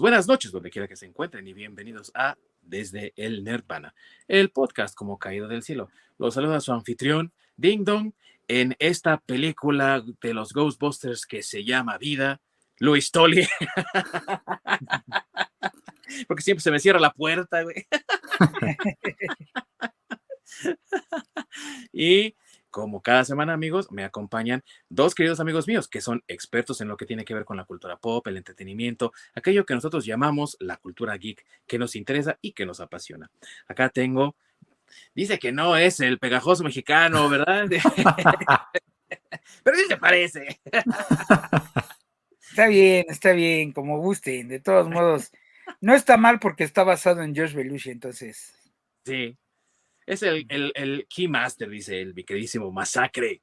buenas 0.00 0.28
noches, 0.28 0.52
donde 0.52 0.70
quiera 0.70 0.86
que 0.86 0.96
se 0.96 1.06
encuentren 1.06 1.46
y 1.46 1.52
bienvenidos 1.52 2.12
a 2.14 2.36
Desde 2.62 3.12
el 3.16 3.42
Nerdvana, 3.42 3.94
el 4.26 4.50
podcast 4.50 4.94
como 4.94 5.18
caído 5.18 5.48
del 5.48 5.62
cielo. 5.62 5.90
Los 6.18 6.34
saluda 6.34 6.60
su 6.60 6.72
anfitrión, 6.72 7.32
Ding 7.56 7.84
Dong, 7.84 8.12
en 8.46 8.76
esta 8.78 9.18
película 9.18 10.04
de 10.20 10.34
los 10.34 10.52
Ghostbusters 10.52 11.26
que 11.26 11.42
se 11.42 11.64
llama 11.64 11.98
Vida, 11.98 12.40
Luis 12.78 13.10
Tolly. 13.10 13.46
Porque 16.28 16.42
siempre 16.42 16.62
se 16.62 16.70
me 16.70 16.80
cierra 16.80 17.00
la 17.00 17.12
puerta, 17.12 17.62
güey. 17.62 17.86
y 21.92 22.34
como 22.78 23.02
cada 23.02 23.24
semana, 23.24 23.54
amigos, 23.54 23.90
me 23.90 24.04
acompañan 24.04 24.62
dos 24.88 25.14
queridos 25.14 25.40
amigos 25.40 25.66
míos 25.66 25.88
que 25.88 26.00
son 26.00 26.22
expertos 26.28 26.80
en 26.80 26.86
lo 26.86 26.96
que 26.96 27.06
tiene 27.06 27.24
que 27.24 27.34
ver 27.34 27.44
con 27.44 27.56
la 27.56 27.64
cultura 27.64 27.96
pop, 27.96 28.24
el 28.28 28.36
entretenimiento, 28.36 29.12
aquello 29.34 29.66
que 29.66 29.74
nosotros 29.74 30.04
llamamos 30.04 30.56
la 30.60 30.76
cultura 30.76 31.16
geek, 31.16 31.44
que 31.66 31.78
nos 31.78 31.96
interesa 31.96 32.38
y 32.40 32.52
que 32.52 32.66
nos 32.66 32.78
apasiona. 32.80 33.30
Acá 33.66 33.88
tengo, 33.88 34.36
dice 35.12 35.40
que 35.40 35.50
no 35.50 35.76
es 35.76 35.98
el 35.98 36.20
pegajoso 36.20 36.62
mexicano, 36.62 37.28
¿verdad? 37.28 37.66
Pero 39.64 39.76
sí 39.76 39.84
se 39.88 39.96
parece. 39.96 40.60
Está 42.50 42.68
bien, 42.68 43.06
está 43.08 43.32
bien, 43.32 43.72
como 43.72 43.98
gusten. 43.98 44.48
De 44.48 44.60
todos 44.60 44.88
modos, 44.88 45.32
no 45.80 45.94
está 45.94 46.16
mal 46.16 46.38
porque 46.38 46.64
está 46.64 46.84
basado 46.84 47.22
en 47.22 47.34
George 47.34 47.56
Belushi, 47.56 47.90
entonces. 47.90 48.54
Sí, 49.04 49.36
es 50.08 50.22
el, 50.22 50.46
el, 50.48 50.72
el 50.74 51.06
Keymaster, 51.08 51.68
dice 51.68 52.00
el 52.00 52.14
mi 52.14 52.24
queridísimo 52.24 52.72
Masacre. 52.72 53.42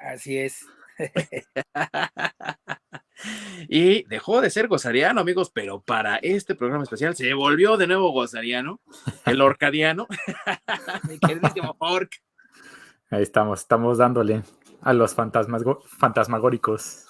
Así 0.00 0.38
es. 0.38 0.66
y 3.68 4.04
dejó 4.04 4.40
de 4.40 4.50
ser 4.50 4.68
gozariano, 4.68 5.20
amigos, 5.20 5.50
pero 5.52 5.80
para 5.80 6.16
este 6.16 6.54
programa 6.54 6.84
especial 6.84 7.14
se 7.14 7.32
volvió 7.34 7.76
de 7.76 7.86
nuevo 7.86 8.10
gozariano, 8.10 8.80
el 9.26 9.40
orcadiano, 9.40 10.06
mi 11.08 11.18
queridísimo 11.18 11.76
Orc. 11.78 12.12
Ahí 13.10 13.22
estamos, 13.22 13.60
estamos 13.60 13.98
dándole 13.98 14.42
a 14.80 14.92
los 14.92 15.14
fantasmas 15.14 15.62
fantasmagóricos. 15.98 17.06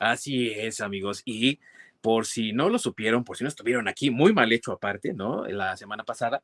Así 0.00 0.50
es, 0.50 0.80
amigos. 0.80 1.22
Y 1.24 1.60
por 2.00 2.26
si 2.26 2.52
no 2.52 2.68
lo 2.68 2.78
supieron, 2.78 3.24
por 3.24 3.36
si 3.36 3.44
no 3.44 3.48
estuvieron 3.48 3.88
aquí, 3.88 4.10
muy 4.10 4.32
mal 4.32 4.52
hecho 4.52 4.72
aparte, 4.72 5.12
¿no? 5.12 5.44
La 5.46 5.76
semana 5.76 6.04
pasada, 6.04 6.42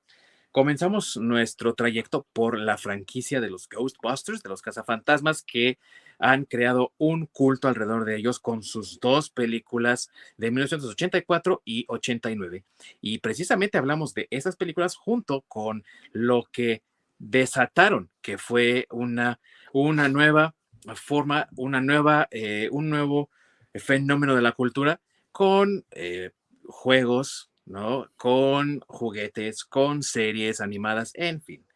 comenzamos 0.57 1.19
nuestro 1.19 1.75
trayecto 1.75 2.27
por 2.33 2.59
la 2.59 2.79
franquicia 2.79 3.43
de 3.43 3.51
los 3.51 3.69
Ghostbusters, 3.69 4.43
de 4.43 4.49
los 4.49 4.63
cazafantasmas, 4.63 5.43
que 5.43 5.79
han 6.19 6.47
creado 6.47 6.95
un 6.97 7.27
culto 7.27 7.69
alrededor 7.69 8.07
de 8.07 8.17
ellos 8.17 8.41
con 8.41 8.63
sus 8.63 8.99
dos 8.99 9.29
películas 9.29 10.11
de 10.39 10.51
1984 10.51 11.61
y 11.63 11.85
89. 11.89 12.65
Y 13.03 13.19
precisamente 13.19 13.77
hablamos 13.77 14.15
de 14.15 14.29
esas 14.31 14.57
películas 14.57 14.97
junto 14.97 15.43
con 15.43 15.85
lo 16.13 16.45
que 16.51 16.83
desataron, 17.19 18.09
que 18.23 18.39
fue 18.39 18.87
una, 18.91 19.41
una 19.75 20.09
nueva 20.09 20.55
forma, 20.95 21.51
una 21.57 21.83
nueva, 21.83 22.29
eh, 22.31 22.71
un 22.73 22.89
nuevo 22.89 23.29
fenómeno 23.75 24.35
de 24.35 24.41
la 24.41 24.53
cultura 24.53 25.03
con 25.33 25.85
eh, 25.91 26.31
juegos, 26.65 27.51
¿no? 27.67 28.09
Con 28.17 28.81
juguetes, 28.87 29.65
con 29.65 30.03
series 30.03 30.61
animadas, 30.61 31.13
en 31.15 31.43
fin. 31.43 31.67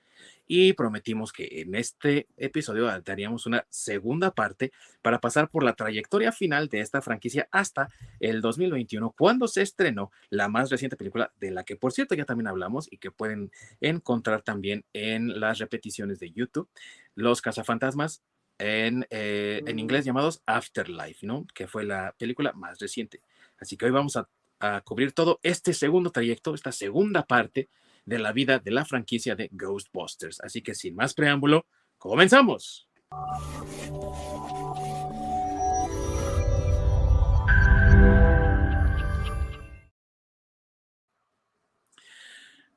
Y 0.47 0.72
prometimos 0.72 1.32
que 1.32 1.48
en 1.60 1.77
este 1.77 2.27
episodio 2.36 2.86
daríamos 3.02 3.47
una 3.47 3.66
segunda 3.69 4.32
parte 4.32 4.72
para 5.00 5.20
pasar 5.20 5.48
por 5.48 5.62
la 5.62 5.74
trayectoria 5.74 6.32
final 6.32 6.69
de 6.69 6.80
esta 6.80 7.00
franquicia 7.02 7.48
hasta 7.52 7.88
el 8.19 8.41
2021, 8.41 9.14
cuando 9.16 9.47
se 9.47 9.62
estrenó 9.62 10.10
la 10.28 10.48
más 10.48 10.69
reciente 10.69 10.97
película, 10.97 11.32
de 11.38 11.52
la 11.52 11.62
que 11.62 11.77
por 11.77 11.92
cierto 11.92 12.16
ya 12.16 12.25
también 12.25 12.48
hablamos 12.48 12.88
y 12.91 12.98
que 12.98 13.12
pueden 13.12 13.52
encontrar 13.80 14.42
también 14.42 14.84
en 14.92 15.38
las 15.38 15.58
repeticiones 15.58 16.19
de 16.19 16.32
YouTube, 16.32 16.69
Los 17.14 17.42
Cazafantasmas 17.42 18.25
en, 18.59 19.06
eh, 19.10 19.62
en 19.66 19.78
inglés 19.78 20.04
llamados 20.04 20.42
Afterlife, 20.47 21.25
¿no? 21.25 21.47
Que 21.54 21.69
fue 21.69 21.84
la 21.84 22.15
película 22.19 22.53
más 22.54 22.81
reciente. 22.81 23.22
Así 23.60 23.76
que 23.76 23.86
hoy 23.86 23.92
vamos 23.92 24.16
a 24.16 24.28
a 24.60 24.81
cubrir 24.82 25.12
todo 25.12 25.41
este 25.43 25.72
segundo 25.72 26.10
trayecto, 26.10 26.54
esta 26.54 26.71
segunda 26.71 27.25
parte 27.25 27.71
de 28.04 28.19
la 28.19 28.32
vida 28.32 28.59
de 28.59 28.71
la 28.71 28.84
franquicia 28.84 29.34
de 29.34 29.48
Ghostbusters. 29.53 30.41
Así 30.41 30.62
que 30.62 30.75
sin 30.75 30.94
más 30.94 31.15
preámbulo, 31.15 31.66
comenzamos. 31.98 32.88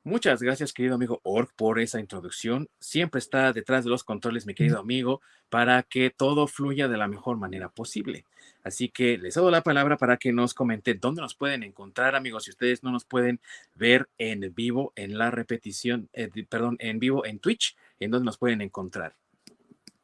Muchas 0.06 0.42
gracias, 0.42 0.74
querido 0.74 0.96
amigo 0.96 1.20
Org, 1.22 1.48
por 1.56 1.80
esa 1.80 1.98
introducción. 1.98 2.68
Siempre 2.78 3.20
está 3.20 3.54
detrás 3.54 3.84
de 3.84 3.90
los 3.90 4.04
controles, 4.04 4.44
mi 4.44 4.54
querido 4.54 4.78
amigo, 4.78 5.22
para 5.48 5.82
que 5.82 6.10
todo 6.10 6.46
fluya 6.46 6.88
de 6.88 6.98
la 6.98 7.08
mejor 7.08 7.38
manera 7.38 7.70
posible. 7.70 8.26
Así 8.64 8.88
que 8.88 9.18
les 9.18 9.34
doy 9.34 9.52
la 9.52 9.62
palabra 9.62 9.98
para 9.98 10.16
que 10.16 10.32
nos 10.32 10.54
comenten 10.54 10.98
dónde 10.98 11.20
nos 11.20 11.34
pueden 11.34 11.62
encontrar, 11.62 12.16
amigos. 12.16 12.44
Si 12.44 12.50
ustedes 12.50 12.82
no 12.82 12.90
nos 12.90 13.04
pueden 13.04 13.38
ver 13.74 14.08
en 14.16 14.52
vivo, 14.54 14.92
en 14.96 15.18
la 15.18 15.30
repetición, 15.30 16.08
eh, 16.14 16.30
perdón, 16.48 16.76
en 16.80 16.98
vivo 16.98 17.26
en 17.26 17.38
Twitch, 17.38 17.76
¿en 18.00 18.10
dónde 18.10 18.24
nos 18.24 18.38
pueden 18.38 18.62
encontrar? 18.62 19.14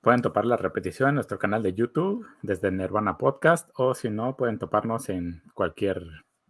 Pueden 0.02 0.20
topar 0.20 0.44
la 0.44 0.56
repetición 0.56 1.08
en 1.08 1.14
nuestro 1.16 1.38
canal 1.38 1.62
de 1.62 1.74
YouTube 1.74 2.26
desde 2.42 2.70
Nirvana 2.70 3.16
Podcast 3.16 3.70
o 3.74 3.94
si 3.94 4.10
no, 4.10 4.36
pueden 4.36 4.58
toparnos 4.58 5.08
en 5.08 5.42
cualquier 5.54 6.02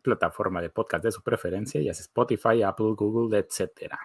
plataforma 0.02 0.60
de 0.60 0.70
podcast 0.70 1.04
de 1.04 1.12
su 1.12 1.22
preferencia, 1.22 1.80
ya 1.80 1.94
sea 1.94 2.02
Spotify, 2.02 2.62
Apple, 2.62 2.94
Google, 2.96 3.38
etcétera. 3.38 3.98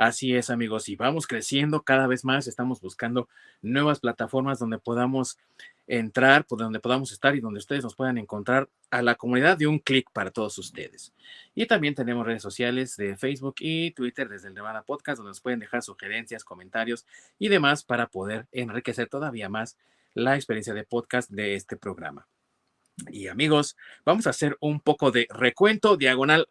Así 0.00 0.34
es, 0.34 0.48
amigos, 0.48 0.88
y 0.88 0.96
vamos 0.96 1.26
creciendo 1.26 1.82
cada 1.82 2.06
vez 2.06 2.24
más. 2.24 2.46
Estamos 2.46 2.80
buscando 2.80 3.28
nuevas 3.60 4.00
plataformas 4.00 4.58
donde 4.58 4.78
podamos 4.78 5.36
entrar, 5.86 6.46
por 6.46 6.58
donde 6.58 6.80
podamos 6.80 7.12
estar 7.12 7.36
y 7.36 7.40
donde 7.40 7.58
ustedes 7.58 7.84
nos 7.84 7.96
puedan 7.96 8.16
encontrar 8.16 8.70
a 8.90 9.02
la 9.02 9.16
comunidad 9.16 9.58
de 9.58 9.66
un 9.66 9.78
clic 9.78 10.10
para 10.10 10.30
todos 10.30 10.56
ustedes. 10.56 11.12
Y 11.54 11.66
también 11.66 11.94
tenemos 11.94 12.24
redes 12.24 12.40
sociales 12.40 12.96
de 12.96 13.14
Facebook 13.18 13.56
y 13.60 13.90
Twitter 13.90 14.30
desde 14.30 14.48
el 14.48 14.54
Nevada 14.54 14.84
Podcast, 14.84 15.18
donde 15.18 15.32
nos 15.32 15.42
pueden 15.42 15.60
dejar 15.60 15.82
sugerencias, 15.82 16.44
comentarios 16.44 17.04
y 17.38 17.48
demás 17.48 17.84
para 17.84 18.06
poder 18.06 18.46
enriquecer 18.52 19.06
todavía 19.06 19.50
más 19.50 19.76
la 20.14 20.34
experiencia 20.34 20.72
de 20.72 20.84
podcast 20.84 21.28
de 21.28 21.56
este 21.56 21.76
programa. 21.76 22.26
Y 23.10 23.26
amigos, 23.26 23.76
vamos 24.06 24.26
a 24.26 24.30
hacer 24.30 24.56
un 24.60 24.80
poco 24.80 25.10
de 25.10 25.26
recuento 25.28 25.98
diagonal 25.98 26.48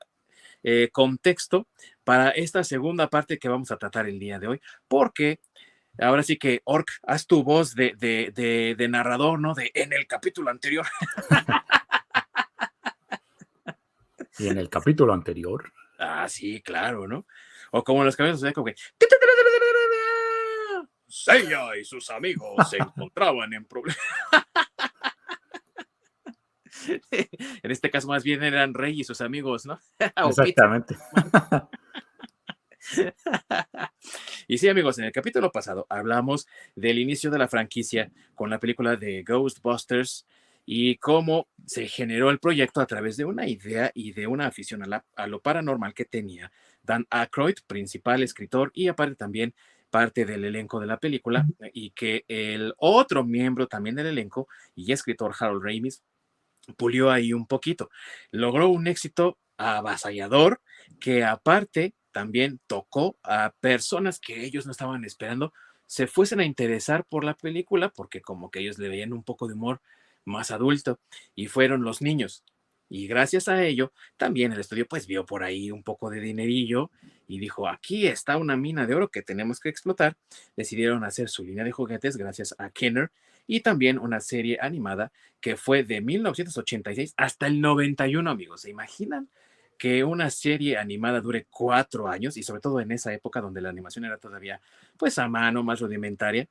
eh, 0.61 0.89
contexto 0.91 1.67
para 2.09 2.31
esta 2.31 2.63
segunda 2.63 3.07
parte 3.07 3.37
que 3.37 3.49
vamos 3.49 3.69
a 3.69 3.77
tratar 3.77 4.09
el 4.09 4.17
día 4.17 4.39
de 4.39 4.47
hoy, 4.47 4.59
porque 4.87 5.41
ahora 5.99 6.23
sí 6.23 6.37
que 6.39 6.63
Orc, 6.63 6.89
haz 7.03 7.27
tu 7.27 7.43
voz 7.43 7.75
de, 7.75 7.93
de, 7.99 8.73
de, 8.75 8.87
narrador, 8.87 9.39
¿no? 9.39 9.53
De 9.53 9.69
en 9.75 9.93
el 9.93 10.07
capítulo 10.07 10.49
anterior. 10.49 10.87
y 14.39 14.47
en 14.47 14.57
el 14.57 14.69
capítulo 14.69 15.13
anterior. 15.13 15.71
Ah, 15.99 16.27
sí, 16.27 16.63
claro, 16.63 17.07
¿no? 17.07 17.27
O 17.69 17.83
como 17.83 18.03
los 18.03 18.15
caballos 18.15 18.41
de 18.41 18.53
como 18.53 18.65
que. 18.65 18.75
Seiya 21.07 21.77
y 21.79 21.85
sus 21.85 22.09
amigos 22.09 22.67
se 22.71 22.77
encontraban 22.77 23.53
en 23.53 23.65
problemas. 23.65 23.99
en 27.11 27.71
este 27.71 27.89
caso 27.89 28.07
más 28.07 28.23
bien 28.23 28.43
eran 28.43 28.73
Rey 28.73 28.99
y 28.99 29.03
sus 29.03 29.21
amigos, 29.21 29.65
¿no? 29.65 29.79
Exactamente. 30.27 30.97
y 34.47 34.57
sí, 34.57 34.67
amigos, 34.67 34.97
en 34.99 35.05
el 35.05 35.11
capítulo 35.11 35.51
pasado 35.51 35.85
hablamos 35.89 36.47
del 36.75 36.99
inicio 36.99 37.29
de 37.29 37.39
la 37.39 37.47
franquicia 37.47 38.11
con 38.35 38.49
la 38.49 38.59
película 38.59 38.95
de 38.95 39.23
Ghostbusters 39.23 40.25
y 40.65 40.97
cómo 40.97 41.47
se 41.65 41.87
generó 41.87 42.29
el 42.29 42.39
proyecto 42.39 42.81
a 42.81 42.85
través 42.85 43.17
de 43.17 43.25
una 43.25 43.47
idea 43.47 43.91
y 43.93 44.13
de 44.13 44.27
una 44.27 44.47
afición 44.47 44.93
a, 44.93 45.03
a 45.15 45.27
lo 45.27 45.41
paranormal 45.41 45.93
que 45.93 46.05
tenía 46.05 46.51
Dan 46.83 47.07
Aykroyd, 47.09 47.55
principal 47.67 48.23
escritor 48.23 48.71
y 48.73 48.87
aparte 48.87 49.15
también 49.15 49.53
parte 49.89 50.25
del 50.25 50.45
elenco 50.45 50.79
de 50.79 50.87
la 50.87 50.99
película 50.99 51.45
y 51.73 51.91
que 51.91 52.23
el 52.27 52.73
otro 52.77 53.23
miembro 53.23 53.67
también 53.67 53.95
del 53.95 54.07
elenco 54.07 54.47
y 54.75 54.91
escritor 54.91 55.33
Harold 55.37 55.63
Ramis 55.63 56.03
pulió 56.75 57.11
ahí 57.11 57.33
un 57.33 57.47
poquito. 57.47 57.89
Logró 58.31 58.69
un 58.69 58.87
éxito 58.87 59.37
avasallador 59.57 60.61
que 60.99 61.23
aparte 61.23 61.93
también 62.11 62.59
tocó 62.67 63.17
a 63.23 63.53
personas 63.59 64.19
que 64.19 64.43
ellos 64.43 64.65
no 64.65 64.71
estaban 64.71 65.05
esperando 65.05 65.53
se 65.89 66.05
fuesen 66.05 66.39
a 66.39 66.45
interesar 66.45 67.03
por 67.03 67.23
la 67.23 67.33
película 67.33 67.89
porque 67.89 68.21
como 68.21 68.51
que 68.51 68.59
ellos 68.59 68.77
le 68.77 68.89
veían 68.89 69.11
un 69.11 69.23
poco 69.23 69.47
de 69.47 69.55
humor 69.55 69.81
más 70.23 70.51
adulto 70.51 70.99
y 71.33 71.47
fueron 71.47 71.81
los 71.81 71.99
niños. 72.03 72.43
Y 72.89 73.07
gracias 73.07 73.47
a 73.47 73.63
ello, 73.63 73.91
también 74.15 74.51
el 74.51 74.59
estudio 74.59 74.87
pues 74.87 75.07
vio 75.07 75.25
por 75.25 75.43
ahí 75.43 75.71
un 75.71 75.81
poco 75.81 76.11
de 76.11 76.19
dinerillo 76.19 76.91
y 77.27 77.39
dijo, 77.39 77.67
aquí 77.67 78.05
está 78.05 78.37
una 78.37 78.55
mina 78.55 78.85
de 78.85 78.93
oro 78.93 79.09
que 79.09 79.23
tenemos 79.23 79.59
que 79.59 79.69
explotar. 79.69 80.15
Decidieron 80.55 81.03
hacer 81.03 81.27
su 81.27 81.43
línea 81.43 81.63
de 81.63 81.71
juguetes 81.71 82.17
gracias 82.17 82.53
a 82.59 82.69
Kenner 82.69 83.11
y 83.49 83.61
también 83.61 83.97
una 83.97 84.19
serie 84.19 84.59
animada 84.61 85.11
que 85.41 85.57
fue 85.57 85.83
de 85.83 86.01
1986 86.01 87.15
hasta 87.17 87.47
el 87.47 87.59
91, 87.61 88.29
amigos. 88.29 88.61
¿Se 88.61 88.69
imaginan 88.69 89.27
que 89.79 90.03
una 90.03 90.29
serie 90.29 90.77
animada 90.77 91.19
dure 91.19 91.47
cuatro 91.49 92.07
años 92.07 92.37
y 92.37 92.43
sobre 92.43 92.61
todo 92.61 92.79
en 92.79 92.91
esa 92.91 93.11
época 93.11 93.41
donde 93.41 93.61
la 93.61 93.69
animación 93.69 94.05
era 94.05 94.19
todavía 94.19 94.61
pues 94.97 95.17
a 95.17 95.27
mano, 95.27 95.63
más 95.63 95.79
rudimentaria? 95.79 96.47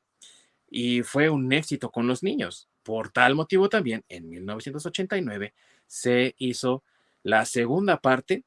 Y 0.68 1.02
fue 1.02 1.30
un 1.30 1.52
éxito 1.52 1.92
con 1.92 2.08
los 2.08 2.24
niños. 2.24 2.68
Por 2.82 3.12
tal 3.12 3.36
motivo 3.36 3.68
también, 3.68 4.02
en 4.08 4.28
1989 4.28 5.54
se 5.86 6.34
hizo 6.36 6.82
la 7.22 7.44
segunda 7.44 7.98
parte, 8.00 8.42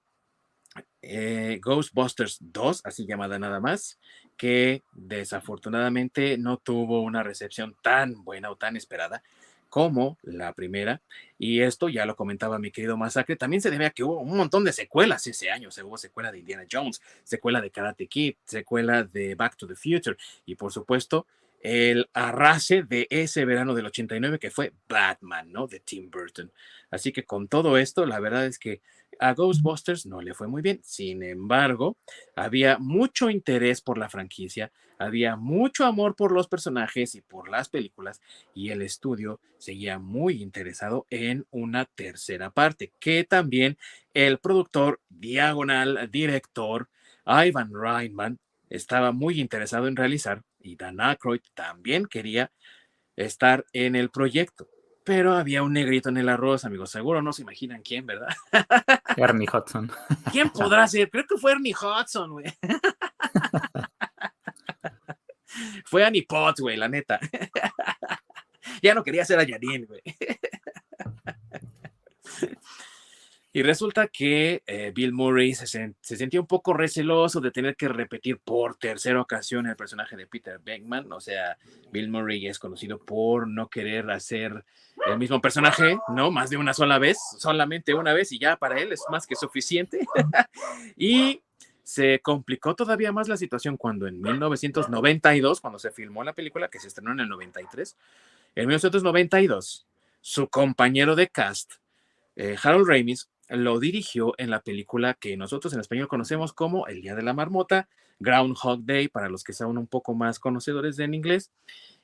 eh, 1.02 1.60
Ghostbusters 1.62 2.38
2, 2.42 2.82
así 2.86 3.06
llamada 3.06 3.40
nada 3.40 3.60
más, 3.60 4.00
que 4.38 4.84
desafortunadamente 4.94 6.38
no 6.38 6.58
tuvo 6.58 7.02
una 7.02 7.24
recepción 7.24 7.76
tan 7.82 8.24
buena 8.24 8.52
o 8.52 8.56
tan 8.56 8.76
esperada 8.76 9.24
como 9.72 10.18
la 10.22 10.52
primera. 10.54 11.02
Y 11.40 11.62
esto 11.62 11.88
ya 11.88 12.06
lo 12.06 12.18
comentaba 12.18 12.60
mi 12.60 12.72
querido 12.72 12.98
Masacre. 12.98 13.38
También 13.38 13.62
se 13.62 13.72
debe 13.72 13.86
a 13.86 13.92
que 13.92 14.04
hubo 14.04 14.20
un 14.20 14.36
montón 14.36 14.66
de 14.66 14.74
secuelas 14.74 15.26
ese 15.28 15.50
año. 15.50 15.72
Se 15.72 15.82
hubo 15.82 15.98
secuela 15.98 16.30
de 16.30 16.40
Indiana 16.40 16.66
Jones, 16.70 17.02
secuela 17.24 17.62
de 17.62 17.72
Karate 17.72 18.08
Kid, 18.08 18.36
secuela 18.46 19.06
de 19.06 19.34
Back 19.36 19.56
to 19.56 19.68
the 19.68 19.76
Future 19.76 20.18
y 20.46 20.56
por 20.56 20.74
supuesto 20.74 21.26
el 21.62 22.10
arrase 22.14 22.84
de 22.84 23.08
ese 23.10 23.46
verano 23.46 23.74
del 23.74 23.86
89 23.88 24.40
que 24.40 24.52
fue 24.52 24.74
Batman, 24.88 25.52
¿no? 25.52 25.68
De 25.68 25.80
Tim 25.80 26.10
Burton. 26.10 26.52
Así 26.90 27.12
que 27.12 27.24
con 27.24 27.48
todo 27.48 27.78
esto, 27.78 28.06
la 28.06 28.20
verdad 28.20 28.46
es 28.46 28.60
que 28.60 28.82
a 29.20 29.34
Ghostbusters 29.34 30.06
no 30.08 30.22
le 30.22 30.34
fue 30.34 30.48
muy 30.48 30.62
bien. 30.62 30.82
Sin 30.84 31.22
embargo, 31.24 31.98
había 32.36 32.80
mucho 32.80 33.30
interés 33.30 33.82
por 33.82 33.98
la 33.98 34.10
franquicia, 34.10 34.72
había 34.98 35.36
mucho 35.36 35.86
amor 35.86 36.16
por 36.16 36.32
los 36.32 36.48
personajes 36.48 37.16
y 37.16 37.22
por 37.22 37.50
las 37.50 37.70
películas, 37.70 38.22
y 38.56 38.70
el 38.70 38.82
estudio 38.82 39.40
seguía 39.58 40.00
muy 40.00 40.42
interesado 40.42 41.06
en 41.10 41.46
una 41.52 41.86
tercera 41.86 42.50
parte, 42.50 42.92
que 43.00 43.24
también 43.24 43.78
el 44.14 44.40
productor 44.40 45.00
diagonal, 45.10 46.10
director, 46.12 46.90
Ivan 47.26 47.72
Reitman, 47.74 48.40
estaba 48.70 49.12
muy 49.12 49.40
interesado 49.40 49.88
en 49.88 49.96
realizar 49.96 50.44
y 50.64 50.76
Dan 50.76 51.00
Aykroyd 51.00 51.42
también 51.54 52.06
quería 52.06 52.52
estar 53.16 53.66
en 53.74 53.96
el 53.96 54.10
proyecto. 54.10 54.68
Pero 55.04 55.34
había 55.34 55.64
un 55.64 55.74
negrito 55.74 56.10
en 56.10 56.18
el 56.18 56.30
arroz, 56.30 56.64
amigos. 56.64 56.92
Seguro 56.92 57.22
no 57.22 57.34
se 57.34 57.42
imaginan 57.42 57.82
quién, 57.82 58.06
¿verdad? 58.06 58.30
Ernie 59.18 59.48
Hudson. 59.52 59.92
¿Quién 60.32 60.50
podrá 60.52 60.88
ser? 60.88 61.10
Creo 61.10 61.26
que 61.26 61.38
fue 61.38 61.54
Ernie 61.54 61.74
Hudson, 61.74 62.32
güey. 62.32 62.46
fue 65.86 66.06
Annie 66.06 66.26
Potts, 66.28 66.62
güey, 66.62 66.78
la 66.78 66.88
neta. 66.88 67.20
ya 68.82 68.94
no 68.94 69.04
quería 69.04 69.26
ser 69.26 69.40
a 69.40 69.46
Janine, 69.46 69.86
güey. 69.86 70.02
Y 73.54 73.64
resulta 73.64 74.08
que 74.08 74.64
eh, 74.66 74.94
Bill 74.96 75.12
Murray 75.12 75.54
se, 75.54 75.68
se, 75.68 75.94
sentía 76.02 76.40
un 76.40 76.48
poco 76.48 76.74
receloso 76.74 77.42
de 77.42 77.52
tener 77.52 77.76
que 77.76 77.90
repetir 77.90 78.40
por 78.40 78.78
tercera 78.78 79.20
ocasión 79.20 79.68
el 79.68 79.76
personaje 79.76 80.16
de 80.16 80.26
Peter 80.26 80.60
Beckman. 80.64 81.12
O 81.12 81.20
sea, 81.20 81.58
Bill 81.92 82.10
Murray 82.10 82.48
es 82.48 82.60
conocido 82.60 82.98
por 82.98 83.48
no 83.48 83.70
querer 83.70 84.10
hacer 84.10 84.64
el 85.06 85.18
mismo 85.18 85.42
personaje, 85.42 85.98
¿no? 86.16 86.32
Más 86.32 86.50
de 86.50 86.58
una 86.58 86.74
sola 86.74 86.98
vez, 86.98 87.18
solamente 87.40 87.94
una 87.94 88.14
vez 88.14 88.32
y 88.32 88.40
ya 88.40 88.56
para 88.56 88.80
él 88.80 88.94
es 88.94 89.04
más 89.10 89.28
que 89.28 89.36
suficiente. 89.36 90.06
y 90.96 91.42
se 91.84 92.20
complicó 92.22 92.76
todavía 92.76 93.12
más 93.12 93.28
la 93.28 93.36
situación 93.36 93.76
cuando 93.76 94.08
en 94.08 94.22
1992, 94.22 95.60
cuando 95.60 95.78
se 95.78 95.92
filmó 95.92 96.24
la 96.24 96.32
película, 96.32 96.70
que 96.70 96.80
se 96.80 96.88
estrenó 96.88 97.12
en 97.12 97.22
el 97.22 97.28
93, 97.28 97.98
en 98.56 98.68
1992, 98.68 99.88
su 100.22 100.48
compañero 100.48 101.18
de 101.18 101.28
cast, 101.28 101.74
eh, 102.36 102.56
Harold 102.62 102.88
Ramis, 102.88 103.30
lo 103.52 103.80
dirigió 103.80 104.34
en 104.38 104.50
la 104.50 104.62
película 104.62 105.14
que 105.14 105.36
nosotros 105.36 105.74
en 105.74 105.82
español 105.82 106.08
conocemos 106.08 106.54
como 106.54 106.88
El 106.88 107.02
Día 107.02 107.16
de 107.16 107.22
la 107.22 107.34
Marmota, 107.34 107.90
Groundhog 108.20 108.84
Day, 108.86 109.10
para 109.10 109.30
los 109.30 109.44
que 109.44 109.54
sean 109.54 109.78
un 109.78 109.88
poco 109.88 110.14
más 110.14 110.40
conocedores 110.40 111.00
en 111.00 111.14
inglés. 111.14 111.52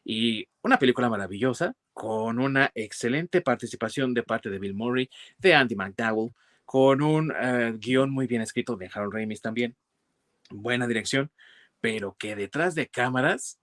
Y 0.04 0.48
una 0.62 0.78
película 0.78 1.10
maravillosa, 1.10 1.76
con 1.94 2.40
una 2.40 2.72
excelente 2.76 3.42
participación 3.42 4.14
de 4.14 4.24
parte 4.24 4.50
de 4.50 4.60
Bill 4.60 4.74
Murray, 4.74 5.10
de 5.38 5.56
Andy 5.56 5.76
McDowell, 5.76 6.32
con 6.66 7.02
un 7.02 7.34
eh, 7.40 7.74
guion 7.78 8.12
muy 8.12 8.28
bien 8.28 8.42
escrito 8.42 8.76
de 8.76 8.90
Harold 8.94 9.14
Ramis 9.14 9.42
también. 9.42 9.76
Buena 10.50 10.86
dirección, 10.86 11.32
pero 11.80 12.16
que 12.20 12.36
detrás 12.36 12.76
de 12.76 12.88
cámaras, 12.88 13.58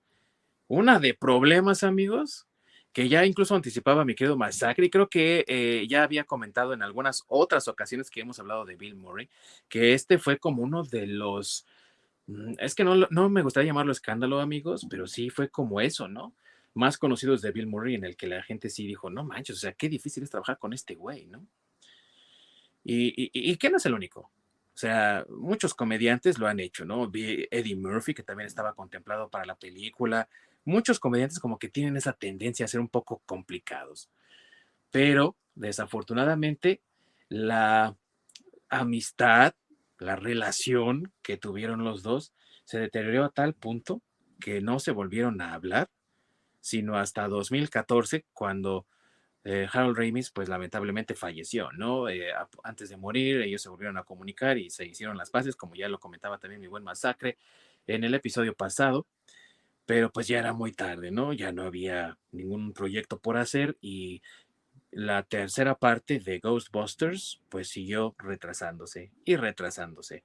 una 0.68 0.98
de 0.98 1.14
problemas, 1.14 1.82
amigos, 1.82 2.46
que 2.94 3.08
ya 3.08 3.26
incluso 3.26 3.56
anticipaba 3.56 4.04
mi 4.04 4.14
querido 4.14 4.36
Masacre, 4.36 4.86
y 4.86 4.90
creo 4.90 5.10
que 5.10 5.44
eh, 5.48 5.84
ya 5.88 6.04
había 6.04 6.22
comentado 6.22 6.72
en 6.72 6.82
algunas 6.82 7.24
otras 7.26 7.66
ocasiones 7.66 8.08
que 8.08 8.20
hemos 8.20 8.38
hablado 8.38 8.64
de 8.64 8.76
Bill 8.76 8.94
Murray, 8.94 9.28
que 9.68 9.94
este 9.94 10.16
fue 10.16 10.38
como 10.38 10.62
uno 10.62 10.84
de 10.84 11.08
los, 11.08 11.66
mm, 12.28 12.54
es 12.58 12.76
que 12.76 12.84
no, 12.84 12.94
no 13.10 13.28
me 13.28 13.42
gustaría 13.42 13.66
llamarlo 13.66 13.90
escándalo, 13.90 14.38
amigos, 14.38 14.86
pero 14.88 15.08
sí 15.08 15.28
fue 15.28 15.48
como 15.48 15.80
eso, 15.80 16.06
¿no? 16.06 16.36
Más 16.72 16.96
conocidos 16.96 17.42
de 17.42 17.50
Bill 17.50 17.66
Murray, 17.66 17.96
en 17.96 18.04
el 18.04 18.16
que 18.16 18.28
la 18.28 18.44
gente 18.44 18.70
sí 18.70 18.86
dijo, 18.86 19.10
no 19.10 19.24
manches, 19.24 19.56
o 19.56 19.60
sea, 19.60 19.72
qué 19.72 19.88
difícil 19.88 20.22
es 20.22 20.30
trabajar 20.30 20.58
con 20.58 20.72
este 20.72 20.94
güey, 20.94 21.26
¿no? 21.26 21.44
Y, 22.84 23.08
y, 23.08 23.30
y 23.32 23.56
que 23.56 23.70
no 23.70 23.78
es 23.78 23.86
el 23.86 23.94
único. 23.94 24.20
O 24.20 24.76
sea, 24.76 25.24
muchos 25.28 25.74
comediantes 25.74 26.38
lo 26.38 26.46
han 26.46 26.60
hecho, 26.60 26.84
¿no? 26.84 27.10
Eddie 27.12 27.76
Murphy, 27.76 28.14
que 28.14 28.22
también 28.22 28.46
estaba 28.46 28.74
contemplado 28.74 29.28
para 29.28 29.46
la 29.46 29.56
película, 29.56 30.28
muchos 30.64 31.00
comediantes 31.00 31.38
como 31.38 31.58
que 31.58 31.68
tienen 31.68 31.96
esa 31.96 32.12
tendencia 32.12 32.64
a 32.64 32.68
ser 32.68 32.80
un 32.80 32.88
poco 32.88 33.22
complicados. 33.26 34.10
Pero 34.90 35.36
desafortunadamente 35.54 36.82
la 37.28 37.96
amistad, 38.68 39.54
la 39.98 40.16
relación 40.16 41.12
que 41.22 41.36
tuvieron 41.36 41.84
los 41.84 42.02
dos 42.02 42.32
se 42.64 42.78
deterioró 42.78 43.24
a 43.24 43.30
tal 43.30 43.54
punto 43.54 44.02
que 44.40 44.60
no 44.60 44.78
se 44.78 44.90
volvieron 44.90 45.40
a 45.40 45.54
hablar, 45.54 45.90
sino 46.60 46.96
hasta 46.98 47.28
2014 47.28 48.26
cuando 48.32 48.86
eh, 49.44 49.68
Harold 49.70 49.98
Ramis 49.98 50.30
pues 50.30 50.48
lamentablemente 50.48 51.14
falleció, 51.14 51.70
¿no? 51.72 52.08
Eh, 52.08 52.32
antes 52.62 52.88
de 52.88 52.96
morir 52.96 53.42
ellos 53.42 53.60
se 53.60 53.68
volvieron 53.68 53.98
a 53.98 54.04
comunicar 54.04 54.56
y 54.56 54.70
se 54.70 54.86
hicieron 54.86 55.18
las 55.18 55.30
paces, 55.30 55.56
como 55.56 55.74
ya 55.74 55.88
lo 55.88 56.00
comentaba 56.00 56.38
también 56.38 56.60
mi 56.60 56.66
buen 56.66 56.82
masacre 56.82 57.36
en 57.86 58.04
el 58.04 58.14
episodio 58.14 58.54
pasado 58.54 59.06
pero 59.86 60.10
pues 60.10 60.28
ya 60.28 60.38
era 60.38 60.52
muy 60.52 60.72
tarde, 60.72 61.10
¿no? 61.10 61.32
Ya 61.32 61.52
no 61.52 61.62
había 61.62 62.18
ningún 62.32 62.72
proyecto 62.72 63.18
por 63.18 63.36
hacer 63.36 63.76
y 63.80 64.22
la 64.90 65.24
tercera 65.24 65.74
parte 65.74 66.20
de 66.20 66.38
Ghostbusters 66.38 67.40
pues 67.48 67.68
siguió 67.68 68.14
retrasándose 68.18 69.10
y 69.24 69.36
retrasándose. 69.36 70.24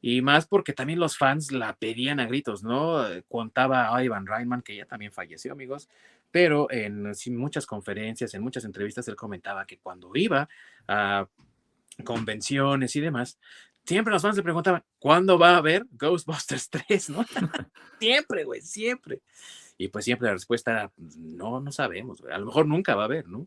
Y 0.00 0.22
más 0.22 0.46
porque 0.46 0.72
también 0.72 1.00
los 1.00 1.18
fans 1.18 1.50
la 1.52 1.74
pedían 1.74 2.20
a 2.20 2.26
gritos, 2.26 2.62
¿no? 2.62 3.04
Contaba 3.28 3.94
a 3.94 4.04
Ivan 4.04 4.26
Reitman, 4.26 4.62
que 4.62 4.76
ya 4.76 4.84
también 4.86 5.10
falleció, 5.10 5.52
amigos, 5.52 5.88
pero 6.30 6.70
en 6.70 7.12
muchas 7.30 7.66
conferencias, 7.66 8.34
en 8.34 8.42
muchas 8.42 8.64
entrevistas, 8.64 9.08
él 9.08 9.16
comentaba 9.16 9.66
que 9.66 9.78
cuando 9.78 10.10
iba 10.14 10.48
a 10.86 11.26
convenciones 12.04 12.94
y 12.94 13.00
demás, 13.00 13.38
siempre 13.86 14.12
los 14.12 14.22
fans 14.22 14.36
le 14.36 14.42
preguntaban, 14.42 14.84
¿cuándo 14.98 15.38
va 15.38 15.54
a 15.54 15.58
haber 15.58 15.86
Ghostbusters 15.92 16.68
3? 16.88 17.10
¿no? 17.10 17.24
siempre, 18.00 18.44
güey, 18.44 18.60
siempre. 18.60 19.22
Y 19.78 19.88
pues 19.88 20.04
siempre 20.04 20.26
la 20.26 20.34
respuesta 20.34 20.72
era, 20.72 20.88
pues, 20.88 21.16
no, 21.16 21.60
no 21.60 21.72
sabemos, 21.72 22.22
a 22.30 22.38
lo 22.38 22.46
mejor 22.46 22.66
nunca 22.66 22.94
va 22.94 23.02
a 23.02 23.06
haber, 23.06 23.28
¿no? 23.28 23.46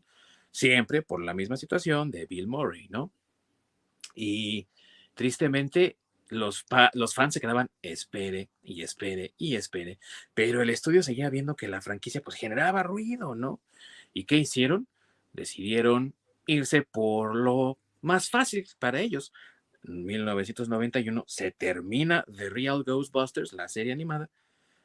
Siempre 0.52 1.02
por 1.02 1.24
la 1.24 1.34
misma 1.34 1.58
situación 1.58 2.12
de 2.12 2.26
Bill 2.26 2.48
Murray, 2.48 2.88
¿no? 2.90 3.12
Y 4.16 4.68
tristemente 5.14 5.98
los, 6.30 6.66
los 6.94 7.16
fans 7.16 7.34
se 7.34 7.42
quedaban, 7.42 7.70
espere 7.82 8.50
y 8.64 8.84
espere 8.84 9.34
y 9.38 9.56
espere, 9.56 10.00
pero 10.34 10.62
el 10.62 10.70
estudio 10.70 11.02
seguía 11.04 11.30
viendo 11.30 11.56
que 11.56 11.68
la 11.68 11.82
franquicia 11.82 12.22
pues 12.22 12.38
generaba 12.38 12.84
ruido, 12.84 13.36
¿no? 13.36 13.60
¿Y 14.14 14.26
qué 14.26 14.38
hicieron? 14.38 14.88
Decidieron 15.34 16.14
irse 16.46 16.84
por 16.84 17.36
lo 17.36 17.78
más 18.02 18.30
fácil 18.30 18.68
para 18.80 19.02
ellos, 19.02 19.34
1991 19.84 21.24
se 21.28 21.52
termina 21.52 22.26
The 22.36 22.50
Real 22.50 22.84
Ghostbusters, 22.84 23.54
la 23.54 23.68
serie 23.68 23.94
animada, 23.94 24.30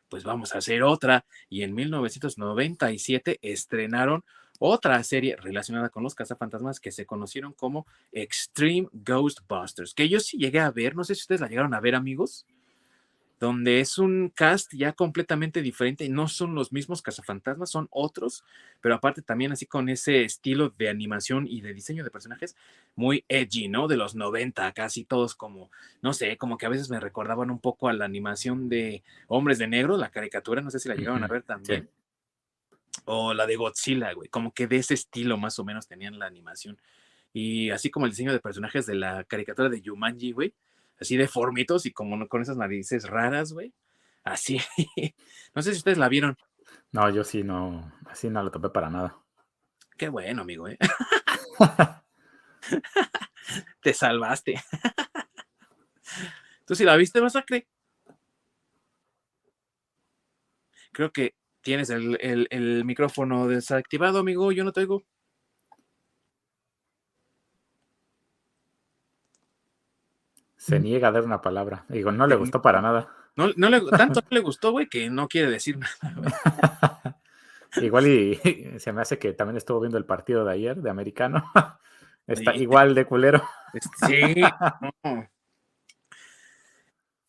pues 0.08 0.24
vamos 0.24 0.54
a 0.54 0.58
hacer 0.58 0.82
otra. 0.82 1.24
Y 1.48 1.62
en 1.62 1.74
1997 1.74 3.38
estrenaron 3.42 4.24
otra 4.58 5.02
serie 5.02 5.36
relacionada 5.36 5.88
con 5.88 6.02
los 6.02 6.14
cazafantasmas 6.14 6.80
que 6.80 6.92
se 6.92 7.06
conocieron 7.06 7.52
como 7.52 7.86
Extreme 8.12 8.88
Ghostbusters, 8.92 9.94
que 9.94 10.08
yo 10.08 10.20
sí 10.20 10.38
llegué 10.38 10.60
a 10.60 10.70
ver, 10.70 10.94
no 10.94 11.04
sé 11.04 11.14
si 11.14 11.22
ustedes 11.22 11.40
la 11.40 11.48
llegaron 11.48 11.74
a 11.74 11.80
ver 11.80 11.94
amigos 11.94 12.46
donde 13.44 13.80
es 13.80 13.98
un 13.98 14.32
cast 14.34 14.72
ya 14.72 14.94
completamente 14.94 15.60
diferente 15.60 16.08
no 16.08 16.28
son 16.28 16.54
los 16.54 16.72
mismos 16.72 17.02
cazafantasmas, 17.02 17.70
son 17.70 17.88
otros, 17.90 18.42
pero 18.80 18.94
aparte 18.94 19.20
también 19.20 19.52
así 19.52 19.66
con 19.66 19.90
ese 19.90 20.22
estilo 20.24 20.70
de 20.70 20.88
animación 20.88 21.46
y 21.46 21.60
de 21.60 21.74
diseño 21.74 22.04
de 22.04 22.10
personajes 22.10 22.56
muy 22.96 23.24
edgy, 23.28 23.68
¿no? 23.68 23.86
De 23.86 23.98
los 23.98 24.14
90, 24.14 24.72
casi 24.72 25.04
todos 25.04 25.34
como, 25.34 25.70
no 26.00 26.14
sé, 26.14 26.38
como 26.38 26.56
que 26.56 26.64
a 26.64 26.70
veces 26.70 26.88
me 26.88 27.00
recordaban 27.00 27.50
un 27.50 27.58
poco 27.58 27.88
a 27.88 27.92
la 27.92 28.06
animación 28.06 28.70
de 28.70 29.02
Hombres 29.28 29.58
de 29.58 29.68
Negro, 29.68 29.98
la 29.98 30.10
caricatura, 30.10 30.62
no 30.62 30.70
sé 30.70 30.78
si 30.78 30.88
la 30.88 30.94
llegaron 30.94 31.22
a 31.22 31.28
ver 31.28 31.42
también. 31.42 31.90
O 33.04 33.34
la 33.34 33.46
de 33.46 33.56
Godzilla, 33.56 34.12
güey. 34.14 34.30
Como 34.30 34.54
que 34.54 34.66
de 34.66 34.76
ese 34.76 34.94
estilo 34.94 35.36
más 35.36 35.58
o 35.58 35.64
menos 35.64 35.86
tenían 35.86 36.18
la 36.18 36.26
animación. 36.26 36.78
Y 37.34 37.68
así 37.70 37.90
como 37.90 38.06
el 38.06 38.12
diseño 38.12 38.32
de 38.32 38.40
personajes 38.40 38.86
de 38.86 38.94
la 38.94 39.24
caricatura 39.24 39.68
de 39.68 39.82
Yumanji, 39.82 40.32
güey. 40.32 40.54
Así 41.00 41.16
deformitos 41.16 41.86
y 41.86 41.92
como 41.92 42.26
con 42.28 42.42
esas 42.42 42.56
narices 42.56 43.08
raras, 43.08 43.52
güey. 43.52 43.72
Así. 44.22 44.58
no 45.54 45.62
sé 45.62 45.72
si 45.72 45.78
ustedes 45.78 45.98
la 45.98 46.08
vieron. 46.08 46.36
No, 46.92 47.10
yo 47.10 47.24
sí 47.24 47.42
no, 47.42 47.92
así 48.06 48.30
no 48.30 48.42
lo 48.42 48.50
topé 48.50 48.70
para 48.70 48.90
nada. 48.90 49.16
Qué 49.96 50.08
bueno, 50.08 50.42
amigo, 50.42 50.68
¿eh? 50.68 50.78
Te 53.82 53.94
salvaste. 53.94 54.62
¿Tú 56.66 56.74
sí 56.74 56.84
la 56.84 56.96
viste, 56.96 57.20
Masacre? 57.20 57.66
Creo 60.92 61.12
que 61.12 61.34
tienes 61.60 61.90
el, 61.90 62.18
el, 62.20 62.84
micrófono 62.84 63.48
desactivado, 63.48 64.20
amigo. 64.20 64.52
Yo 64.52 64.64
no 64.64 64.72
te 64.72 64.80
oigo. 64.80 65.02
Se 70.64 70.80
niega 70.80 71.08
a 71.08 71.12
dar 71.12 71.24
una 71.24 71.42
palabra. 71.42 71.84
Digo, 71.90 72.10
no 72.10 72.26
le 72.26 72.36
gustó 72.36 72.62
para 72.62 72.80
nada. 72.80 73.10
No, 73.36 73.50
no 73.54 73.68
le, 73.68 73.82
tanto 73.90 74.22
no 74.22 74.28
le 74.30 74.40
gustó, 74.40 74.72
güey, 74.72 74.88
que 74.88 75.10
no 75.10 75.28
quiere 75.28 75.50
decir 75.50 75.76
nada. 75.76 77.20
igual 77.82 78.06
y, 78.06 78.34
se 78.78 78.92
me 78.94 79.02
hace 79.02 79.18
que 79.18 79.34
también 79.34 79.58
estuvo 79.58 79.80
viendo 79.80 79.98
el 79.98 80.06
partido 80.06 80.42
de 80.42 80.54
ayer 80.54 80.76
de 80.76 80.88
americano. 80.88 81.44
Está 82.26 82.56
igual 82.56 82.94
de 82.94 83.04
culero. 83.04 83.46
Sí. 84.08 84.42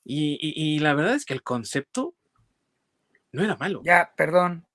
Y, 0.05 0.79
la 0.79 0.93
verdad 0.93 1.15
es 1.15 1.25
que 1.25 1.33
el 1.33 1.43
concepto 1.43 2.15
no 3.33 3.43
era 3.43 3.57
malo. 3.57 3.81
Ya, 3.83 4.13
perdón. 4.15 4.65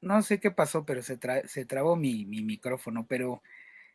No, 0.00 0.22
sé 0.22 0.40
qué 0.40 0.50
pasó, 0.50 0.84
pero 0.84 1.02
se, 1.02 1.20
se 1.44 1.66
trabó 1.66 1.94
mi, 1.94 2.26
mi, 2.26 2.42
micrófono. 2.42 3.06
Pero 3.08 3.42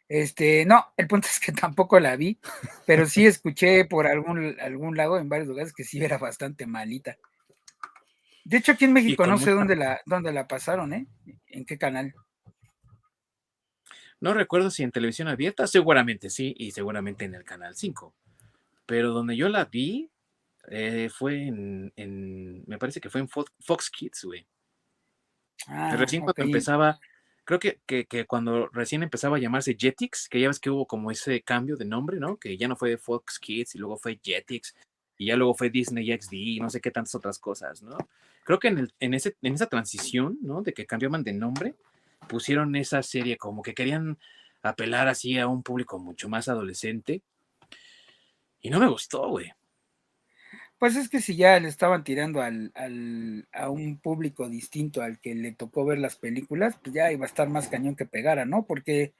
este, 0.10 0.66
no, 0.66 0.94
el 0.98 1.08
punto 1.08 1.28
es 1.32 1.40
que 1.40 1.52
tampoco 1.52 2.00
la 2.00 2.16
vi, 2.16 2.40
pero 2.86 3.06
sí 3.06 3.26
escuché 3.26 3.86
por 3.86 4.08
algún, 4.08 4.58
algún 4.60 4.96
lado 4.96 5.18
en 5.18 5.30
varios 5.30 5.48
lugares 5.48 5.74
que 5.74 5.84
sí 5.84 6.04
era 6.04 6.18
bastante 6.18 6.66
malita. 6.66 7.18
De 8.44 8.58
hecho, 8.58 8.72
aquí 8.72 8.86
en 8.86 8.94
México 8.94 9.28
no 9.28 9.38
sé 9.38 9.52
dónde 9.52 9.76
la, 9.76 10.00
dónde 10.06 10.32
la 10.32 10.48
pasaron, 10.48 10.94
¿eh? 10.94 11.06
¿En 11.48 11.66
qué 11.66 11.78
canal? 11.78 12.14
No 14.20 14.34
recuerdo 14.34 14.72
si 14.72 14.84
en 14.84 14.92
televisión 14.92 15.28
abierta, 15.28 15.68
seguramente 15.68 16.30
sí, 16.30 16.56
y 16.58 16.72
seguramente 16.72 17.26
en 17.26 17.36
el 17.36 17.44
canal 17.44 17.76
5. 17.76 18.16
Pero 18.86 19.12
donde 19.12 19.36
yo 19.36 19.50
la 19.50 19.66
vi 19.66 20.10
eh, 20.70 21.10
fue 21.14 21.48
en, 21.48 22.64
me 22.66 22.78
parece 22.78 23.00
que 23.00 23.10
fue 23.10 23.22
en 23.22 23.30
Fox, 23.30 23.90
Kids, 23.92 24.24
güey. 24.24 24.48
Ah, 25.68 25.96
recién 25.98 26.24
cuando 26.24 26.44
empezaba, 26.44 27.00
creo 27.48 27.60
que, 27.60 27.80
que, 27.86 28.26
cuando 28.26 28.68
recién 28.74 29.04
empezaba 29.04 29.38
a 29.38 29.40
llamarse 29.40 29.78
Jetix, 29.80 30.28
que 30.28 30.42
ya 30.42 30.50
ves 30.50 30.60
que 30.60 30.70
hubo 30.70 30.86
como 30.86 31.12
ese 31.12 31.42
cambio 31.44 31.78
de 31.78 31.86
nombre, 31.86 32.20
¿no? 32.20 32.36
Que 32.36 32.58
ya 32.58 32.68
no 32.68 32.76
fue 32.76 32.98
Fox 32.98 33.40
Kids 33.40 33.74
y 33.76 33.78
luego 33.78 33.96
fue 33.96 34.20
Jetix 34.22 34.76
y 35.18 35.28
ya 35.28 35.38
luego 35.38 35.54
fue 35.54 35.70
Disney 35.70 36.12
XD 36.12 36.34
y 36.34 36.60
no 36.60 36.70
sé 36.70 36.82
qué 36.82 36.92
tantas 36.92 37.16
otras 37.16 37.40
cosas, 37.40 37.82
¿no? 37.82 37.98
Creo 38.44 38.60
que 38.60 38.68
en, 38.68 38.80
el, 38.80 38.94
en, 39.00 39.14
ese, 39.14 39.38
en 39.42 39.54
esa 39.54 39.68
transición, 39.68 40.38
¿no? 40.42 40.62
De 40.62 40.74
que 40.74 40.86
cambiaban 40.86 41.24
de 41.24 41.32
nombre, 41.32 41.76
pusieron 42.28 42.76
esa 42.76 43.02
serie 43.02 43.38
como 43.38 43.62
que 43.62 43.74
querían 43.74 44.18
apelar 44.62 45.08
así 45.08 45.40
a 45.40 45.48
un 45.48 45.64
público 45.64 46.00
mucho 46.00 46.28
más 46.28 46.50
adolescente. 46.50 47.22
Y 48.60 48.70
no 48.70 48.82
me 48.82 48.90
gustó, 48.90 49.30
güey. 49.30 49.54
Pues 50.80 50.96
es 50.96 51.10
que 51.10 51.22
si 51.22 51.36
ya 51.36 51.60
le 51.60 51.70
estaban 51.70 52.04
tirando 52.04 52.42
al, 52.42 52.72
a 53.52 53.70
un 53.70 54.00
público 54.00 54.48
distinto 54.48 55.02
al 55.02 55.20
que 55.20 55.34
le 55.34 55.52
tocó 55.52 55.86
ver 55.86 55.98
las 55.98 56.18
películas, 56.18 56.78
pues 56.84 56.94
ya 56.94 57.12
iba 57.12 57.26
a 57.26 57.28
estar 57.28 57.50
más 57.50 57.68
cañón 57.68 57.96
que 57.96 58.06
pegara, 58.06 58.46
¿no? 58.46 58.66
Porque, 58.66 59.14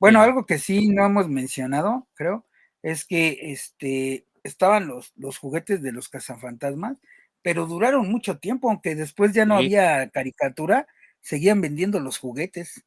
bueno, 0.00 0.20
algo 0.20 0.46
que 0.46 0.58
sí 0.58 0.88
no 0.88 1.06
hemos 1.06 1.28
mencionado, 1.28 2.08
creo, 2.14 2.44
es 2.82 3.04
que 3.04 3.52
este, 3.52 4.26
estaban 4.42 4.88
los, 4.88 5.12
los 5.16 5.38
juguetes 5.38 5.80
de 5.80 5.92
los 5.92 6.08
cazafantasmas, 6.08 6.98
pero 7.42 7.66
duraron 7.66 8.10
mucho 8.10 8.38
tiempo, 8.38 8.68
aunque 8.68 8.94
después 8.94 9.32
ya 9.32 9.44
no 9.44 9.56
había 9.56 10.10
caricatura, 10.10 10.88
seguían 11.20 11.60
vendiendo 11.60 12.00
los 12.00 12.18
juguetes. 12.18 12.84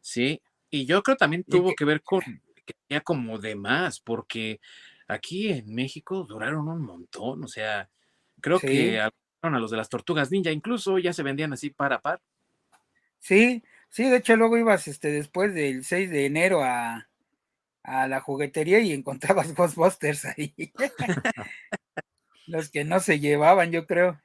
Sí, 0.00 0.42
y 0.70 0.86
yo 0.86 1.02
creo 1.02 1.16
también 1.16 1.44
tuvo 1.44 1.74
que, 1.74 1.84
ver 1.84 2.02
con 2.02 2.20
que 2.64 2.74
tenía 2.86 3.00
como 3.00 3.38
de 3.38 3.54
más, 3.54 4.00
porque 4.00 4.60
Aquí 5.08 5.50
en 5.50 5.74
México 5.74 6.24
duraron 6.24 6.68
un 6.68 6.82
montón, 6.82 7.44
o 7.44 7.48
sea, 7.48 7.88
creo 8.40 8.58
que 8.58 9.00
a, 9.00 9.10
a 9.40 9.50
los 9.50 9.70
de 9.70 9.76
las 9.76 9.88
tortugas 9.88 10.30
ninja 10.30 10.50
incluso 10.50 10.98
ya 10.98 11.12
se 11.12 11.22
vendían 11.22 11.52
así 11.52 11.70
para 11.70 12.00
par. 12.00 12.20
Sí, 13.18 13.62
sí, 13.88 14.08
de 14.08 14.16
hecho 14.16 14.36
luego 14.36 14.58
ibas 14.58 14.88
este, 14.88 15.10
después 15.10 15.54
del 15.54 15.84
6 15.84 16.10
de 16.10 16.26
enero 16.26 16.62
a, 16.62 17.08
a 17.82 18.08
la 18.08 18.20
juguetería 18.20 18.80
y 18.80 18.92
encontrabas 18.92 19.54
Ghostbusters 19.54 20.24
ahí. 20.26 20.54
los 22.46 22.70
que 22.70 22.84
no 22.84 23.00
se 23.00 23.18
llevaban, 23.18 23.72
yo 23.72 23.86
creo. 23.86 24.20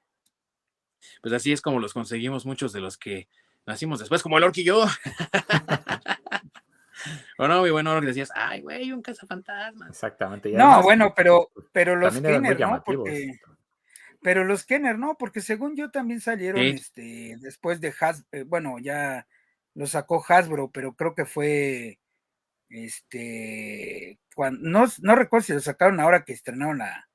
Pues 1.22 1.34
así 1.34 1.52
es 1.52 1.62
como 1.62 1.80
los 1.80 1.94
conseguimos 1.94 2.46
muchos 2.46 2.74
de 2.74 2.80
los 2.80 2.98
que 2.98 3.28
nacimos 3.66 4.00
después, 4.00 4.22
como 4.22 4.38
el 4.38 4.44
orquillo. 4.44 4.86
O 7.38 7.48
no, 7.48 7.60
muy 7.62 7.72
bueno, 7.72 8.00
que 8.00 8.08
decías, 8.08 8.32
ay, 8.36 8.62
güey, 8.62 8.92
un 8.92 9.02
cazafantasmas. 9.02 9.90
Exactamente. 9.90 10.52
no, 10.52 10.82
bueno, 10.84 11.14
pero, 11.16 11.50
pero 11.72 11.96
los 11.96 12.20
Kenner, 12.20 12.60
¿no? 12.60 12.84
Porque, 12.84 13.40
pero 14.22 14.44
los 14.44 14.66
Kenner, 14.66 14.98
¿no? 14.98 15.18
Porque 15.18 15.42
según 15.42 15.76
yo 15.76 15.92
también 15.92 16.22
salieron 16.22 16.62
este, 16.62 17.38
después 17.40 17.82
de 17.82 17.94
Hasbro, 18.00 18.28
eh, 18.32 18.44
bueno, 18.44 18.78
ya 18.80 19.28
lo 19.74 19.88
sacó 19.88 20.24
Hasbro, 20.28 20.70
pero 20.72 20.94
creo 20.94 21.16
que 21.16 21.26
fue 21.26 22.00
este 22.70 24.20
cuando, 24.36 24.70
no, 24.70 24.86
no 25.00 25.16
recuerdo 25.16 25.46
si 25.46 25.54
lo 25.54 25.60
sacaron 25.60 26.00
ahora 26.00 26.24
que 26.24 26.34
estrenaron 26.34 26.78
la, 26.78 27.10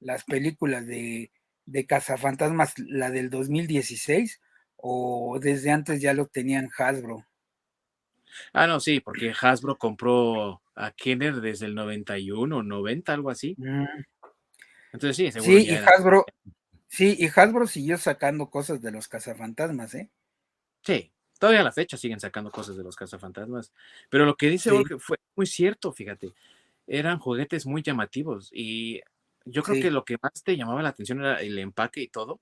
las 0.00 0.24
películas 0.24 0.86
de, 0.86 1.32
de 1.64 1.86
Cazafantasmas, 1.86 2.74
la 2.78 3.10
del 3.10 3.30
2016, 3.30 4.40
o 4.76 5.38
desde 5.40 5.70
antes 5.70 6.00
ya 6.00 6.12
lo 6.14 6.26
tenían 6.26 6.70
Hasbro. 6.76 7.26
Ah, 8.52 8.66
no, 8.66 8.80
sí, 8.80 9.00
porque 9.00 9.32
Hasbro 9.38 9.76
compró 9.76 10.62
a 10.74 10.90
Kenner 10.92 11.40
desde 11.40 11.66
el 11.66 11.74
91, 11.74 12.62
90, 12.62 13.12
algo 13.12 13.30
así. 13.30 13.54
Mm. 13.58 13.84
Entonces 14.92 15.16
sí, 15.16 15.32
seguro. 15.32 15.58
Sí, 15.58 15.66
y 15.68 15.74
Hasbro, 15.74 16.24
sí, 16.88 17.16
y 17.18 17.26
Hasbro 17.26 17.66
siguió 17.66 17.98
sacando 17.98 18.50
cosas 18.50 18.80
de 18.82 18.90
los 18.90 19.08
cazafantasmas, 19.08 19.94
¿eh? 19.94 20.10
Sí, 20.82 21.12
todavía 21.38 21.60
a 21.60 21.64
la 21.64 21.72
fecha 21.72 21.96
siguen 21.96 22.20
sacando 22.20 22.50
cosas 22.50 22.76
de 22.76 22.82
los 22.82 22.96
cazafantasmas. 22.96 23.72
Pero 24.10 24.26
lo 24.26 24.36
que 24.36 24.48
dice 24.48 24.70
Jorge 24.70 24.98
fue 24.98 25.16
muy 25.36 25.46
cierto, 25.46 25.92
fíjate. 25.92 26.32
Eran 26.86 27.18
juguetes 27.18 27.66
muy 27.66 27.82
llamativos 27.82 28.50
y 28.52 29.00
yo 29.44 29.62
creo 29.62 29.82
que 29.82 29.90
lo 29.90 30.04
que 30.04 30.16
más 30.22 30.42
te 30.44 30.56
llamaba 30.56 30.82
la 30.82 30.90
atención 30.90 31.20
era 31.20 31.40
el 31.40 31.58
empaque 31.58 32.02
y 32.02 32.08
todo. 32.08 32.40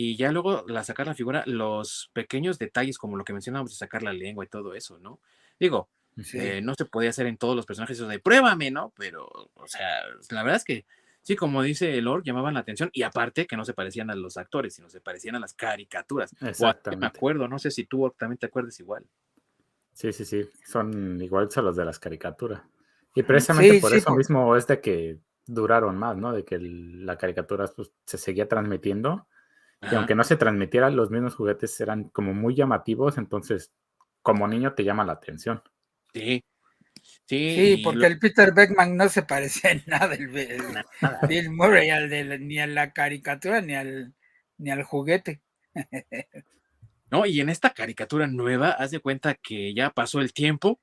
Y 0.00 0.14
ya 0.14 0.30
luego 0.30 0.64
la 0.68 0.84
sacar 0.84 1.08
la 1.08 1.14
figura, 1.14 1.42
los 1.46 2.12
pequeños 2.12 2.56
detalles 2.56 2.98
como 2.98 3.16
lo 3.16 3.24
que 3.24 3.32
mencionábamos 3.32 3.72
de 3.72 3.78
sacar 3.78 4.04
la 4.04 4.12
lengua 4.12 4.44
y 4.44 4.48
todo 4.48 4.72
eso, 4.74 5.00
¿no? 5.00 5.18
Digo, 5.58 5.88
eh, 6.34 6.60
no 6.62 6.76
se 6.76 6.84
podía 6.84 7.10
hacer 7.10 7.26
en 7.26 7.36
todos 7.36 7.56
los 7.56 7.66
personajes 7.66 7.98
eso 7.98 8.06
de 8.06 8.20
pruébame, 8.20 8.70
¿no? 8.70 8.92
Pero, 8.96 9.26
o 9.54 9.66
sea, 9.66 10.02
la 10.30 10.44
verdad 10.44 10.58
es 10.58 10.64
que 10.64 10.86
sí, 11.22 11.34
como 11.34 11.64
dice 11.64 12.00
Lord, 12.00 12.22
llamaban 12.22 12.54
la 12.54 12.60
atención 12.60 12.90
y 12.92 13.02
aparte 13.02 13.48
que 13.48 13.56
no 13.56 13.64
se 13.64 13.74
parecían 13.74 14.08
a 14.08 14.14
los 14.14 14.36
actores, 14.36 14.72
sino 14.72 14.88
se 14.88 15.00
parecían 15.00 15.34
a 15.34 15.40
las 15.40 15.54
caricaturas. 15.54 16.32
Exactamente. 16.42 17.00
me 17.00 17.06
acuerdo, 17.08 17.48
no 17.48 17.58
sé 17.58 17.72
si 17.72 17.84
tú 17.84 18.08
también 18.16 18.38
te 18.38 18.46
acuerdas 18.46 18.78
igual. 18.78 19.04
Sí, 19.94 20.12
sí, 20.12 20.24
sí, 20.24 20.48
son 20.64 21.20
iguales 21.20 21.58
a 21.58 21.62
los 21.62 21.74
de 21.74 21.84
las 21.84 21.98
caricaturas. 21.98 22.62
Y 23.16 23.24
precisamente 23.24 23.80
por 23.80 23.92
eso 23.92 24.14
mismo 24.14 24.54
es 24.54 24.64
de 24.68 24.80
que 24.80 25.18
duraron 25.44 25.98
más, 25.98 26.16
¿no? 26.16 26.32
De 26.32 26.44
que 26.44 26.56
la 26.60 27.18
caricatura 27.18 27.66
pues, 27.74 27.90
se 28.04 28.16
seguía 28.16 28.46
transmitiendo 28.46 29.26
y 29.80 29.94
aunque 29.94 30.14
no 30.14 30.24
se 30.24 30.36
transmitiera, 30.36 30.90
los 30.90 31.10
mismos 31.10 31.34
juguetes 31.34 31.80
eran 31.80 32.04
como 32.10 32.34
muy 32.34 32.54
llamativos, 32.54 33.18
entonces 33.18 33.72
como 34.22 34.48
niño 34.48 34.74
te 34.74 34.84
llama 34.84 35.04
la 35.04 35.12
atención. 35.12 35.62
Sí. 36.12 36.44
Sí, 37.26 37.80
porque 37.84 38.06
el 38.06 38.18
Peter 38.18 38.52
Beckman 38.52 38.96
no 38.96 39.08
se 39.08 39.22
parecía 39.22 39.70
en 39.70 39.82
nada 39.86 40.14
el, 40.14 40.28
Bill 41.28 41.50
Murray 41.50 41.90
ni 42.40 42.58
a 42.58 42.66
la 42.66 42.92
caricatura 42.92 43.60
ni 43.60 43.74
al 43.74 44.14
ni 44.56 44.70
al 44.70 44.82
juguete. 44.82 45.40
No, 47.10 47.24
y 47.24 47.40
en 47.40 47.48
esta 47.48 47.70
caricatura 47.70 48.26
nueva, 48.26 48.72
haz 48.72 48.90
de 48.90 49.00
cuenta 49.00 49.34
que 49.34 49.72
ya 49.72 49.88
pasó 49.88 50.20
el 50.20 50.34
tiempo 50.34 50.78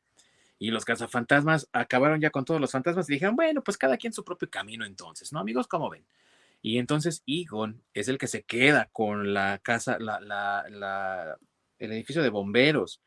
y 0.58 0.72
los 0.72 0.84
cazafantasmas 0.84 1.70
acabaron 1.72 2.20
ya 2.20 2.32
con 2.32 2.46
todos 2.46 2.60
los 2.60 2.72
fantasmas 2.72 3.08
y 3.08 3.14
dijeron, 3.14 3.36
bueno, 3.36 3.64
pues 3.64 3.78
cada 3.78 3.96
quien 3.96 4.12
su 4.12 4.24
propio 4.24 4.50
camino 4.50 4.86
entonces, 4.86 5.32
¿no, 5.32 5.40
amigos? 5.40 5.68
¿Cómo 5.68 5.88
ven? 5.88 6.04
Y 6.66 6.80
entonces 6.80 7.22
Egon 7.28 7.84
es 7.94 8.08
el 8.08 8.18
que 8.18 8.26
se 8.26 8.42
queda 8.42 8.90
con 8.92 9.36
la 9.36 9.60
casa, 9.60 10.00
la, 10.00 10.20
la, 10.20 11.38
el 11.78 11.92
edificio 11.92 12.24
de 12.24 12.30
bomberos. 12.30 13.04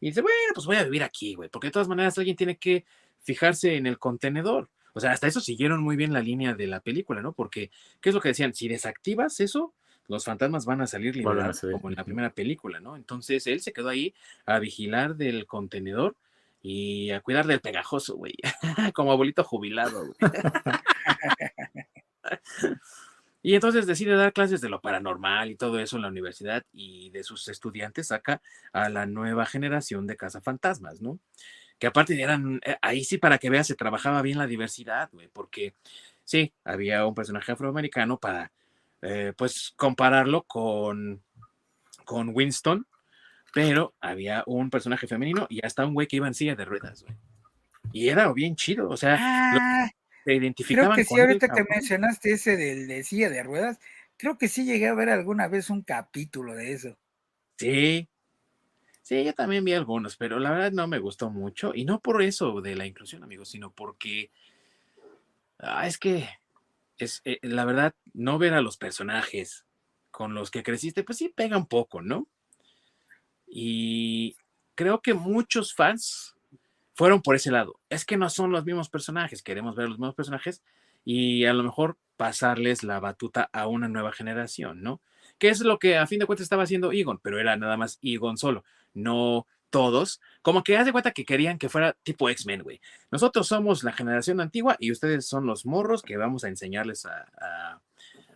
Y 0.00 0.06
dice, 0.06 0.22
bueno, 0.22 0.38
pues 0.54 0.64
voy 0.64 0.76
a 0.76 0.84
vivir 0.84 1.02
aquí, 1.02 1.34
güey, 1.34 1.50
porque 1.50 1.66
de 1.66 1.72
todas 1.72 1.88
maneras 1.88 2.16
alguien 2.16 2.36
tiene 2.36 2.56
que 2.56 2.86
fijarse 3.20 3.76
en 3.76 3.86
el 3.86 3.98
contenedor. 3.98 4.70
O 4.94 5.00
sea, 5.00 5.12
hasta 5.12 5.26
eso 5.26 5.42
siguieron 5.42 5.82
muy 5.82 5.94
bien 5.94 6.14
la 6.14 6.20
línea 6.20 6.54
de 6.54 6.66
la 6.66 6.80
película, 6.80 7.20
¿no? 7.20 7.34
Porque, 7.34 7.70
¿qué 8.00 8.08
es 8.08 8.14
lo 8.14 8.22
que 8.22 8.30
decían? 8.30 8.54
Si 8.54 8.66
desactivas 8.66 9.40
eso, 9.40 9.74
los 10.08 10.24
fantasmas 10.24 10.64
van 10.64 10.80
a 10.80 10.86
salir 10.86 11.14
liberados 11.14 11.60
como 11.60 11.90
en 11.90 11.96
la 11.96 12.04
primera 12.04 12.30
película, 12.30 12.80
¿no? 12.80 12.96
Entonces 12.96 13.46
él 13.46 13.60
se 13.60 13.74
quedó 13.74 13.90
ahí 13.90 14.14
a 14.46 14.58
vigilar 14.58 15.16
del 15.16 15.44
contenedor 15.44 16.16
y 16.62 17.10
a 17.10 17.20
cuidar 17.20 17.46
del 17.46 17.60
pegajoso, 17.60 18.16
güey, 18.16 18.32
como 18.94 19.12
abuelito 19.12 19.44
jubilado, 19.44 20.06
güey. 20.06 20.16
Y 23.42 23.54
entonces 23.54 23.86
decide 23.86 24.14
dar 24.14 24.32
clases 24.32 24.60
de 24.60 24.68
lo 24.68 24.80
paranormal 24.80 25.50
y 25.50 25.56
todo 25.56 25.80
eso 25.80 25.96
en 25.96 26.02
la 26.02 26.08
universidad 26.08 26.64
y 26.72 27.10
de 27.10 27.24
sus 27.24 27.48
estudiantes 27.48 28.08
saca 28.08 28.40
a 28.72 28.88
la 28.88 29.06
nueva 29.06 29.46
generación 29.46 30.06
de 30.06 30.16
cazafantasmas, 30.16 31.00
¿no? 31.00 31.18
Que 31.78 31.88
aparte 31.88 32.20
eran, 32.22 32.60
eh, 32.64 32.76
ahí 32.80 33.02
sí 33.02 33.18
para 33.18 33.38
que 33.38 33.50
veas, 33.50 33.66
se 33.66 33.74
trabajaba 33.74 34.22
bien 34.22 34.38
la 34.38 34.46
diversidad, 34.46 35.10
güey, 35.12 35.28
porque 35.28 35.74
sí, 36.24 36.52
había 36.64 37.04
un 37.04 37.16
personaje 37.16 37.50
afroamericano 37.50 38.18
para, 38.18 38.52
eh, 39.02 39.32
pues, 39.36 39.72
compararlo 39.76 40.44
con, 40.44 41.20
con 42.04 42.30
Winston, 42.32 42.86
pero 43.52 43.94
había 44.00 44.44
un 44.46 44.70
personaje 44.70 45.08
femenino 45.08 45.46
y 45.50 45.66
hasta 45.66 45.84
un 45.84 45.94
güey 45.94 46.06
que 46.06 46.16
iba 46.16 46.28
en 46.28 46.34
silla 46.34 46.54
de 46.54 46.64
ruedas, 46.64 47.02
güey. 47.02 47.16
Y 47.92 48.08
era 48.08 48.32
bien 48.32 48.54
chido, 48.54 48.88
o 48.88 48.96
sea, 48.96 49.18
ah, 49.20 49.90
Creo 50.24 50.92
que 50.94 51.04
sí, 51.04 51.18
ahorita 51.18 51.48
que 51.48 51.64
mencionaste 51.64 52.32
ese 52.32 52.56
del 52.56 52.86
de 52.86 53.02
silla 53.02 53.28
de 53.30 53.42
ruedas, 53.42 53.78
creo 54.16 54.38
que 54.38 54.48
sí 54.48 54.64
llegué 54.64 54.88
a 54.88 54.94
ver 54.94 55.08
alguna 55.08 55.48
vez 55.48 55.70
un 55.70 55.82
capítulo 55.82 56.54
de 56.54 56.72
eso. 56.72 56.96
Sí, 57.56 58.08
sí, 59.02 59.24
yo 59.24 59.34
también 59.34 59.64
vi 59.64 59.72
algunos, 59.72 60.16
pero 60.16 60.38
la 60.38 60.50
verdad 60.50 60.72
no 60.72 60.86
me 60.86 60.98
gustó 60.98 61.30
mucho, 61.30 61.72
y 61.74 61.84
no 61.84 62.00
por 62.00 62.22
eso 62.22 62.60
de 62.60 62.76
la 62.76 62.86
inclusión, 62.86 63.24
amigos, 63.24 63.50
sino 63.50 63.72
porque 63.72 64.30
ah, 65.58 65.86
es 65.86 65.98
que 65.98 66.28
es 66.98 67.20
eh, 67.24 67.38
la 67.42 67.64
verdad, 67.64 67.94
no 68.14 68.38
ver 68.38 68.54
a 68.54 68.60
los 68.60 68.76
personajes 68.76 69.66
con 70.10 70.34
los 70.34 70.50
que 70.50 70.62
creciste, 70.62 71.04
pues 71.04 71.18
sí 71.18 71.30
pega 71.30 71.56
un 71.56 71.66
poco, 71.66 72.02
¿no? 72.02 72.28
Y 73.46 74.36
creo 74.74 75.00
que 75.00 75.14
muchos 75.14 75.74
fans 75.74 76.31
fueron 76.94 77.22
por 77.22 77.34
ese 77.34 77.50
lado. 77.50 77.80
Es 77.88 78.04
que 78.04 78.16
no 78.16 78.28
son 78.30 78.52
los 78.52 78.64
mismos 78.64 78.88
personajes, 78.88 79.42
queremos 79.42 79.76
ver 79.76 79.88
los 79.88 79.98
mismos 79.98 80.14
personajes 80.14 80.62
y 81.04 81.44
a 81.46 81.52
lo 81.52 81.62
mejor 81.62 81.98
pasarles 82.16 82.82
la 82.84 83.00
batuta 83.00 83.48
a 83.52 83.66
una 83.66 83.88
nueva 83.88 84.12
generación, 84.12 84.82
¿no? 84.82 85.00
Que 85.38 85.48
es 85.48 85.60
lo 85.60 85.78
que 85.78 85.96
a 85.96 86.06
fin 86.06 86.18
de 86.18 86.26
cuentas 86.26 86.44
estaba 86.44 86.64
haciendo 86.64 86.92
Egon, 86.92 87.18
pero 87.22 87.40
era 87.40 87.56
nada 87.56 87.76
más 87.76 87.98
Egon 88.02 88.36
solo, 88.36 88.64
no 88.94 89.46
todos. 89.70 90.20
Como 90.42 90.62
que 90.62 90.76
haz 90.76 90.86
de 90.86 90.92
cuenta 90.92 91.12
que 91.12 91.24
querían 91.24 91.58
que 91.58 91.68
fuera 91.68 91.96
tipo 92.02 92.28
X-Men, 92.28 92.62
güey. 92.62 92.80
Nosotros 93.10 93.48
somos 93.48 93.82
la 93.82 93.92
generación 93.92 94.40
antigua 94.40 94.76
y 94.78 94.92
ustedes 94.92 95.26
son 95.26 95.46
los 95.46 95.66
morros 95.66 96.02
que 96.02 96.16
vamos 96.16 96.44
a 96.44 96.48
enseñarles 96.48 97.06
a, 97.06 97.80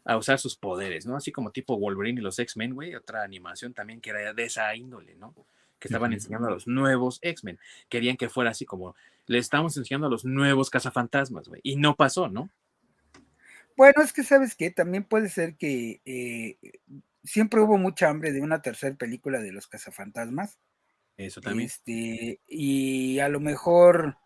a 0.06 0.16
usar 0.16 0.38
sus 0.38 0.56
poderes, 0.56 1.04
¿no? 1.04 1.16
Así 1.16 1.32
como 1.32 1.50
tipo 1.50 1.78
Wolverine 1.78 2.20
y 2.20 2.24
los 2.24 2.38
X-Men, 2.38 2.74
güey, 2.74 2.94
otra 2.94 3.22
animación 3.22 3.74
también 3.74 4.00
que 4.00 4.10
era 4.10 4.32
de 4.32 4.44
esa 4.44 4.74
índole, 4.74 5.16
¿no? 5.16 5.34
Que 5.78 5.88
estaban 5.88 6.12
enseñando 6.12 6.48
a 6.48 6.50
los 6.50 6.66
nuevos 6.66 7.18
X-Men. 7.22 7.58
Querían 7.88 8.16
que 8.16 8.28
fuera 8.28 8.50
así 8.50 8.64
como, 8.64 8.94
le 9.26 9.38
estamos 9.38 9.76
enseñando 9.76 10.06
a 10.06 10.10
los 10.10 10.24
nuevos 10.24 10.70
cazafantasmas, 10.70 11.48
güey. 11.48 11.60
Y 11.62 11.76
no 11.76 11.96
pasó, 11.96 12.28
¿no? 12.28 12.50
Bueno, 13.76 14.02
es 14.02 14.12
que 14.12 14.22
sabes 14.22 14.54
que 14.54 14.70
también 14.70 15.04
puede 15.04 15.28
ser 15.28 15.56
que 15.56 16.00
eh, 16.06 16.56
siempre 17.24 17.60
hubo 17.60 17.76
mucha 17.76 18.08
hambre 18.08 18.32
de 18.32 18.40
una 18.40 18.62
tercera 18.62 18.94
película 18.96 19.40
de 19.40 19.52
los 19.52 19.66
cazafantasmas. 19.66 20.58
Eso 21.16 21.40
también. 21.40 21.66
Este, 21.66 22.40
y 22.48 23.18
a 23.18 23.28
lo 23.28 23.40
mejor, 23.40 24.16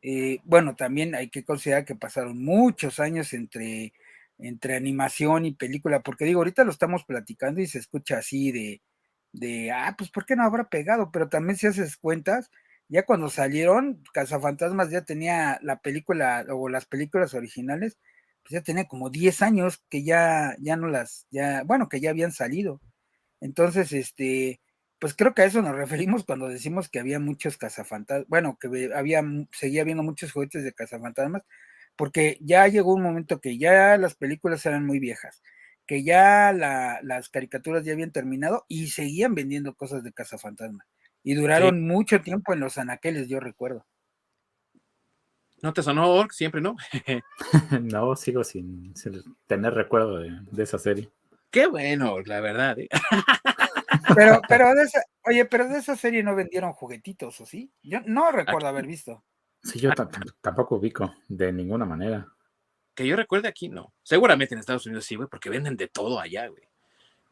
eh, 0.00 0.38
bueno, 0.44 0.74
también 0.74 1.14
hay 1.14 1.28
que 1.28 1.44
considerar 1.44 1.84
que 1.84 1.94
pasaron 1.94 2.42
muchos 2.42 2.98
años 2.98 3.34
entre, 3.34 3.92
entre 4.38 4.76
animación 4.76 5.44
y 5.44 5.52
película, 5.52 6.00
porque 6.00 6.24
digo, 6.24 6.40
ahorita 6.40 6.64
lo 6.64 6.70
estamos 6.70 7.04
platicando 7.04 7.60
y 7.60 7.66
se 7.66 7.78
escucha 7.78 8.18
así 8.18 8.52
de, 8.52 8.80
de, 9.34 9.72
ah, 9.72 9.94
pues 9.98 10.10
¿por 10.10 10.24
qué 10.26 10.36
no 10.36 10.44
habrá 10.44 10.68
pegado? 10.68 11.10
Pero 11.12 11.28
también 11.28 11.56
si 11.58 11.66
haces 11.66 11.96
cuentas, 11.96 12.50
ya 12.88 13.04
cuando 13.04 13.28
salieron, 13.30 14.02
Cazafantasmas 14.12 14.90
ya 14.90 15.02
tenía 15.04 15.58
la 15.62 15.80
película 15.80 16.46
o 16.50 16.68
las 16.68 16.86
películas 16.86 17.34
originales, 17.34 17.98
pues 18.42 18.52
ya 18.52 18.62
tenía 18.62 18.86
como 18.86 19.10
10 19.10 19.42
años 19.42 19.82
que 19.90 20.04
ya, 20.04 20.56
ya 20.60 20.76
no 20.76 20.88
las, 20.88 21.26
ya, 21.30 21.64
bueno, 21.64 21.88
que 21.88 22.00
ya 22.00 22.10
habían 22.10 22.32
salido. 22.32 22.80
Entonces, 23.40 23.92
este, 23.92 24.60
pues 24.98 25.14
creo 25.14 25.34
que 25.34 25.42
a 25.42 25.46
eso 25.46 25.62
nos 25.62 25.76
referimos 25.76 26.24
cuando 26.24 26.48
decimos 26.48 26.88
que 26.88 27.00
había 27.00 27.20
muchos 27.20 27.58
cazafantasmas, 27.58 28.28
bueno, 28.28 28.58
que 28.60 28.90
había, 28.94 29.22
seguía 29.52 29.82
habiendo 29.82 30.02
muchos 30.04 30.32
juguetes 30.32 30.64
de 30.64 30.72
cazafantasmas, 30.74 31.42
porque 31.96 32.38
ya 32.40 32.66
llegó 32.68 32.94
un 32.94 33.02
momento 33.02 33.40
que 33.40 33.58
ya 33.58 33.96
las 33.98 34.14
películas 34.14 34.64
eran 34.66 34.86
muy 34.86 35.00
viejas 35.00 35.42
que 35.86 36.02
ya 36.02 36.52
las 36.52 37.28
caricaturas 37.28 37.84
ya 37.84 37.92
habían 37.92 38.12
terminado 38.12 38.64
y 38.68 38.88
seguían 38.88 39.34
vendiendo 39.34 39.74
cosas 39.74 40.02
de 40.02 40.12
Casa 40.12 40.38
Fantasma. 40.38 40.86
Y 41.22 41.34
duraron 41.34 41.86
mucho 41.86 42.20
tiempo 42.20 42.52
en 42.52 42.60
los 42.60 42.76
anaqueles, 42.78 43.28
yo 43.28 43.40
recuerdo. 43.40 43.86
¿No 45.62 45.72
te 45.72 45.82
sonó 45.82 46.10
Orc? 46.12 46.32
Siempre 46.32 46.60
no. 46.60 46.76
no, 47.82 48.16
sigo 48.16 48.44
sin, 48.44 48.92
tener 49.46 49.72
recuerdo 49.72 50.18
de, 50.18 50.62
esa 50.62 50.78
serie. 50.78 51.10
Qué 51.50 51.66
bueno, 51.66 52.20
la 52.20 52.40
verdad. 52.40 52.78
¿eh? 52.78 52.88
pero, 54.14 54.42
pero 54.48 54.74
de 54.74 54.82
esa, 54.82 55.00
oye, 55.24 55.46
pero 55.46 55.68
de 55.68 55.78
esa 55.78 55.96
serie 55.96 56.22
no 56.22 56.34
vendieron 56.34 56.72
juguetitos, 56.72 57.40
¿o 57.40 57.46
sí? 57.46 57.72
Yo 57.82 58.00
no 58.04 58.30
recuerdo 58.32 58.68
haber 58.68 58.86
visto. 58.86 59.24
Sí, 59.62 59.80
yo 59.80 59.90
tampoco 60.42 60.76
ubico, 60.76 61.14
de 61.28 61.50
ninguna 61.50 61.86
manera. 61.86 62.33
Que 62.94 63.06
yo 63.06 63.16
recuerde 63.16 63.48
aquí, 63.48 63.68
no. 63.68 63.92
Seguramente 64.02 64.54
en 64.54 64.60
Estados 64.60 64.86
Unidos 64.86 65.04
sí, 65.04 65.16
güey, 65.16 65.28
porque 65.28 65.50
venden 65.50 65.76
de 65.76 65.88
todo 65.88 66.20
allá, 66.20 66.46
güey. 66.48 66.68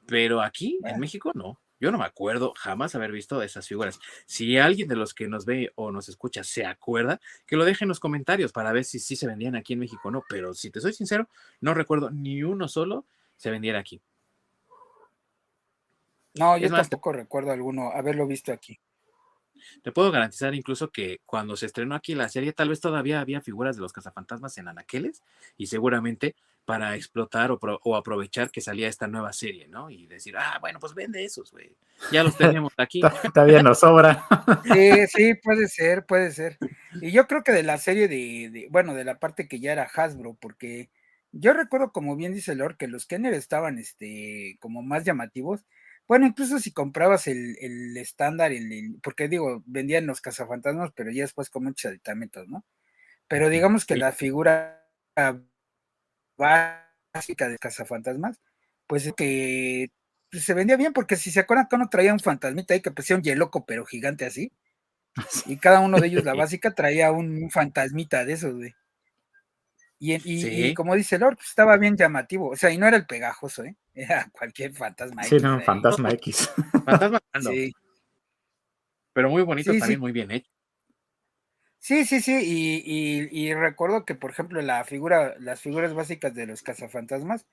Pero 0.06 0.42
aquí, 0.42 0.78
en 0.84 0.98
México, 0.98 1.30
no. 1.34 1.60
Yo 1.78 1.90
no 1.90 1.98
me 1.98 2.04
acuerdo 2.04 2.54
jamás 2.56 2.94
haber 2.94 3.10
visto 3.10 3.42
esas 3.42 3.66
figuras. 3.66 3.98
Si 4.24 4.56
alguien 4.56 4.86
de 4.86 4.94
los 4.94 5.14
que 5.14 5.26
nos 5.26 5.44
ve 5.44 5.72
o 5.74 5.90
nos 5.90 6.08
escucha 6.08 6.44
se 6.44 6.64
acuerda, 6.64 7.20
que 7.44 7.56
lo 7.56 7.64
deje 7.64 7.84
en 7.84 7.88
los 7.88 7.98
comentarios 7.98 8.52
para 8.52 8.70
ver 8.72 8.84
si 8.84 9.00
sí 9.00 9.16
se 9.16 9.26
vendían 9.26 9.56
aquí 9.56 9.72
en 9.72 9.80
México 9.80 10.00
o 10.04 10.10
no. 10.12 10.24
Pero 10.28 10.54
si 10.54 10.70
te 10.70 10.80
soy 10.80 10.92
sincero, 10.92 11.28
no 11.60 11.74
recuerdo 11.74 12.10
ni 12.10 12.42
uno 12.44 12.68
solo 12.68 13.04
se 13.36 13.50
vendiera 13.50 13.80
aquí. 13.80 14.00
No, 16.34 16.56
yo 16.56 16.70
tampoco 16.70 17.12
recuerdo 17.12 17.50
alguno 17.50 17.90
haberlo 17.90 18.26
visto 18.26 18.52
aquí. 18.52 18.78
Te 19.82 19.92
puedo 19.92 20.10
garantizar 20.10 20.54
incluso 20.54 20.90
que 20.90 21.20
cuando 21.26 21.56
se 21.56 21.66
estrenó 21.66 21.94
aquí 21.94 22.14
la 22.14 22.28
serie, 22.28 22.52
tal 22.52 22.68
vez 22.68 22.80
todavía 22.80 23.20
había 23.20 23.40
figuras 23.40 23.76
de 23.76 23.82
los 23.82 23.92
cazafantasmas 23.92 24.56
en 24.58 24.68
anaqueles 24.68 25.22
y 25.56 25.66
seguramente 25.66 26.34
para 26.64 26.94
explotar 26.94 27.50
o, 27.50 27.96
aprovechar 27.96 28.50
que 28.50 28.60
salía 28.60 28.88
esta 28.88 29.08
nueva 29.08 29.32
serie, 29.32 29.66
¿no? 29.66 29.90
Y 29.90 30.06
decir, 30.06 30.36
ah, 30.38 30.58
bueno, 30.60 30.78
pues 30.78 30.94
vende 30.94 31.24
esos, 31.24 31.50
güey. 31.50 31.74
Ya 32.12 32.22
los 32.22 32.36
tenemos 32.36 32.72
aquí. 32.76 33.00
Todavía 33.34 33.62
nos 33.62 33.80
sobra. 33.80 34.24
Sí, 34.72 35.06
sí, 35.08 35.34
puede 35.34 35.68
ser, 35.68 36.06
puede 36.06 36.30
ser. 36.30 36.58
Y 37.00 37.10
yo 37.10 37.26
creo 37.26 37.42
que 37.42 37.52
de 37.52 37.62
la 37.62 37.78
serie 37.78 38.06
de, 38.08 38.68
bueno, 38.70 38.94
de 38.94 39.04
la 39.04 39.18
parte 39.18 39.48
que 39.48 39.60
ya 39.60 39.72
era 39.72 39.90
Hasbro, 39.92 40.36
porque 40.40 40.88
yo 41.32 41.52
recuerdo, 41.52 41.92
como 41.92 42.16
bien 42.16 42.32
dice 42.32 42.54
Lord, 42.54 42.76
que 42.76 42.86
los 42.86 43.06
Kenner 43.06 43.34
estaban, 43.34 43.78
este, 43.78 44.56
como 44.60 44.82
más 44.82 45.04
llamativos 45.04 45.64
bueno, 46.08 46.26
incluso 46.26 46.58
si 46.58 46.72
comprabas 46.72 47.26
el, 47.26 47.96
estándar, 47.96 48.52
el, 48.52 48.98
porque 49.02 49.28
digo, 49.28 49.62
vendían 49.66 50.06
los 50.06 50.20
cazafantasmas, 50.20 50.92
pero 50.94 51.10
ya 51.10 51.22
después 51.22 51.50
con 51.50 51.64
muchos 51.64 51.90
aditamentos, 51.90 52.48
¿no? 52.48 52.64
Pero 53.28 53.48
digamos 53.48 53.86
que 53.86 53.96
la 53.96 54.12
figura 54.12 54.86
básica 56.36 57.48
de 57.48 57.58
cazafantasmas, 57.58 58.40
pues 58.86 59.06
es 59.06 59.14
que 59.14 59.90
pues, 60.30 60.44
se 60.44 60.54
vendía 60.54 60.76
bien, 60.76 60.92
porque 60.92 61.16
si 61.16 61.30
se 61.30 61.40
acuerdan 61.40 61.68
que 61.68 61.76
uno 61.76 61.88
traía 61.88 62.12
un 62.12 62.20
fantasmita 62.20 62.74
ahí 62.74 62.82
que 62.82 62.90
parecía 62.90 63.16
un 63.16 63.22
yeloco, 63.22 63.64
pero 63.66 63.84
gigante 63.86 64.26
así, 64.26 64.52
y 65.46 65.56
cada 65.58 65.80
uno 65.80 65.98
de 66.00 66.08
ellos, 66.08 66.24
la 66.24 66.34
básica, 66.34 66.74
traía 66.74 67.12
un, 67.12 67.50
fantasmita 67.50 68.24
de 68.24 68.32
esos, 68.32 68.54
güey. 68.54 68.74
Y, 69.98 70.74
como 70.74 70.96
dice 70.96 71.16
Lord, 71.18 71.36
pues, 71.36 71.48
estaba 71.50 71.76
bien 71.76 71.96
llamativo. 71.96 72.48
O 72.50 72.56
sea, 72.56 72.70
y 72.70 72.78
no 72.78 72.88
era 72.88 72.96
el 72.96 73.06
pegajoso, 73.06 73.62
¿eh? 73.64 73.76
Era 73.94 74.28
cualquier 74.32 74.72
fantasma 74.72 75.22
X. 75.22 75.30
Sí, 75.30 75.44
no, 75.44 75.60
fantasma 75.60 76.10
X. 76.12 76.50
fantasma 76.84 77.20
sí. 77.40 77.72
Pero 79.12 79.30
muy 79.30 79.42
bonito 79.42 79.76
también, 79.76 80.00
muy 80.00 80.12
bien 80.12 80.30
hecho. 80.30 80.50
Sí, 81.78 82.04
sí, 82.04 82.20
sí. 82.20 82.38
Y, 83.30 83.54
recuerdo 83.54 84.04
que, 84.04 84.14
por 84.14 84.30
ejemplo, 84.30 84.62
la 84.62 84.84
figura, 84.84 85.34
las 85.38 85.60
figuras 85.60 85.92
básicas 85.92 86.32
de 86.34 86.46
los 86.46 86.62
cazafantasmas 86.62 87.46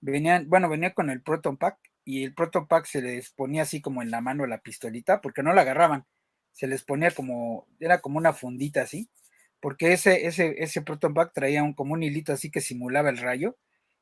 venían, 0.00 0.48
bueno, 0.48 0.68
venía 0.68 0.94
con 0.94 1.10
el 1.10 1.22
Proton 1.22 1.56
Pack 1.56 1.78
y 2.04 2.24
el 2.24 2.34
Proton 2.34 2.66
Pack 2.66 2.86
se 2.86 3.02
les 3.02 3.30
ponía 3.30 3.62
así 3.62 3.80
como 3.80 4.02
en 4.02 4.10
la 4.10 4.20
mano 4.20 4.46
la 4.46 4.58
pistolita, 4.58 5.20
porque 5.20 5.42
no 5.42 5.52
la 5.52 5.62
agarraban. 5.62 6.06
Se 6.50 6.66
les 6.66 6.82
ponía 6.82 7.10
como, 7.12 7.68
era 7.78 8.00
como 8.00 8.18
una 8.18 8.32
fundita 8.32 8.82
así 8.82 9.08
porque 9.64 9.94
ese, 9.94 10.26
ese, 10.26 10.56
ese 10.58 10.82
Proton 10.82 11.14
Pack 11.14 11.32
traía 11.32 11.62
un, 11.62 11.72
como 11.72 11.94
un 11.94 12.02
hilito 12.02 12.34
así 12.34 12.50
que 12.50 12.60
simulaba 12.60 13.08
el 13.08 13.16
rayo, 13.16 13.56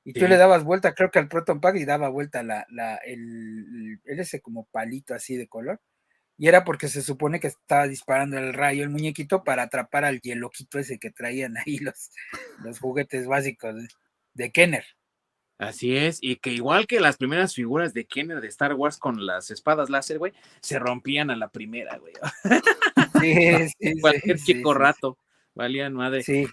y 0.05 0.13
tú 0.13 0.27
le 0.27 0.37
dabas 0.37 0.65
vuelta, 0.65 0.95
creo 0.95 1.11
que 1.11 1.19
al 1.19 1.29
Proton 1.29 1.61
Pack, 1.61 1.77
y 1.77 1.85
daba 1.85 2.09
vuelta 2.09 2.43
la, 2.43 2.67
la, 2.71 2.97
el, 2.97 4.01
ese 4.05 4.41
como 4.41 4.67
palito 4.67 5.15
así 5.15 5.37
de 5.37 5.47
color, 5.47 5.81
y 6.37 6.49
era 6.49 6.65
porque 6.65 6.89
se 6.89 7.03
supone 7.03 7.39
que 7.39 7.49
estaba 7.49 7.87
disparando 7.87 8.39
el 8.39 8.53
rayo 8.53 8.83
el 8.83 8.91
muñequito 8.91 9.45
para 9.45 9.65
atrapar 9.65 10.05
al 10.05 10.21
hieloquito 10.21 10.79
ese 10.79 10.99
que 10.99 11.11
traían 11.11 11.55
ahí 11.67 11.79
los, 11.79 12.11
los 12.65 12.81
juguetes 12.81 13.27
básicos 13.27 13.77
de, 14.35 14.51
Kenner. 14.51 14.85
Así 15.59 15.97
es, 15.97 16.19
y 16.21 16.37
que 16.37 16.51
igual 16.51 16.89
que 16.89 16.99
las 16.99 17.17
primeras 17.17 17.55
figuras 17.55 17.95
de 17.95 18.05
Kenner 18.07 18.41
de 18.41 18.49
Star 18.49 18.75
Wars 18.75 18.99
con 18.99 19.25
las 19.25 19.53
espadas 19.53 19.89
láser, 19.89 20.19
güey, 20.19 20.33
se 20.61 20.81
rompían 20.81 21.31
a 21.31 21.37
la 21.37 21.49
primera, 21.49 21.99
güey. 21.99 22.15
Sí, 23.21 23.69
sí, 23.79 24.01
Cualquier 24.01 24.39
chico 24.39 24.75
rato, 24.75 25.19
valían 25.55 25.93
madre. 25.93 26.25
Sí. 26.25 26.49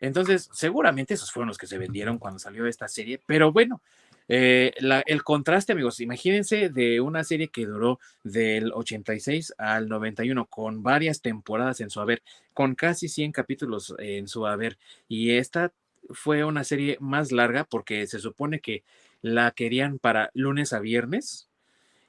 Entonces, 0.00 0.48
seguramente 0.52 1.14
esos 1.14 1.32
fueron 1.32 1.48
los 1.48 1.58
que 1.58 1.66
se 1.66 1.78
vendieron 1.78 2.18
cuando 2.18 2.38
salió 2.38 2.66
esta 2.66 2.88
serie, 2.88 3.20
pero 3.26 3.52
bueno, 3.52 3.82
eh, 4.28 4.72
el 5.06 5.22
contraste, 5.24 5.72
amigos, 5.72 6.00
imagínense 6.00 6.68
de 6.68 7.00
una 7.00 7.24
serie 7.24 7.48
que 7.48 7.64
duró 7.64 7.98
del 8.22 8.72
86 8.72 9.54
al 9.56 9.88
91 9.88 10.46
con 10.46 10.82
varias 10.82 11.22
temporadas 11.22 11.80
en 11.80 11.90
su 11.90 12.00
haber, 12.00 12.22
con 12.52 12.74
casi 12.74 13.08
100 13.08 13.32
capítulos 13.32 13.94
en 13.98 14.28
su 14.28 14.46
haber, 14.46 14.78
y 15.08 15.32
esta 15.32 15.72
fue 16.10 16.44
una 16.44 16.64
serie 16.64 16.96
más 17.00 17.32
larga 17.32 17.64
porque 17.64 18.06
se 18.06 18.18
supone 18.18 18.60
que 18.60 18.82
la 19.22 19.50
querían 19.50 19.98
para 19.98 20.30
lunes 20.34 20.72
a 20.72 20.80
viernes 20.80 21.48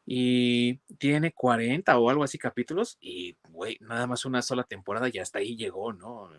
y 0.05 0.77
tiene 0.97 1.31
40 1.31 1.97
o 1.97 2.09
algo 2.09 2.23
así 2.23 2.37
capítulos 2.37 2.97
y, 3.01 3.35
güey, 3.49 3.77
nada 3.81 4.07
más 4.07 4.25
una 4.25 4.41
sola 4.41 4.63
temporada 4.63 5.09
y 5.11 5.19
hasta 5.19 5.39
ahí 5.39 5.55
llegó, 5.55 5.93
¿no? 5.93 6.29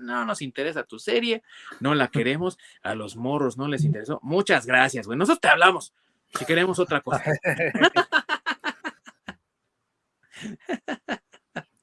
No 0.00 0.24
nos 0.24 0.42
interesa 0.42 0.84
tu 0.84 0.98
serie, 0.98 1.42
no 1.80 1.94
la 1.94 2.08
queremos, 2.08 2.58
a 2.82 2.94
los 2.94 3.16
morros 3.16 3.56
no 3.56 3.68
les 3.68 3.84
interesó. 3.84 4.18
Muchas 4.22 4.66
gracias, 4.66 5.06
güey. 5.06 5.18
Nosotros 5.18 5.40
te 5.40 5.48
hablamos 5.48 5.94
si 6.38 6.44
queremos 6.44 6.78
otra 6.78 7.00
cosa. 7.02 7.24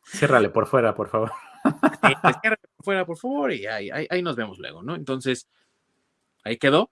Ciérrale 0.05 0.49
por 0.49 0.67
fuera, 0.67 0.95
por 0.95 1.09
favor. 1.09 1.31
fuera, 2.79 3.05
por 3.05 3.17
favor, 3.17 3.51
y 3.51 3.67
ahí, 3.67 3.89
ahí, 4.09 4.21
nos 4.21 4.35
vemos 4.35 4.57
luego, 4.57 4.81
¿no? 4.81 4.95
Entonces, 4.95 5.47
ahí 6.43 6.57
quedó. 6.57 6.91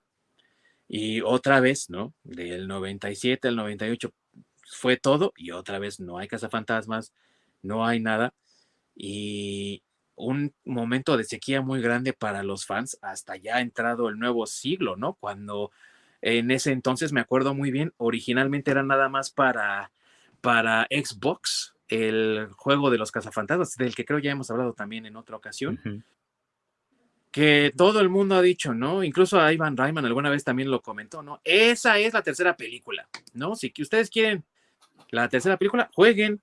Y 0.88 1.22
otra 1.22 1.60
vez, 1.60 1.90
¿no? 1.90 2.14
Del 2.22 2.68
97 2.68 3.48
al 3.48 3.56
98 3.56 4.12
fue 4.68 4.96
todo 4.96 5.32
y 5.36 5.50
otra 5.50 5.80
vez 5.80 5.98
no 5.98 6.18
hay 6.18 6.28
cazafantasmas, 6.28 7.12
no 7.62 7.86
hay 7.86 8.00
nada. 8.00 8.34
Y 8.94 9.82
un 10.16 10.54
momento 10.64 11.16
de 11.16 11.24
sequía 11.24 11.60
muy 11.60 11.80
grande 11.80 12.12
para 12.12 12.42
los 12.42 12.66
fans 12.66 12.98
hasta 13.02 13.36
ya 13.36 13.56
ha 13.56 13.60
entrado 13.60 14.08
el 14.08 14.18
nuevo 14.18 14.46
siglo, 14.46 14.96
¿no? 14.96 15.14
Cuando 15.14 15.70
en 16.22 16.50
ese 16.50 16.72
entonces 16.72 17.12
me 17.12 17.20
acuerdo 17.20 17.54
muy 17.54 17.70
bien, 17.70 17.92
originalmente 17.98 18.70
era 18.70 18.82
nada 18.82 19.08
más 19.08 19.30
para, 19.30 19.92
para 20.40 20.86
Xbox, 20.90 21.74
el 21.88 22.48
juego 22.56 22.90
de 22.90 22.98
los 22.98 23.12
cazafantasmas, 23.12 23.76
del 23.76 23.94
que 23.94 24.04
creo 24.04 24.18
ya 24.18 24.32
hemos 24.32 24.50
hablado 24.50 24.72
también 24.72 25.06
en 25.06 25.16
otra 25.16 25.36
ocasión, 25.36 26.04
que 27.30 27.72
todo 27.76 28.00
el 28.00 28.08
mundo 28.08 28.34
ha 28.34 28.42
dicho, 28.42 28.74
¿no? 28.74 29.04
Incluso 29.04 29.40
a 29.40 29.52
Ivan 29.52 29.76
Ryman 29.76 30.04
alguna 30.06 30.30
vez 30.30 30.42
también 30.42 30.70
lo 30.70 30.80
comentó, 30.80 31.22
¿no? 31.22 31.40
Esa 31.44 31.98
es 31.98 32.14
la 32.14 32.22
tercera 32.22 32.56
película, 32.56 33.08
¿no? 33.34 33.54
Si 33.54 33.70
que 33.70 33.82
ustedes 33.82 34.10
quieren 34.10 34.44
la 35.10 35.28
tercera 35.28 35.56
película, 35.56 35.90
jueguen, 35.94 36.40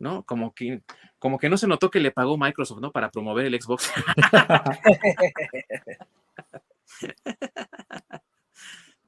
¿no? 0.00 0.24
Como 0.24 0.52
que, 0.54 0.82
como 1.18 1.38
que 1.38 1.48
no 1.48 1.56
se 1.56 1.68
notó 1.68 1.90
que 1.90 2.00
le 2.00 2.10
pagó 2.10 2.36
Microsoft, 2.36 2.80
¿no? 2.80 2.90
Para 2.90 3.10
promover 3.10 3.46
el 3.46 3.60
Xbox. 3.60 3.92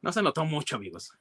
no 0.03 0.13
se 0.13 0.23
notó 0.23 0.45
mucho, 0.45 0.77
amigos. 0.77 1.13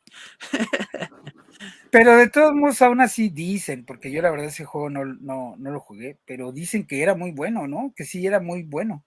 Pero 1.90 2.18
de 2.18 2.30
todos 2.30 2.54
modos, 2.54 2.82
aún 2.82 3.02
así 3.02 3.30
dicen, 3.30 3.86
porque 3.86 4.12
yo 4.12 4.22
la 4.22 4.30
verdad 4.30 4.48
ese 4.48 4.66
juego 4.66 4.90
no, 4.90 5.06
no, 5.06 5.56
no, 5.58 5.72
lo 5.72 5.80
jugué, 5.80 6.18
pero 6.26 6.52
dicen 6.52 6.86
que 6.86 7.02
era 7.02 7.16
muy 7.16 7.32
bueno, 7.32 7.68
¿no? 7.68 7.94
Que 7.96 8.04
sí 8.04 8.28
era 8.28 8.40
muy 8.40 8.64
bueno. 8.64 9.06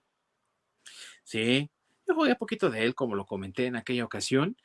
Sí, 1.22 1.70
yo 2.06 2.14
jugué 2.14 2.30
un 2.30 2.38
poquito 2.38 2.70
de 2.70 2.84
él, 2.84 2.94
como 2.94 3.14
lo 3.14 3.26
comenté 3.26 3.66
en 3.66 3.76
aquella 3.76 4.04
ocasión, 4.04 4.56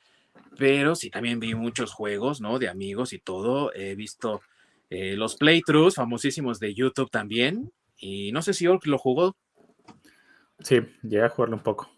pero 0.58 0.96
sí 0.96 1.10
también 1.10 1.40
vi 1.40 1.56
muchos 1.56 1.94
juegos, 1.94 2.40
¿no? 2.40 2.58
De 2.60 2.70
amigos 2.70 3.12
y 3.14 3.20
todo. 3.20 3.74
He 3.74 3.96
visto 3.96 4.42
eh, 4.90 5.16
los 5.16 5.36
playthroughs 5.36 5.96
famosísimos 5.96 6.60
de 6.60 6.74
YouTube 6.74 7.10
también, 7.10 7.72
y 7.98 8.32
no 8.32 8.42
sé 8.42 8.54
si 8.54 8.68
Ork 8.68 8.86
lo 8.86 8.98
jugó. 8.98 9.36
Sí, 10.60 10.80
llegué 11.04 11.24
a 11.24 11.30
jugarlo 11.30 11.58
un 11.58 11.64
poco. 11.64 11.90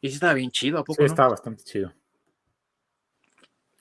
Y 0.00 0.08
sí 0.08 0.14
estaba 0.14 0.34
bien 0.34 0.50
chido, 0.50 0.78
¿a 0.78 0.84
poco? 0.84 1.02
Sí, 1.02 1.04
estaba 1.04 1.30
bastante 1.30 1.62
chido. 1.64 1.92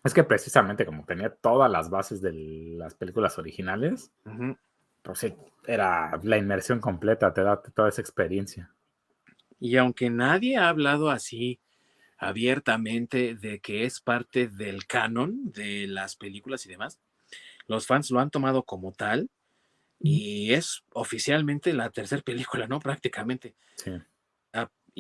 Es 0.04 0.14
que 0.14 0.24
precisamente 0.24 0.86
como 0.86 1.06
tenía 1.06 1.30
todas 1.30 1.70
las 1.70 1.90
bases 1.90 2.22
de 2.22 2.32
las 2.34 2.96
películas 2.96 3.38
originales, 3.38 4.12
pues 5.02 5.20
sí, 5.20 5.34
era 5.66 6.18
la 6.24 6.38
inmersión 6.38 6.80
completa, 6.80 7.34
te 7.34 7.44
da 7.44 7.62
toda 7.62 7.90
esa 7.90 8.02
experiencia. 8.02 8.74
Y 9.60 9.76
aunque 9.76 10.10
nadie 10.10 10.58
ha 10.58 10.70
hablado 10.70 11.10
así 11.10 11.60
abiertamente 12.18 13.36
de 13.36 13.60
que 13.60 13.84
es 13.84 14.00
parte 14.02 14.48
del 14.48 14.88
canon 14.88 15.52
de 15.52 15.88
las 15.88 16.16
películas 16.16 16.66
y 16.66 16.70
demás, 16.70 17.00
los 17.70 17.88
fans 17.88 18.12
lo 18.12 18.20
han 18.20 18.30
tomado 18.30 18.64
como 18.64 18.92
tal 18.92 19.30
y 20.02 20.54
es 20.54 20.84
oficialmente 20.92 21.72
la 21.72 21.90
tercera 21.90 22.22
película, 22.26 22.68
¿no? 22.68 22.82
Prácticamente. 22.82 23.56
Sí 23.76 23.92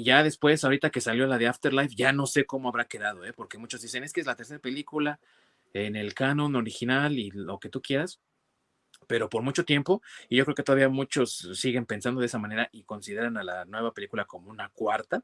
ya 0.03 0.23
después, 0.23 0.63
ahorita 0.63 0.89
que 0.89 1.01
salió 1.01 1.27
la 1.27 1.37
de 1.37 1.47
Afterlife, 1.47 1.95
ya 1.95 2.11
no 2.11 2.25
sé 2.25 2.45
cómo 2.45 2.69
habrá 2.69 2.85
quedado, 2.85 3.25
¿eh? 3.25 3.33
porque 3.33 3.57
muchos 3.57 3.81
dicen 3.81 4.03
es 4.03 4.13
que 4.13 4.21
es 4.21 4.27
la 4.27 4.35
tercera 4.35 4.59
película 4.59 5.19
en 5.73 5.95
el 5.95 6.13
canon 6.13 6.55
original 6.55 7.17
y 7.17 7.31
lo 7.31 7.59
que 7.59 7.69
tú 7.69 7.81
quieras, 7.81 8.19
pero 9.07 9.29
por 9.29 9.43
mucho 9.43 9.65
tiempo, 9.65 10.01
y 10.27 10.37
yo 10.37 10.45
creo 10.45 10.55
que 10.55 10.63
todavía 10.63 10.89
muchos 10.89 11.49
siguen 11.53 11.85
pensando 11.85 12.21
de 12.21 12.27
esa 12.27 12.39
manera 12.39 12.69
y 12.71 12.83
consideran 12.83 13.37
a 13.37 13.43
la 13.43 13.65
nueva 13.65 13.93
película 13.93 14.25
como 14.25 14.49
una 14.49 14.69
cuarta, 14.69 15.23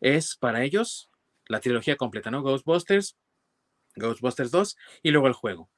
es 0.00 0.36
para 0.36 0.62
ellos 0.64 1.10
la 1.46 1.60
trilogía 1.60 1.96
completa, 1.96 2.30
¿no? 2.30 2.42
Ghostbusters, 2.42 3.16
Ghostbusters 3.96 4.50
2 4.50 4.76
y 5.02 5.10
luego 5.10 5.26
el 5.26 5.34
juego. 5.34 5.68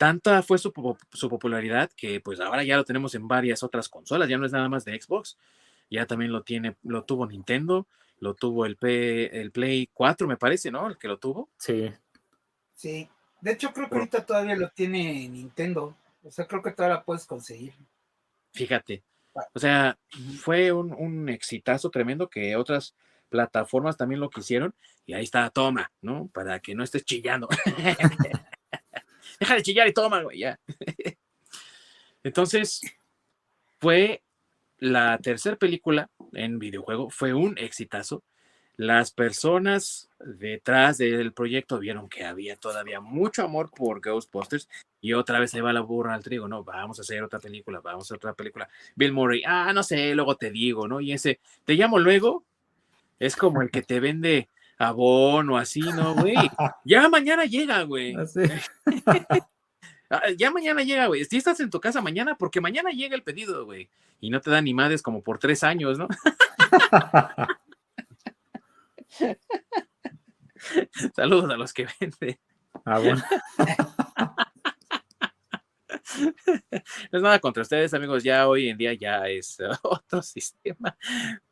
Tanta 0.00 0.40
fue 0.40 0.56
su, 0.56 0.72
su 1.12 1.28
popularidad 1.28 1.90
que 1.94 2.22
pues 2.22 2.40
ahora 2.40 2.64
ya 2.64 2.78
lo 2.78 2.86
tenemos 2.86 3.14
en 3.14 3.28
varias 3.28 3.62
otras 3.62 3.90
consolas, 3.90 4.30
ya 4.30 4.38
no 4.38 4.46
es 4.46 4.52
nada 4.52 4.66
más 4.66 4.86
de 4.86 4.98
Xbox, 4.98 5.36
ya 5.90 6.06
también 6.06 6.32
lo 6.32 6.42
tiene, 6.42 6.74
lo 6.84 7.04
tuvo 7.04 7.26
Nintendo, 7.26 7.86
lo 8.18 8.32
tuvo 8.32 8.64
el, 8.64 8.78
P, 8.78 9.38
el 9.38 9.52
Play 9.52 9.90
4, 9.92 10.26
me 10.26 10.38
parece, 10.38 10.70
¿no? 10.70 10.88
El 10.88 10.96
que 10.96 11.06
lo 11.06 11.18
tuvo. 11.18 11.50
Sí. 11.58 11.92
Sí. 12.72 13.10
De 13.42 13.52
hecho, 13.52 13.74
creo 13.74 13.90
que 13.90 13.96
ahorita 13.96 14.24
todavía 14.24 14.56
lo 14.56 14.70
tiene 14.70 15.28
Nintendo. 15.28 15.94
O 16.24 16.30
sea, 16.30 16.46
creo 16.46 16.62
que 16.62 16.70
todavía 16.70 16.96
la 16.96 17.04
puedes 17.04 17.26
conseguir. 17.26 17.74
Fíjate. 18.54 19.02
Ah. 19.34 19.48
O 19.52 19.58
sea, 19.58 19.98
fue 20.40 20.72
un, 20.72 20.94
un 20.94 21.28
exitazo 21.28 21.90
tremendo 21.90 22.30
que 22.30 22.56
otras 22.56 22.94
plataformas 23.28 23.98
también 23.98 24.22
lo 24.22 24.30
quisieron. 24.30 24.74
Y 25.04 25.12
ahí 25.12 25.24
está, 25.24 25.50
toma, 25.50 25.92
¿no? 26.00 26.30
Para 26.32 26.58
que 26.60 26.74
no 26.74 26.84
estés 26.84 27.04
chillando. 27.04 27.50
Deja 29.40 29.54
de 29.54 29.62
chillar 29.62 29.88
y 29.88 29.92
toma, 29.94 30.22
güey, 30.22 30.38
ya. 30.38 30.60
Entonces, 32.22 32.82
fue 33.80 34.22
la 34.78 35.18
tercera 35.18 35.56
película 35.56 36.10
en 36.32 36.58
videojuego 36.58 37.10
fue 37.10 37.34
un 37.34 37.56
exitazo. 37.58 38.22
Las 38.76 39.12
personas 39.12 40.08
detrás 40.18 40.96
del 40.96 41.34
proyecto 41.34 41.78
vieron 41.78 42.08
que 42.08 42.24
había 42.24 42.56
todavía 42.56 43.00
mucho 43.00 43.44
amor 43.44 43.70
por 43.70 44.00
Ghostbusters 44.00 44.68
y 45.02 45.12
otra 45.12 45.38
vez 45.38 45.50
se 45.50 45.60
va 45.60 45.74
la 45.74 45.82
burra 45.82 46.14
al 46.14 46.22
trigo, 46.22 46.48
¿no? 46.48 46.64
Vamos 46.64 46.98
a 46.98 47.02
hacer 47.02 47.22
otra 47.22 47.40
película, 47.40 47.80
vamos 47.80 48.04
a 48.04 48.06
hacer 48.06 48.16
otra 48.16 48.32
película. 48.32 48.70
Bill 48.94 49.12
Murray, 49.12 49.42
ah, 49.46 49.72
no 49.74 49.82
sé, 49.82 50.14
luego 50.14 50.36
te 50.36 50.50
digo, 50.50 50.88
¿no? 50.88 51.00
Y 51.00 51.12
ese, 51.12 51.40
te 51.66 51.74
llamo 51.74 51.98
luego, 51.98 52.44
es 53.18 53.36
como 53.36 53.60
el 53.60 53.70
que 53.70 53.82
te 53.82 54.00
vende 54.00 54.48
abono 54.80 55.58
así, 55.58 55.80
¿no, 55.80 56.14
güey? 56.14 56.34
Ya 56.84 57.08
mañana 57.08 57.44
llega, 57.44 57.82
güey. 57.82 58.16
Ah, 60.12 60.22
ya 60.36 60.50
mañana 60.50 60.82
llega, 60.82 61.06
güey. 61.06 61.24
Si 61.24 61.36
estás 61.36 61.60
en 61.60 61.70
tu 61.70 61.80
casa 61.80 62.00
mañana, 62.00 62.36
porque 62.36 62.60
mañana 62.60 62.90
llega 62.90 63.14
el 63.14 63.22
pedido, 63.22 63.64
güey. 63.64 63.88
Y 64.20 64.30
no 64.30 64.40
te 64.40 64.50
dan 64.50 64.64
ni 64.64 64.74
madres 64.74 65.02
como 65.02 65.22
por 65.22 65.38
tres 65.38 65.62
años, 65.62 65.98
¿no? 65.98 66.08
Saludos 71.14 71.48
a 71.48 71.56
los 71.56 71.72
que 71.72 71.86
venden. 72.00 72.40
Ah, 72.84 72.98
bueno. 72.98 73.22
No 77.12 77.18
es 77.18 77.22
nada 77.22 77.38
contra 77.38 77.62
ustedes, 77.62 77.94
amigos. 77.94 78.22
Ya 78.22 78.48
hoy 78.48 78.68
en 78.68 78.76
día 78.78 78.94
ya 78.94 79.28
es 79.28 79.58
otro 79.82 80.22
sistema. 80.22 80.96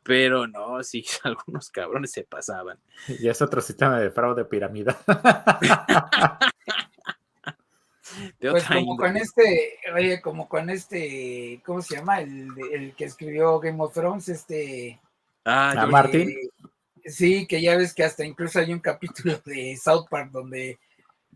Pero 0.03 0.47
no, 0.47 0.83
sí, 0.83 1.05
algunos 1.23 1.69
cabrones 1.69 2.11
se 2.11 2.23
pasaban. 2.23 2.79
Ya 3.19 3.31
es 3.31 3.41
otro 3.41 3.61
sistema 3.61 3.99
de 3.99 4.11
fraude 4.11 4.45
piramidal. 4.45 4.97
pues 8.39 8.65
como 8.65 8.97
con 8.97 9.17
este, 9.17 9.79
oye, 9.95 10.21
como 10.21 10.47
con 10.49 10.69
este, 10.69 11.61
¿cómo 11.65 11.81
se 11.81 11.95
llama? 11.95 12.21
El, 12.21 12.49
el 12.71 12.95
que 12.95 13.05
escribió 13.05 13.59
Game 13.59 13.81
of 13.81 13.93
Thrones, 13.93 14.29
este. 14.29 14.99
Ah, 15.45 15.73
ah 15.77 15.87
Martín. 15.87 16.35
sí, 17.05 17.47
que 17.47 17.61
ya 17.61 17.77
ves 17.77 17.93
que 17.93 18.03
hasta 18.03 18.25
incluso 18.25 18.59
hay 18.59 18.73
un 18.73 18.79
capítulo 18.79 19.41
de 19.45 19.77
South 19.77 20.07
Park 20.09 20.31
donde 20.31 20.77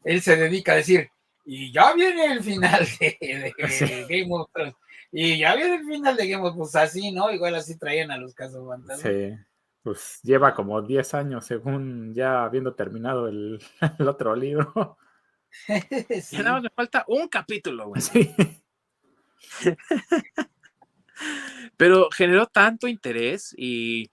él 0.04 0.22
se 0.22 0.36
dedica 0.36 0.74
a 0.74 0.78
decir, 0.78 1.10
y 1.46 1.72
ya 1.72 1.94
viene 1.94 2.34
el 2.34 2.44
final 2.44 2.86
de, 3.00 3.54
Game 4.10 4.34
of 4.34 4.50
Thrones. 4.54 4.76
Y 5.12 5.40
ya 5.40 5.56
viene 5.56 5.76
el 5.76 5.86
final 5.86 6.16
de 6.16 6.28
Game 6.28 6.48
of 6.48 6.54
Thrones, 6.54 6.76
así, 6.76 7.12
¿no? 7.12 7.32
Igual 7.32 7.56
así 7.56 7.78
traían 7.78 8.12
a 8.12 8.18
los 8.18 8.34
casos 8.34 8.68
fantasmas. 8.68 9.02
Sí. 9.02 9.34
Pues 9.84 10.20
lleva 10.24 10.54
como 10.56 10.82
10 10.82 11.14
años 11.14 11.46
según 11.46 12.14
ya 12.16 12.46
habiendo 12.46 12.74
terminado 12.74 13.28
el, 13.28 13.60
otro 14.08 14.36
libro. 14.36 14.98
Ya 16.32 16.40
nada 16.40 16.54
más 16.54 16.64
me 16.64 16.70
falta 16.72 17.06
un 17.08 17.28
capítulo, 17.28 17.90
güey. 17.90 18.02
Sí. 18.02 18.34
Pero 21.78 22.10
generó 22.12 22.48
tanto 22.48 22.88
interés 22.88 23.54
y 23.56 24.10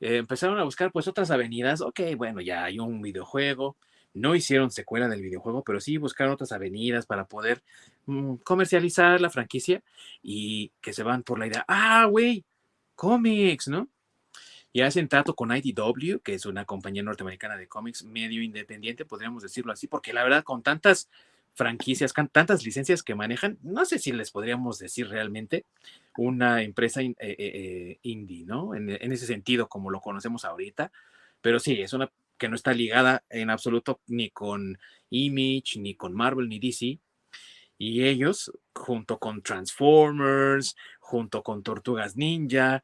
eh, 0.00 0.16
empezaron 0.16 0.58
a 0.58 0.64
buscar 0.64 0.90
pues 0.90 1.06
otras 1.06 1.30
avenidas. 1.30 1.82
Ok, 1.82 2.00
bueno, 2.16 2.40
ya 2.40 2.64
hay 2.64 2.78
un 2.78 3.02
videojuego. 3.02 3.76
No 4.14 4.34
hicieron 4.34 4.70
secuela 4.70 5.08
del 5.08 5.22
videojuego, 5.22 5.62
pero 5.62 5.80
sí 5.80 5.96
buscaron 5.96 6.32
otras 6.32 6.52
avenidas 6.52 7.06
para 7.06 7.26
poder 7.26 7.62
mm, 8.06 8.36
comercializar 8.36 9.20
la 9.20 9.30
franquicia 9.30 9.82
y 10.22 10.72
que 10.80 10.92
se 10.92 11.02
van 11.02 11.22
por 11.22 11.38
la 11.38 11.46
idea, 11.46 11.64
ah, 11.68 12.06
güey, 12.06 12.44
cómics, 12.94 13.68
¿no? 13.68 13.88
Y 14.72 14.82
hacen 14.82 15.08
trato 15.08 15.34
con 15.34 15.50
IDW, 15.56 16.20
que 16.22 16.34
es 16.34 16.46
una 16.46 16.64
compañía 16.64 17.02
norteamericana 17.02 17.56
de 17.56 17.66
cómics 17.66 18.04
medio 18.04 18.42
independiente, 18.42 19.04
podríamos 19.04 19.42
decirlo 19.42 19.72
así, 19.72 19.88
porque 19.88 20.12
la 20.12 20.22
verdad 20.22 20.44
con 20.44 20.62
tantas 20.62 21.08
franquicias, 21.54 22.14
tantas 22.32 22.64
licencias 22.64 23.02
que 23.02 23.14
manejan, 23.14 23.58
no 23.62 23.84
sé 23.84 23.98
si 23.98 24.12
les 24.12 24.30
podríamos 24.30 24.78
decir 24.78 25.08
realmente 25.08 25.66
una 26.16 26.62
empresa 26.62 27.02
eh, 27.02 27.14
eh, 27.18 27.36
eh, 27.38 27.98
indie, 28.02 28.44
¿no? 28.46 28.74
En, 28.74 28.88
ese 28.90 29.26
sentido, 29.26 29.68
como 29.68 29.90
lo 29.90 30.00
conocemos 30.00 30.44
ahorita, 30.44 30.92
pero 31.40 31.58
sí, 31.58 31.80
es 31.80 31.92
una 31.92 32.10
que 32.40 32.48
no 32.48 32.56
está 32.56 32.72
ligada 32.72 33.22
en 33.28 33.50
absoluto 33.50 34.00
ni 34.06 34.30
con 34.30 34.78
Image, 35.10 35.78
ni 35.78 35.94
con 35.94 36.14
Marvel, 36.14 36.48
ni 36.48 36.58
DC. 36.58 36.98
Y 37.78 38.04
ellos, 38.04 38.50
junto 38.74 39.18
con 39.18 39.42
Transformers, 39.42 40.74
junto 40.98 41.42
con 41.42 41.62
Tortugas 41.62 42.16
Ninja, 42.16 42.82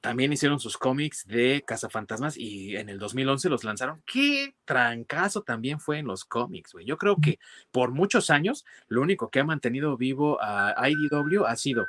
también 0.00 0.32
hicieron 0.32 0.60
sus 0.60 0.76
cómics 0.76 1.24
de 1.26 1.64
Cazafantasmas 1.66 2.36
y 2.36 2.76
en 2.76 2.88
el 2.88 2.98
2011 2.98 3.48
los 3.48 3.64
lanzaron. 3.64 4.02
Qué 4.04 4.54
trancazo 4.64 5.42
también 5.42 5.80
fue 5.80 5.98
en 5.98 6.06
los 6.06 6.24
cómics, 6.24 6.72
güey. 6.72 6.84
Yo 6.84 6.98
creo 6.98 7.16
que 7.22 7.38
por 7.70 7.92
muchos 7.92 8.28
años 8.28 8.66
lo 8.88 9.02
único 9.02 9.30
que 9.30 9.40
ha 9.40 9.44
mantenido 9.44 9.96
vivo 9.96 10.38
a 10.42 10.74
IDW 10.88 11.44
ha 11.46 11.56
sido 11.56 11.86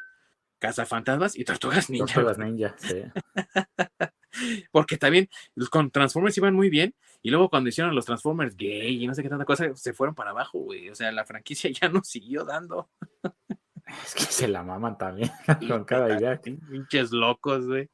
Cazafantasmas 0.60 1.36
y 1.36 1.44
Tortugas 1.44 1.90
Ninja. 1.90 2.14
Tortugas 2.14 2.38
Ninja, 2.38 2.76
sí. 2.78 3.04
Porque 4.72 4.98
también 4.98 5.30
con 5.70 5.92
Transformers 5.92 6.38
iban 6.38 6.54
muy 6.54 6.70
bien 6.70 6.94
y 7.22 7.30
luego 7.30 7.50
cuando 7.50 7.70
hicieron 7.70 7.96
los 7.96 8.06
Transformers 8.06 8.56
gay 8.56 9.04
y 9.04 9.08
no 9.08 9.16
sé 9.16 9.24
qué 9.24 9.30
tanta 9.30 9.46
cosa, 9.46 9.76
se 9.76 9.94
fueron 9.94 10.14
para 10.14 10.32
abajo, 10.32 10.60
güey. 10.60 10.90
O 10.90 10.96
sea, 10.96 11.12
la 11.12 11.26
franquicia 11.26 11.70
ya 11.82 11.90
no 11.90 12.04
siguió 12.04 12.44
dando. 12.44 12.90
Es 14.04 14.14
que 14.14 14.24
se 14.24 14.48
la 14.48 14.64
maman 14.64 14.98
también 14.98 15.32
con 15.68 15.86
cada 15.86 16.18
idea. 16.18 16.40
Pinches 16.40 17.12
locos, 17.12 17.66
güey. 17.66 17.90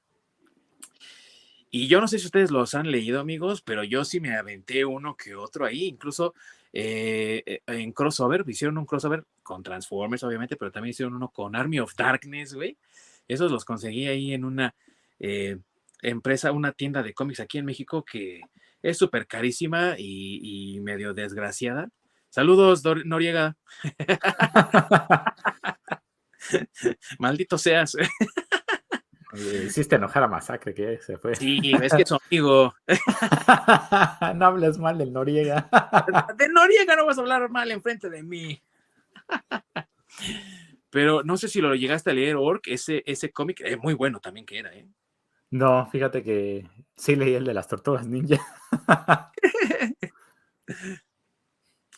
Y 1.73 1.87
yo 1.87 2.01
no 2.01 2.09
sé 2.09 2.19
si 2.19 2.25
ustedes 2.25 2.51
los 2.51 2.75
han 2.75 2.91
leído, 2.91 3.21
amigos, 3.21 3.61
pero 3.61 3.85
yo 3.85 4.03
sí 4.03 4.19
me 4.19 4.35
aventé 4.35 4.83
uno 4.83 5.15
que 5.15 5.35
otro 5.35 5.65
ahí, 5.65 5.85
incluso 5.85 6.33
eh, 6.73 7.41
eh, 7.45 7.61
en 7.67 7.93
crossover, 7.93 8.43
hicieron 8.45 8.77
un 8.77 8.85
crossover 8.85 9.25
con 9.41 9.63
Transformers, 9.63 10.23
obviamente, 10.23 10.57
pero 10.57 10.71
también 10.73 10.91
hicieron 10.91 11.15
uno 11.15 11.29
con 11.29 11.55
Army 11.55 11.79
of 11.79 11.95
Darkness, 11.95 12.53
güey. 12.53 12.77
Esos 13.25 13.49
los 13.49 13.63
conseguí 13.63 14.07
ahí 14.07 14.33
en 14.33 14.43
una 14.43 14.75
eh, 15.19 15.59
empresa, 16.01 16.51
una 16.51 16.71
tienda 16.71 17.03
de 17.03 17.13
cómics 17.13 17.39
aquí 17.39 17.57
en 17.57 17.65
México 17.65 18.03
que 18.03 18.41
es 18.81 18.97
súper 18.97 19.27
carísima 19.27 19.95
y, 19.97 20.75
y, 20.75 20.79
medio 20.81 21.13
desgraciada. 21.13 21.89
Saludos, 22.29 22.83
Noriega. 23.05 23.57
Maldito 27.19 27.57
seas. 27.57 27.95
hiciste 29.33 29.95
enojar 29.95 30.23
a 30.23 30.27
Masacre 30.27 30.73
que 30.73 30.97
se 30.99 31.17
fue. 31.17 31.35
Sí, 31.35 31.73
es 31.81 31.93
que 31.93 32.03
es 32.03 32.09
su 32.09 32.17
amigo. 32.27 32.73
no 34.35 34.45
hables 34.45 34.77
mal 34.77 34.97
del 34.97 35.13
Noriega. 35.13 35.69
de 36.37 36.49
Noriega 36.49 36.95
no 36.95 37.05
vas 37.05 37.17
a 37.17 37.21
hablar 37.21 37.49
mal 37.49 37.69
enfrente 37.69 38.09
de 38.09 38.23
mí. 38.23 38.61
Pero 40.89 41.23
no 41.23 41.37
sé 41.37 41.47
si 41.47 41.61
lo 41.61 41.75
llegaste 41.75 42.11
a 42.11 42.13
leer, 42.13 42.35
Orc, 42.35 42.67
ese, 42.67 43.03
ese 43.05 43.31
cómic, 43.31 43.61
es 43.61 43.77
muy 43.77 43.93
bueno 43.93 44.19
también 44.19 44.45
que 44.45 44.59
era, 44.59 44.73
¿eh? 44.73 44.87
No, 45.51 45.85
fíjate 45.91 46.23
que 46.23 46.69
sí 46.95 47.15
leí 47.15 47.33
el 47.35 47.45
de 47.45 47.53
las 47.53 47.67
tortugas 47.67 48.07
ninja. 48.07 48.37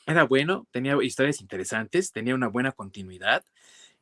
era 0.05 0.23
bueno, 0.23 0.67
tenía 0.71 0.97
historias 1.01 1.41
interesantes, 1.41 2.11
tenía 2.11 2.35
una 2.35 2.47
buena 2.47 2.71
continuidad 2.71 3.43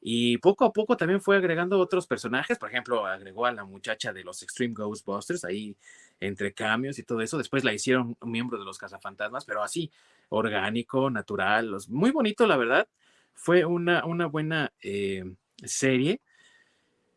y 0.01 0.37
poco 0.39 0.65
a 0.65 0.73
poco 0.73 0.97
también 0.97 1.21
fue 1.21 1.37
agregando 1.37 1.79
otros 1.79 2.07
personajes, 2.07 2.57
por 2.57 2.69
ejemplo, 2.69 3.05
agregó 3.05 3.45
a 3.45 3.51
la 3.51 3.65
muchacha 3.65 4.13
de 4.13 4.23
los 4.23 4.41
Extreme 4.43 4.73
Ghostbusters 4.73 5.45
ahí 5.45 5.75
entre 6.19 6.53
cambios 6.53 6.97
y 6.99 7.03
todo 7.03 7.21
eso. 7.21 7.37
Después 7.37 7.63
la 7.63 7.73
hicieron 7.73 8.17
miembro 8.21 8.57
de 8.57 8.65
los 8.65 8.79
cazafantasmas, 8.79 9.45
pero 9.45 9.63
así, 9.63 9.91
orgánico, 10.29 11.09
natural, 11.11 11.75
muy 11.89 12.11
bonito, 12.11 12.47
la 12.47 12.57
verdad. 12.57 12.87
Fue 13.33 13.65
una, 13.65 14.05
una 14.05 14.25
buena 14.27 14.73
eh, 14.81 15.23
serie. 15.63 16.21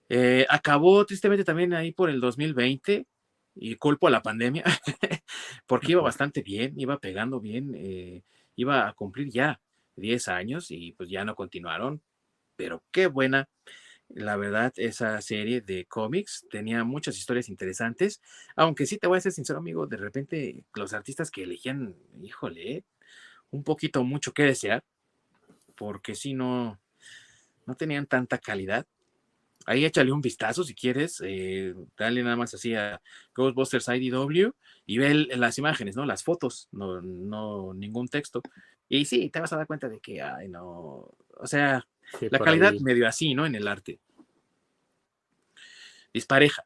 Eh, 0.09 0.47
acabó 0.49 1.05
tristemente 1.07 1.45
también 1.45 1.73
ahí 1.75 1.93
por 1.93 2.11
el 2.11 2.21
2020 2.21 3.07
y 3.57 3.77
culpo 3.77 4.09
a 4.09 4.11
la 4.11 4.23
pandemia, 4.23 4.64
porque 5.67 5.93
iba 5.93 6.03
bastante 6.03 6.43
bien, 6.43 6.75
iba 6.79 6.99
pegando 6.99 7.40
bien, 7.40 7.73
eh, 7.77 8.23
iba 8.57 8.88
a 8.88 8.93
cumplir 8.95 9.31
ya 9.31 9.61
10 9.97 10.29
años 10.29 10.71
y 10.71 10.93
pues 10.93 11.09
ya 11.09 11.25
no 11.25 11.35
continuaron 11.35 12.03
pero 12.57 12.83
qué 12.90 13.07
buena. 13.07 13.49
La 14.09 14.37
verdad, 14.37 14.73
esa 14.77 15.21
serie 15.23 15.61
de 15.62 15.87
cómics 15.87 16.47
tenía 16.51 16.85
muchas 16.85 17.17
historias 17.17 17.49
interesantes, 17.49 18.21
aunque 18.55 18.87
sí 18.87 18.99
te 18.99 19.07
voy 19.07 19.19
a 19.19 19.23
ser 19.23 19.33
sincero, 19.33 19.59
amigo, 19.59 19.87
de 19.87 19.97
repente 19.97 20.62
los 20.75 20.93
artistas 20.93 21.31
que 21.31 21.45
elegían, 21.45 21.97
híjole, 22.23 22.85
un 23.51 23.64
poquito 23.64 24.05
mucho 24.05 24.33
que 24.33 24.45
desear, 24.45 24.85
porque 25.77 26.14
si 26.14 26.35
no, 26.35 26.81
no 27.67 27.75
tenían 27.77 28.07
tanta 28.07 28.38
calidad. 28.38 28.87
Ahí 29.66 29.85
échale 29.85 30.12
un 30.12 30.20
vistazo 30.20 30.62
si 30.64 30.74
quieres, 30.74 31.22
eh, 31.24 31.74
dale 31.96 32.22
nada 32.22 32.37
más 32.37 32.55
así 32.55 32.74
a 32.74 33.00
Ghostbusters 33.35 33.88
IDW 33.88 34.50
y 34.87 34.98
ve 34.98 35.14
las 35.14 35.59
imágenes, 35.59 35.96
¿no? 35.96 36.05
Las 36.05 36.22
fotos, 36.22 36.68
no, 36.72 37.00
no 37.00 37.72
ningún 37.74 38.09
texto. 38.09 38.42
Y 38.88 39.07
sí, 39.07 39.31
te 39.31 39.40
vas 39.40 39.53
a 39.53 39.57
dar 39.57 39.66
cuenta 39.66 39.88
de 39.88 40.00
que, 40.00 40.20
ay, 40.20 40.48
no, 40.48 41.16
o 41.37 41.46
sea, 41.46 41.87
la 42.20 42.38
calidad 42.38 42.74
medio 42.81 43.09
así, 43.09 43.35
¿no? 43.35 43.46
En 43.46 43.55
el 43.55 43.66
arte. 43.66 44.00
Dispareja. 46.12 46.64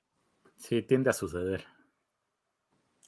Sí, 0.57 0.83
tiende 0.83 1.11
a 1.11 1.13
suceder. 1.13 1.65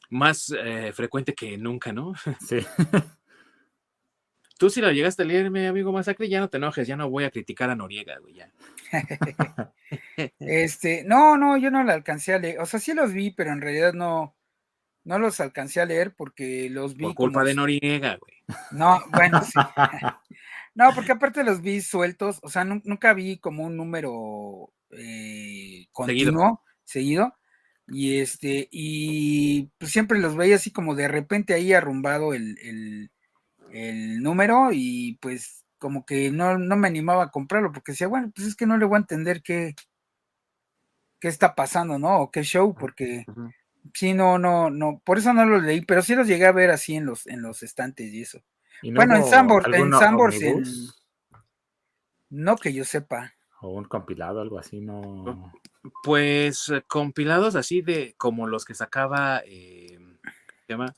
Más 0.09 0.55
eh, 0.57 0.93
frecuente 0.93 1.35
que 1.35 1.59
nunca, 1.59 1.93
¿no? 1.93 2.15
Sí. 2.41 2.59
Tú 4.61 4.69
si 4.69 4.83
lo 4.83 4.93
llegaste 4.93 5.23
a 5.23 5.25
leer, 5.25 5.51
mi 5.51 5.65
amigo 5.65 5.91
Masacre, 5.91 6.29
ya 6.29 6.39
no 6.39 6.51
te 6.51 6.59
enojes, 6.59 6.87
ya 6.87 6.95
no 6.95 7.09
voy 7.09 7.25
a 7.25 7.31
criticar 7.31 7.71
a 7.71 7.75
Noriega, 7.75 8.19
güey, 8.19 8.35
ya. 8.35 8.53
este, 10.39 11.03
no, 11.05 11.39
no, 11.39 11.57
yo 11.57 11.71
no 11.71 11.83
la 11.83 11.95
alcancé 11.95 12.35
a 12.35 12.39
leer. 12.39 12.61
O 12.61 12.67
sea, 12.67 12.79
sí 12.79 12.93
los 12.93 13.15
vi, 13.15 13.31
pero 13.31 13.53
en 13.53 13.63
realidad 13.63 13.95
no, 13.95 14.37
no 15.05 15.19
los 15.19 15.41
alcancé 15.41 15.81
a 15.81 15.87
leer 15.87 16.15
porque 16.15 16.69
los 16.69 16.95
vi. 16.95 17.05
Por 17.05 17.15
culpa 17.15 17.43
de 17.43 17.55
Noriega, 17.55 18.19
güey. 18.21 18.59
No, 18.73 19.01
bueno, 19.15 19.43
sí. 19.43 19.53
No, 20.75 20.95
porque 20.95 21.13
aparte 21.13 21.43
los 21.43 21.63
vi 21.63 21.81
sueltos, 21.81 22.39
o 22.43 22.51
sea, 22.51 22.65
nunca 22.65 23.15
vi 23.15 23.39
como 23.39 23.65
un 23.65 23.79
número 23.79 24.75
eh, 24.91 25.87
continuo, 25.91 26.63
seguido. 26.85 27.35
y 27.89 28.19
este, 28.19 28.69
y 28.71 29.71
pues 29.79 29.91
siempre 29.91 30.19
los 30.19 30.37
veía 30.37 30.57
así 30.57 30.71
como 30.71 30.95
de 30.95 31.09
repente 31.09 31.55
ahí 31.55 31.73
arrumbado 31.73 32.35
el, 32.35 33.11
número, 33.71 34.71
y 34.73 35.19
pues 35.21 35.65
como 35.79 36.05
que 36.05 36.31
no, 36.31 36.59
me 36.59 36.89
animaba 36.89 37.25
a 37.25 37.31
comprarlo, 37.31 37.73
porque 37.73 37.93
decía, 37.93 38.09
bueno, 38.09 38.31
pues 38.35 38.49
es 38.49 38.57
que 38.57 38.67
no 38.67 38.77
le 38.77 38.85
voy 38.85 38.97
a 38.97 38.99
entender 39.01 39.43
qué, 39.43 39.75
qué 41.19 41.29
está 41.29 41.55
pasando, 41.55 41.99
¿no? 41.99 42.21
O 42.21 42.31
qué 42.31 42.43
show, 42.43 42.75
porque 42.75 43.25
sí, 43.95 44.13
no, 44.13 44.39
no, 44.39 44.71
no, 44.71 45.01
por 45.05 45.19
eso 45.19 45.33
no 45.33 45.45
los 45.47 45.63
leí, 45.63 45.81
pero 45.81 46.03
sí 46.03 46.15
los 46.15 46.27
llegué 46.27 46.47
a 46.47 46.53
ver 46.53 46.71
así 46.71 46.97
en 46.97 47.07
los, 47.07 47.27
en 47.27 47.43
los 47.43 47.63
estantes 47.63 48.13
y 48.13 48.23
eso 48.23 48.43
bueno, 48.83 49.17
en 49.17 49.25
Sambor, 49.25 49.75
en 49.75 49.93
Sambor, 49.93 50.33
no 52.31 52.57
que 52.57 52.73
yo 52.73 52.85
sepa. 52.85 53.35
O 53.61 53.71
un 53.71 53.85
compilado, 53.85 54.41
algo 54.41 54.59
así, 54.59 54.81
no. 54.81 55.53
Pues 56.03 56.69
eh, 56.71 56.83
compilados 56.87 57.57
así 57.57 57.83
de 57.83 58.15
como 58.17 58.47
los 58.47 58.65
que 58.65 58.75
sacaba, 58.75 59.43
eh, 59.45 59.99
¿se 60.67 60.73
llama? 60.73 60.95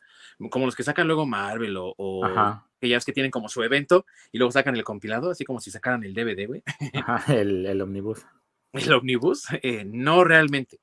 Como 0.50 0.66
los 0.66 0.76
que 0.76 0.82
sacan 0.82 1.06
luego 1.06 1.26
Marvel 1.26 1.76
o, 1.76 1.94
o 1.96 2.24
aquellas 2.24 3.04
que 3.04 3.12
tienen 3.12 3.30
como 3.30 3.48
su 3.48 3.62
evento 3.62 4.06
y 4.32 4.38
luego 4.38 4.52
sacan 4.52 4.76
el 4.76 4.84
compilado, 4.84 5.30
así 5.30 5.44
como 5.44 5.60
si 5.60 5.70
sacaran 5.70 6.04
el 6.04 6.14
DVD, 6.14 6.46
güey. 6.46 6.62
Ajá, 6.94 7.32
el, 7.40 7.66
el 7.66 7.80
omnibus. 7.80 8.24
El 8.72 8.92
omnibus, 8.92 9.46
eh, 9.62 9.84
no 9.84 10.24
realmente, 10.24 10.80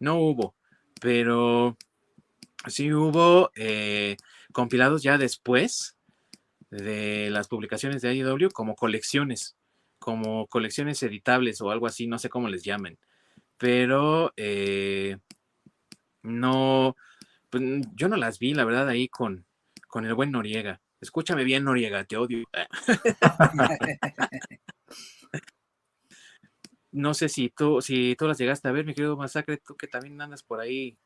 no 0.00 0.16
hubo, 0.16 0.54
pero 1.00 1.76
sí 2.66 2.92
hubo 2.92 3.50
compilados 4.52 5.02
ya 5.02 5.18
después 5.18 5.96
de 6.70 7.28
las 7.30 7.48
publicaciones 7.48 8.00
de 8.00 8.14
IDW 8.14 8.48
como 8.50 8.74
colecciones, 8.74 9.56
como 9.98 10.46
colecciones 10.46 11.02
editables 11.02 11.60
o 11.60 11.70
algo 11.70 11.86
así, 11.86 12.06
no 12.06 12.18
sé 12.18 12.30
cómo 12.30 12.48
les 12.48 12.64
llamen. 12.64 12.98
Pero, 13.58 14.32
eh, 14.36 15.18
No, 16.22 16.96
pues 17.52 17.62
yo 17.94 18.08
no 18.08 18.16
las 18.16 18.38
vi, 18.38 18.54
la 18.54 18.64
verdad, 18.64 18.88
ahí 18.88 19.08
con, 19.08 19.44
con 19.86 20.06
el 20.06 20.14
buen 20.14 20.32
Noriega. 20.32 20.80
Escúchame 21.02 21.44
bien, 21.44 21.64
Noriega, 21.64 22.04
te 22.04 22.16
odio. 22.16 22.44
no 26.92 27.12
sé 27.12 27.28
si 27.28 27.50
tú, 27.50 27.82
si 27.82 28.16
tú 28.16 28.26
las 28.26 28.38
llegaste 28.38 28.68
a 28.68 28.72
ver, 28.72 28.86
mi 28.86 28.94
querido 28.94 29.18
Masacre, 29.18 29.58
tú 29.58 29.76
que 29.76 29.86
también 29.86 30.18
andas 30.20 30.42
por 30.42 30.60
ahí. 30.60 30.96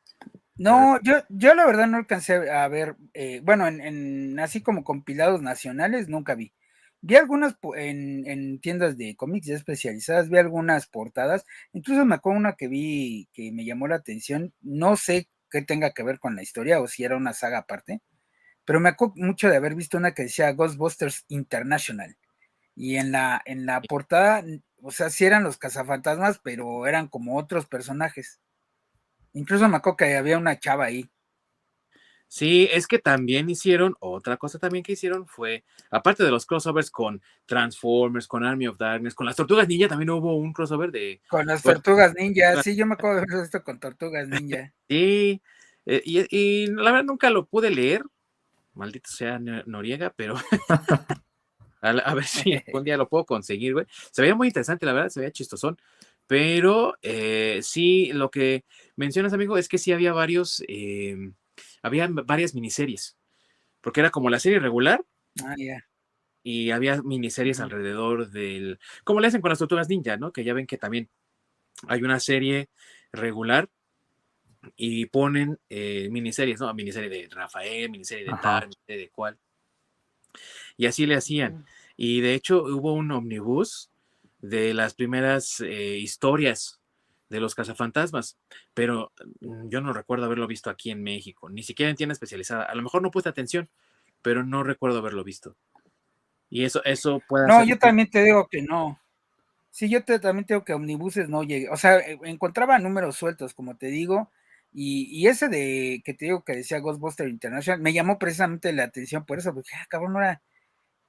No, 0.55 0.99
yo, 1.03 1.15
yo 1.27 1.53
la 1.53 1.65
verdad 1.65 1.87
no 1.87 1.97
alcancé 1.97 2.49
a 2.49 2.65
ver, 2.69 2.95
eh, 3.13 3.41
bueno, 3.43 3.67
en, 3.67 4.39
así 4.39 4.63
como 4.63 4.85
compilados 4.85 5.41
nacionales, 5.41 6.07
nunca 6.07 6.35
vi. 6.35 6.53
Vi 7.01 7.15
algunas 7.15 7.55
en, 7.75 8.59
tiendas 8.59 8.97
de 8.97 9.17
cómics 9.17 9.49
especializadas, 9.49 10.29
vi 10.29 10.37
algunas 10.37 10.87
portadas, 10.87 11.45
incluso 11.73 12.05
me 12.05 12.15
acuerdo 12.15 12.39
una 12.39 12.53
que 12.53 12.69
vi 12.69 13.27
que 13.33 13.51
me 13.51 13.65
llamó 13.65 13.87
la 13.87 13.97
atención, 13.97 14.53
no 14.61 14.95
sé 14.95 15.27
qué 15.49 15.61
tenga 15.61 15.91
que 15.91 16.03
ver 16.03 16.19
con 16.19 16.35
la 16.35 16.43
historia 16.43 16.79
o 16.81 16.87
si 16.87 17.03
era 17.03 17.17
una 17.17 17.33
saga 17.33 17.59
aparte, 17.59 18.01
pero 18.65 18.79
me 18.79 18.89
acuerdo 18.89 19.13
mucho 19.17 19.49
de 19.49 19.55
haber 19.57 19.75
visto 19.75 19.97
una 19.97 20.13
que 20.13 20.23
decía 20.23 20.51
Ghostbusters 20.51 21.25
International. 21.29 22.17
Y 22.75 22.97
en 22.97 23.11
la, 23.11 23.41
en 23.45 23.65
la 23.65 23.81
portada, 23.81 24.43
o 24.81 24.91
sea, 24.91 25.09
sí 25.09 25.25
eran 25.25 25.43
los 25.43 25.57
cazafantasmas, 25.57 26.39
pero 26.43 26.85
eran 26.85 27.07
como 27.07 27.37
otros 27.37 27.65
personajes. 27.65 28.41
Incluso 29.33 29.69
me 29.69 29.77
acuerdo 29.77 29.97
que 29.97 30.17
había 30.17 30.37
una 30.37 30.59
chava 30.59 30.85
ahí. 30.85 31.09
Sí, 32.29 32.67
es 32.71 32.87
que 32.87 32.99
también 32.99 33.49
hicieron, 33.49 33.95
otra 33.99 34.35
cosa 34.35 34.59
también 34.59 34.83
que 34.83 34.91
hicieron 34.93 35.27
fue, 35.27 35.63
aparte 35.89 36.23
de 36.23 36.31
los 36.31 36.45
crossovers 36.45 36.91
con 36.91 37.21
Transformers, 37.45 38.27
con 38.27 38.43
Army 38.43 38.67
of 38.67 38.77
Darkness, 38.77 39.15
con 39.15 39.25
las 39.25 39.37
Tortugas 39.37 39.67
Ninja, 39.67 39.87
también 39.87 40.09
hubo 40.09 40.35
un 40.35 40.51
crossover 40.51 40.91
de... 40.91 41.21
Con 41.29 41.45
las 41.45 41.63
Tortugas 41.63 42.13
Ninja, 42.17 42.61
sí, 42.61 42.75
yo 42.75 42.85
me 42.85 42.95
acuerdo 42.95 43.21
de 43.21 43.25
ver 43.29 43.43
esto 43.43 43.63
con 43.63 43.79
Tortugas 43.79 44.27
Ninja. 44.27 44.73
sí, 44.89 45.41
eh, 45.85 46.01
y, 46.05 46.67
la 46.67 46.91
verdad 46.91 47.05
nunca 47.05 47.29
lo 47.29 47.45
pude 47.45 47.69
leer, 47.69 48.03
maldito 48.73 49.09
sea 49.09 49.39
Noriega, 49.39 50.13
pero 50.13 50.35
a, 51.81 52.13
ver 52.13 52.25
si 52.25 52.61
un 52.73 52.83
día 52.83 52.97
lo 52.97 53.07
puedo 53.07 53.25
conseguir, 53.25 53.71
güey. 53.71 53.85
Se 54.11 54.21
veía 54.21 54.35
muy 54.35 54.47
interesante, 54.47 54.85
la 54.85 54.91
verdad, 54.91 55.09
se 55.09 55.21
veía 55.21 55.31
chistosón, 55.31 55.77
pero 56.27 56.97
eh, 57.01 57.61
sí, 57.63 58.11
lo 58.11 58.29
que 58.29 58.65
mencionas, 58.97 59.31
amigo, 59.31 59.57
es 59.57 59.69
que 59.69 59.77
sí 59.77 59.93
había 59.93 60.11
varios... 60.11 60.61
Eh, 60.67 61.31
había 61.81 62.07
varias 62.09 62.53
miniseries, 62.53 63.17
porque 63.81 63.99
era 63.99 64.09
como 64.09 64.29
la 64.29 64.39
serie 64.39 64.59
regular. 64.59 65.03
Ah, 65.43 65.55
y 66.43 66.71
había 66.71 67.01
miniseries 67.01 67.59
alrededor 67.59 68.29
del, 68.31 68.79
como 69.03 69.19
le 69.19 69.27
hacen 69.27 69.41
con 69.41 69.49
las 69.49 69.59
tortugas 69.59 69.89
ninja, 69.89 70.15
¿no? 70.15 70.31
Que 70.31 70.45
ya 70.45 70.53
ven 70.53 70.65
que 70.65 70.77
también 70.77 71.09
hay 71.87 72.01
una 72.03 72.21
serie 72.21 72.69
regular 73.11 73.69
y 74.75 75.07
ponen 75.07 75.59
eh, 75.69 76.07
miniseries, 76.09 76.61
¿no? 76.61 76.73
Miniserie 76.73 77.09
de 77.09 77.27
Rafael, 77.29 77.89
miniserie 77.89 78.25
de 78.25 78.31
tal, 78.41 78.69
miniserie 78.69 79.01
de 79.01 79.09
cual. 79.09 79.37
Y 80.77 80.85
así 80.85 81.05
le 81.05 81.15
hacían. 81.15 81.65
Y 81.97 82.21
de 82.21 82.33
hecho 82.33 82.63
hubo 82.63 82.93
un 82.93 83.11
omnibus 83.11 83.89
de 84.39 84.73
las 84.73 84.93
primeras 84.93 85.59
eh, 85.59 85.97
historias 85.97 86.79
de 87.29 87.39
los 87.39 87.55
cazafantasmas, 87.55 88.37
pero 88.73 89.11
mm, 89.41 89.69
yo 89.69 89.81
no 89.81 89.93
recuerdo 89.93 90.25
haberlo 90.25 90.47
visto 90.47 90.69
aquí 90.69 90.91
en 90.91 91.03
México, 91.03 91.49
ni 91.49 91.63
siquiera 91.63 91.89
en 91.89 91.95
tienda 91.95 92.13
especializada. 92.13 92.63
A 92.63 92.75
lo 92.75 92.83
mejor 92.83 93.01
no 93.01 93.11
puse 93.11 93.29
atención, 93.29 93.69
pero 94.21 94.43
no 94.43 94.63
recuerdo 94.63 94.99
haberlo 94.99 95.23
visto. 95.23 95.55
Y 96.49 96.63
eso, 96.63 96.83
eso 96.85 97.21
puede 97.27 97.47
No, 97.47 97.63
yo 97.63 97.77
también 97.77 98.09
te 98.09 98.23
digo 98.23 98.47
que 98.47 98.61
no. 98.61 98.99
Sí, 99.71 99.89
yo 99.89 100.03
te, 100.03 100.19
también 100.19 100.45
tengo 100.45 100.63
que 100.63 100.73
omnibuses 100.73 101.29
no 101.29 101.43
llegué. 101.43 101.69
O 101.69 101.77
sea, 101.77 101.97
eh, 101.99 102.17
encontraba 102.23 102.79
números 102.79 103.15
sueltos, 103.17 103.53
como 103.53 103.75
te 103.77 103.87
digo, 103.87 104.31
y, 104.73 105.27
ese 105.27 105.49
de 105.49 106.01
que 106.05 106.13
te 106.13 106.25
digo 106.25 106.43
que 106.43 106.55
decía 106.55 106.79
Ghostbuster 106.79 107.27
International 107.27 107.81
me 107.81 107.93
llamó 107.93 108.19
precisamente 108.19 108.71
la 108.73 108.83
atención 108.83 109.25
por 109.25 109.39
eso, 109.39 109.53
porque, 109.53 109.71
ah, 109.75 109.85
cabrón, 109.89 110.13
no 110.13 110.19
era 110.19 110.41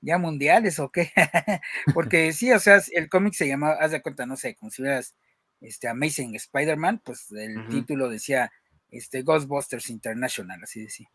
ya 0.01 0.19
mundiales 0.19 0.79
o 0.79 0.91
qué. 0.91 1.13
porque 1.95 2.33
sí, 2.33 2.53
o 2.53 2.59
sea, 2.59 2.81
el 2.93 3.09
cómic 3.09 3.35
se 3.35 3.49
llamaba, 3.49 3.75
haz 3.75 3.91
de 3.91 4.03
cuenta, 4.03 4.27
no 4.27 4.37
sé, 4.37 4.55
como 4.55 4.71
si 4.71 4.83
hubieras 4.83 5.15
este, 5.61 5.89
Amazing 5.89 6.35
Spider-Man, 6.35 7.03
pues 7.05 7.31
el 7.33 7.67
título 7.69 8.09
decía 8.09 8.51
este, 8.91 9.23
Ghostbusters 9.23 9.91
International, 9.91 10.63
así 10.63 10.83
decía. 10.83 11.11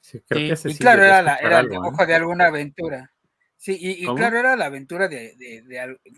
Sí, 0.00 0.20
creo 0.28 0.48
que 0.48 0.52
ese 0.52 0.70
y 0.70 0.76
claro, 0.76 1.02
era, 1.02 1.22
la, 1.22 1.36
era 1.36 1.60
el 1.60 1.70
dibujo 1.70 2.04
de 2.04 2.14
alguna 2.14 2.46
aventura. 2.48 3.10
Sí, 3.56 3.78
y, 3.80 4.04
claro, 4.14 4.38
era 4.38 4.56
la 4.56 4.66
aventura 4.66 5.08
de, 5.08 5.34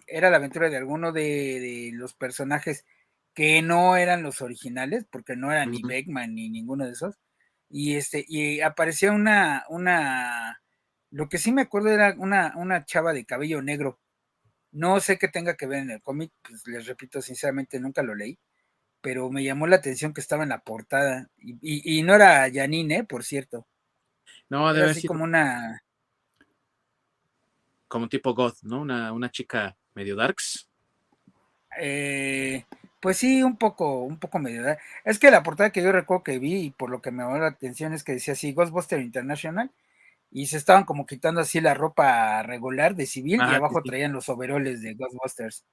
era 0.08 0.30
la 0.30 0.36
aventura 0.38 0.68
de 0.68 0.76
alguno 0.76 1.12
de, 1.12 1.90
los 1.94 2.14
personajes 2.14 2.84
que 3.34 3.62
no 3.62 3.96
eran 3.96 4.24
los 4.24 4.40
originales, 4.42 5.06
porque 5.08 5.36
no 5.36 5.52
eran 5.52 5.70
ni 5.70 5.82
Beckman 5.82 6.34
ni 6.34 6.48
ninguno 6.50 6.86
de 6.86 6.92
esos. 6.92 7.20
Y 7.70 7.94
este, 7.94 8.24
y 8.26 8.60
aparecía 8.62 9.12
una, 9.12 9.64
una, 9.68 10.60
lo 11.10 11.28
que 11.28 11.38
sí 11.38 11.52
me 11.52 11.62
acuerdo 11.62 11.90
era 11.90 12.16
una, 12.18 12.54
una 12.56 12.84
chava 12.84 13.12
de 13.12 13.24
cabello 13.24 13.62
negro, 13.62 14.00
no 14.72 15.00
sé 15.00 15.18
qué 15.18 15.28
tenga 15.28 15.56
que 15.56 15.66
ver 15.66 15.80
en 15.80 15.90
el 15.90 16.02
cómic, 16.02 16.32
pues 16.42 16.66
les 16.66 16.86
repito, 16.86 17.22
sinceramente 17.22 17.80
nunca 17.80 18.02
lo 18.02 18.14
leí, 18.14 18.38
pero 19.00 19.30
me 19.30 19.44
llamó 19.44 19.66
la 19.66 19.76
atención 19.76 20.12
que 20.12 20.20
estaba 20.20 20.42
en 20.42 20.50
la 20.50 20.60
portada. 20.60 21.28
Y, 21.38 22.02
no 22.02 22.14
era 22.14 22.50
Janine, 22.52 22.96
¿eh? 22.96 23.04
por 23.04 23.24
cierto. 23.24 23.66
No, 24.48 24.72
debe 24.72 24.94
ser 24.94 25.06
como 25.06 25.24
una. 25.24 25.82
Como 27.88 28.08
tipo 28.08 28.34
goth, 28.34 28.62
¿no? 28.62 28.80
Una, 28.80 29.12
una 29.12 29.30
chica 29.30 29.76
medio 29.94 30.16
darks. 30.16 30.68
Eh, 31.78 32.64
pues 33.00 33.18
sí, 33.18 33.42
un 33.42 33.56
poco, 33.56 34.02
un 34.02 34.18
poco 34.18 34.38
medio. 34.38 34.76
Es 35.04 35.18
que 35.18 35.30
la 35.30 35.42
portada 35.42 35.70
que 35.70 35.82
yo 35.82 35.92
recuerdo 35.92 36.24
que 36.24 36.38
vi 36.38 36.66
y 36.66 36.70
por 36.70 36.90
lo 36.90 37.00
que 37.00 37.10
me 37.10 37.22
llamó 37.22 37.38
la 37.38 37.48
atención 37.48 37.92
es 37.92 38.02
que 38.02 38.12
decía 38.12 38.32
así, 38.34 38.52
Ghostbuster 38.52 39.00
International 39.00 39.70
y 40.30 40.46
se 40.46 40.56
estaban 40.56 40.84
como 40.84 41.06
quitando 41.06 41.40
así 41.40 41.60
la 41.60 41.74
ropa 41.74 42.42
regular 42.42 42.94
de 42.94 43.06
civil 43.06 43.40
y 43.40 43.54
abajo 43.54 43.82
traían 43.82 44.12
los 44.12 44.28
overoles 44.28 44.82
de 44.82 44.94
Ghostbusters. 44.94 45.64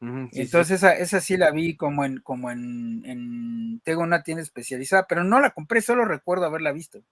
Entonces 0.00 0.78
Esa, 0.78 0.96
esa 0.96 1.20
sí 1.20 1.36
la 1.36 1.52
vi 1.52 1.76
como 1.76 2.04
en, 2.04 2.18
como 2.20 2.50
en, 2.50 3.80
tengo 3.84 4.02
una 4.02 4.24
tienda 4.24 4.42
especializada, 4.42 5.06
pero 5.06 5.22
no 5.22 5.40
la 5.40 5.50
compré, 5.50 5.80
solo 5.80 6.04
recuerdo 6.04 6.44
haberla 6.44 6.72
visto. 6.72 7.04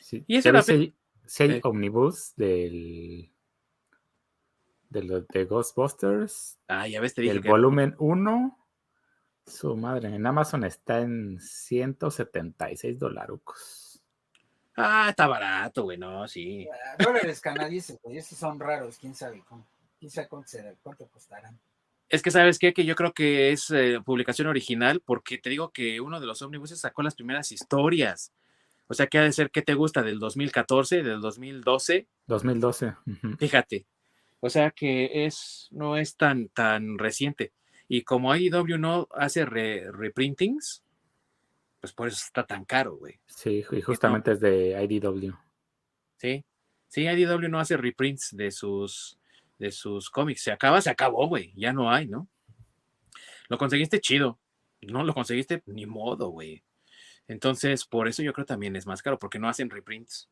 Sí. 0.00 0.24
¿Y 0.28 0.36
ese 0.36 0.52
si, 1.26 1.42
hay, 1.42 1.60
omnibus 1.64 2.34
del 2.36 3.32
de 4.90 5.02
los 5.02 5.28
de 5.28 5.44
Ghostbusters. 5.44 6.58
Ah, 6.68 6.88
ya 6.88 7.00
ves, 7.00 7.14
te 7.14 7.22
dije 7.22 7.34
El 7.34 7.40
volumen 7.40 7.94
1. 7.98 8.66
Su 9.46 9.76
madre, 9.76 10.14
en 10.14 10.26
Amazon 10.26 10.64
está 10.64 11.00
en 11.00 11.38
176 11.40 12.98
dólares. 12.98 13.40
Ah, 14.78 15.08
está 15.10 15.26
barato, 15.26 15.84
güey, 15.84 15.98
no, 15.98 16.26
sí. 16.28 16.68
Dólares 16.98 17.40
canadienses, 17.40 17.98
güey, 18.02 18.18
esos 18.18 18.38
son 18.38 18.60
raros, 18.60 18.96
quién 18.98 19.14
sabe 19.14 19.42
cómo, 19.48 19.66
quién 19.98 20.10
sabe 20.10 20.28
cuánto, 20.28 21.06
costarán. 21.08 21.58
Es 22.08 22.22
que, 22.22 22.30
¿sabes 22.30 22.58
qué? 22.58 22.72
Que 22.72 22.84
yo 22.84 22.94
creo 22.94 23.12
que 23.12 23.50
es 23.52 23.70
eh, 23.70 24.00
publicación 24.04 24.48
original, 24.48 25.02
porque 25.04 25.36
te 25.36 25.50
digo 25.50 25.70
que 25.72 26.00
uno 26.00 26.20
de 26.20 26.26
los 26.26 26.40
ómnibuses 26.40 26.80
sacó 26.80 27.02
las 27.02 27.14
primeras 27.14 27.52
historias. 27.52 28.32
O 28.86 28.94
sea, 28.94 29.06
que 29.06 29.18
ha 29.18 29.22
de 29.22 29.32
ser, 29.32 29.50
¿qué 29.50 29.60
te 29.60 29.74
gusta? 29.74 30.02
¿Del 30.02 30.18
2014? 30.18 31.02
¿Del 31.02 31.20
2012? 31.20 32.06
2012. 32.26 32.94
Fíjate. 33.38 33.86
O 34.40 34.48
sea 34.48 34.70
que 34.70 35.26
es, 35.26 35.68
no 35.70 35.96
es 35.96 36.16
tan, 36.16 36.48
tan 36.48 36.98
reciente. 36.98 37.52
Y 37.88 38.02
como 38.02 38.34
IDW 38.34 38.78
no 38.78 39.08
hace 39.12 39.44
reprintings, 39.44 40.82
pues 41.80 41.92
por 41.92 42.08
eso 42.08 42.22
está 42.24 42.44
tan 42.44 42.64
caro, 42.64 42.96
güey. 42.96 43.20
Sí, 43.26 43.64
y 43.70 43.80
justamente 43.80 44.32
es 44.32 44.40
de 44.40 44.76
IDW. 44.82 45.32
Sí, 46.16 46.44
sí, 46.88 47.06
IDW 47.06 47.48
no 47.48 47.60
hace 47.60 47.76
reprints 47.76 48.36
de 48.36 48.50
sus, 48.50 49.18
de 49.58 49.70
sus 49.70 50.10
cómics. 50.10 50.42
Se 50.42 50.52
acaba, 50.52 50.80
se 50.80 50.90
acabó, 50.90 51.28
güey. 51.28 51.52
Ya 51.56 51.72
no 51.72 51.92
hay, 51.92 52.08
¿no? 52.08 52.28
Lo 53.48 53.58
conseguiste 53.58 54.00
chido. 54.00 54.40
No 54.80 55.04
lo 55.04 55.14
conseguiste 55.14 55.62
ni 55.66 55.86
modo, 55.86 56.28
güey. 56.28 56.64
Entonces, 57.28 57.84
por 57.84 58.08
eso 58.08 58.22
yo 58.22 58.32
creo 58.32 58.46
también 58.46 58.74
es 58.76 58.86
más 58.86 59.02
caro, 59.02 59.18
porque 59.18 59.38
no 59.38 59.48
hacen 59.48 59.70
reprints. 59.70 60.28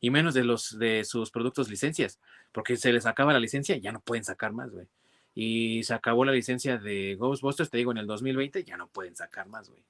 Y 0.00 0.10
menos 0.10 0.34
de 0.34 0.44
los 0.44 0.78
de 0.78 1.04
sus 1.04 1.30
productos 1.30 1.70
licencias, 1.70 2.18
porque 2.52 2.76
se 2.76 2.92
les 2.92 3.06
acaba 3.06 3.32
la 3.32 3.38
licencia 3.38 3.76
y 3.76 3.80
ya 3.80 3.92
no 3.92 4.00
pueden 4.00 4.24
sacar 4.24 4.52
más, 4.52 4.70
güey. 4.70 4.88
Y 5.34 5.84
se 5.84 5.94
acabó 5.94 6.24
la 6.24 6.32
licencia 6.32 6.78
de 6.78 7.14
Ghostbusters, 7.14 7.70
te 7.70 7.78
digo, 7.78 7.92
en 7.92 7.98
el 7.98 8.06
2020, 8.06 8.64
ya 8.64 8.76
no 8.76 8.88
pueden 8.88 9.14
sacar 9.14 9.46
más, 9.48 9.68
güey 9.70 9.84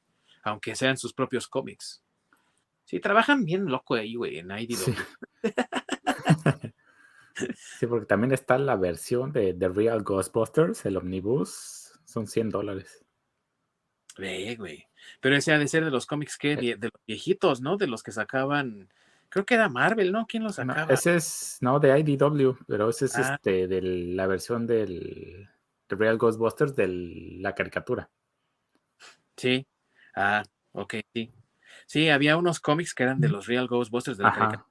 aunque 0.48 0.74
sean 0.74 0.96
sus 0.96 1.12
propios 1.12 1.48
cómics. 1.48 2.02
Sí, 2.84 3.00
trabajan 3.00 3.44
bien 3.44 3.66
loco 3.66 3.94
ahí, 3.94 4.14
güey, 4.14 4.38
en 4.38 4.50
IDW. 4.50 4.76
Sí. 4.76 4.94
sí. 7.78 7.86
porque 7.86 8.06
también 8.06 8.32
está 8.32 8.56
la 8.58 8.76
versión 8.76 9.30
de 9.32 9.52
The 9.52 9.68
Real 9.68 10.02
Ghostbusters, 10.02 10.86
el 10.86 10.96
Omnibus, 10.96 11.92
son 12.06 12.26
100 12.26 12.48
dólares. 12.48 13.04
Ve, 14.16 14.56
güey. 14.56 14.86
Pero 15.20 15.36
ese 15.36 15.52
ha 15.52 15.58
de 15.58 15.68
ser 15.68 15.84
de 15.84 15.90
los 15.90 16.06
cómics 16.06 16.36
que, 16.36 16.52
eh. 16.52 16.76
de, 16.76 16.88
los 16.92 17.02
viejitos, 17.06 17.60
¿no? 17.60 17.76
De 17.76 17.86
los 17.86 18.02
que 18.02 18.10
sacaban, 18.10 18.88
creo 19.28 19.44
que 19.44 19.54
era 19.54 19.68
Marvel, 19.68 20.10
¿no? 20.10 20.26
¿Quién 20.26 20.44
los 20.44 20.56
sacaba? 20.56 20.92
ese 20.92 21.16
es, 21.16 21.58
no, 21.60 21.78
de 21.78 21.98
IDW, 21.98 22.56
pero 22.66 22.88
ese 22.88 23.04
es 23.04 23.16
ah. 23.16 23.34
este, 23.34 23.68
de 23.68 23.82
la 23.82 24.26
versión 24.26 24.66
del 24.66 25.48
The 25.88 25.96
Real 25.96 26.18
Ghostbusters 26.18 26.74
de 26.74 26.88
la 27.40 27.54
caricatura. 27.54 28.10
Sí. 29.36 29.66
Ah, 30.18 30.42
ok, 30.72 30.96
sí. 31.14 31.32
Sí, 31.86 32.08
había 32.08 32.36
unos 32.36 32.58
cómics 32.60 32.92
que 32.92 33.04
eran 33.04 33.20
de 33.20 33.28
los 33.28 33.46
Real 33.46 33.68
Ghostbusters 33.68 34.18
de 34.18 34.24
la 34.24 34.30
Ajá. 34.30 34.38
caricatura. 34.38 34.68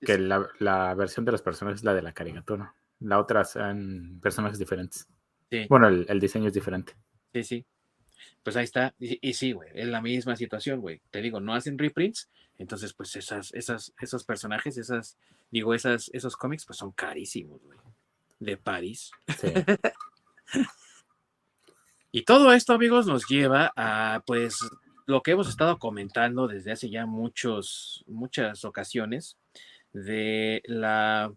Que 0.00 0.18
la, 0.18 0.48
la 0.58 0.94
versión 0.94 1.24
de 1.24 1.32
los 1.32 1.42
personajes 1.42 1.80
es 1.80 1.84
la 1.84 1.94
de 1.94 2.02
la 2.02 2.12
caricatura. 2.12 2.74
La 3.00 3.18
otra 3.18 3.44
son 3.44 4.18
personajes 4.20 4.58
diferentes. 4.58 5.06
Sí. 5.50 5.66
Bueno, 5.68 5.86
el, 5.88 6.04
el 6.08 6.18
diseño 6.20 6.48
es 6.48 6.54
diferente. 6.54 6.96
Sí, 7.32 7.44
sí. 7.44 7.66
Pues 8.42 8.56
ahí 8.56 8.64
está. 8.64 8.94
Y, 8.98 9.18
y 9.26 9.34
sí, 9.34 9.52
güey, 9.52 9.70
es 9.74 9.86
la 9.86 10.02
misma 10.02 10.34
situación, 10.34 10.80
güey. 10.80 11.00
Te 11.10 11.22
digo, 11.22 11.38
no 11.40 11.54
hacen 11.54 11.78
reprints, 11.78 12.28
entonces 12.58 12.92
pues 12.92 13.14
esas, 13.14 13.54
esas, 13.54 13.94
esos 14.00 14.24
personajes, 14.24 14.76
esas, 14.78 15.16
digo, 15.50 15.74
esas, 15.74 16.10
esos 16.12 16.36
cómics, 16.36 16.66
pues 16.66 16.78
son 16.78 16.90
carísimos, 16.92 17.62
güey. 17.62 17.78
De 18.40 18.56
París. 18.56 19.12
Sí. 19.38 19.52
Y 22.10 22.22
todo 22.22 22.52
esto, 22.52 22.72
amigos, 22.72 23.06
nos 23.06 23.26
lleva 23.28 23.72
a, 23.76 24.22
pues, 24.26 24.58
lo 25.08 25.22
que 25.22 25.30
hemos 25.30 25.48
estado 25.48 25.78
comentando 25.78 26.46
desde 26.46 26.70
hace 26.70 26.90
ya 26.90 27.06
muchos, 27.06 28.04
muchas 28.06 28.66
ocasiones 28.66 29.38
de 29.94 30.62
la 30.66 31.32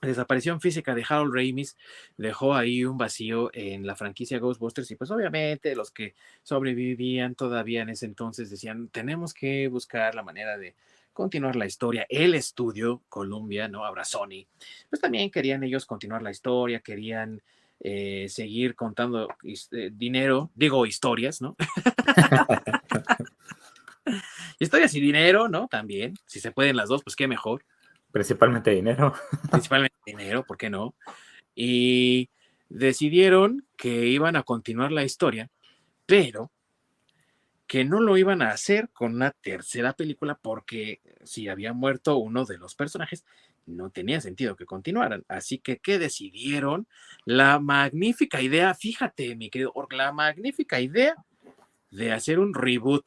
desaparición 0.00 0.62
física 0.62 0.94
de 0.94 1.04
Harold 1.06 1.34
Ramis 1.34 1.76
dejó 2.16 2.54
ahí 2.54 2.86
un 2.86 2.96
vacío 2.96 3.50
en 3.52 3.86
la 3.86 3.96
franquicia 3.96 4.38
Ghostbusters 4.38 4.90
y 4.90 4.96
pues 4.96 5.10
obviamente 5.10 5.76
los 5.76 5.90
que 5.90 6.14
sobrevivían 6.42 7.34
todavía 7.34 7.82
en 7.82 7.90
ese 7.90 8.06
entonces 8.06 8.48
decían 8.48 8.88
tenemos 8.88 9.34
que 9.34 9.68
buscar 9.68 10.14
la 10.14 10.22
manera 10.22 10.56
de 10.56 10.74
continuar 11.12 11.54
la 11.54 11.66
historia. 11.66 12.06
El 12.08 12.34
estudio 12.34 13.02
Columbia, 13.10 13.68
¿no? 13.68 13.84
Ahora 13.84 14.04
Sony, 14.04 14.46
pues 14.88 15.02
también 15.02 15.30
querían 15.30 15.62
ellos 15.62 15.84
continuar 15.84 16.22
la 16.22 16.30
historia, 16.30 16.80
querían 16.80 17.42
eh, 17.80 18.26
seguir 18.28 18.74
contando 18.74 19.28
eh, 19.42 19.90
dinero, 19.92 20.50
digo 20.54 20.86
historias, 20.86 21.40
¿no? 21.40 21.56
historias 24.58 24.94
y 24.94 25.00
dinero, 25.00 25.48
¿no? 25.48 25.68
También, 25.68 26.14
si 26.26 26.40
se 26.40 26.52
pueden 26.52 26.76
las 26.76 26.88
dos, 26.88 27.02
pues 27.02 27.16
qué 27.16 27.28
mejor 27.28 27.64
Principalmente 28.16 28.70
dinero. 28.70 29.12
principalmente 29.50 29.94
dinero, 30.06 30.42
¿por 30.42 30.56
qué 30.56 30.70
no? 30.70 30.94
Y 31.54 32.30
decidieron 32.70 33.66
que 33.76 34.06
iban 34.06 34.36
a 34.36 34.42
continuar 34.42 34.90
la 34.90 35.04
historia, 35.04 35.50
pero 36.06 36.50
que 37.66 37.84
no 37.84 38.00
lo 38.00 38.16
iban 38.16 38.40
a 38.40 38.52
hacer 38.52 38.88
con 38.94 39.16
una 39.16 39.32
tercera 39.32 39.92
película 39.92 40.38
porque 40.40 41.02
si 41.24 41.48
había 41.48 41.74
muerto 41.74 42.16
uno 42.16 42.46
de 42.46 42.56
los 42.56 42.74
personajes, 42.74 43.22
no 43.66 43.90
tenía 43.90 44.20
sentido 44.20 44.56
que 44.56 44.66
continuaran. 44.66 45.24
Así 45.28 45.58
que, 45.58 45.78
¿qué 45.78 45.98
decidieron? 45.98 46.86
La 47.24 47.58
magnífica 47.58 48.40
idea, 48.40 48.74
fíjate, 48.74 49.36
mi 49.36 49.50
querido 49.50 49.72
Orc, 49.74 49.92
la 49.92 50.12
magnífica 50.12 50.80
idea 50.80 51.14
de 51.90 52.12
hacer 52.12 52.38
un 52.38 52.54
reboot. 52.54 53.04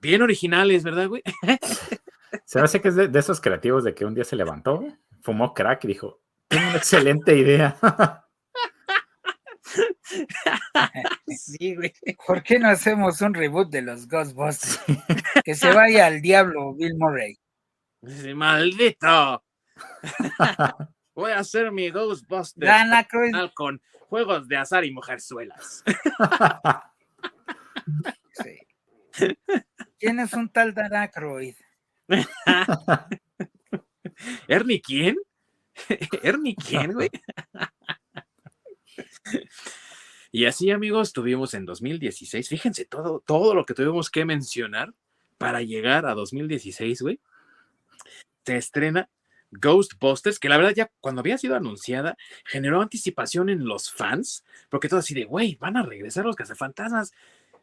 Bien 0.00 0.22
originales, 0.22 0.84
¿verdad, 0.84 1.08
güey? 1.08 1.22
Se 2.44 2.58
me 2.58 2.64
hace 2.64 2.80
que 2.80 2.88
es 2.88 2.94
de, 2.94 3.08
de 3.08 3.18
esos 3.18 3.40
creativos 3.40 3.84
de 3.84 3.94
que 3.94 4.04
un 4.04 4.14
día 4.14 4.24
se 4.24 4.36
levantó, 4.36 4.84
fumó 5.22 5.54
crack 5.54 5.84
y 5.84 5.88
dijo, 5.88 6.20
tengo 6.46 6.68
una 6.68 6.76
excelente 6.76 7.36
idea. 7.36 7.76
sí, 11.28 11.74
güey. 11.74 11.92
¿Por 12.26 12.42
qué 12.42 12.58
no 12.58 12.68
hacemos 12.68 13.20
un 13.20 13.34
reboot 13.34 13.70
de 13.70 13.82
los 13.82 14.08
Ghostbusters? 14.08 14.80
Que 15.44 15.54
se 15.54 15.72
vaya 15.72 16.06
al 16.06 16.20
diablo 16.20 16.74
Bill 16.74 16.96
Murray. 16.96 17.38
Maldito. 18.34 19.42
Voy 21.14 21.32
a 21.32 21.40
hacer 21.40 21.72
mi 21.72 21.90
Ghostbusters 21.90 23.06
con 23.54 23.82
juegos 24.08 24.48
de 24.48 24.56
azar 24.56 24.84
y 24.84 24.92
mujerzuelas. 24.92 25.84
sí. 28.32 28.58
¿Quién 29.98 30.20
es 30.20 30.32
un 30.32 30.48
tal 30.48 30.74
Dan 30.74 30.94
Aykroyd? 30.94 31.56
¿Ernie 34.48 34.80
quién? 34.80 35.16
¿Ernie 36.22 36.56
quién, 36.56 36.92
güey? 36.92 37.10
y 40.30 40.46
así, 40.46 40.70
amigos, 40.70 41.12
tuvimos 41.12 41.54
en 41.54 41.64
2016, 41.64 42.48
fíjense 42.48 42.84
todo, 42.84 43.22
todo 43.26 43.54
lo 43.54 43.66
que 43.66 43.74
tuvimos 43.74 44.10
que 44.10 44.24
mencionar 44.24 44.94
para 45.36 45.62
llegar 45.62 46.06
a 46.06 46.14
2016, 46.14 47.02
güey. 47.02 47.20
Se 48.44 48.56
estrena 48.56 49.08
Ghostbusters, 49.50 50.38
que 50.38 50.48
la 50.48 50.56
verdad 50.56 50.74
ya 50.74 50.90
cuando 51.00 51.20
había 51.20 51.38
sido 51.38 51.56
anunciada 51.56 52.16
generó 52.44 52.80
anticipación 52.80 53.48
en 53.48 53.64
los 53.64 53.90
fans, 53.90 54.44
porque 54.68 54.88
todo 54.88 55.00
así 55.00 55.14
de, 55.14 55.24
güey, 55.24 55.56
van 55.56 55.76
a 55.76 55.82
regresar 55.82 56.24
los 56.24 56.36
cazafantasmas. 56.36 57.12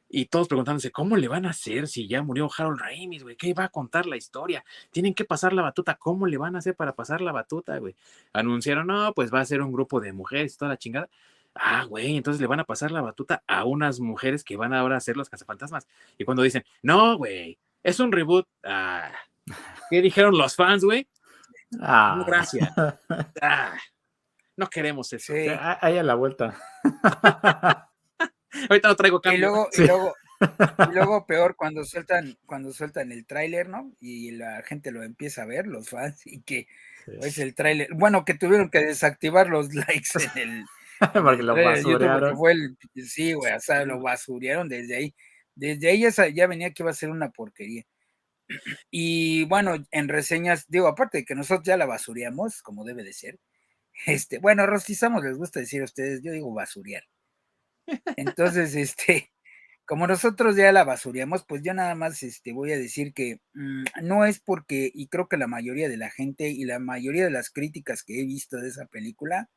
Y 0.08 0.26
todos 0.26 0.48
preguntándose, 0.48 0.92
¿cómo 0.92 1.18
le 1.18 1.28
van 1.28 1.46
a 1.46 1.50
hacer 1.50 1.88
si 1.88 2.08
ya 2.08 2.22
murió 2.22 2.50
Harold 2.56 2.80
Ramis, 2.80 3.24
güey? 3.24 3.36
¿Qué 3.36 3.54
va 3.54 3.66
a 3.66 3.70
contar 3.70 4.06
la 4.06 4.16
historia? 4.16 4.64
Tienen 4.92 5.16
que 5.16 5.26
pasar 5.26 5.52
la 5.52 5.64
batuta. 5.64 5.96
¿Cómo 5.96 6.28
le 6.28 6.38
van 6.38 6.56
a 6.56 6.60
hacer 6.60 6.76
para 6.76 6.94
pasar 6.96 7.22
la 7.22 7.32
batuta, 7.32 7.78
güey? 7.80 7.96
Anunciaron, 8.32 8.88
no, 8.88 9.14
pues 9.14 9.34
va 9.34 9.42
a 9.42 9.46
ser 9.46 9.62
un 9.62 9.72
grupo 9.72 10.00
de 10.00 10.14
mujeres 10.14 10.58
toda 10.58 10.70
la 10.70 10.78
chingada. 10.78 11.10
Ah, 11.56 11.86
güey, 11.86 12.18
entonces 12.18 12.40
le 12.40 12.48
van 12.48 12.60
a 12.60 12.66
pasar 12.66 12.92
la 12.92 13.02
batuta 13.02 13.44
a 13.48 13.66
unas 13.66 14.00
mujeres 14.00 14.44
que 14.44 14.58
van 14.58 14.74
ahora 14.74 14.98
a 14.98 15.00
ser 15.00 15.18
los 15.18 15.30
cazafantasmas. 15.30 15.88
Y 16.18 16.26
cuando 16.26 16.44
dicen, 16.44 16.64
no, 16.84 17.18
güey, 17.18 17.58
es 17.82 18.00
un 18.00 18.12
reboot. 18.12 18.48
Ah, 18.64 19.12
¿Qué 19.90 20.02
dijeron 20.02 20.38
los 20.38 20.56
fans, 20.56 20.84
güey? 20.84 21.08
Ah, 21.82 22.16
No, 22.18 22.26
gracias. 22.26 22.70
Ah, 23.42 23.78
no 24.58 24.68
queremos 24.70 25.12
eso. 25.14 25.34
Sí. 25.34 25.48
Ah, 25.50 25.78
Ahí 25.82 25.98
a 25.98 26.04
la 26.04 26.16
vuelta. 26.16 26.56
Ahorita 28.70 28.88
no 28.88 28.96
traigo 28.96 29.18
Y 29.18 29.22
cambio. 29.22 29.40
luego, 29.50 29.70
y 29.78 29.82
luego, 29.86 30.14
y 30.90 30.94
luego 30.94 31.26
peor 31.26 31.56
cuando 31.56 31.84
sueltan, 31.84 32.38
cuando 32.46 32.72
sueltan 32.72 33.12
el 33.12 33.26
tráiler, 33.26 33.68
¿no? 33.68 33.92
Y 34.00 34.32
la 34.32 34.62
gente 34.64 34.92
lo 34.92 35.04
empieza 35.04 35.44
a 35.44 35.46
ver, 35.46 35.68
los 35.68 35.90
fans, 35.90 36.26
y 36.26 36.42
que 36.42 36.68
es 37.22 37.38
el 37.38 37.54
tráiler. 37.54 37.90
Bueno, 37.94 38.24
que 38.26 38.34
tuvieron 38.34 38.70
que 38.70 38.80
desactivar 38.80 39.48
los 39.50 39.74
likes 39.74 40.10
en 40.36 40.38
el, 40.50 40.66
Porque 41.14 41.44
lo 41.44 41.56
basurearon. 41.56 42.38
fue 42.38 42.54
el, 42.54 42.78
sí, 43.06 43.34
güey, 43.34 43.54
o 43.54 43.60
sea, 43.60 43.86
lo 43.86 44.00
basurearon 44.00 44.70
desde 44.70 44.96
ahí. 44.96 45.16
Desde 45.54 45.90
ahí 45.90 46.02
ya, 46.02 46.28
ya 46.30 46.48
venía 46.48 46.72
que 46.74 46.84
iba 46.84 46.92
a 46.92 46.94
ser 46.96 47.10
una 47.10 47.30
porquería. 47.32 47.84
Y 48.92 49.46
bueno, 49.46 49.76
en 49.92 50.08
reseñas, 50.08 50.66
digo, 50.68 50.88
aparte 50.88 51.20
de 51.20 51.26
que 51.26 51.36
nosotros 51.36 51.66
ya 51.66 51.78
la 51.78 51.86
basureamos, 51.86 52.62
como 52.62 52.84
debe 52.84 53.04
de 53.04 53.14
ser, 53.14 53.40
este, 54.06 54.40
bueno, 54.40 54.66
rostizamos, 54.68 55.24
les 55.24 55.38
gusta 55.38 55.60
decir 55.60 55.82
a 55.82 55.86
ustedes, 55.86 56.22
yo 56.24 56.32
digo 56.32 56.54
basurear. 56.54 57.04
Entonces, 58.18 58.76
este, 58.76 59.32
como 59.86 60.08
nosotros 60.08 60.56
ya 60.56 60.72
la 60.72 60.84
basureamos, 60.84 61.46
pues 61.46 61.62
yo 61.64 61.74
nada 61.74 61.96
más 61.96 62.24
este, 62.24 62.54
voy 62.54 62.74
a 62.74 62.78
decir 62.78 63.14
que 63.14 63.40
mm, 63.54 63.84
no 64.04 64.26
es 64.26 64.40
porque, 64.40 64.92
y 64.94 65.08
creo 65.08 65.28
que 65.28 65.38
la 65.38 65.48
mayoría 65.48 65.90
de 65.90 65.98
la 65.98 66.10
gente 66.10 66.50
y 66.50 66.66
la 66.66 66.80
mayoría 66.80 67.26
de 67.26 67.32
las 67.32 67.50
críticas 67.50 68.04
que 68.04 68.20
he 68.22 68.26
visto 68.26 68.58
de 68.58 68.70
esa 68.70 68.86
película 68.88 69.50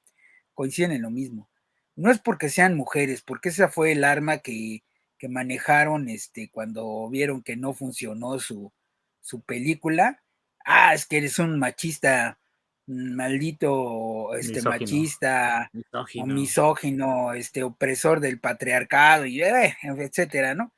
coinciden 0.54 0.92
en 0.92 1.02
lo 1.02 1.10
mismo. 1.10 1.50
No 1.96 2.10
es 2.10 2.20
porque 2.20 2.48
sean 2.48 2.76
mujeres, 2.76 3.22
porque 3.22 3.48
esa 3.50 3.68
fue 3.68 3.92
el 3.92 4.04
arma 4.04 4.38
que, 4.38 4.84
que 5.18 5.28
manejaron 5.28 6.08
este, 6.08 6.50
cuando 6.50 7.08
vieron 7.10 7.42
que 7.42 7.56
no 7.56 7.74
funcionó 7.74 8.38
su, 8.38 8.72
su 9.28 9.42
película. 9.42 10.22
Ah, 10.64 10.94
es 10.94 11.06
que 11.06 11.18
eres 11.18 11.38
un 11.38 11.58
machista, 11.58 12.38
mm, 12.86 13.14
maldito, 13.16 14.34
este, 14.36 14.62
Misógino. 14.62 14.70
machista, 14.70 15.72
o 16.16 16.26
Misógino. 16.26 16.26
misógino, 16.26 17.32
este 17.34 17.62
opresor 17.62 18.20
del 18.20 18.40
patriarcado 18.40 19.26
y 19.26 19.42
eh, 19.42 19.76
etcétera, 19.82 20.54
¿no? 20.54 20.72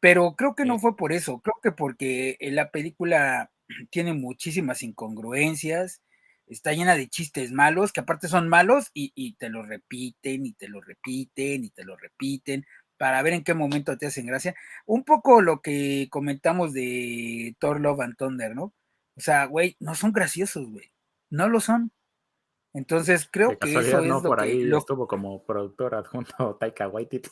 Pero 0.00 0.34
creo 0.36 0.54
que 0.54 0.64
no 0.64 0.78
fue 0.78 0.96
por 0.96 1.12
eso, 1.12 1.40
creo 1.40 1.56
que 1.62 1.72
porque 1.72 2.36
eh, 2.40 2.50
la 2.52 2.70
película 2.70 3.52
tiene 3.90 4.14
muchísimas 4.14 4.82
incongruencias, 4.82 6.02
está 6.46 6.72
llena 6.72 6.96
de 6.96 7.08
chistes 7.08 7.52
malos, 7.52 7.92
que 7.92 8.00
aparte 8.00 8.28
son 8.28 8.48
malos 8.48 8.90
y, 8.94 9.12
y 9.14 9.34
te 9.36 9.48
lo 9.48 9.62
repiten 9.64 10.46
y 10.46 10.52
te 10.54 10.68
lo 10.68 10.80
repiten 10.80 11.64
y 11.64 11.70
te 11.70 11.84
lo 11.84 11.96
repiten 11.96 12.66
para 13.02 13.20
ver 13.20 13.32
en 13.32 13.42
qué 13.42 13.52
momento 13.52 13.98
te 13.98 14.06
hacen 14.06 14.26
gracia. 14.26 14.54
Un 14.86 15.02
poco 15.02 15.42
lo 15.42 15.60
que 15.60 16.06
comentamos 16.08 16.72
de 16.72 17.56
Thor 17.58 17.80
Love 17.80 18.00
and 18.02 18.16
Thunder, 18.16 18.54
¿no? 18.54 18.72
O 19.16 19.20
sea, 19.20 19.46
güey, 19.46 19.76
no 19.80 19.96
son 19.96 20.12
graciosos, 20.12 20.70
güey, 20.70 20.92
no 21.28 21.48
lo 21.48 21.58
son. 21.58 21.90
Entonces 22.72 23.28
creo 23.28 23.48
De 23.48 23.58
que 23.58 23.70
eso 23.72 23.80
es 23.98 24.06
no, 24.06 24.20
lo 24.20 24.22
por 24.22 24.38
que 24.38 24.44
ahí 24.44 24.62
lo- 24.62 24.78
estuvo 24.78 25.08
como 25.08 25.44
productor 25.44 25.96
adjunto 25.96 26.54
Taika 26.60 26.86
Waititi. 26.86 27.28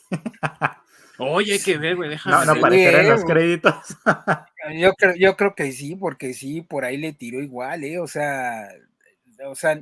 Oye, 1.19 1.53
hay 1.53 1.59
que 1.61 1.77
ver, 1.77 1.95
güey, 1.95 2.09
déjame 2.09 2.35
No, 2.35 2.45
no 2.45 2.51
aparecerá 2.59 3.03
en 3.03 3.09
los 3.09 3.23
créditos. 3.23 3.73
Yo 4.77 4.91
creo, 4.95 5.15
yo 5.15 5.37
creo 5.37 5.55
que 5.55 5.71
sí, 5.71 5.95
porque 5.95 6.33
sí, 6.33 6.61
por 6.61 6.83
ahí 6.83 6.97
le 6.97 7.13
tiró 7.13 7.41
igual, 7.41 7.85
¿eh? 7.85 7.97
O 7.97 8.07
sea, 8.07 8.67
o 9.45 9.55
sea, 9.55 9.81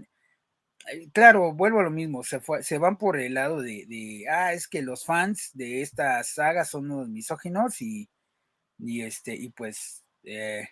claro, 1.14 1.54
vuelvo 1.54 1.80
a 1.80 1.84
lo 1.84 1.92
mismo, 1.92 2.24
se, 2.24 2.40
fue, 2.40 2.64
se 2.64 2.78
van 2.78 2.98
por 2.98 3.20
el 3.20 3.36
lado 3.36 3.62
de, 3.62 3.86
de, 3.88 4.26
ah, 4.30 4.54
es 4.54 4.68
que 4.68 4.82
los 4.82 5.06
fans 5.06 5.52
de 5.54 5.82
esta 5.82 6.24
saga 6.24 6.66
son 6.66 6.92
unos 6.92 7.10
misóginos 7.10 7.82
y, 7.82 8.10
y 8.80 9.02
este, 9.04 9.36
y 9.36 9.50
pues, 9.50 10.04
eh, 10.24 10.70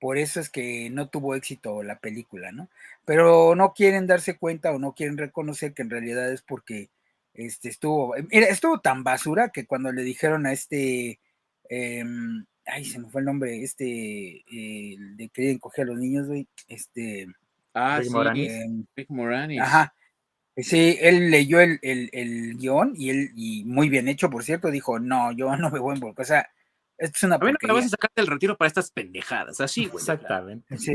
por 0.00 0.18
eso 0.18 0.40
es 0.40 0.50
que 0.50 0.90
no 0.90 1.10
tuvo 1.10 1.34
éxito 1.34 1.82
la 1.82 2.00
película, 2.00 2.52
¿no? 2.52 2.70
Pero 3.04 3.54
no 3.54 3.74
quieren 3.74 4.06
darse 4.06 4.38
cuenta 4.38 4.72
o 4.72 4.78
no 4.78 4.94
quieren 4.94 5.18
reconocer 5.18 5.74
que 5.74 5.82
en 5.82 5.90
realidad 5.90 6.32
es 6.32 6.42
porque 6.42 6.90
este, 7.34 7.68
estuvo, 7.68 8.14
estuvo 8.30 8.80
tan 8.80 9.04
basura 9.04 9.50
que 9.50 9.66
cuando 9.66 9.92
le 9.92 10.02
dijeron 10.02 10.46
a 10.46 10.52
este, 10.52 11.20
em, 11.68 12.46
ay, 12.66 12.84
se 12.84 12.98
me 12.98 13.10
fue 13.10 13.20
el 13.20 13.26
nombre, 13.26 13.62
este, 13.62 14.44
de 14.50 15.30
que 15.32 15.58
coger 15.60 15.84
a 15.84 15.88
los 15.88 15.98
niños, 15.98 16.28
güey, 16.28 16.48
este. 16.68 17.26
Ah, 17.74 18.00
sí, 18.02 18.08
Rick 18.96 19.10
Moranis. 19.10 19.60
Ajá. 19.60 19.94
Sí, 20.56 20.98
él 21.00 21.30
leyó 21.30 21.60
el, 21.60 21.78
el, 21.82 22.56
guion 22.56 22.92
y 22.96 23.10
él, 23.10 23.30
y 23.34 23.64
muy 23.64 23.88
bien 23.88 24.08
hecho, 24.08 24.28
por 24.28 24.44
cierto, 24.44 24.70
dijo, 24.70 24.98
no, 24.98 25.32
yo 25.32 25.56
no 25.56 25.70
me 25.70 25.78
voy 25.78 25.92
a 25.92 25.94
involucrar, 25.96 26.24
o 26.24 26.26
sea, 26.26 26.50
esto 26.98 27.16
es 27.16 27.22
una 27.22 27.36
A 27.36 27.38
mí 27.38 27.52
no 27.66 27.74
vas 27.74 27.86
a 27.86 27.88
sacarte 27.88 28.20
el 28.20 28.26
retiro 28.26 28.58
para 28.58 28.66
estas 28.68 28.90
pendejadas, 28.90 29.58
así, 29.62 29.86
güey. 29.86 30.02
Exactamente. 30.02 30.76
Sí, 30.76 30.92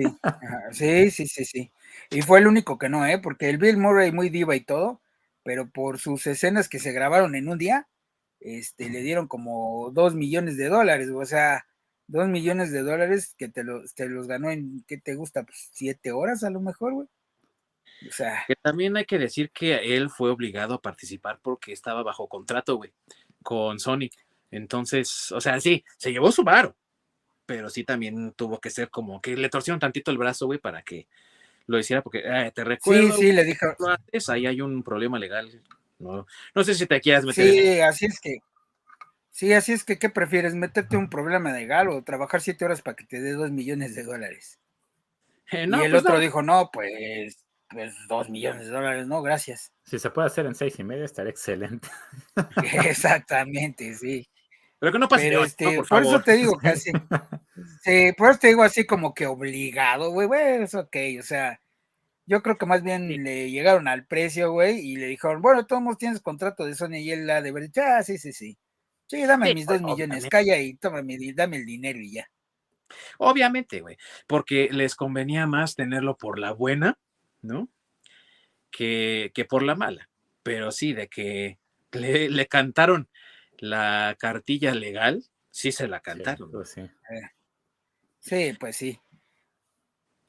sí, 0.71 1.09
sí, 1.09 1.27
sí, 1.27 1.45
sí. 1.45 1.71
Y 2.11 2.21
fue 2.21 2.39
el 2.39 2.47
único 2.47 2.77
que 2.77 2.89
no, 2.89 3.07
¿eh? 3.07 3.17
Porque 3.17 3.49
el 3.49 3.57
Bill 3.57 3.77
Murray 3.77 4.11
muy 4.11 4.29
diva 4.29 4.55
y 4.55 4.61
todo, 4.61 5.01
pero 5.41 5.67
por 5.67 5.97
sus 5.97 6.27
escenas 6.27 6.69
que 6.69 6.77
se 6.77 6.91
grabaron 6.91 7.33
en 7.33 7.49
un 7.49 7.57
día, 7.57 7.87
este, 8.39 8.89
le 8.91 9.01
dieron 9.01 9.27
como 9.27 9.89
dos 9.91 10.13
millones 10.13 10.57
de 10.57 10.69
dólares, 10.69 11.09
o 11.09 11.25
sea, 11.25 11.65
dos 12.07 12.27
millones 12.27 12.71
de 12.71 12.81
dólares 12.81 13.35
que 13.37 13.49
te, 13.49 13.63
te 13.95 14.09
los 14.09 14.27
ganó 14.27 14.51
en, 14.51 14.83
¿qué 14.87 14.97
te 14.97 15.15
gusta? 15.15 15.43
Pues 15.43 15.69
siete 15.71 16.11
horas 16.11 16.43
a 16.43 16.49
lo 16.49 16.61
mejor, 16.61 16.93
güey. 16.93 17.07
O 18.07 18.11
sea. 18.11 18.43
Que 18.47 18.55
también 18.55 18.97
hay 18.97 19.05
que 19.05 19.17
decir 19.17 19.51
que 19.51 19.95
él 19.95 20.09
fue 20.09 20.29
obligado 20.29 20.75
a 20.75 20.81
participar 20.81 21.39
porque 21.41 21.71
estaba 21.71 22.03
bajo 22.03 22.27
contrato, 22.27 22.75
güey, 22.75 22.93
con 23.43 23.79
Sony. 23.79 24.09
Entonces, 24.51 25.31
o 25.31 25.41
sea, 25.41 25.59
sí, 25.59 25.83
se 25.97 26.11
llevó 26.11 26.31
su 26.31 26.43
varo, 26.43 26.75
pero 27.45 27.69
sí 27.69 27.83
también 27.83 28.33
tuvo 28.33 28.59
que 28.59 28.69
ser 28.69 28.89
como 28.89 29.21
que 29.21 29.35
le 29.35 29.49
torcieron 29.49 29.79
tantito 29.79 30.11
el 30.11 30.17
brazo, 30.17 30.45
güey, 30.45 30.59
para 30.59 30.81
que 30.83 31.07
lo 31.67 31.79
hiciera, 31.79 32.01
porque 32.01 32.21
eh, 32.23 32.51
te 32.53 32.63
recuerdo. 32.63 33.15
Sí, 33.15 33.23
sí, 33.23 33.31
le 33.31 33.43
dijo. 33.43 33.65
ahí 34.27 34.45
hay 34.45 34.61
un 34.61 34.83
problema 34.83 35.17
legal. 35.17 35.61
No, 35.97 36.27
no 36.53 36.63
sé 36.63 36.75
si 36.75 36.85
te 36.85 37.01
quieras 37.01 37.25
meter. 37.25 37.49
Sí, 37.49 37.79
así 37.79 38.05
es 38.05 38.19
que. 38.19 38.39
Sí, 39.35 39.51
así 39.51 39.73
es 39.73 39.83
que, 39.83 39.99
¿qué 39.99 40.09
prefieres? 40.09 40.55
¿Meterte 40.55 40.95
un 40.95 41.09
problema 41.09 41.51
legal 41.51 41.89
o 41.89 42.01
trabajar 42.05 42.39
siete 42.39 42.63
horas 42.63 42.81
para 42.81 42.95
que 42.95 43.03
te 43.03 43.19
dé 43.19 43.33
dos 43.33 43.51
millones 43.51 43.93
de 43.93 44.03
dólares? 44.03 44.61
Eh, 45.51 45.67
y 45.69 45.81
el 45.81 45.91
pues 45.91 46.03
otro 46.03 46.19
dijo, 46.19 46.41
no, 46.41 46.69
pues 46.71 47.45
pues, 47.69 47.93
dos 48.07 48.29
millones 48.29 48.67
de 48.67 48.71
dólares, 48.71 49.07
no, 49.07 49.21
gracias. 49.21 49.73
Si 49.83 49.99
se 49.99 50.09
puede 50.09 50.27
hacer 50.27 50.45
en 50.45 50.55
seis 50.55 50.79
y 50.79 50.85
medio, 50.85 51.03
estaría 51.03 51.31
excelente. 51.31 51.89
Exactamente, 52.87 53.93
sí. 53.95 54.25
Pero 54.79 54.93
que 54.93 54.99
no 54.99 55.09
pase 55.09 55.27
este, 55.43 55.83
por, 55.83 56.03
eso 56.03 56.21
te 56.21 56.37
digo 56.37 56.55
casi. 56.57 56.93
sí, 57.83 58.13
por 58.17 58.29
eso 58.29 58.39
te 58.39 58.47
digo 58.47 58.63
así 58.63 58.85
como 58.85 59.13
que 59.13 59.27
obligado, 59.27 60.11
güey, 60.11 60.27
güey, 60.27 60.63
es 60.63 60.75
ok, 60.75 60.95
o 61.19 61.23
sea, 61.23 61.59
yo 62.25 62.41
creo 62.41 62.57
que 62.57 62.65
más 62.65 62.83
bien 62.83 63.09
le 63.21 63.51
llegaron 63.51 63.89
al 63.89 64.05
precio, 64.05 64.53
güey, 64.53 64.79
y 64.79 64.95
le 64.95 65.07
dijeron, 65.07 65.41
bueno, 65.41 65.65
todos 65.65 65.97
tienes 65.97 66.21
contrato 66.21 66.63
de 66.63 66.73
Sony 66.75 66.99
y 66.99 67.11
él 67.11 67.27
la 67.27 67.41
de 67.41 67.51
ver, 67.51 67.69
ah, 67.83 68.01
sí, 68.01 68.17
sí, 68.17 68.31
sí. 68.31 68.57
Sí, 69.07 69.23
dame 69.25 69.53
mis 69.53 69.65
dos 69.65 69.81
millones, 69.81 70.25
calla 70.27 70.57
y 70.57 70.75
tómame, 70.75 71.17
dame 71.33 71.57
el 71.57 71.65
dinero 71.65 71.99
y 71.99 72.11
ya. 72.11 72.29
Obviamente, 73.17 73.81
güey, 73.81 73.97
porque 74.27 74.69
les 74.71 74.95
convenía 74.95 75.47
más 75.47 75.75
tenerlo 75.75 76.17
por 76.17 76.39
la 76.39 76.51
buena 76.51 76.97
¿no? 77.45 77.69
Que, 78.71 79.31
que 79.33 79.45
por 79.45 79.63
la 79.63 79.75
mala. 79.75 80.09
Pero 80.43 80.71
sí, 80.71 80.93
de 80.93 81.07
que 81.07 81.57
le, 81.91 82.47
cantaron 82.47 83.07
la 83.57 84.15
cartilla 84.19 84.75
legal, 84.75 85.23
sí 85.49 85.71
se 85.71 85.87
la 85.87 86.01
cantaron. 86.01 86.51
Pues 86.51 86.77
eh, 86.77 86.91
sí. 88.19 88.53
pues 88.59 88.75
sí. 88.75 88.99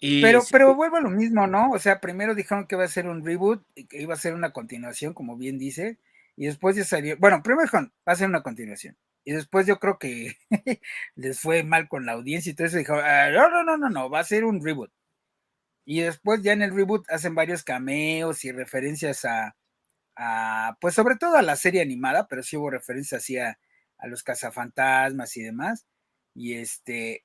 pero, 0.01 0.43
pero 0.51 0.75
vuelvo 0.75 0.97
a 0.97 1.01
lo 1.01 1.11
mismo, 1.11 1.47
¿no? 1.47 1.71
O 1.71 1.79
sea, 1.79 2.01
primero 2.01 2.35
dijeron 2.35 2.67
que 2.67 2.77
iba 2.77 2.85
a 2.85 2.89
ser 2.89 3.09
un 3.09 3.25
reboot, 3.25 3.63
y 3.75 3.87
que 3.87 4.01
iba 4.01 4.15
a 4.15 4.19
ser 4.19 4.35
una 4.35 4.53
continuación, 4.53 5.13
como 5.13 5.37
bien 5.37 5.59
dice, 5.59 5.99
y 6.37 6.47
después 6.47 6.77
ya 6.77 6.85
salió, 6.85 7.17
bueno, 7.19 7.43
primero 7.43 7.63
dijeron, 7.63 7.93
va 8.09 8.13
a 8.13 8.17
ser 8.17 8.29
una 8.29 8.43
continuación, 8.43 8.97
y 9.25 9.33
después 9.33 9.67
yo 9.67 9.79
creo 9.81 9.99
que 9.99 10.37
les 11.17 11.41
fue 11.41 11.65
mal 11.65 11.89
con 11.89 12.07
la 12.07 12.13
audiencia 12.13 12.53
y 12.53 12.55
todo 12.55 12.69
eso, 12.69 12.79
dijo, 12.79 12.95
ah, 12.95 13.29
no, 13.31 13.51
no, 13.51 13.65
no, 13.65 13.77
no, 13.77 13.91
no, 13.91 14.11
va 14.11 14.21
a 14.21 14.25
ser 14.25 14.45
un 14.45 14.65
reboot. 14.65 14.93
Y 15.85 16.01
después 16.01 16.43
ya 16.43 16.53
en 16.53 16.63
el 16.63 16.75
reboot 16.75 17.09
hacen 17.11 17.35
varios 17.35 17.63
cameos 17.65 18.45
y 18.45 18.53
referencias 18.53 19.25
a, 19.25 19.57
pues 20.81 20.95
sobre 20.95 21.17
todo 21.17 21.37
a 21.37 21.43
la 21.43 21.57
serie 21.57 21.83
animada, 21.83 22.29
pero 22.29 22.43
sí 22.43 22.57
hubo 22.57 22.71
referencias 22.71 23.23
así 23.23 23.39
a, 23.39 23.59
los 24.05 24.23
cazafantasmas 24.23 25.37
y 25.37 25.43
demás. 25.43 25.87
Y 26.35 26.55
este, 26.55 27.25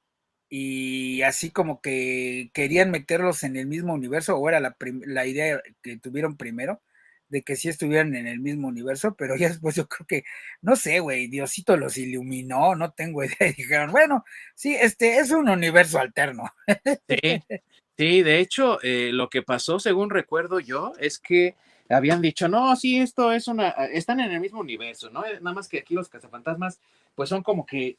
y 0.49 1.22
así 1.24 1.51
como 1.51 1.82
que 1.82 2.51
querían 2.53 2.91
meterlos 2.91 3.43
en 3.43 3.57
el 3.57 3.68
mismo 3.68 3.93
universo, 3.93 4.38
o 4.38 4.49
era 4.49 4.59
la, 4.59 4.76
la 5.05 5.26
idea 5.28 5.62
que 5.82 5.97
tuvieron 5.97 6.38
primero, 6.38 6.82
de 7.32 7.41
que 7.41 7.55
sí 7.55 7.69
estuvieran 7.69 8.15
en 8.15 8.27
el 8.27 8.39
mismo 8.39 8.67
universo, 8.67 9.15
pero 9.15 9.36
ya 9.36 9.49
después 9.49 9.75
yo 9.75 9.88
creo 9.88 10.05
que, 10.05 10.23
no 10.61 10.75
sé, 10.75 10.99
güey, 10.99 11.27
Diosito 11.27 11.77
los 11.77 11.97
iluminó, 11.97 12.75
no 12.75 12.91
tengo 12.91 13.23
idea, 13.23 13.47
y 13.49 13.53
dijeron, 13.53 13.91
bueno, 13.91 14.23
sí, 14.53 14.75
este 14.75 15.17
es 15.17 15.32
un 15.32 15.49
universo 15.49 15.97
alterno. 15.99 16.43
Sí, 17.07 17.41
Sí, 18.01 18.23
de 18.23 18.39
hecho, 18.39 18.82
eh, 18.82 19.11
lo 19.13 19.29
que 19.29 19.43
pasó, 19.43 19.77
según 19.79 20.09
recuerdo 20.09 20.59
yo, 20.59 20.93
es 20.99 21.19
que 21.19 21.53
habían 21.88 22.19
dicho, 22.19 22.47
no, 22.47 22.75
sí, 22.75 22.99
esto 22.99 23.32
es 23.32 23.47
una, 23.47 23.75
ah, 23.77 23.86
están 23.86 24.19
en 24.19 24.32
el 24.32 24.39
mismo 24.39 24.59
universo, 24.59 25.11
¿no? 25.11 25.23
Eh, 25.23 25.39
nada 25.39 25.53
más 25.53 25.67
que 25.67 25.77
aquí 25.77 25.93
los 25.93 26.09
cazafantasmas, 26.09 26.79
pues 27.13 27.29
son 27.29 27.43
como 27.43 27.63
que 27.63 27.97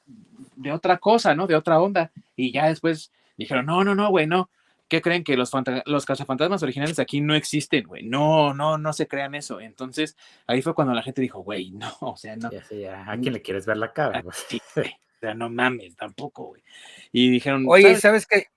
de 0.57 0.73
otra 0.73 0.99
cosa, 0.99 1.37
¿no? 1.37 1.47
De 1.47 1.55
otra 1.55 1.81
onda. 1.81 2.11
Y 2.35 2.51
ya 2.51 2.67
después 2.67 3.13
dijeron, 3.37 3.67
no, 3.67 3.85
no, 3.85 3.95
no, 3.95 4.11
güey, 4.11 4.27
no. 4.27 4.51
¿Qué 4.93 5.01
creen 5.01 5.25
que 5.25 5.39
los, 5.39 5.51
los 5.87 6.05
cazafantasmas 6.05 6.63
originales 6.63 6.99
aquí 6.99 7.23
no 7.23 7.35
existen, 7.35 7.87
güey? 7.87 8.03
No, 8.03 8.53
no, 8.53 8.77
no 8.77 8.93
se 8.93 9.09
crean 9.09 9.35
eso. 9.35 9.59
Entonces, 9.59 10.19
ahí 10.47 10.61
fue 10.61 10.75
cuando 10.75 10.93
la 10.93 11.03
gente 11.03 11.23
dijo, 11.23 11.41
güey, 11.41 11.71
no, 11.71 11.91
o 12.01 12.17
sea, 12.19 12.37
no. 12.37 12.49
¿A 12.49 13.17
quién 13.17 13.33
le 13.33 13.41
quieres 13.41 13.65
ver 13.65 13.79
la 13.79 13.95
cara? 13.95 14.23
Sí, 14.51 14.61
güey. 14.77 14.91
O 14.91 15.19
sea, 15.19 15.33
no 15.33 15.49
mames, 15.49 15.97
tampoco, 15.97 16.49
güey. 16.49 16.63
Y 17.11 17.31
dijeron, 17.31 17.65
oye, 17.69 17.97
¿sabes, 17.97 18.27
qué? 18.27 18.49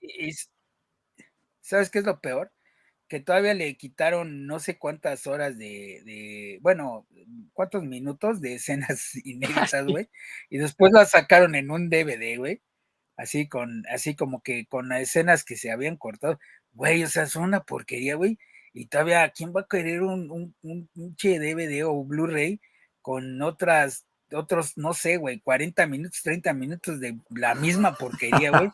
¿Sabes 1.62 1.88
qué 1.88 2.00
es 2.00 2.04
lo 2.04 2.20
peor? 2.20 2.52
Que 3.08 3.20
todavía 3.20 3.54
le 3.54 3.74
quitaron 3.78 4.46
no 4.46 4.58
sé 4.58 4.76
cuántas 4.76 5.26
horas 5.26 5.56
de, 5.56 6.58
bueno, 6.60 7.06
cuántos 7.54 7.82
minutos 7.82 8.42
de 8.42 8.56
escenas 8.56 9.12
inéditas, 9.24 9.86
güey, 9.86 10.10
y 10.50 10.58
después 10.58 10.92
las 10.92 11.12
sacaron 11.12 11.54
en 11.54 11.70
un 11.70 11.88
DVD, 11.88 12.36
güey, 12.36 12.60
así 13.16 13.48
con, 13.48 13.84
así 13.90 14.14
como 14.14 14.42
que 14.42 14.66
con 14.66 14.92
escenas 14.92 15.44
que 15.44 15.56
se 15.56 15.70
habían 15.70 15.96
cortado, 15.96 16.38
güey, 16.72 17.04
o 17.04 17.08
sea, 17.08 17.26
son 17.26 17.44
una 17.44 17.64
porquería, 17.64 18.16
güey, 18.16 18.38
y 18.72 18.86
todavía, 18.86 19.30
¿quién 19.30 19.52
va 19.54 19.62
a 19.62 19.66
querer 19.68 20.02
un, 20.02 20.30
un, 20.30 20.54
un, 20.62 20.90
un 20.94 21.16
DVD 21.16 21.86
o 21.86 22.04
Blu-ray 22.04 22.60
con 23.02 23.40
otras 23.42 24.06
otros, 24.32 24.76
no 24.76 24.92
sé, 24.94 25.18
güey, 25.18 25.40
40 25.40 25.86
minutos, 25.86 26.22
30 26.22 26.52
minutos 26.52 27.00
de 27.00 27.18
la 27.30 27.54
misma 27.54 27.94
porquería, 27.94 28.50
güey. 28.50 28.70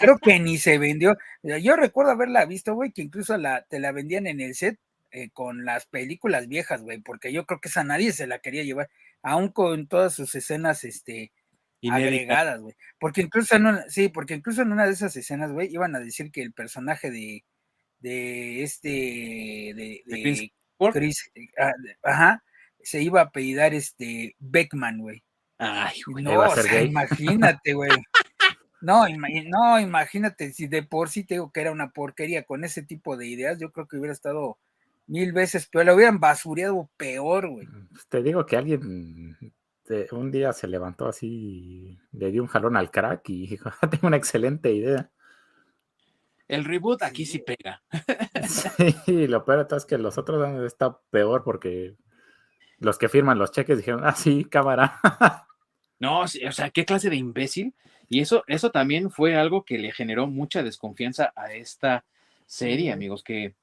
Creo 0.00 0.18
que 0.18 0.40
ni 0.40 0.58
se 0.58 0.78
vendió. 0.78 1.16
Yo 1.42 1.76
recuerdo 1.76 2.10
haberla 2.12 2.44
visto, 2.44 2.74
güey, 2.74 2.92
que 2.92 3.02
incluso 3.02 3.36
la, 3.36 3.62
te 3.62 3.78
la 3.78 3.92
vendían 3.92 4.26
en 4.26 4.40
el 4.40 4.54
set 4.54 4.78
eh, 5.12 5.30
con 5.30 5.64
las 5.64 5.86
películas 5.86 6.48
viejas, 6.48 6.82
güey, 6.82 6.98
porque 6.98 7.32
yo 7.32 7.46
creo 7.46 7.60
que 7.60 7.68
esa 7.68 7.84
nadie 7.84 8.12
se 8.12 8.26
la 8.26 8.40
quería 8.40 8.64
llevar, 8.64 8.90
aún 9.22 9.48
con 9.50 9.86
todas 9.86 10.14
sus 10.14 10.34
escenas, 10.34 10.84
este, 10.84 11.32
agregadas, 11.90 12.60
güey. 12.60 12.74
Porque 12.98 13.22
incluso 13.22 13.56
en 13.56 13.66
una, 13.66 13.88
sí, 13.88 14.08
porque 14.08 14.34
incluso 14.34 14.62
en 14.62 14.72
una 14.72 14.86
de 14.86 14.92
esas 14.92 15.16
escenas, 15.16 15.52
güey, 15.52 15.72
iban 15.72 15.94
a 15.94 16.00
decir 16.00 16.30
que 16.30 16.42
el 16.42 16.52
personaje 16.52 17.10
de, 17.10 17.44
de 18.00 18.62
este, 18.62 18.88
de, 18.88 20.02
de, 20.06 20.52
Chris, 20.92 21.30
ah, 21.58 21.72
ajá, 22.02 22.44
se 22.82 23.02
iba 23.02 23.20
a 23.20 23.30
pedir 23.30 23.58
este 23.74 24.36
Beckman, 24.38 24.98
güey. 24.98 25.22
Ay, 25.58 26.00
güey. 26.06 26.24
No, 26.24 26.38
o 26.38 26.56
sea, 26.56 26.82
imagínate, 26.82 27.72
güey. 27.72 27.90
No, 28.80 29.04
no, 29.48 29.80
imagínate, 29.80 30.52
si 30.52 30.66
de 30.66 30.82
por 30.82 31.08
sí 31.08 31.24
te 31.24 31.34
digo 31.34 31.50
que 31.50 31.60
era 31.60 31.72
una 31.72 31.90
porquería 31.90 32.44
con 32.44 32.64
ese 32.64 32.82
tipo 32.82 33.16
de 33.16 33.26
ideas, 33.26 33.58
yo 33.58 33.72
creo 33.72 33.88
que 33.88 33.96
hubiera 33.96 34.12
estado 34.12 34.58
mil 35.06 35.32
veces 35.32 35.66
peor, 35.66 35.86
lo 35.86 35.94
hubieran 35.94 36.20
basureado 36.20 36.90
peor, 36.96 37.48
güey. 37.48 37.66
Pues, 37.66 38.06
te 38.08 38.22
digo 38.22 38.44
que 38.44 38.56
alguien 38.56 39.36
un 40.12 40.30
día 40.30 40.52
se 40.52 40.68
levantó 40.68 41.08
así, 41.08 41.98
le 42.12 42.30
dio 42.30 42.42
un 42.42 42.48
jalón 42.48 42.76
al 42.76 42.90
crack 42.90 43.28
y 43.28 43.46
dijo, 43.46 43.70
ah, 43.80 43.90
tengo 43.90 44.08
una 44.08 44.16
excelente 44.16 44.72
idea. 44.72 45.10
El 46.48 46.64
reboot 46.64 47.02
aquí 47.02 47.26
sí 47.26 47.38
pega. 47.38 47.82
Sí, 49.04 49.26
lo 49.26 49.44
peor 49.44 49.58
de 49.58 49.64
todo 49.64 49.78
es 49.78 49.86
que 49.86 49.98
los 49.98 50.18
otros 50.18 50.64
está 50.64 50.98
peor 51.10 51.42
porque 51.44 51.96
los 52.78 52.98
que 52.98 53.08
firman 53.08 53.38
los 53.38 53.52
cheques 53.52 53.78
dijeron, 53.78 54.02
ah, 54.04 54.14
sí, 54.14 54.44
cámara. 54.44 55.00
no, 55.98 56.20
o 56.20 56.28
sea, 56.28 56.70
qué 56.70 56.84
clase 56.84 57.10
de 57.10 57.16
imbécil. 57.16 57.74
Y 58.08 58.20
eso, 58.20 58.44
eso 58.46 58.70
también 58.70 59.10
fue 59.10 59.34
algo 59.34 59.64
que 59.64 59.78
le 59.78 59.92
generó 59.92 60.26
mucha 60.26 60.62
desconfianza 60.62 61.32
a 61.34 61.52
esta 61.52 62.04
serie, 62.46 62.92
amigos, 62.92 63.24
que 63.24 63.56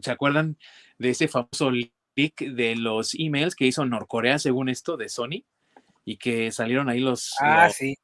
se 0.00 0.10
acuerdan 0.10 0.56
de 0.98 1.10
ese 1.10 1.28
famoso 1.28 1.70
de 2.16 2.76
los 2.76 3.14
emails 3.14 3.54
que 3.54 3.66
hizo 3.66 3.84
Norcorea, 3.84 4.38
según 4.38 4.68
esto, 4.68 4.96
de 4.96 5.08
Sony, 5.08 5.44
y 6.04 6.16
que 6.16 6.52
salieron 6.52 6.88
ahí 6.88 7.00
los, 7.00 7.34
ah, 7.40 7.70
sí. 7.70 7.96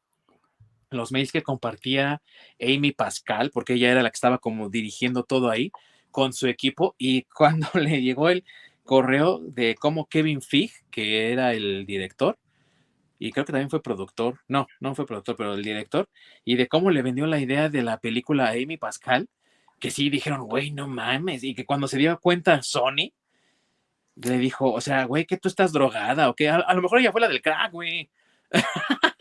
los 0.90 1.12
mails 1.12 1.32
que 1.32 1.42
compartía 1.42 2.22
Amy 2.60 2.92
Pascal, 2.92 3.50
porque 3.52 3.74
ella 3.74 3.90
era 3.90 4.02
la 4.02 4.10
que 4.10 4.16
estaba 4.16 4.38
como 4.38 4.68
dirigiendo 4.68 5.24
todo 5.24 5.50
ahí 5.50 5.70
con 6.10 6.32
su 6.32 6.46
equipo, 6.48 6.94
y 6.98 7.22
cuando 7.36 7.68
le 7.74 8.02
llegó 8.02 8.28
el 8.28 8.44
correo 8.84 9.38
de 9.38 9.76
cómo 9.76 10.06
Kevin 10.06 10.42
Feige, 10.42 10.82
que 10.90 11.32
era 11.32 11.52
el 11.52 11.86
director, 11.86 12.38
y 13.18 13.32
creo 13.32 13.44
que 13.44 13.52
también 13.52 13.70
fue 13.70 13.82
productor, 13.82 14.40
no, 14.48 14.66
no 14.80 14.94
fue 14.94 15.06
productor, 15.06 15.36
pero 15.36 15.54
el 15.54 15.62
director, 15.62 16.08
y 16.44 16.56
de 16.56 16.68
cómo 16.68 16.90
le 16.90 17.02
vendió 17.02 17.26
la 17.26 17.38
idea 17.38 17.68
de 17.68 17.82
la 17.82 17.98
película 17.98 18.46
a 18.46 18.52
Amy 18.52 18.78
Pascal, 18.78 19.28
que 19.78 19.90
sí 19.90 20.10
dijeron, 20.10 20.42
güey, 20.42 20.70
no 20.70 20.88
mames, 20.88 21.44
y 21.44 21.54
que 21.54 21.66
cuando 21.66 21.86
se 21.86 21.98
dio 21.98 22.18
cuenta 22.18 22.62
Sony, 22.62 23.12
le 24.22 24.38
dijo, 24.38 24.72
o 24.72 24.80
sea, 24.80 25.04
güey, 25.04 25.26
que 25.26 25.36
tú 25.36 25.48
estás 25.48 25.72
drogada, 25.72 26.28
o 26.28 26.34
que 26.34 26.48
a, 26.48 26.56
a, 26.56 26.74
lo 26.74 26.82
mejor 26.82 27.00
ella 27.00 27.12
fue 27.12 27.20
la 27.20 27.28
del 27.28 27.42
crack, 27.42 27.72
güey. 27.72 28.10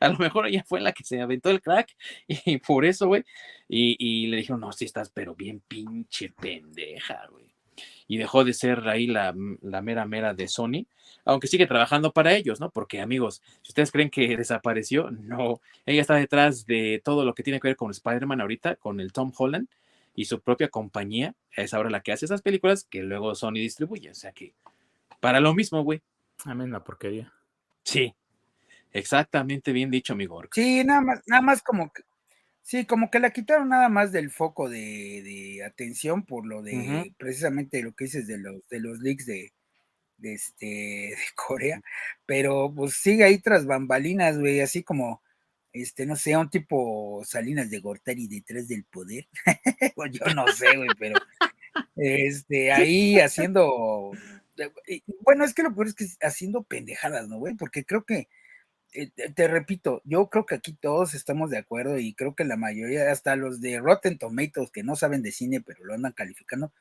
a 0.00 0.08
lo 0.08 0.18
mejor 0.18 0.46
ella 0.46 0.64
fue 0.66 0.80
la 0.80 0.92
que 0.92 1.04
se 1.04 1.20
aventó 1.20 1.50
el 1.50 1.60
crack 1.60 1.94
y 2.26 2.58
por 2.58 2.84
eso, 2.84 3.06
güey. 3.06 3.24
Y, 3.68 3.96
y, 3.98 4.26
le 4.26 4.38
dijeron, 4.38 4.60
no, 4.60 4.72
sí 4.72 4.84
estás, 4.84 5.10
pero 5.10 5.34
bien 5.34 5.60
pinche 5.66 6.30
pendeja, 6.30 7.26
güey. 7.30 7.46
Y 8.08 8.16
dejó 8.16 8.44
de 8.44 8.52
ser 8.52 8.88
ahí 8.88 9.06
la, 9.06 9.32
la, 9.62 9.82
mera 9.82 10.04
mera 10.04 10.34
de 10.34 10.48
Sony, 10.48 10.86
aunque 11.24 11.46
sigue 11.46 11.68
trabajando 11.68 12.12
para 12.12 12.34
ellos, 12.34 12.58
¿no? 12.58 12.70
Porque, 12.70 13.00
amigos, 13.00 13.40
si 13.62 13.70
ustedes 13.70 13.92
creen 13.92 14.10
que 14.10 14.36
desapareció, 14.36 15.10
no. 15.10 15.60
Ella 15.86 16.00
está 16.00 16.14
detrás 16.14 16.66
de 16.66 17.00
todo 17.04 17.24
lo 17.24 17.34
que 17.34 17.44
tiene 17.44 17.60
que 17.60 17.68
ver 17.68 17.76
con 17.76 17.92
Spider-Man 17.92 18.40
ahorita, 18.40 18.76
con 18.76 19.00
el 19.00 19.12
Tom 19.12 19.32
Holland 19.36 19.68
y 20.14 20.24
su 20.26 20.40
propia 20.40 20.68
compañía. 20.68 21.34
Es 21.56 21.74
ahora 21.74 21.90
la 21.90 22.00
que 22.02 22.12
hace 22.12 22.24
esas 22.24 22.42
películas 22.42 22.84
que 22.84 23.02
luego 23.02 23.34
Sony 23.34 23.54
distribuye. 23.54 24.10
O 24.10 24.14
sea 24.14 24.32
que, 24.32 24.54
para 25.20 25.40
lo 25.40 25.54
mismo, 25.54 25.82
güey. 25.82 26.02
Amén, 26.44 26.70
la 26.70 26.84
porquería. 26.84 27.32
Sí, 27.84 28.14
Exactamente 28.92 29.72
bien 29.72 29.90
dicho, 29.90 30.12
amigo. 30.12 30.42
Sí, 30.52 30.82
nada 30.84 31.00
más, 31.00 31.20
nada 31.26 31.42
más 31.42 31.62
como 31.62 31.92
que, 31.92 32.02
sí, 32.62 32.84
como 32.86 33.10
que 33.10 33.20
la 33.20 33.30
quitaron 33.30 33.68
nada 33.68 33.88
más 33.88 34.12
del 34.12 34.30
foco 34.30 34.68
de, 34.68 35.22
de 35.22 35.64
atención 35.64 36.24
por 36.24 36.46
lo 36.46 36.62
de 36.62 36.76
uh 36.76 36.80
-huh. 36.80 37.14
precisamente 37.16 37.82
lo 37.82 37.92
que 37.92 38.04
dices 38.04 38.26
de 38.26 38.38
los 38.38 38.66
de 38.68 38.80
los 38.80 38.98
leaks 39.00 39.26
de, 39.26 39.52
de 40.18 40.34
este 40.34 40.66
de 40.66 41.16
Corea, 41.36 41.80
pero 42.26 42.72
pues 42.74 42.94
sigue 42.94 43.24
ahí 43.24 43.38
tras 43.38 43.66
bambalinas, 43.66 44.38
güey, 44.38 44.60
así 44.60 44.82
como 44.82 45.22
este, 45.72 46.06
no 46.06 46.16
sé, 46.16 46.36
un 46.36 46.50
tipo 46.50 47.22
Salinas 47.24 47.70
de 47.70 47.80
Gortari 47.80 48.26
detrás 48.28 48.68
del 48.68 48.84
poder. 48.84 49.28
Yo 50.12 50.34
no 50.34 50.46
sé, 50.48 50.76
güey, 50.76 50.88
pero 50.98 51.18
este, 51.96 52.72
ahí 52.72 53.18
haciendo 53.18 54.12
bueno, 55.24 55.44
es 55.44 55.54
que 55.54 55.62
lo 55.62 55.74
peor 55.74 55.88
es 55.88 55.94
que 55.94 56.06
haciendo 56.22 56.62
pendejadas, 56.62 57.28
¿no, 57.28 57.38
güey? 57.38 57.54
Porque 57.54 57.84
creo 57.84 58.04
que 58.04 58.28
eh, 58.92 59.10
te 59.34 59.48
repito, 59.48 60.02
yo 60.04 60.28
creo 60.30 60.46
que 60.46 60.56
aquí 60.56 60.72
todos 60.74 61.14
estamos 61.14 61.50
de 61.50 61.58
acuerdo 61.58 61.98
y 61.98 62.14
creo 62.14 62.34
que 62.34 62.44
la 62.44 62.56
mayoría, 62.56 63.10
hasta 63.12 63.36
los 63.36 63.60
de 63.60 63.78
Rotten 63.78 64.18
Tomatoes 64.18 64.70
que 64.72 64.82
no 64.82 64.96
saben 64.96 65.22
de 65.22 65.32
cine 65.32 65.60
pero 65.60 65.84
lo 65.84 65.94
andan 65.94 66.12
calificando, 66.12 66.72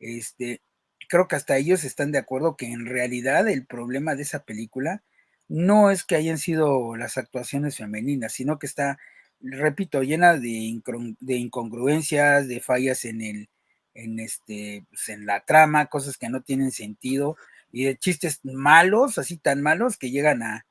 este, 0.00 0.62
creo 1.08 1.28
que 1.28 1.36
hasta 1.36 1.56
ellos 1.56 1.84
están 1.84 2.12
de 2.12 2.18
acuerdo 2.18 2.56
que 2.56 2.66
en 2.66 2.86
realidad 2.86 3.48
el 3.48 3.66
problema 3.66 4.14
de 4.16 4.22
esa 4.22 4.44
película 4.44 5.02
no 5.48 5.90
es 5.90 6.04
que 6.04 6.16
hayan 6.16 6.38
sido 6.38 6.96
las 6.96 7.18
actuaciones 7.18 7.76
femeninas, 7.76 8.32
sino 8.32 8.58
que 8.58 8.66
está, 8.66 8.98
repito, 9.40 10.02
llena 10.02 10.34
de, 10.34 10.80
de 11.20 11.36
incongruencias, 11.36 12.48
de 12.48 12.60
fallas 12.60 13.04
en 13.04 13.22
el, 13.22 13.48
en 13.94 14.20
este, 14.20 14.84
pues 14.90 15.08
en 15.08 15.26
la 15.26 15.40
trama, 15.44 15.86
cosas 15.86 16.16
que 16.18 16.28
no 16.28 16.42
tienen 16.42 16.70
sentido 16.70 17.36
y 17.72 17.84
de 17.84 17.96
chistes 17.98 18.40
malos, 18.44 19.18
así 19.18 19.38
tan 19.38 19.62
malos 19.62 19.96
que 19.98 20.10
llegan 20.10 20.42
a, 20.42 20.66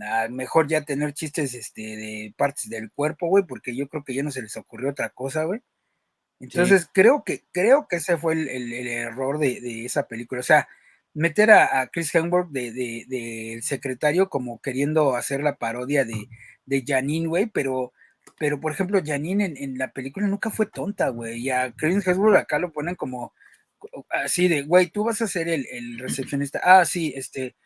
a 0.00 0.28
mejor 0.28 0.68
ya 0.68 0.84
tener 0.84 1.12
chistes 1.12 1.54
este, 1.54 1.82
de 1.82 2.34
partes 2.36 2.68
del 2.68 2.90
cuerpo, 2.90 3.28
güey, 3.28 3.44
porque 3.44 3.74
yo 3.74 3.88
creo 3.88 4.04
que 4.04 4.14
ya 4.14 4.22
no 4.22 4.30
se 4.30 4.42
les 4.42 4.56
ocurrió 4.56 4.90
otra 4.90 5.10
cosa, 5.10 5.44
güey. 5.44 5.60
Entonces, 6.38 6.82
sí. 6.82 6.88
creo 6.92 7.24
que 7.24 7.44
creo 7.50 7.88
que 7.88 7.96
ese 7.96 8.18
fue 8.18 8.34
el, 8.34 8.48
el, 8.48 8.72
el 8.72 8.86
error 8.88 9.38
de, 9.38 9.60
de, 9.60 9.86
esa 9.86 10.06
película. 10.06 10.40
O 10.40 10.44
sea, 10.44 10.68
meter 11.16 11.50
a, 11.50 11.80
a 11.80 11.86
Chris 11.88 12.14
Hemsworth 12.14 12.50
de, 12.50 12.72
de, 12.72 13.04
de, 13.08 13.60
secretario 13.62 14.28
como 14.28 14.60
queriendo 14.60 15.16
hacer 15.16 15.42
la 15.42 15.56
parodia 15.56 16.04
de, 16.04 16.28
de 16.66 16.84
Janine, 16.86 17.28
güey, 17.28 17.46
pero, 17.46 17.92
pero 18.38 18.60
por 18.60 18.72
ejemplo, 18.72 19.00
Janine 19.04 19.46
en, 19.46 19.56
en 19.56 19.78
la 19.78 19.92
película 19.92 20.26
nunca 20.26 20.50
fue 20.50 20.66
tonta, 20.66 21.08
güey. 21.08 21.40
Y 21.40 21.50
a 21.50 21.72
Chris 21.72 22.06
Hemsworth 22.06 22.36
acá 22.36 22.58
lo 22.58 22.72
ponen 22.72 22.94
como 22.96 23.32
así 24.10 24.48
de, 24.48 24.62
güey, 24.62 24.88
tú 24.88 25.04
vas 25.04 25.22
a 25.22 25.28
ser 25.28 25.48
el, 25.48 25.66
el 25.70 25.98
recepcionista. 25.98 26.60
Ah, 26.62 26.84
sí, 26.84 27.12
este 27.16 27.56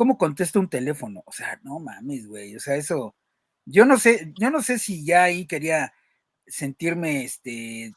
¿cómo 0.00 0.16
contesta 0.16 0.58
un 0.58 0.70
teléfono? 0.70 1.22
O 1.26 1.32
sea, 1.32 1.60
no 1.62 1.78
mames, 1.78 2.26
güey. 2.26 2.56
O 2.56 2.60
sea, 2.60 2.76
eso, 2.76 3.14
yo 3.66 3.84
no 3.84 3.98
sé, 3.98 4.32
yo 4.40 4.50
no 4.50 4.62
sé 4.62 4.78
si 4.78 5.04
ya 5.04 5.24
ahí 5.24 5.46
quería 5.46 5.92
sentirme, 6.46 7.24
este, 7.24 7.92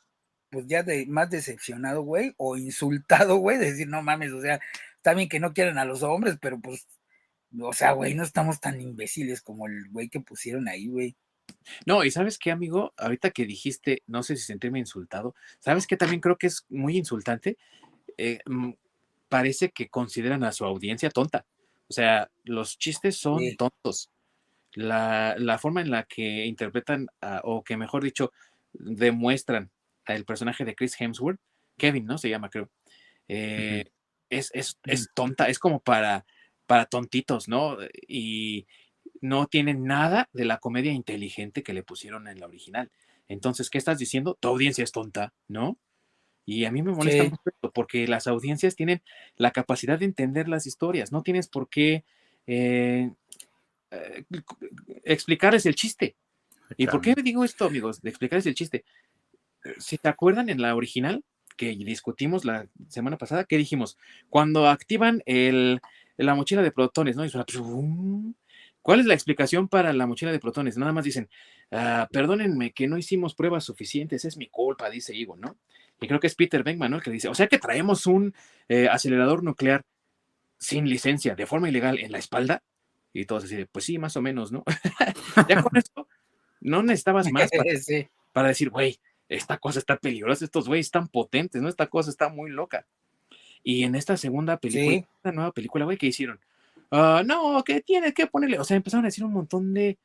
pues 0.51 0.67
ya 0.67 0.83
de 0.83 1.05
más 1.07 1.29
decepcionado, 1.29 2.03
güey, 2.03 2.33
o 2.37 2.57
insultado, 2.57 3.37
güey, 3.37 3.57
de 3.57 3.71
decir, 3.71 3.87
no 3.87 4.01
mames, 4.01 4.33
o 4.33 4.41
sea, 4.41 4.59
está 5.03 5.13
bien 5.13 5.27
que 5.27 5.41
no 5.41 5.53
quieran 5.53 5.77
a 5.77 5.83
los 5.83 6.01
hombres, 6.01 6.37
pero 6.41 6.61
pues, 6.61 6.87
o 7.59 7.73
sea, 7.73 7.91
güey, 7.91 8.15
no 8.15 8.23
estamos 8.23 8.61
tan 8.61 8.79
imbéciles 8.79 9.41
como 9.41 9.67
el 9.67 9.89
güey 9.89 10.07
que 10.07 10.21
pusieron 10.21 10.69
ahí, 10.69 10.87
güey. 10.87 11.17
No, 11.85 12.05
y 12.05 12.11
sabes 12.11 12.39
qué, 12.39 12.51
amigo, 12.51 12.93
ahorita 12.95 13.31
que 13.31 13.45
dijiste, 13.45 14.01
no 14.07 14.23
sé 14.23 14.37
si 14.37 14.43
sentirme 14.43 14.79
insultado, 14.79 15.35
sabes 15.59 15.87
que 15.87 15.97
también 15.97 16.21
creo 16.21 16.37
que 16.37 16.47
es 16.47 16.65
muy 16.69 16.95
insultante. 16.97 17.57
Eh, 18.17 18.39
parece 19.27 19.71
que 19.71 19.89
consideran 19.89 20.45
a 20.45 20.53
su 20.53 20.63
audiencia 20.63 21.09
tonta. 21.09 21.45
O 21.89 21.93
sea, 21.93 22.31
los 22.45 22.77
chistes 22.77 23.17
son 23.17 23.39
sí. 23.39 23.57
tontos. 23.57 24.09
La, 24.73 25.35
la, 25.37 25.57
forma 25.59 25.81
en 25.81 25.91
la 25.91 26.03
que 26.03 26.45
interpretan, 26.45 27.07
o 27.43 27.61
que 27.61 27.75
mejor 27.75 28.05
dicho, 28.05 28.31
demuestran 28.71 29.69
al 30.05 30.23
personaje 30.23 30.63
de 30.63 30.75
Chris 30.75 30.95
Hemsworth, 30.99 31.41
Kevin, 31.77 32.05
¿no? 32.05 32.17
Se 32.17 32.29
llama, 32.29 32.49
creo. 32.49 32.69
Eh, 33.27 33.83
uh 33.85 33.89
-huh. 33.89 33.92
Es, 34.37 34.51
es, 34.53 34.79
es, 34.85 35.09
tonta, 35.13 35.47
es 35.47 35.59
como 35.59 35.79
para, 35.79 36.25
para 36.67 36.85
tontitos, 36.85 37.47
¿no? 37.47 37.77
Y 38.07 38.67
no 39.21 39.47
tiene 39.47 39.73
nada 39.73 40.29
de 40.33 40.45
la 40.45 40.57
comedia 40.57 40.91
inteligente 40.91 41.63
que 41.63 41.73
le 41.73 41.83
pusieron 41.83 42.27
en 42.27 42.39
la 42.39 42.47
original. 42.47 42.91
Entonces, 43.27 43.69
¿qué 43.69 43.77
estás 43.77 43.97
diciendo? 43.97 44.37
Tu 44.39 44.47
audiencia 44.47 44.83
es 44.83 44.91
tonta, 44.91 45.33
¿no? 45.47 45.77
Y 46.45 46.65
a 46.65 46.71
mí 46.71 46.81
me 46.81 46.91
molesta 46.91 47.23
sí. 47.23 47.29
mucho 47.29 47.71
porque 47.73 48.07
las 48.07 48.27
audiencias 48.27 48.75
tienen 48.75 49.01
la 49.37 49.51
capacidad 49.51 49.97
de 49.97 50.05
entender 50.05 50.49
las 50.49 50.67
historias. 50.67 51.11
No 51.11 51.23
tienes 51.23 51.47
por 51.47 51.69
qué 51.69 52.03
eh, 52.47 53.11
eh, 53.91 54.23
explicarles 55.03 55.65
el 55.65 55.75
chiste. 55.75 56.15
¿Y 56.75 56.87
por 56.87 57.01
qué 57.01 57.15
digo 57.23 57.43
esto, 57.43 57.65
amigos? 57.65 58.01
De 58.01 58.09
explicarles 58.09 58.45
el 58.45 58.55
chiste. 58.55 58.83
Si 59.77 59.97
te 59.97 60.09
acuerdan 60.09 60.49
en 60.49 60.61
la 60.61 60.75
original 60.75 61.23
que 61.55 61.75
discutimos 61.75 62.45
la 62.45 62.67
semana 62.87 63.17
pasada, 63.17 63.45
¿qué 63.45 63.57
dijimos? 63.57 63.97
Cuando 64.29 64.67
activan 64.67 65.21
el, 65.25 65.81
la 66.17 66.35
mochila 66.35 66.61
de 66.61 66.71
protones, 66.71 67.15
¿no? 67.15 67.25
Y 67.25 67.29
suena, 67.29 67.45
¿Cuál 68.81 68.99
es 68.99 69.05
la 69.05 69.13
explicación 69.13 69.69
para 69.69 69.93
la 69.93 70.07
mochila 70.07 70.31
de 70.31 70.39
protones? 70.39 70.77
Nada 70.77 70.91
más 70.91 71.05
dicen, 71.05 71.29
ah, 71.71 72.09
perdónenme 72.11 72.73
que 72.73 72.87
no 72.87 72.97
hicimos 72.97 73.33
pruebas 73.33 73.63
suficientes, 73.63 74.25
es 74.25 74.35
mi 74.35 74.47
culpa, 74.47 74.89
dice 74.89 75.15
Igo, 75.15 75.37
¿no? 75.37 75.57
y 76.03 76.07
creo 76.07 76.19
que 76.19 76.27
es 76.27 76.35
Peter 76.35 76.63
Beckman, 76.63 76.91
¿no? 76.91 76.97
El 76.97 77.03
que 77.03 77.11
dice, 77.11 77.29
o 77.29 77.35
sea 77.35 77.47
que 77.47 77.59
traemos 77.59 78.05
un 78.05 78.33
eh, 78.67 78.87
acelerador 78.89 79.43
nuclear 79.43 79.83
sin 80.59 80.87
licencia, 80.87 81.35
de 81.35 81.45
forma 81.45 81.69
ilegal, 81.69 81.99
en 81.99 82.11
la 82.11 82.17
espalda, 82.17 82.61
y 83.13 83.25
todos 83.25 83.45
así, 83.45 83.65
pues 83.71 83.85
sí, 83.85 83.97
más 83.97 84.15
o 84.17 84.21
menos, 84.21 84.51
¿no? 84.51 84.63
ya 85.49 85.61
con 85.61 85.75
eso 85.77 86.07
no 86.61 86.81
necesitabas 86.81 87.31
más 87.31 87.49
para, 87.51 87.63
sí. 87.81 88.07
para 88.31 88.47
decir, 88.49 88.69
güey, 88.69 88.99
esta 89.29 89.57
cosa 89.57 89.79
está 89.79 89.97
peligrosa, 89.97 90.45
estos 90.45 90.67
güeyes 90.67 90.87
están 90.87 91.07
potentes, 91.07 91.61
¿no? 91.61 91.69
Esta 91.69 91.87
cosa 91.87 92.09
está 92.09 92.29
muy 92.29 92.51
loca. 92.51 92.85
Y 93.63 93.83
en 93.83 93.95
esta 93.95 94.17
segunda 94.17 94.57
película, 94.57 94.97
sí. 94.97 95.05
esta 95.15 95.31
nueva 95.31 95.51
película, 95.51 95.85
güey, 95.85 95.97
¿qué 95.97 96.07
hicieron? 96.07 96.39
Uh, 96.91 97.23
no, 97.25 97.63
que 97.63 97.81
tiene 97.81 98.13
que 98.13 98.27
ponerle, 98.27 98.59
o 98.59 98.63
sea, 98.63 98.77
empezaron 98.77 99.05
a 99.05 99.07
decir 99.07 99.23
un 99.23 99.33
montón 99.33 99.73
de 99.73 99.97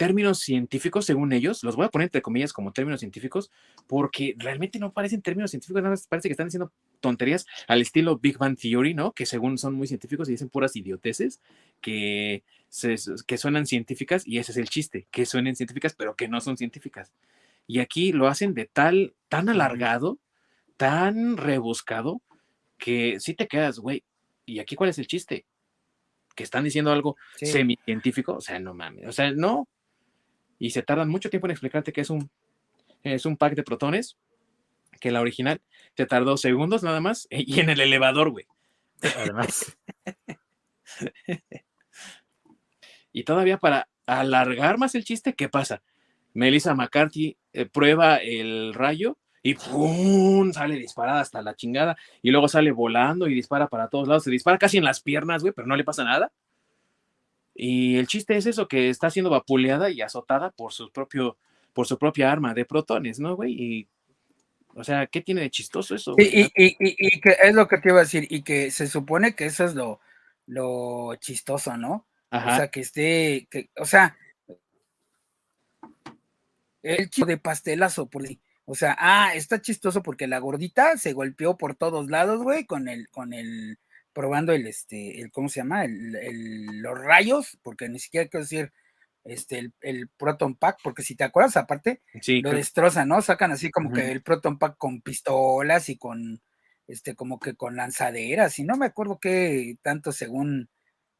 términos 0.00 0.38
científicos, 0.40 1.04
según 1.04 1.30
ellos, 1.34 1.62
los 1.62 1.76
voy 1.76 1.84
a 1.84 1.90
poner 1.90 2.06
entre 2.06 2.22
comillas 2.22 2.54
como 2.54 2.72
términos 2.72 3.00
científicos, 3.00 3.50
porque 3.86 4.34
realmente 4.38 4.78
no 4.78 4.92
parecen 4.92 5.20
términos 5.20 5.50
científicos, 5.50 5.82
nada 5.82 5.90
más 5.90 6.06
parece 6.06 6.28
que 6.28 6.32
están 6.32 6.46
diciendo 6.46 6.72
tonterías 7.00 7.46
al 7.68 7.82
estilo 7.82 8.16
Big 8.16 8.38
Bang 8.38 8.56
Theory, 8.58 8.94
¿no? 8.94 9.12
Que 9.12 9.26
según 9.26 9.58
son 9.58 9.74
muy 9.74 9.86
científicos 9.86 10.26
y 10.28 10.32
dicen 10.32 10.48
puras 10.48 10.74
idioteces 10.74 11.42
que, 11.82 12.44
se, 12.70 12.96
que 13.26 13.36
suenan 13.36 13.66
científicas 13.66 14.26
y 14.26 14.38
ese 14.38 14.52
es 14.52 14.56
el 14.56 14.70
chiste, 14.70 15.06
que 15.10 15.26
suenen 15.26 15.54
científicas 15.54 15.94
pero 15.94 16.16
que 16.16 16.28
no 16.28 16.40
son 16.40 16.56
científicas. 16.56 17.12
Y 17.70 17.78
aquí 17.78 18.10
lo 18.10 18.26
hacen 18.26 18.52
de 18.52 18.66
tal, 18.66 19.14
tan 19.28 19.48
alargado, 19.48 20.18
tan 20.76 21.36
rebuscado, 21.36 22.20
que 22.78 23.20
si 23.20 23.34
te 23.34 23.46
quedas, 23.46 23.78
güey, 23.78 24.02
¿y 24.44 24.58
aquí 24.58 24.74
cuál 24.74 24.90
es 24.90 24.98
el 24.98 25.06
chiste? 25.06 25.46
Que 26.34 26.42
están 26.42 26.64
diciendo 26.64 26.90
algo 26.90 27.16
sí. 27.36 27.46
semi-científico, 27.46 28.34
o 28.34 28.40
sea, 28.40 28.58
no 28.58 28.74
mames, 28.74 29.06
o 29.06 29.12
sea, 29.12 29.30
no, 29.30 29.68
y 30.58 30.70
se 30.70 30.82
tardan 30.82 31.10
mucho 31.10 31.30
tiempo 31.30 31.46
en 31.46 31.52
explicarte 31.52 31.92
que 31.92 32.00
es 32.00 32.10
un, 32.10 32.28
es 33.04 33.24
un 33.24 33.36
pack 33.36 33.54
de 33.54 33.62
protones, 33.62 34.18
que 35.00 35.12
la 35.12 35.20
original 35.20 35.60
te 35.94 36.06
tardó 36.06 36.36
segundos 36.38 36.82
nada 36.82 37.00
más, 37.00 37.28
y 37.30 37.60
en 37.60 37.70
el 37.70 37.80
elevador, 37.80 38.30
güey. 38.30 38.46
Además. 39.16 39.78
y 43.12 43.22
todavía 43.22 43.58
para 43.58 43.88
alargar 44.06 44.76
más 44.76 44.96
el 44.96 45.04
chiste, 45.04 45.34
¿qué 45.34 45.48
pasa? 45.48 45.84
Melissa 46.34 46.74
McCarthy 46.74 47.36
eh, 47.52 47.66
prueba 47.66 48.16
el 48.16 48.74
rayo 48.74 49.16
y 49.42 49.54
¡pum! 49.54 50.52
sale 50.52 50.76
disparada 50.76 51.20
hasta 51.20 51.42
la 51.42 51.54
chingada 51.54 51.96
y 52.22 52.30
luego 52.30 52.48
sale 52.48 52.72
volando 52.72 53.26
y 53.26 53.34
dispara 53.34 53.68
para 53.68 53.88
todos 53.88 54.06
lados, 54.06 54.24
se 54.24 54.30
dispara 54.30 54.58
casi 54.58 54.76
en 54.76 54.84
las 54.84 55.00
piernas, 55.00 55.42
güey, 55.42 55.54
pero 55.54 55.66
no 55.66 55.76
le 55.76 55.84
pasa 55.84 56.04
nada. 56.04 56.30
Y 57.54 57.96
el 57.96 58.06
chiste 58.06 58.36
es 58.36 58.46
eso, 58.46 58.68
que 58.68 58.88
está 58.88 59.10
siendo 59.10 59.30
vapuleada 59.30 59.90
y 59.90 60.00
azotada 60.00 60.50
por 60.50 60.72
su 60.72 60.90
propio, 60.90 61.36
por 61.72 61.86
su 61.86 61.98
propia 61.98 62.30
arma 62.30 62.54
de 62.54 62.64
protones, 62.64 63.18
¿no, 63.18 63.36
güey? 63.36 63.52
Y, 63.52 63.88
o 64.74 64.84
sea, 64.84 65.06
¿qué 65.06 65.20
tiene 65.20 65.42
de 65.42 65.50
chistoso 65.50 65.94
eso? 65.94 66.14
y, 66.16 66.50
y, 66.54 67.20
que 67.20 67.36
es 67.42 67.54
lo 67.54 67.66
que 67.66 67.78
te 67.78 67.88
iba 67.88 67.98
a 67.98 68.04
decir, 68.04 68.26
y 68.30 68.42
que 68.42 68.70
se 68.70 68.86
supone 68.86 69.34
que 69.34 69.46
eso 69.46 69.64
es 69.64 69.74
lo, 69.74 70.00
lo 70.46 71.14
chistoso, 71.16 71.76
¿no? 71.76 72.06
O 72.32 72.40
sea, 72.40 72.68
que 72.68 72.80
esté, 72.80 73.48
que, 73.50 73.70
o 73.76 73.84
sea, 73.84 74.16
el 76.82 77.10
chico 77.10 77.26
de 77.26 77.38
pastelazo, 77.38 78.08
por 78.08 78.22
o 78.64 78.74
sea, 78.76 78.96
ah, 79.00 79.34
está 79.34 79.60
chistoso 79.60 80.00
porque 80.00 80.28
la 80.28 80.38
gordita 80.38 80.96
se 80.96 81.12
golpeó 81.12 81.58
por 81.58 81.74
todos 81.74 82.08
lados, 82.08 82.40
güey, 82.40 82.66
con 82.66 82.86
el, 82.86 83.08
con 83.08 83.32
el, 83.32 83.78
probando 84.12 84.52
el, 84.52 84.66
este, 84.68 85.20
el, 85.20 85.32
¿cómo 85.32 85.48
se 85.48 85.58
llama? 85.58 85.84
El, 85.84 86.80
los 86.80 86.96
rayos, 86.96 87.58
porque 87.62 87.88
ni 87.88 87.98
siquiera 87.98 88.28
quiero 88.28 88.44
decir, 88.44 88.72
este, 89.24 89.72
el, 89.80 90.08
Proton 90.16 90.54
Pack, 90.54 90.78
porque 90.84 91.02
si 91.02 91.16
te 91.16 91.24
acuerdas, 91.24 91.56
aparte, 91.56 92.00
lo 92.42 92.52
destrozan, 92.52 93.08
¿no? 93.08 93.20
Sacan 93.22 93.50
así 93.50 93.72
como 93.72 93.92
que 93.92 94.12
el 94.12 94.22
Proton 94.22 94.56
Pack 94.56 94.76
con 94.78 95.00
pistolas 95.00 95.88
y 95.88 95.96
con, 95.96 96.40
este, 96.86 97.16
como 97.16 97.40
que 97.40 97.54
con 97.56 97.74
lanzaderas, 97.74 98.56
y 98.60 98.62
no 98.62 98.76
me 98.76 98.86
acuerdo 98.86 99.18
qué 99.18 99.78
tanto 99.82 100.12
según 100.12 100.68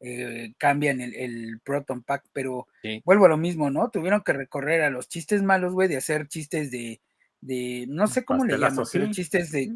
eh, 0.01 0.55
cambian 0.57 1.01
el, 1.01 1.61
Proton 1.63 2.03
Pack, 2.03 2.25
pero 2.33 2.67
vuelvo 3.05 3.27
a 3.27 3.29
lo 3.29 3.37
mismo, 3.37 3.71
¿no? 3.71 3.91
Tuvieron 3.91 4.23
que 4.23 4.33
recorrer 4.33 4.83
a 4.83 4.91
los 4.91 5.09
chistes 5.09 5.43
malos, 5.43 5.75
güey, 5.75 5.89
de 5.89 5.99
hacer 5.99 6.27
chistes 6.27 6.71
de, 6.71 7.01
de 7.41 7.87
no 7.89 8.07
sé 8.07 8.25
cómo 8.25 8.45
le 8.45 8.59
llaman, 8.59 8.85
chistes 9.13 9.51
de, 9.51 9.71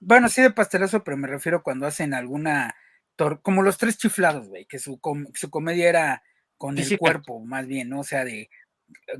bueno, 0.00 0.28
sí 0.28 0.42
de 0.42 0.50
pastelazo, 0.50 1.02
pero 1.02 1.16
me 1.16 1.26
refiero 1.26 1.62
cuando 1.62 1.86
hacen 1.86 2.14
alguna, 2.14 2.74
como 3.42 3.62
los 3.62 3.78
tres 3.78 3.98
chiflados, 3.98 4.48
güey, 4.48 4.66
que 4.66 4.78
su, 4.78 5.00
su 5.34 5.50
comedia 5.50 5.88
era 5.88 6.22
con 6.56 6.78
el 6.78 6.98
cuerpo, 6.98 7.40
más 7.40 7.66
bien, 7.66 7.88
¿no? 7.88 8.00
O 8.00 8.04
sea, 8.04 8.24
de, 8.24 8.50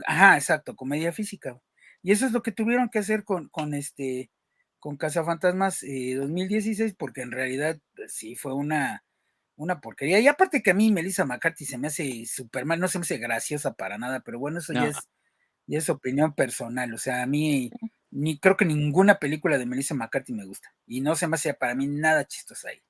ajá, 0.06 0.36
exacto, 0.36 0.76
comedia 0.76 1.12
física. 1.12 1.58
Y 2.02 2.12
eso 2.12 2.26
es 2.26 2.32
lo 2.32 2.42
que 2.42 2.52
tuvieron 2.52 2.88
que 2.90 3.00
hacer 3.00 3.24
con, 3.24 3.48
con 3.48 3.74
este, 3.74 4.30
con 4.78 4.96
Cazafantasmas 4.96 5.82
eh, 5.82 6.14
2016, 6.14 6.94
porque 6.96 7.22
en 7.22 7.32
realidad 7.32 7.80
pues, 7.96 8.12
sí 8.12 8.36
fue 8.36 8.54
una, 8.54 9.04
una 9.58 9.80
porquería. 9.80 10.20
Y 10.20 10.28
aparte 10.28 10.62
que 10.62 10.70
a 10.70 10.74
mí 10.74 10.90
Melissa 10.90 11.26
McCarthy 11.26 11.66
se 11.66 11.76
me 11.76 11.88
hace 11.88 12.24
súper 12.24 12.64
mal, 12.64 12.80
no 12.80 12.88
se 12.88 12.98
me 12.98 13.02
hace 13.02 13.18
graciosa 13.18 13.74
para 13.74 13.98
nada, 13.98 14.20
pero 14.20 14.38
bueno, 14.38 14.60
eso 14.60 14.72
ya, 14.72 14.86
es, 14.86 14.96
ya 15.66 15.78
es 15.78 15.90
opinión 15.90 16.32
personal. 16.34 16.94
O 16.94 16.98
sea, 16.98 17.22
a 17.22 17.26
mí 17.26 17.70
ni 18.10 18.38
creo 18.38 18.56
que 18.56 18.64
ninguna 18.64 19.18
película 19.18 19.58
de 19.58 19.66
Melissa 19.66 19.94
McCarthy 19.94 20.32
me 20.32 20.46
gusta. 20.46 20.72
Y 20.86 21.00
no 21.00 21.14
se 21.16 21.26
me 21.26 21.34
hace 21.34 21.52
para 21.54 21.74
mí 21.74 21.86
nada 21.86 22.24
chistosa 22.26 22.70
ahí. 22.70 22.80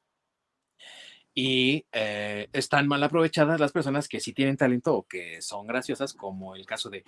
Y 1.34 1.86
eh, 1.92 2.48
están 2.52 2.86
mal 2.86 3.02
aprovechadas 3.02 3.60
las 3.60 3.72
personas 3.72 4.06
que 4.06 4.20
sí 4.20 4.32
tienen 4.32 4.56
talento 4.56 4.94
o 4.94 5.06
que 5.06 5.40
son 5.40 5.66
graciosas, 5.66 6.12
como 6.12 6.54
el 6.54 6.66
caso 6.66 6.90
de 6.90 7.04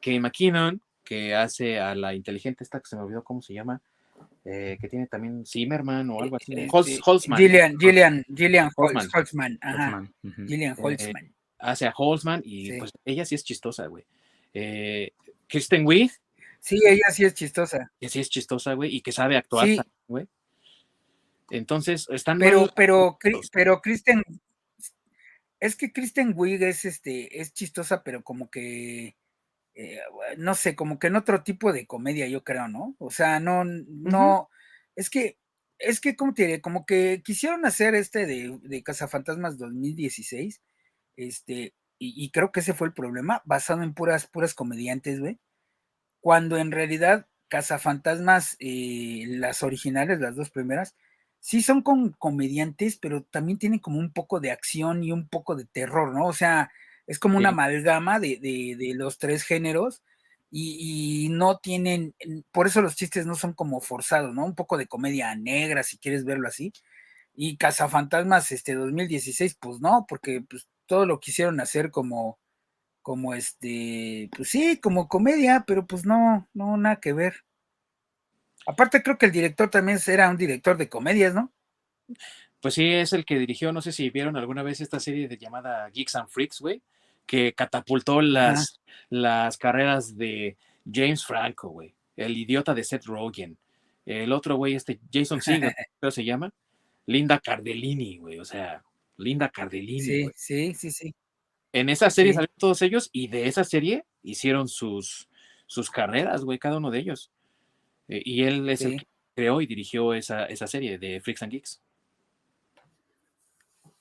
Kay 0.00 0.20
McKinnon, 0.20 0.80
que 1.04 1.34
hace 1.34 1.80
a 1.80 1.94
la 1.94 2.14
inteligente 2.14 2.64
esta 2.64 2.80
que 2.80 2.88
se 2.88 2.96
me 2.96 3.02
olvidó 3.02 3.24
cómo 3.24 3.42
se 3.42 3.54
llama, 3.54 3.82
eh, 4.44 4.76
que 4.80 4.88
tiene 4.88 5.06
también 5.06 5.44
Zimmerman 5.46 6.10
o 6.10 6.20
algo 6.20 6.36
así. 6.36 6.52
Este, 6.54 7.00
Holzman. 7.04 7.38
Gillian, 7.38 7.78
Gillian, 7.78 8.24
Gillian 8.34 8.70
Holzman. 8.76 9.58
Ajá. 9.60 10.10
Gillian 10.46 10.72
eh, 10.72 10.80
Holzman. 10.80 11.34
hace 11.58 11.86
a 11.86 11.94
Holzman 11.96 12.42
y 12.44 12.78
pues 12.78 12.92
ella 13.04 13.24
sí 13.24 13.34
es 13.34 13.44
chistosa, 13.44 13.86
güey. 13.86 14.04
Eh, 14.54 15.12
Kristen 15.48 15.86
Wiig. 15.86 16.10
Sí, 16.60 16.78
ella 16.86 17.10
sí 17.12 17.24
es 17.24 17.34
chistosa. 17.34 17.90
Que 18.00 18.08
sí 18.08 18.20
es 18.20 18.30
chistosa, 18.30 18.74
güey, 18.74 18.94
y 18.94 19.00
que 19.00 19.12
sabe 19.12 19.36
actuar, 19.36 19.68
güey. 20.06 20.26
Entonces, 21.50 22.06
están. 22.10 22.38
Pero, 22.38 22.68
pero, 22.74 23.18
pero 23.52 23.80
Kristen. 23.80 24.22
Es 25.60 25.76
que 25.76 25.92
Kristen 25.92 26.32
Wiig 26.34 26.62
es 26.62 26.84
este, 26.84 27.40
es 27.40 27.52
chistosa, 27.52 28.02
pero 28.02 28.24
como 28.24 28.50
que 28.50 29.14
eh, 29.74 30.00
no 30.38 30.54
sé, 30.54 30.76
como 30.76 30.98
que 30.98 31.06
en 31.08 31.16
otro 31.16 31.42
tipo 31.42 31.72
de 31.72 31.86
comedia, 31.86 32.28
yo 32.28 32.44
creo, 32.44 32.68
¿no? 32.68 32.94
O 32.98 33.10
sea, 33.10 33.40
no, 33.40 33.64
no, 33.64 34.48
es 34.96 35.10
que, 35.10 35.38
es 35.78 36.00
que, 36.00 36.16
¿cómo 36.16 36.34
te 36.34 36.46
diré? 36.46 36.60
Como 36.60 36.86
que 36.86 37.22
quisieron 37.24 37.64
hacer 37.66 37.94
este 37.94 38.26
de, 38.26 38.58
de 38.62 38.82
Cazafantasmas 38.82 39.58
2016, 39.58 40.62
este, 41.16 41.74
y, 41.98 42.30
creo 42.30 42.50
que 42.50 42.60
ese 42.60 42.74
fue 42.74 42.88
el 42.88 42.94
problema, 42.94 43.42
basado 43.44 43.82
en 43.82 43.94
puras, 43.94 44.26
puras 44.26 44.54
comediantes, 44.54 45.20
güey, 45.20 45.38
cuando 46.20 46.56
en 46.58 46.72
realidad 46.72 47.28
Cazafantasmas, 47.48 48.56
eh, 48.60 49.24
las 49.28 49.62
originales, 49.62 50.20
las 50.20 50.34
dos 50.36 50.50
primeras, 50.50 50.96
sí 51.40 51.62
son 51.62 51.82
con 51.82 52.12
comediantes, 52.12 52.96
pero 52.96 53.24
también 53.24 53.58
tienen 53.58 53.78
como 53.78 53.98
un 53.98 54.12
poco 54.12 54.40
de 54.40 54.50
acción 54.50 55.04
y 55.04 55.12
un 55.12 55.28
poco 55.28 55.54
de 55.54 55.66
terror, 55.66 56.14
¿no? 56.14 56.26
O 56.26 56.32
sea, 56.32 56.72
es 57.12 57.18
como 57.18 57.36
una 57.36 57.50
amalgama 57.50 58.18
de, 58.18 58.94
los 58.96 59.18
tres 59.18 59.42
géneros 59.42 60.02
y, 60.50 61.28
no 61.30 61.58
tienen, 61.58 62.14
por 62.50 62.66
eso 62.66 62.80
los 62.80 62.96
chistes 62.96 63.26
no 63.26 63.34
son 63.34 63.52
como 63.52 63.82
forzados, 63.82 64.34
¿no? 64.34 64.46
Un 64.46 64.54
poco 64.54 64.78
de 64.78 64.86
comedia 64.86 65.34
negra, 65.34 65.82
si 65.82 65.98
quieres 65.98 66.24
verlo 66.24 66.48
así. 66.48 66.72
Y 67.34 67.58
Cazafantasmas, 67.58 68.50
este 68.52 68.74
2016, 68.74 69.56
pues 69.60 69.80
no, 69.80 70.06
porque 70.08 70.40
pues, 70.48 70.66
todo 70.86 71.04
lo 71.04 71.20
quisieron 71.20 71.60
hacer 71.60 71.90
como, 71.90 72.38
como 73.02 73.34
este, 73.34 74.30
pues 74.34 74.48
sí, 74.48 74.78
como 74.80 75.06
comedia, 75.06 75.64
pero 75.66 75.86
pues 75.86 76.06
no, 76.06 76.48
no, 76.54 76.78
nada 76.78 76.96
que 76.96 77.12
ver. 77.12 77.44
Aparte 78.66 79.02
creo 79.02 79.18
que 79.18 79.26
el 79.26 79.32
director 79.32 79.68
también 79.68 79.98
era 80.06 80.30
un 80.30 80.38
director 80.38 80.78
de 80.78 80.88
comedias, 80.88 81.34
¿no? 81.34 81.52
Pues 82.62 82.72
sí, 82.72 82.90
es 82.90 83.12
el 83.12 83.26
que 83.26 83.38
dirigió, 83.38 83.70
no 83.70 83.82
sé 83.82 83.92
si 83.92 84.08
vieron 84.08 84.38
alguna 84.38 84.62
vez 84.62 84.80
esta 84.80 84.98
serie 84.98 85.28
de 85.28 85.36
llamada 85.36 85.90
Geeks 85.90 86.14
and 86.16 86.28
Freaks, 86.30 86.60
güey, 86.60 86.82
que 87.26 87.52
catapultó 87.54 88.20
las, 88.20 88.80
las 89.10 89.56
carreras 89.56 90.16
de 90.16 90.56
James 90.90 91.24
Franco, 91.24 91.68
güey, 91.68 91.94
el 92.16 92.36
idiota 92.36 92.74
de 92.74 92.84
Seth 92.84 93.04
Rogen, 93.06 93.56
el 94.04 94.32
otro 94.32 94.56
güey, 94.56 94.74
este 94.74 95.00
Jason 95.12 95.40
Segel, 95.40 95.72
¿cómo 96.00 96.10
se 96.10 96.24
llama? 96.24 96.52
Linda 97.06 97.38
Cardellini, 97.38 98.18
güey, 98.18 98.38
o 98.38 98.44
sea, 98.44 98.82
Linda 99.16 99.48
Cardellini. 99.48 100.00
Sí, 100.00 100.28
sí, 100.34 100.74
sí, 100.74 100.90
sí. 100.90 101.14
En 101.72 101.88
esa 101.88 102.10
serie 102.10 102.34
salieron 102.34 102.54
todos 102.58 102.82
ellos 102.82 103.08
y 103.12 103.28
de 103.28 103.46
esa 103.46 103.64
serie 103.64 104.04
hicieron 104.22 104.68
sus, 104.68 105.28
sus 105.66 105.90
carreras, 105.90 106.44
güey, 106.44 106.58
cada 106.58 106.76
uno 106.76 106.90
de 106.90 106.98
ellos. 106.98 107.30
Eh, 108.08 108.22
y 108.24 108.42
él 108.42 108.68
es 108.68 108.82
el 108.82 108.98
que 108.98 109.06
creó 109.34 109.60
y 109.60 109.66
dirigió 109.66 110.12
esa, 110.12 110.44
esa 110.46 110.66
serie 110.66 110.98
de 110.98 111.20
Freaks 111.20 111.42
and 111.42 111.52
Geeks. 111.52 111.80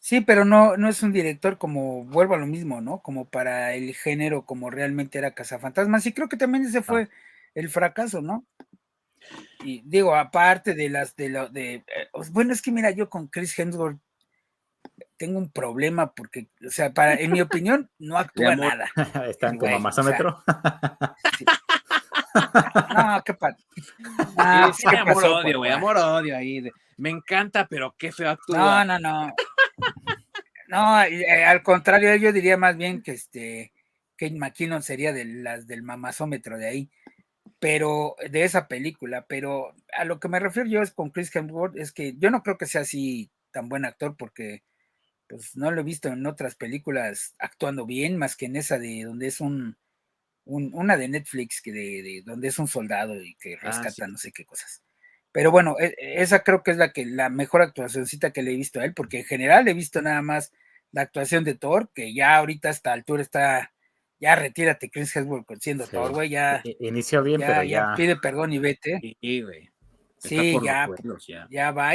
Sí, 0.01 0.19
pero 0.19 0.45
no, 0.45 0.77
no 0.77 0.89
es 0.89 1.03
un 1.03 1.13
director 1.13 1.59
como, 1.59 2.03
vuelvo 2.05 2.33
a 2.33 2.39
lo 2.39 2.47
mismo, 2.47 2.81
¿no? 2.81 3.03
Como 3.03 3.29
para 3.29 3.75
el 3.75 3.93
género, 3.93 4.47
como 4.47 4.71
realmente 4.71 5.19
era 5.19 5.35
Cazafantasmas. 5.35 6.07
Y 6.07 6.11
creo 6.11 6.27
que 6.27 6.37
también 6.37 6.65
ese 6.65 6.81
fue 6.81 7.07
el 7.53 7.69
fracaso, 7.69 8.19
¿no? 8.19 8.43
Y 9.63 9.83
digo, 9.85 10.15
aparte 10.15 10.73
de 10.73 10.89
las 10.89 11.15
de 11.15 11.29
lo 11.29 11.49
de. 11.49 11.75
Eh, 11.75 12.09
bueno, 12.31 12.51
es 12.51 12.63
que 12.63 12.71
mira, 12.71 12.89
yo 12.89 13.11
con 13.11 13.27
Chris 13.27 13.57
Hemsworth 13.57 13.99
tengo 15.17 15.37
un 15.37 15.51
problema 15.51 16.11
porque, 16.15 16.47
o 16.65 16.71
sea, 16.71 16.91
para, 16.91 17.13
en 17.13 17.31
mi 17.31 17.41
opinión, 17.41 17.87
no 17.99 18.17
actúa 18.17 18.55
nada. 18.55 18.89
Está 19.29 19.49
en 19.49 19.59
como 19.59 19.79
masómetro. 19.79 20.43
No, 22.95 23.21
qué 23.23 23.33
padre. 23.35 23.57
Ah, 24.35 24.71
sí, 24.73 24.87
amor 24.95 25.25
odio, 25.25 25.59
güey, 25.59 25.71
amor 25.71 25.97
odio 25.97 26.35
ahí. 26.35 26.63
me 26.97 27.11
encanta, 27.11 27.67
pero 27.67 27.93
qué 27.99 28.11
feo 28.11 28.31
actúa. 28.31 28.83
No, 28.83 28.97
no, 28.97 28.99
no. 28.99 29.35
No, 30.71 31.03
eh, 31.03 31.43
al 31.43 31.63
contrario, 31.63 32.15
yo 32.15 32.31
diría 32.31 32.55
más 32.55 32.77
bien 32.77 33.01
que 33.03 33.11
este 33.11 33.73
Kate 34.15 34.35
McKinnon 34.35 34.81
sería 34.81 35.11
de 35.11 35.25
las 35.25 35.67
del 35.67 35.83
mamazómetro 35.83 36.57
de 36.57 36.65
ahí, 36.65 36.89
pero 37.59 38.15
de 38.29 38.45
esa 38.45 38.69
película. 38.69 39.25
Pero 39.27 39.75
a 39.97 40.05
lo 40.05 40.21
que 40.21 40.29
me 40.29 40.39
refiero 40.39 40.69
yo 40.69 40.81
es 40.81 40.91
con 40.91 41.09
Chris 41.09 41.35
Hemsworth, 41.35 41.77
es 41.77 41.91
que 41.91 42.15
yo 42.17 42.31
no 42.31 42.41
creo 42.41 42.57
que 42.57 42.67
sea 42.67 42.81
así 42.81 43.29
tan 43.51 43.67
buen 43.67 43.83
actor 43.83 44.15
porque 44.17 44.63
pues 45.27 45.57
no 45.57 45.71
lo 45.71 45.81
he 45.81 45.83
visto 45.83 46.07
en 46.07 46.25
otras 46.25 46.55
películas 46.55 47.35
actuando 47.37 47.85
bien, 47.85 48.15
más 48.17 48.37
que 48.37 48.45
en 48.45 48.55
esa 48.55 48.79
de 48.79 49.03
donde 49.03 49.27
es 49.27 49.41
un, 49.41 49.77
una 50.45 50.95
de 50.95 51.09
Netflix 51.09 51.61
que 51.61 51.73
de, 51.73 52.23
donde 52.25 52.47
es 52.47 52.59
un 52.59 52.69
soldado 52.69 53.21
y 53.21 53.35
que 53.35 53.55
ah, 53.55 53.59
rescata 53.63 54.07
no 54.07 54.17
sé 54.17 54.31
qué 54.31 54.45
cosas. 54.45 54.83
Pero 55.33 55.51
bueno, 55.51 55.75
e, 55.81 55.95
esa 55.99 56.43
creo 56.43 56.63
que 56.63 56.71
es 56.71 56.77
la 56.77 56.93
que 56.93 57.05
la 57.05 57.29
mejor 57.29 57.61
actuacióncita 57.61 58.31
que 58.31 58.41
le 58.41 58.53
he 58.53 58.55
visto 58.55 58.79
a 58.79 58.85
él, 58.85 58.93
porque 58.93 59.19
en 59.19 59.25
general 59.25 59.67
he 59.67 59.73
visto 59.73 60.01
nada 60.01 60.21
más 60.21 60.53
la 60.91 61.01
actuación 61.01 61.43
de 61.43 61.55
Thor, 61.55 61.91
que 61.93 62.13
ya 62.13 62.37
ahorita 62.37 62.67
a 62.69 62.71
esta 62.71 62.93
altura 62.93 63.21
está, 63.21 63.73
ya 64.19 64.35
retírate 64.35 64.89
Chris 64.89 65.15
Hemsworth 65.15 65.47
siendo 65.59 65.87
Thor, 65.87 66.11
güey, 66.11 66.29
ya. 66.29 66.61
Inició 66.79 67.23
bien, 67.23 67.41
pero 67.41 67.63
ya... 67.63 67.93
Pide 67.95 68.15
perdón 68.17 68.53
y 68.53 68.59
vete. 68.59 68.99
Sí, 69.21 69.41
güey. 69.41 69.69
Sí, 70.17 70.55
ya, 70.63 70.87
ya, 71.27 71.47
ya 71.49 71.71
va. 71.71 71.93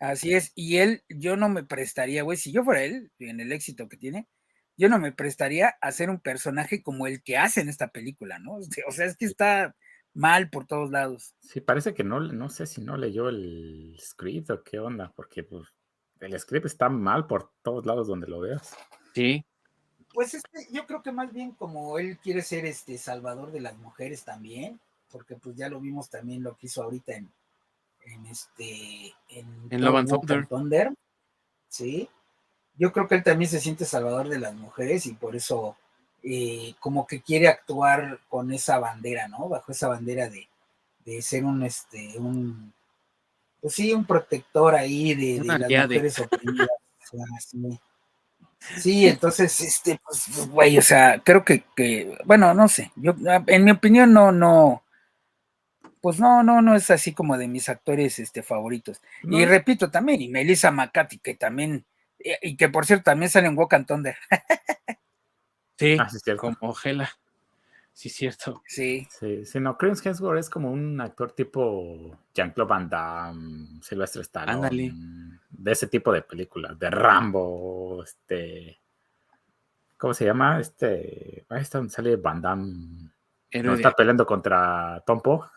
Así 0.00 0.34
es, 0.34 0.52
y 0.54 0.76
él, 0.76 1.02
yo 1.08 1.36
no 1.36 1.48
me 1.48 1.64
prestaría, 1.64 2.22
güey, 2.22 2.36
si 2.36 2.52
yo 2.52 2.62
fuera 2.62 2.84
él, 2.84 3.10
en 3.18 3.40
el 3.40 3.50
éxito 3.50 3.88
que 3.88 3.96
tiene, 3.96 4.28
yo 4.76 4.88
no 4.88 4.98
me 4.98 5.12
prestaría 5.12 5.74
a 5.80 5.90
ser 5.90 6.08
un 6.08 6.20
personaje 6.20 6.82
como 6.82 7.08
el 7.08 7.22
que 7.22 7.36
hace 7.36 7.60
en 7.60 7.68
esta 7.68 7.88
película, 7.88 8.38
¿no? 8.38 8.58
O 8.88 8.92
sea, 8.92 9.06
es 9.06 9.16
que 9.16 9.26
está 9.26 9.74
mal 10.14 10.50
por 10.50 10.66
todos 10.66 10.90
lados. 10.90 11.34
Sí, 11.40 11.60
parece 11.60 11.94
que 11.94 12.04
no, 12.04 12.20
no 12.20 12.48
sé 12.48 12.66
si 12.66 12.80
no 12.80 12.96
leyó 12.96 13.28
el 13.28 13.96
script 14.00 14.50
o 14.50 14.62
qué 14.62 14.78
onda, 14.78 15.12
porque 15.16 15.42
pues, 15.42 15.68
el 16.20 16.38
script 16.38 16.66
está 16.66 16.88
mal 16.88 17.26
por 17.26 17.50
todos 17.62 17.86
lados 17.86 18.08
donde 18.08 18.26
lo 18.26 18.40
veas. 18.40 18.74
Sí. 19.14 19.44
Pues 20.12 20.34
este, 20.34 20.66
yo 20.72 20.86
creo 20.86 21.02
que 21.02 21.12
más 21.12 21.32
bien 21.32 21.52
como 21.52 21.98
él 21.98 22.18
quiere 22.18 22.42
ser 22.42 22.66
este 22.66 22.98
salvador 22.98 23.52
de 23.52 23.60
las 23.60 23.76
mujeres 23.76 24.24
también, 24.24 24.80
porque 25.10 25.36
pues 25.36 25.56
ya 25.56 25.68
lo 25.68 25.80
vimos 25.80 26.10
también 26.10 26.42
lo 26.42 26.56
que 26.56 26.66
hizo 26.66 26.82
ahorita 26.82 27.14
en, 27.14 27.30
en 28.04 28.26
este 28.26 29.14
en, 29.28 29.46
en 29.70 29.80
Love 29.80 29.96
and 29.96 30.48
Thunder. 30.48 30.92
Sí. 31.68 32.08
Yo 32.76 32.92
creo 32.92 33.08
que 33.08 33.16
él 33.16 33.22
también 33.22 33.50
se 33.50 33.60
siente 33.60 33.84
salvador 33.84 34.28
de 34.28 34.38
las 34.38 34.54
mujeres 34.54 35.06
y 35.06 35.14
por 35.14 35.36
eso 35.36 35.76
eh, 36.22 36.74
como 36.80 37.06
que 37.06 37.20
quiere 37.20 37.48
actuar 37.48 38.20
con 38.28 38.52
esa 38.52 38.78
bandera, 38.78 39.28
¿no? 39.28 39.48
Bajo 39.48 39.72
esa 39.72 39.88
bandera 39.88 40.28
de, 40.28 40.48
de 41.04 41.22
ser 41.22 41.44
un 41.44 41.62
este 41.62 42.18
un 42.18 42.72
pues 43.60 43.74
sí, 43.74 43.92
un 43.92 44.04
protector 44.04 44.74
ahí 44.74 45.14
de, 45.14 45.40
de 45.40 45.58
las 45.58 45.60
mujeres 45.60 46.18
oprimidas. 46.18 46.68
sí. 48.78 49.06
entonces, 49.06 49.60
este, 49.60 50.00
pues, 50.04 50.24
pues, 50.34 50.48
güey, 50.48 50.78
o 50.78 50.82
sea, 50.82 51.20
creo 51.24 51.44
que, 51.44 51.64
que, 51.74 52.18
bueno, 52.24 52.54
no 52.54 52.68
sé, 52.68 52.92
yo, 52.96 53.14
en 53.46 53.64
mi 53.64 53.70
opinión, 53.70 54.12
no, 54.12 54.32
no, 54.32 54.82
pues 56.00 56.20
no, 56.20 56.42
no, 56.42 56.62
no 56.62 56.74
es 56.74 56.90
así 56.90 57.12
como 57.12 57.36
de 57.36 57.48
mis 57.48 57.68
actores 57.68 58.18
este, 58.18 58.42
favoritos. 58.42 59.02
Y 59.24 59.44
repito 59.44 59.90
también, 59.90 60.22
y 60.22 60.28
Melissa 60.28 60.70
McCarthy, 60.70 61.18
que 61.18 61.34
también, 61.34 61.84
eh, 62.18 62.38
y 62.42 62.56
que 62.56 62.68
por 62.68 62.86
cierto 62.86 63.04
también 63.04 63.30
sale 63.30 63.48
en 63.48 63.58
Walk 63.58 63.74
and 63.74 63.86
Thunder. 63.86 64.16
sí, 65.78 65.96
ah, 65.98 66.08
como 66.36 66.72
Gela. 66.74 67.10
Sí, 67.98 68.10
cierto. 68.10 68.62
Sí. 68.64 69.08
Sí, 69.10 69.44
sí 69.44 69.58
no, 69.58 69.76
Chris 69.76 70.06
Hemsworth 70.06 70.38
es 70.38 70.48
como 70.48 70.70
un 70.70 71.00
actor 71.00 71.32
tipo 71.32 72.16
Jean-Claude 72.32 72.68
Van 72.68 72.88
Damme, 72.88 73.80
Sylvester 73.82 74.22
Stallone. 74.22 74.92
De 75.50 75.72
ese 75.72 75.88
tipo 75.88 76.12
de 76.12 76.22
películas, 76.22 76.78
de 76.78 76.90
Rambo, 76.90 78.04
este... 78.04 78.78
¿Cómo 79.96 80.14
se 80.14 80.26
llama? 80.26 80.60
Este... 80.60 81.44
Ahí 81.48 81.62
está 81.62 81.78
donde 81.78 81.92
sale 81.92 82.14
Van 82.14 82.40
Damme 82.40 83.10
no 83.64 83.74
está 83.74 83.90
peleando 83.90 84.24
contra 84.24 85.02
Tompo. 85.04 85.50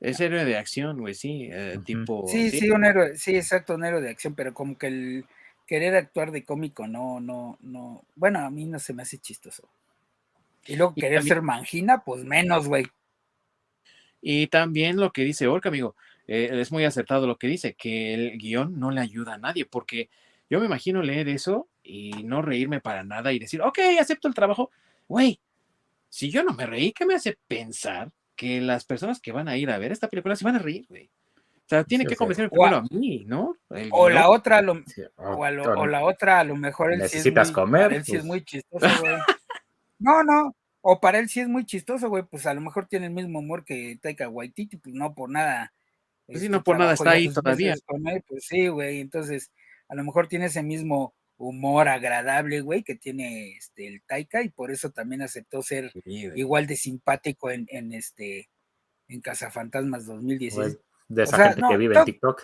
es 0.00 0.18
héroe 0.18 0.44
de 0.44 0.56
acción, 0.56 0.98
güey, 0.98 1.14
sí, 1.14 1.48
eh, 1.52 1.78
tipo. 1.84 2.26
Sí, 2.26 2.50
sí, 2.50 2.68
un 2.68 2.84
héroe, 2.84 3.16
sí, 3.16 3.36
exacto, 3.36 3.76
un 3.76 3.84
héroe 3.84 4.00
de 4.00 4.10
acción, 4.10 4.34
pero 4.34 4.52
como 4.52 4.76
que 4.76 4.88
el 4.88 5.24
querer 5.68 5.94
actuar 5.94 6.32
de 6.32 6.44
cómico, 6.44 6.88
no, 6.88 7.20
no, 7.20 7.58
no. 7.60 8.02
Bueno, 8.16 8.40
a 8.40 8.50
mí 8.50 8.66
no 8.66 8.80
se 8.80 8.92
me 8.92 9.02
hace 9.02 9.18
chistoso. 9.18 9.70
Y 10.66 10.76
luego 10.76 10.94
querer 10.94 11.22
ser 11.22 11.42
mangina, 11.42 12.02
pues 12.04 12.24
menos, 12.24 12.68
güey. 12.68 12.86
Y 14.20 14.48
también 14.48 14.96
lo 14.96 15.12
que 15.12 15.24
dice 15.24 15.46
Orca, 15.46 15.70
amigo, 15.70 15.96
eh, 16.26 16.50
es 16.52 16.70
muy 16.70 16.84
acertado 16.84 17.26
lo 17.26 17.38
que 17.38 17.46
dice, 17.46 17.74
que 17.74 18.14
el 18.14 18.38
guion 18.38 18.78
no 18.78 18.90
le 18.90 19.00
ayuda 19.00 19.34
a 19.34 19.38
nadie, 19.38 19.64
porque 19.64 20.10
yo 20.48 20.60
me 20.60 20.66
imagino 20.66 21.02
leer 21.02 21.28
eso 21.28 21.68
y 21.82 22.24
no 22.24 22.42
reírme 22.42 22.80
para 22.80 23.02
nada 23.02 23.32
y 23.32 23.38
decir, 23.38 23.62
ok, 23.62 23.78
acepto 23.98 24.28
el 24.28 24.34
trabajo. 24.34 24.70
Güey, 25.08 25.40
si 26.08 26.30
yo 26.30 26.42
no 26.42 26.52
me 26.52 26.66
reí, 26.66 26.92
¿qué 26.92 27.06
me 27.06 27.14
hace 27.14 27.38
pensar 27.48 28.10
que 28.36 28.60
las 28.60 28.84
personas 28.84 29.20
que 29.20 29.32
van 29.32 29.48
a 29.48 29.56
ir 29.56 29.70
a 29.70 29.78
ver 29.78 29.92
esta 29.92 30.08
película 30.08 30.36
se 30.36 30.44
van 30.44 30.56
a 30.56 30.58
reír, 30.58 30.86
güey? 30.88 31.10
O 31.36 31.68
sea, 31.70 31.84
tiene 31.84 32.04
que 32.04 32.16
convencer 32.16 32.50
primero 32.50 32.78
a 32.78 32.82
mí, 32.90 33.24
¿no? 33.26 33.54
o 33.92 34.08
la 34.08 34.28
otra, 34.28 34.60
lo, 34.60 34.82
o, 35.16 35.86
la 35.86 36.04
otra, 36.04 36.40
a 36.40 36.44
lo 36.44 36.56
mejor 36.56 36.92
él 36.92 36.98
necesitas 36.98 37.46
sí 37.46 37.52
es 37.52 37.56
muy, 37.56 37.64
comer. 37.64 37.92
Él 37.92 38.04
sí 38.04 38.12
es 38.12 38.18
pues. 38.18 38.24
muy 38.24 38.44
chistoso, 38.44 38.88
güey. 39.00 39.14
no, 40.00 40.24
no, 40.24 40.56
o 40.82 41.00
para 41.00 41.18
él 41.18 41.28
sí 41.28 41.40
es 41.40 41.48
muy 41.48 41.64
chistoso, 41.64 42.08
güey, 42.08 42.24
pues 42.24 42.46
a 42.46 42.54
lo 42.54 42.60
mejor 42.60 42.86
tiene 42.86 43.06
el 43.06 43.12
mismo 43.12 43.38
humor 43.38 43.64
que 43.64 43.98
Taika 44.00 44.28
Waititi, 44.28 44.78
pues 44.78 44.94
no 44.94 45.14
por 45.14 45.30
nada. 45.30 45.72
Pues 46.26 46.40
sí, 46.40 46.48
no 46.48 46.58
este, 46.58 46.64
por 46.64 46.78
nada 46.78 46.94
está 46.94 47.10
ahí 47.10 47.32
todavía. 47.32 47.74
pues 48.26 48.46
sí, 48.46 48.68
güey, 48.68 49.00
entonces 49.00 49.52
a 49.88 49.94
lo 49.94 50.04
mejor 50.04 50.28
tiene 50.28 50.46
ese 50.46 50.62
mismo 50.62 51.14
humor 51.36 51.88
agradable, 51.88 52.60
güey, 52.60 52.82
que 52.82 52.94
tiene 52.94 53.52
este, 53.56 53.86
el 53.86 54.02
Taika 54.02 54.42
y 54.42 54.50
por 54.50 54.70
eso 54.70 54.90
también 54.90 55.22
aceptó 55.22 55.62
ser 55.62 55.92
igual 56.04 56.66
de 56.66 56.76
simpático 56.76 57.50
en, 57.50 57.66
en 57.70 57.92
este 57.92 58.48
en 59.08 59.20
Cazafantasmas 59.20 60.06
2016. 60.06 60.78
de 61.08 61.22
esa 61.22 61.48
gente 61.48 61.62
que 61.68 61.76
vive 61.76 61.98
en 61.98 62.04
TikTok. 62.04 62.42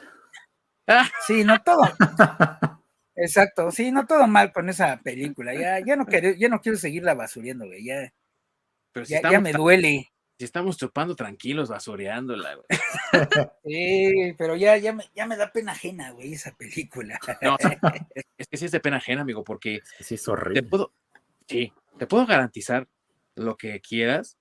Sí, 1.27 1.45
no 1.45 1.61
todo. 1.63 1.83
Exacto, 3.17 3.71
sí, 3.71 3.91
no 3.91 4.07
todo 4.07 4.27
mal 4.27 4.53
con 4.53 4.69
esa 4.69 5.01
película. 5.03 5.55
Ya, 5.55 5.81
ya 5.85 5.97
no 5.97 6.07
quiero, 6.07 6.33
ya 6.33 6.49
no 6.49 6.61
quiero 6.61 6.79
seguirla 6.79 7.15
basuriendo, 7.15 7.67
güey. 7.67 7.85
Ya, 7.85 8.13
ya, 9.31 9.41
me 9.41 9.53
duele. 9.53 10.11
Si 10.39 10.45
estamos 10.45 10.77
chupando 10.77 11.17
tranquilos, 11.17 11.71
basureándola, 11.71 12.55
güey. 12.55 12.67
Sí, 13.65 14.35
pero 14.37 14.55
ya, 14.55 14.77
ya, 14.77 14.93
me, 14.93 15.05
ya 15.15 15.27
me 15.27 15.37
da 15.37 15.51
pena 15.51 15.73
ajena, 15.73 16.11
güey, 16.11 16.35
esa 16.35 16.55
película. 16.55 17.19
No, 17.41 17.57
es 18.37 18.47
que 18.47 18.57
sí 18.57 18.67
es 18.67 18.73
de 18.73 18.81
pena 18.81 18.99
ajena, 18.99 19.23
amigo, 19.23 19.43
porque 19.43 19.81
sí 20.01 20.15
es 20.15 20.29
horrible. 20.29 20.63
Te 20.63 20.69
puedo, 20.69 20.93
sí, 21.49 21.73
te 21.99 22.07
puedo 22.07 22.27
garantizar 22.27 22.87
lo 23.35 23.57
que 23.57 23.81
quieras 23.81 24.37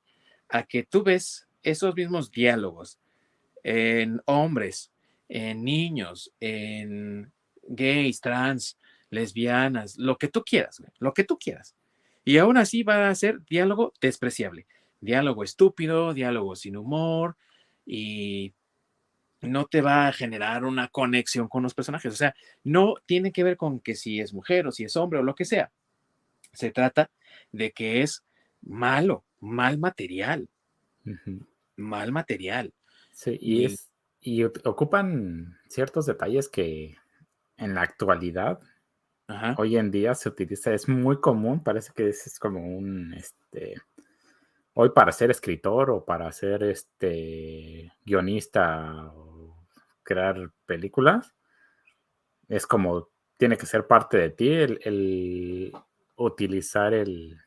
a 0.50 0.64
que 0.64 0.84
tú 0.84 1.04
ves 1.04 1.48
esos 1.64 1.96
mismos 1.96 2.32
diálogos 2.32 3.00
en 3.64 4.22
hombres, 4.26 4.92
en 5.28 5.64
niños, 5.64 6.34
en 6.40 7.32
gays, 7.68 8.22
trans, 8.22 8.78
lesbianas, 9.10 9.98
lo 9.98 10.18
que 10.18 10.28
tú 10.28 10.44
quieras, 10.44 10.80
güey, 10.80 10.92
lo 11.00 11.14
que 11.14 11.24
tú 11.24 11.38
quieras. 11.38 11.76
Y 12.24 12.38
aún 12.38 12.58
así 12.58 12.84
va 12.84 13.10
a 13.10 13.16
ser 13.16 13.44
diálogo 13.46 13.94
despreciable 14.02 14.66
diálogo 15.06 15.44
estúpido, 15.44 16.14
diálogo 16.14 16.56
sin 16.56 16.76
humor 16.76 17.38
y 17.86 18.54
no 19.42 19.66
te 19.66 19.82
va 19.82 20.08
a 20.08 20.14
generar 20.14 20.66
una 20.66 20.88
conexión 20.90 21.48
con 21.48 21.64
los 21.64 21.74
personajes. 21.74 22.12
O 22.12 22.18
sea, 22.18 22.36
no 22.64 22.96
tiene 23.06 23.32
que 23.32 23.44
ver 23.44 23.56
con 23.56 23.80
que 23.80 23.96
si 23.96 24.20
es 24.20 24.34
mujer 24.34 24.68
o 24.68 24.72
si 24.72 24.84
es 24.84 24.96
hombre 24.98 25.20
o 25.20 25.24
lo 25.24 25.36
que 25.36 25.46
sea. 25.46 25.72
Se 26.52 26.72
trata 26.72 27.12
de 27.52 27.72
que 27.72 28.02
es 28.02 28.24
malo, 28.62 29.24
mal 29.40 29.78
material. 29.78 30.50
Mal 31.76 32.12
material. 32.12 32.74
Sí, 33.12 33.38
y, 33.40 33.66
es, 33.66 33.92
y 34.20 34.44
ocupan 34.44 35.58
ciertos 35.70 36.06
detalles 36.08 36.50
que 36.50 36.98
en 37.58 37.76
la 37.76 37.82
actualidad, 37.82 38.60
hoy 39.58 39.78
en 39.78 39.92
día 39.92 40.14
se 40.16 40.30
utiliza, 40.30 40.74
es 40.74 40.88
muy 40.88 41.20
común, 41.20 41.64
parece 41.64 41.92
que 41.94 42.10
es 42.10 42.38
como 42.40 42.60
un, 42.60 43.14
este, 43.14 43.76
hoy 44.74 44.90
para 44.90 45.12
ser 45.12 45.32
escritor 45.32 45.90
o 45.90 46.06
para 46.06 46.32
ser 46.32 46.64
este 46.64 47.92
guionista 48.04 49.12
o 49.14 49.58
crear 50.04 50.52
películas, 50.66 51.34
es 52.48 52.68
como 52.68 53.10
tiene 53.38 53.58
que 53.58 53.66
ser 53.66 53.88
parte 53.88 54.18
de 54.18 54.30
ti 54.30 54.50
el, 54.50 55.74
utilizar 56.16 56.94
el 56.94 57.42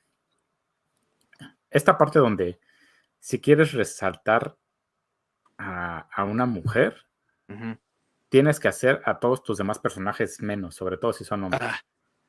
esta 1.71 1.97
parte 1.97 2.19
donde 2.19 2.59
si 3.19 3.41
quieres 3.41 3.73
resaltar 3.73 4.57
a, 5.59 6.25
una 6.25 6.47
mujer, 6.47 6.97
tienes 8.29 8.61
que 8.61 8.69
hacer 8.69 9.01
a 9.05 9.19
todos 9.19 9.43
tus 9.43 9.59
demás 9.59 9.79
personajes 9.79 10.41
menos, 10.41 10.75
sobre 10.75 10.97
todo 10.97 11.13
si 11.13 11.25
son 11.25 11.45
hombres. 11.45 11.63
Ah, 11.63 11.81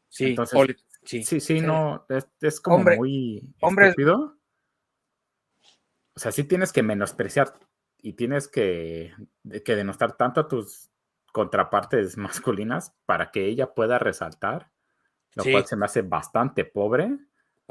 sí, 0.08 0.28
Entonces, 0.28 0.86
sí, 1.04 1.24
sí, 1.24 1.62
no, 1.62 2.06
es, 2.42 2.60
como 2.62 2.84
muy 2.84 3.54
estúpido 3.62 4.40
o 6.20 6.22
sea, 6.22 6.34
sí 6.34 6.44
tienes 6.44 6.74
que 6.74 6.84
menospreciar 6.84 7.54
y 8.02 8.12
tienes 8.12 8.50
que, 8.50 9.14
que 9.64 9.76
denostar 9.78 10.18
tanto 10.18 10.42
a 10.42 10.48
tus 10.50 10.90
contrapartes 11.32 12.18
masculinas 12.18 12.94
para 13.06 13.32
que 13.32 13.46
ella 13.46 13.74
pueda 13.74 14.00
resaltar, 14.00 14.70
lo 15.36 15.46
cual 15.46 15.66
se 15.66 15.78
me 15.78 15.86
hace 15.86 16.02
bastante 16.02 16.66
pobre. 16.66 17.18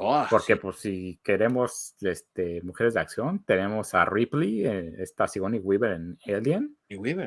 Oh, 0.01 0.25
porque 0.29 0.55
pues 0.55 0.77
si 0.77 1.19
queremos 1.23 1.95
este, 2.01 2.61
mujeres 2.61 2.93
de 2.93 3.01
acción, 3.01 3.43
tenemos 3.43 3.93
a 3.93 4.05
Ripley, 4.05 4.65
eh, 4.65 4.95
esta 4.99 5.27
Sigourney 5.27 5.59
Weaver 5.59 5.91
en 5.91 6.17
Alien, 6.25 6.77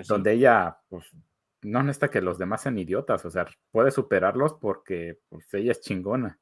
donde 0.08 0.32
ella 0.32 0.78
pues, 0.88 1.04
no 1.60 1.82
necesita 1.82 2.10
que 2.10 2.22
los 2.22 2.38
demás 2.38 2.62
sean 2.62 2.78
idiotas, 2.78 3.24
o 3.26 3.30
sea, 3.30 3.46
puede 3.70 3.90
superarlos 3.90 4.54
porque 4.54 5.18
pues, 5.28 5.52
ella 5.52 5.72
es 5.72 5.80
chingona. 5.82 6.38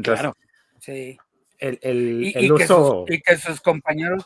claro. 0.00 0.36
Sí 0.78 1.18
el, 1.58 2.32
y, 2.36 2.50
uso... 2.50 2.56
Que 2.56 2.66
sus, 2.66 3.16
y, 3.16 3.22
que 3.22 3.36
sus, 3.36 3.60
compañeros, 3.60 4.24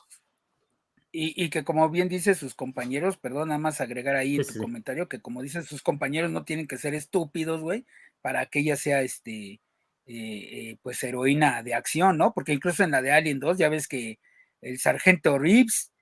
y, 1.13 1.49
que 1.51 1.65
como 1.65 1.89
bien 1.91 2.09
dice 2.09 2.35
sus 2.35 2.55
compañeros, 2.55 3.17
perdón, 3.17 3.49
nada 3.49 3.59
más 3.59 3.81
agregar 3.81 4.17
ahí 4.17 4.39
tu 4.39 4.59
comentario, 4.59 5.09
que 5.09 5.21
como 5.21 5.43
dicen 5.43 5.65
sus 5.65 5.83
compañeros 5.83 6.31
no 6.31 6.45
tienen 6.45 6.67
que 6.67 6.79
ser 6.79 6.95
estúpidos, 6.95 7.61
güey, 7.61 7.87
para 8.21 8.47
que 8.47 8.61
ella 8.61 8.77
sea 8.77 9.03
este, 9.03 9.61
eh, 10.09 10.71
eh, 10.71 10.77
pues 10.83 11.03
heroína 11.05 11.63
de 11.63 11.75
acción, 11.75 12.19
¿no? 12.19 12.33
Porque 12.35 12.53
incluso 12.53 12.83
en 12.83 12.91
la 12.91 13.03
de 13.03 13.13
Alien 13.13 13.39
2 13.39 13.59
ya 13.59 13.69
ves 13.69 13.87
que 13.87 14.19
el 14.61 14.79
sargento 14.79 15.39
Reeves 15.39 15.93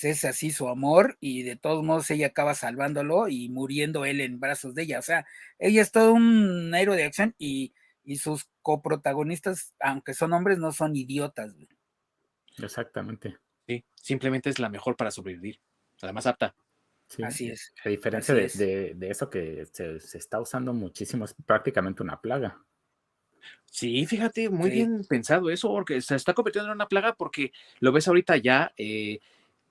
es 0.00 0.24
así 0.24 0.52
su 0.52 0.68
amor 0.68 1.16
y 1.20 1.42
de 1.42 1.56
todos 1.56 1.84
modos 1.84 2.10
ella 2.10 2.28
acaba 2.28 2.54
salvándolo 2.54 3.28
y 3.28 3.48
muriendo 3.48 4.04
él 4.04 4.20
en 4.20 4.40
brazos 4.40 4.74
de 4.74 4.84
ella. 4.84 5.00
O 5.00 5.02
sea, 5.02 5.26
ella 5.58 5.82
es 5.82 5.92
todo 5.92 6.14
un 6.14 6.72
héroe 6.74 6.96
de 6.96 7.04
acción 7.04 7.34
y 7.36 7.74
y 8.08 8.16
sus 8.16 8.48
coprotagonistas, 8.62 9.74
aunque 9.80 10.14
son 10.14 10.32
hombres, 10.32 10.58
no 10.58 10.72
son 10.72 10.96
idiotas. 10.96 11.54
Exactamente. 12.56 13.36
Sí, 13.66 13.84
simplemente 13.96 14.48
es 14.48 14.58
la 14.58 14.70
mejor 14.70 14.96
para 14.96 15.10
sobrevivir, 15.10 15.60
la 16.00 16.14
más 16.14 16.26
apta. 16.26 16.56
Así 17.22 17.50
es. 17.50 17.74
A 17.84 17.90
diferencia 17.90 18.34
de, 18.34 18.96
eso 19.02 19.28
que 19.28 19.66
se, 19.70 19.98
está 20.16 20.40
usando 20.40 20.72
muchísimo, 20.72 21.26
es 21.26 21.34
prácticamente 21.44 22.02
una 22.02 22.18
plaga. 22.18 22.64
Sí, 23.70 24.06
fíjate, 24.06 24.48
muy 24.48 24.70
bien 24.70 25.04
pensado 25.08 25.50
eso, 25.50 25.68
porque 25.68 26.00
se 26.00 26.16
está 26.16 26.32
convirtiendo 26.34 26.70
en 26.70 26.76
una 26.76 26.88
plaga 26.88 27.14
porque 27.14 27.52
lo 27.80 27.92
ves 27.92 28.08
ahorita 28.08 28.36
ya, 28.36 28.72
eh, 28.76 29.20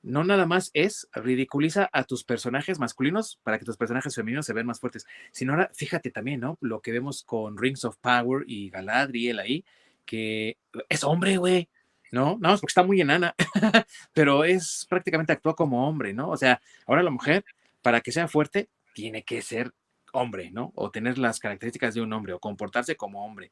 no 0.04 0.24
nada 0.24 0.46
más 0.46 0.70
es 0.74 1.10
ridiculiza 1.14 1.90
a 1.92 2.04
tus 2.04 2.24
personajes 2.24 2.80
masculinos 2.80 3.40
para 3.44 3.60
que 3.60 3.66
tus 3.66 3.76
personajes 3.76 4.16
femeninos 4.16 4.46
se 4.46 4.54
vean 4.54 4.68
más 4.68 4.80
fuertes, 4.80 5.06
sino 5.32 5.54
ahora 5.54 5.72
fíjate 5.74 6.12
también, 6.12 6.40
¿no? 6.40 6.58
Lo 6.62 6.82
que 6.82 6.92
vemos 6.92 7.24
con 7.24 7.58
Rings 7.58 7.84
of 7.86 7.98
Power 7.98 8.44
y 8.48 8.70
Galadriel 8.70 9.40
ahí, 9.40 9.66
que 10.06 10.58
es 10.90 11.04
hombre, 11.04 11.38
güey, 11.38 11.68
¿no? 12.12 12.38
Nada 12.40 12.54
más 12.54 12.62
porque 12.62 12.72
está 12.72 12.84
muy 12.84 13.02
enana, 13.02 13.36
pero 14.14 14.44
es 14.44 14.86
prácticamente 14.90 15.34
actúa 15.34 15.56
como 15.56 15.88
hombre, 15.88 16.14
¿no? 16.14 16.30
O 16.30 16.38
sea, 16.38 16.62
ahora 16.86 17.04
la 17.04 17.12
mujer, 17.12 17.44
para 17.82 18.02
que 18.02 18.12
sea 18.12 18.28
fuerte, 18.28 18.70
tiene 18.94 19.24
que 19.24 19.42
ser 19.42 19.74
hombre, 20.18 20.52
¿no? 20.52 20.72
O 20.76 20.92
tener 20.92 21.18
las 21.18 21.40
características 21.40 21.94
de 21.94 22.02
un 22.02 22.14
hombre, 22.14 22.34
o 22.34 22.40
comportarse 22.40 22.96
como 22.96 23.26
hombre. 23.26 23.52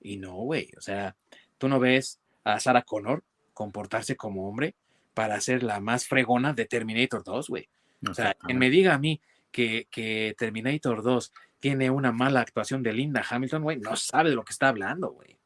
Y 0.00 0.16
no, 0.16 0.34
güey, 0.34 0.70
o 0.76 0.80
sea, 0.80 1.16
tú 1.58 1.68
no 1.68 1.78
ves 1.78 2.20
a 2.44 2.58
Sarah 2.60 2.82
Connor 2.82 3.22
comportarse 3.54 4.16
como 4.16 4.48
hombre 4.48 4.74
para 5.14 5.40
ser 5.40 5.62
la 5.62 5.80
más 5.80 6.06
fregona 6.06 6.52
de 6.52 6.66
Terminator 6.66 7.22
2, 7.22 7.48
güey. 7.48 7.68
o 8.08 8.14
sea, 8.14 8.34
quien 8.34 8.58
me 8.58 8.70
diga 8.70 8.94
a 8.94 8.98
mí 8.98 9.20
que, 9.50 9.86
que 9.90 10.34
Terminator 10.36 11.02
2 11.02 11.32
tiene 11.60 11.90
una 11.90 12.10
mala 12.10 12.40
actuación 12.40 12.82
de 12.82 12.92
Linda 12.92 13.24
Hamilton, 13.28 13.62
güey, 13.62 13.78
no 13.78 13.94
sabe 13.94 14.30
de 14.30 14.36
lo 14.36 14.44
que 14.44 14.52
está 14.52 14.68
hablando, 14.68 15.10
güey 15.12 15.36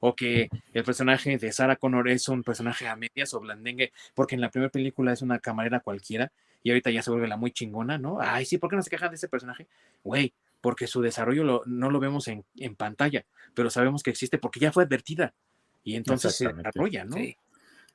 o 0.00 0.16
que 0.16 0.48
el 0.72 0.82
personaje 0.82 1.36
de 1.36 1.52
Sarah 1.52 1.76
Connor 1.76 2.08
es 2.08 2.28
un 2.28 2.42
personaje 2.42 2.88
a 2.88 2.96
medias 2.96 3.34
o 3.34 3.40
blandengue, 3.40 3.92
porque 4.14 4.34
en 4.34 4.40
la 4.40 4.50
primera 4.50 4.70
película 4.70 5.12
es 5.12 5.22
una 5.22 5.38
camarera 5.38 5.80
cualquiera 5.80 6.32
y 6.62 6.70
ahorita 6.70 6.90
ya 6.90 7.02
se 7.02 7.10
vuelve 7.10 7.28
la 7.28 7.36
muy 7.36 7.52
chingona, 7.52 7.98
¿no? 7.98 8.18
Ay, 8.20 8.44
sí, 8.44 8.58
¿por 8.58 8.70
qué 8.70 8.76
no 8.76 8.82
se 8.82 8.90
quejan 8.90 9.10
de 9.10 9.16
ese 9.16 9.28
personaje? 9.28 9.66
Güey, 10.04 10.34
porque 10.60 10.86
su 10.86 11.00
desarrollo 11.00 11.62
no 11.66 11.90
lo 11.90 12.00
vemos 12.00 12.28
en, 12.28 12.44
pantalla, 12.76 13.24
pero 13.54 13.70
sabemos 13.70 14.02
que 14.02 14.10
existe 14.10 14.38
porque 14.38 14.60
ya 14.60 14.72
fue 14.72 14.84
advertida 14.84 15.34
y 15.82 15.96
entonces 15.96 16.36
se 16.36 16.52
desarrolla, 16.52 17.04
¿no? 17.04 17.16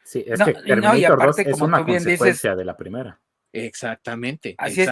Sí. 0.03 0.23
es 0.25 0.39
que 0.41 0.53
Terminator 0.53 1.25
2 1.25 1.39
es 1.39 1.61
una 1.61 1.85
consecuencia 1.85 2.55
de 2.55 2.65
la 2.65 2.75
primera. 2.75 3.19
Exactamente. 3.53 4.55
Así 4.57 4.81
es. 4.81 4.91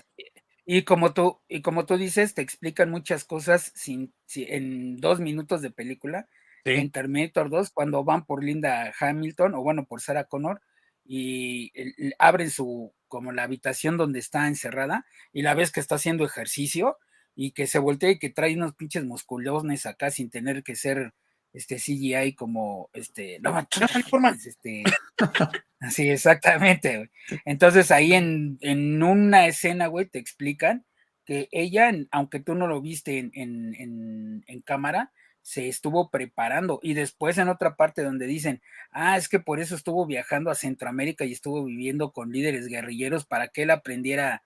Y 0.66 0.84
como 0.84 1.14
tú, 1.14 1.42
y 1.50 1.62
como 1.62 1.86
tú 1.86 1.98
dices, 1.98 2.34
te 2.34 2.42
explican 2.42 2.90
muchas 2.90 3.26
cosas 3.26 3.74
sin, 3.76 4.14
en 4.36 4.98
dos 4.98 5.20
minutos 5.20 5.62
de 5.62 5.72
película 5.72 6.28
en 6.66 6.92
Terminator 6.92 7.50
2 7.50 7.72
cuando 7.72 8.06
van 8.06 8.26
por 8.26 8.42
Linda 8.42 8.94
Hamilton 8.98 9.56
o 9.56 9.62
bueno, 9.62 9.86
por 9.86 10.00
Sarah 10.00 10.24
Connor 10.24 10.62
y 11.06 11.74
abren 12.18 12.50
su 12.50 12.94
como 13.14 13.32
la 13.32 13.44
habitación 13.44 13.96
donde 13.96 14.18
está 14.18 14.48
encerrada 14.48 15.06
y 15.32 15.44
la 15.44 15.54
ves 15.54 15.72
que 15.72 15.80
está 15.80 15.94
haciendo 15.94 16.26
ejercicio 16.26 16.98
y 17.36 17.52
que 17.52 17.68
se 17.68 17.78
voltea 17.78 18.10
y 18.10 18.18
que 18.18 18.32
trae 18.32 18.56
unos 18.56 18.74
pinches 18.74 19.06
musculones 19.06 19.86
acá 19.86 20.10
sin 20.10 20.32
tener 20.32 20.64
que 20.64 20.76
ser 20.76 21.14
este 21.54 21.76
CGI 21.76 22.34
como 22.34 22.90
este 22.92 23.40
no, 23.40 23.56
este 24.48 24.84
así 25.80 26.10
exactamente 26.10 27.12
entonces 27.46 27.92
ahí 27.92 28.14
en, 28.14 28.58
en, 28.62 29.04
una 29.04 29.46
escena 29.46 29.86
güey 29.86 30.08
te 30.08 30.18
explican 30.18 30.84
que 31.24 31.50
ella 31.52 31.92
aunque 32.10 32.40
tú 32.40 32.56
no 32.56 32.66
lo 32.66 32.82
viste 32.82 33.20
en, 33.20 33.30
en, 33.36 34.44
en 34.48 34.62
cámara 34.62 35.12
se 35.44 35.68
estuvo 35.68 36.10
preparando. 36.10 36.80
Y 36.82 36.96
después 36.96 37.38
en 37.38 37.50
otra 37.50 37.76
parte 37.76 38.02
donde 38.02 38.26
dicen, 38.26 38.62
ah, 38.92 39.18
es 39.18 39.30
que 39.30 39.40
por 39.40 39.60
eso 39.60 39.76
estuvo 39.76 40.08
viajando 40.08 40.50
a 40.50 40.56
Centroamérica 40.56 41.26
y 41.26 41.34
estuvo 41.34 41.64
viviendo 41.64 42.12
con 42.12 42.32
líderes 42.32 42.68
guerrilleros 42.68 43.26
para 43.26 43.50
que 43.50 43.64
él 43.64 43.70
aprendiera, 43.70 44.44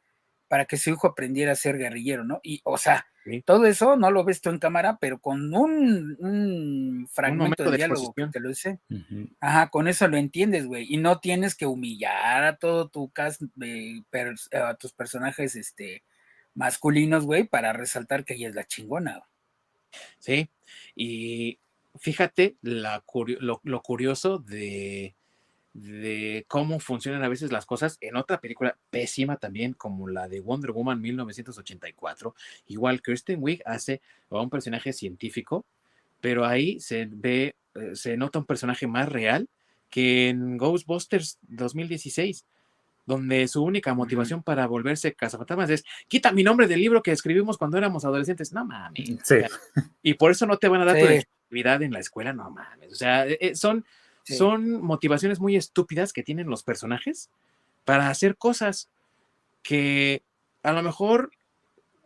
para 0.49 0.65
que 0.65 0.75
su 0.75 0.89
hijo 0.89 1.07
aprendiera 1.07 1.53
a 1.53 1.55
ser 1.55 1.77
guerrillero, 1.77 2.25
¿no? 2.25 2.41
Y, 2.43 2.61
o 2.63 2.77
sea, 2.77 3.07
todo 3.45 3.67
eso 3.67 3.95
no 3.95 4.09
lo 4.09 4.23
ves 4.23 4.41
tú 4.41 4.49
en 4.49 4.57
cámara, 4.57 4.97
pero 4.99 5.19
con 5.19 5.53
un, 5.53 7.07
fragmento 7.11 7.69
de, 7.69 7.77
diálogo 7.77 8.13
que 8.13 8.27
te 8.27 8.39
lo 8.39 8.49
dice, 8.49 8.79
ajá, 9.39 9.69
con 9.69 9.87
eso 9.87 10.07
lo 10.07 10.17
entiendes, 10.17 10.65
güey. 10.65 10.91
Y 10.91 10.97
no 10.97 11.19
tienes 11.19 11.53
que 11.53 11.67
humillar 11.67 12.43
a 12.43 12.57
todo 12.57 12.89
tu 12.89 13.11
cast, 13.11 13.41
a 14.53 14.73
tus 14.75 14.93
personajes, 14.93 15.55
este, 15.55 16.03
masculinos, 16.55 17.25
güey, 17.25 17.43
para 17.43 17.71
resaltar 17.73 18.25
que 18.25 18.33
ella 18.33 18.49
es 18.49 18.55
la 18.55 18.65
chingona. 18.65 19.21
Sí, 20.19 20.49
y 20.97 21.59
fíjate 21.95 22.57
lo, 22.63 23.81
curioso 23.83 24.39
de, 24.39 25.15
cómo 26.47 26.79
funcionan 26.79 27.23
a 27.23 27.29
veces 27.29 27.51
las 27.51 27.67
cosas 27.67 27.97
en 28.01 28.15
otra 28.15 28.41
película 28.41 28.75
pésima 28.89 29.37
también, 29.37 29.73
como 29.73 30.07
la 30.07 30.27
de 30.27 30.39
Wonder 30.39 30.71
Woman 30.71 30.99
1984. 30.99 32.33
Igual 32.65 33.03
Kirsten 33.03 33.37
Wiig 33.39 33.61
hace 33.65 34.01
a 34.31 34.41
un 34.41 34.49
personaje 34.49 34.91
científico, 34.91 35.65
pero 36.19 36.45
ahí 36.45 36.79
se 36.79 37.07
ve, 37.09 37.55
eh, 37.75 37.91
se 37.95 38.17
nota 38.17 38.39
un 38.39 38.45
personaje 38.45 38.87
más 38.87 39.07
real 39.07 39.47
que 39.91 40.29
en 40.29 40.57
Ghostbusters 40.57 41.37
2016 41.43 42.43
donde 43.07 43.47
su 43.47 43.63
única 43.63 43.93
motivación 43.93 44.43
para 44.43 44.67
volverse 44.67 45.15
cazafantasmas 45.15 45.69
es 45.69 45.85
quita 46.09 46.33
mi 46.33 46.43
nombre 46.43 46.67
del 46.67 46.81
libro 46.81 47.01
que 47.01 47.13
escribimos 47.13 47.57
cuando 47.57 47.77
éramos 47.77 48.05
adolescentes. 48.05 48.51
No 48.53 48.65
mames. 48.65 49.17
Sí. 49.23 49.37
y 50.03 50.13
por 50.15 50.29
eso 50.29 50.45
no 50.45 50.57
te 50.57 50.67
van 50.67 50.81
a 50.81 50.85
dar 50.85 50.99
tu 50.99 51.05
actividad 51.05 51.81
en 51.81 51.93
la 51.93 51.99
escuela, 51.99 52.33
no 52.33 52.51
mames. 52.51 52.91
O 52.91 52.95
sea, 52.95 53.25
eh, 53.25 53.37
eh, 53.39 53.55
son, 53.55 53.85
son 54.23 54.81
motivaciones 54.81 55.39
muy 55.39 55.55
estúpidas 55.55 56.11
que 56.11 56.21
tienen 56.21 56.47
los 56.49 56.63
personajes 56.63 57.31
para 57.85 58.09
hacer 58.09 58.35
cosas 58.35 58.89
que 59.63 60.21
a 60.61 60.73
lo 60.73 60.83
mejor 60.83 61.31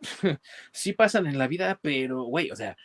sí 0.72 0.92
pasan 0.92 1.26
en 1.26 1.36
la 1.36 1.48
vida, 1.48 1.80
pero, 1.82 2.22
güey, 2.22 2.52
o 2.52 2.56
sea, 2.56 2.76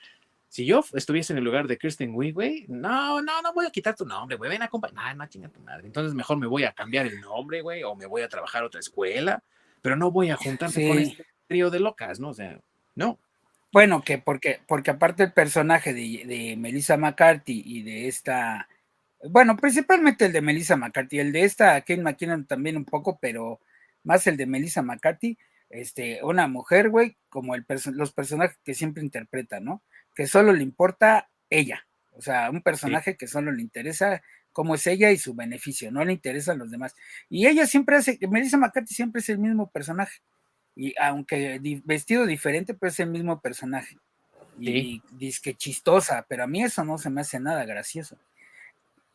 si 0.49 0.65
yo 0.65 0.83
estuviese 0.93 1.33
en 1.33 1.39
el 1.39 1.43
lugar 1.43 1.67
de 1.67 1.77
Kristen 1.77 2.11
Wiig, 2.13 2.33
güey, 2.33 2.65
no, 2.69 3.21
no, 3.21 3.41
no 3.41 3.53
voy 3.53 3.65
a 3.65 3.69
quitar 3.69 3.95
tu 3.95 4.05
nombre, 4.05 4.37
güey, 4.37 4.49
ven 4.49 4.61
a 4.61 4.65
acompañar, 4.65 5.15
no, 5.15 5.23
no 5.23 5.29
chinga 5.29 5.49
tu 5.49 5.59
madre. 5.59 5.87
Entonces 5.87 6.13
mejor 6.13 6.37
me 6.37 6.47
voy 6.47 6.63
a 6.63 6.71
cambiar 6.71 7.05
el 7.05 7.19
nombre, 7.19 7.61
güey, 7.61 7.83
o 7.83 7.95
me 7.95 8.05
voy 8.05 8.21
a 8.21 8.29
trabajar 8.29 8.63
a 8.63 8.67
otra 8.67 8.79
escuela, 8.79 9.43
pero 9.81 9.95
no 9.95 10.11
voy 10.11 10.29
a 10.29 10.37
juntarme 10.37 10.87
con 10.87 10.99
este 10.99 11.25
trío 11.47 11.69
de 11.69 11.79
locas, 11.79 12.19
¿no? 12.19 12.29
O 12.29 12.33
sea, 12.33 12.59
no. 12.95 13.19
Bueno, 13.73 14.01
que 14.01 14.17
porque, 14.17 14.61
porque 14.65 14.91
aparte 14.91 15.23
el 15.23 15.33
personaje 15.33 15.93
de, 15.93 16.23
de 16.25 16.55
Melissa 16.57 16.95
McCarthy 16.95 17.61
y 17.65 17.83
de 17.83 18.07
esta, 18.07 18.69
bueno, 19.29 19.57
principalmente 19.57 20.25
el 20.25 20.33
de 20.33 20.41
Melissa 20.41 20.77
McCarthy, 20.77 21.19
el 21.19 21.33
de 21.33 21.43
esta 21.43 21.79
Kate 21.81 22.01
McKinnon 22.01 22.45
también 22.45 22.77
un 22.77 22.85
poco, 22.85 23.19
pero 23.21 23.59
más 24.03 24.25
el 24.27 24.37
de 24.37 24.45
Melissa 24.45 24.81
McCarthy, 24.81 25.37
este, 25.69 26.23
una 26.23 26.47
mujer, 26.47 26.89
güey, 26.89 27.17
como 27.29 27.55
el 27.55 27.65
los 27.93 28.13
personajes 28.13 28.57
que 28.63 28.73
siempre 28.73 29.03
interpreta, 29.03 29.59
¿no? 29.59 29.83
Que 30.17 30.25
solo 30.25 30.51
le 30.51 30.63
importa 30.63 31.29
ella, 31.47 31.85
o 32.13 32.23
sea, 32.23 32.49
un 32.49 32.63
personaje 32.63 33.15
que 33.15 33.27
solo 33.27 33.51
le 33.51 33.61
interesa 33.61 34.23
cómo 34.51 34.73
es 34.73 34.87
ella 34.87 35.11
y 35.11 35.19
su 35.19 35.35
beneficio, 35.35 35.91
no 35.91 36.03
le 36.03 36.11
interesan 36.11 36.57
los 36.57 36.71
demás. 36.71 36.95
Y 37.29 37.45
ella 37.45 37.67
siempre 37.67 37.97
hace, 37.97 38.17
Melissa 38.27 38.57
McCarthy 38.57 38.95
siempre 38.95 39.19
es 39.19 39.29
el 39.29 39.37
mismo 39.37 39.69
personaje, 39.69 40.19
y 40.75 40.95
aunque 40.99 41.61
vestido 41.85 42.25
diferente, 42.25 42.73
pero 42.73 42.89
es 42.89 42.99
el 42.99 43.11
mismo 43.11 43.39
personaje. 43.41 43.95
Y 44.59 45.03
dice 45.11 45.39
que 45.43 45.53
chistosa, 45.53 46.25
pero 46.27 46.45
a 46.45 46.47
mí 46.47 46.63
eso 46.63 46.83
no 46.83 46.97
se 46.97 47.11
me 47.11 47.21
hace 47.21 47.39
nada 47.39 47.63
gracioso 47.65 48.17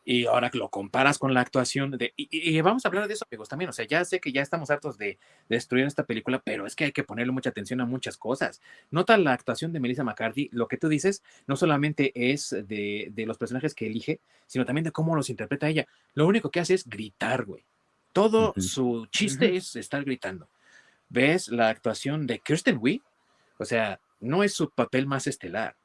y 0.05 0.25
ahora 0.25 0.49
que 0.49 0.57
lo 0.57 0.69
comparas 0.69 1.17
con 1.17 1.33
la 1.33 1.41
actuación 1.41 1.91
de... 1.91 2.13
Y, 2.17 2.59
vamos 2.61 2.83
a 2.83 2.89
hablar 2.89 3.07
de 3.07 3.13
eso, 3.13 3.25
amigos, 3.29 3.47
también. 3.47 3.69
O 3.69 3.73
sea, 3.73 3.85
ya 3.85 4.03
sé 4.03 4.19
que 4.19 4.31
ya 4.31 4.41
estamos 4.41 4.69
hartos 4.69 4.97
de, 4.97 5.17
destruir 5.47 5.85
esta 5.85 6.05
película, 6.05 6.41
pero 6.43 6.65
es 6.65 6.75
que 6.75 6.85
hay 6.85 6.91
que 6.91 7.03
ponerle 7.03 7.31
mucha 7.31 7.49
atención 7.49 7.79
a 7.79 7.85
muchas 7.85 8.17
cosas. 8.17 8.61
Nota 8.91 9.17
la 9.17 9.33
actuación 9.33 9.71
de 9.71 9.79
Melissa 9.79 10.03
McCarthy. 10.03 10.49
Lo 10.51 10.67
que 10.67 10.77
tú 10.77 10.89
dices 10.89 11.23
no 11.47 11.55
solamente 11.55 12.11
es 12.15 12.49
de, 12.49 13.09
de 13.11 13.25
los 13.25 13.37
personajes 13.37 13.73
que 13.73 13.87
elige, 13.87 14.19
sino 14.47 14.65
también 14.65 14.83
de 14.83 14.91
cómo 14.91 15.15
los 15.15 15.29
interpreta 15.29 15.69
ella. 15.69 15.87
Lo 16.13 16.27
único 16.27 16.51
que 16.51 16.59
hace 16.59 16.73
es 16.73 16.87
gritar, 16.87 17.45
güey. 17.45 17.65
Todo 18.11 18.53
su 18.57 19.07
chiste 19.07 19.55
es 19.55 19.75
estar 19.75 20.03
gritando. 20.03 20.47
¿Ves 21.09 21.47
la 21.47 21.69
actuación 21.69 22.27
de 22.27 22.39
Kirsten 22.39 22.77
Wiig? 22.79 23.01
O 23.57 23.65
sea, 23.65 23.99
no 24.19 24.43
es 24.43 24.53
su 24.53 24.69
papel 24.69 25.07
más 25.07 25.27
estelar, 25.27 25.75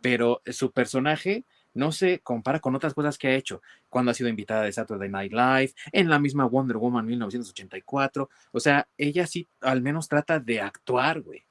pero 0.00 0.42
su 0.46 0.72
personaje 0.72 1.44
no 1.74 1.92
se 1.92 2.20
compara 2.20 2.60
con 2.60 2.74
otras 2.74 2.94
cosas 2.94 3.16
que 3.18 3.28
ha 3.28 3.34
hecho, 3.34 3.62
cuando 3.88 4.10
ha 4.10 4.14
sido 4.14 4.28
invitada 4.28 4.62
de 4.62 4.72
Saturday 4.72 5.08
Night 5.08 5.32
Live, 5.32 5.72
en 5.92 6.08
la 6.08 6.18
misma 6.18 6.46
Wonder 6.46 6.76
Woman 6.76 7.06
1984, 7.06 8.28
o 8.52 8.60
sea, 8.60 8.86
ella 8.98 9.26
sí 9.26 9.46
al 9.60 9.82
menos 9.82 10.08
trata 10.08 10.38
de 10.38 10.60
actuar, 10.60 11.20
güey. 11.20 11.42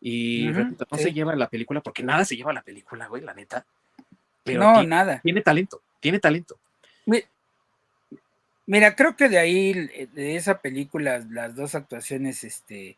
Y 0.00 0.48
no 0.50 0.98
se 0.98 1.12
lleva 1.12 1.36
la 1.36 1.48
película, 1.48 1.80
porque 1.80 2.02
nada 2.02 2.24
se 2.24 2.36
lleva 2.36 2.52
la 2.52 2.62
película, 2.62 3.06
güey, 3.06 3.22
la 3.22 3.34
neta. 3.34 3.64
Pero 4.42 4.60
no, 4.60 4.82
nada. 4.82 5.20
Tiene 5.22 5.42
talento, 5.42 5.80
tiene 6.00 6.18
talento. 6.18 6.58
Mira, 8.66 8.94
creo 8.94 9.16
que 9.16 9.28
de 9.28 9.38
ahí, 9.38 9.72
de 10.12 10.36
esa 10.36 10.60
película, 10.60 11.24
las 11.30 11.54
dos 11.54 11.74
actuaciones 11.74 12.44
este, 12.44 12.96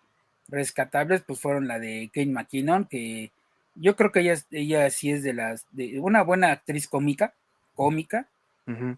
rescatables, 0.49 1.23
pues 1.23 1.41
fueron 1.41 1.69
la 1.69 1.79
de 1.79 2.11
Kate 2.13 2.27
McKinnon, 2.27 2.85
que 2.85 3.31
yo 3.75 3.97
creo 3.97 4.13
que 4.13 4.21
ella, 4.21 4.37
ella 4.51 4.91
sí 4.91 5.11
es 5.11 5.23
de 5.23 5.33
las, 5.33 5.67
de 5.71 6.01
una 6.01 6.23
buena 6.23 6.53
actriz 6.53 6.89
cómica, 6.89 7.35
cómica, 7.75 8.29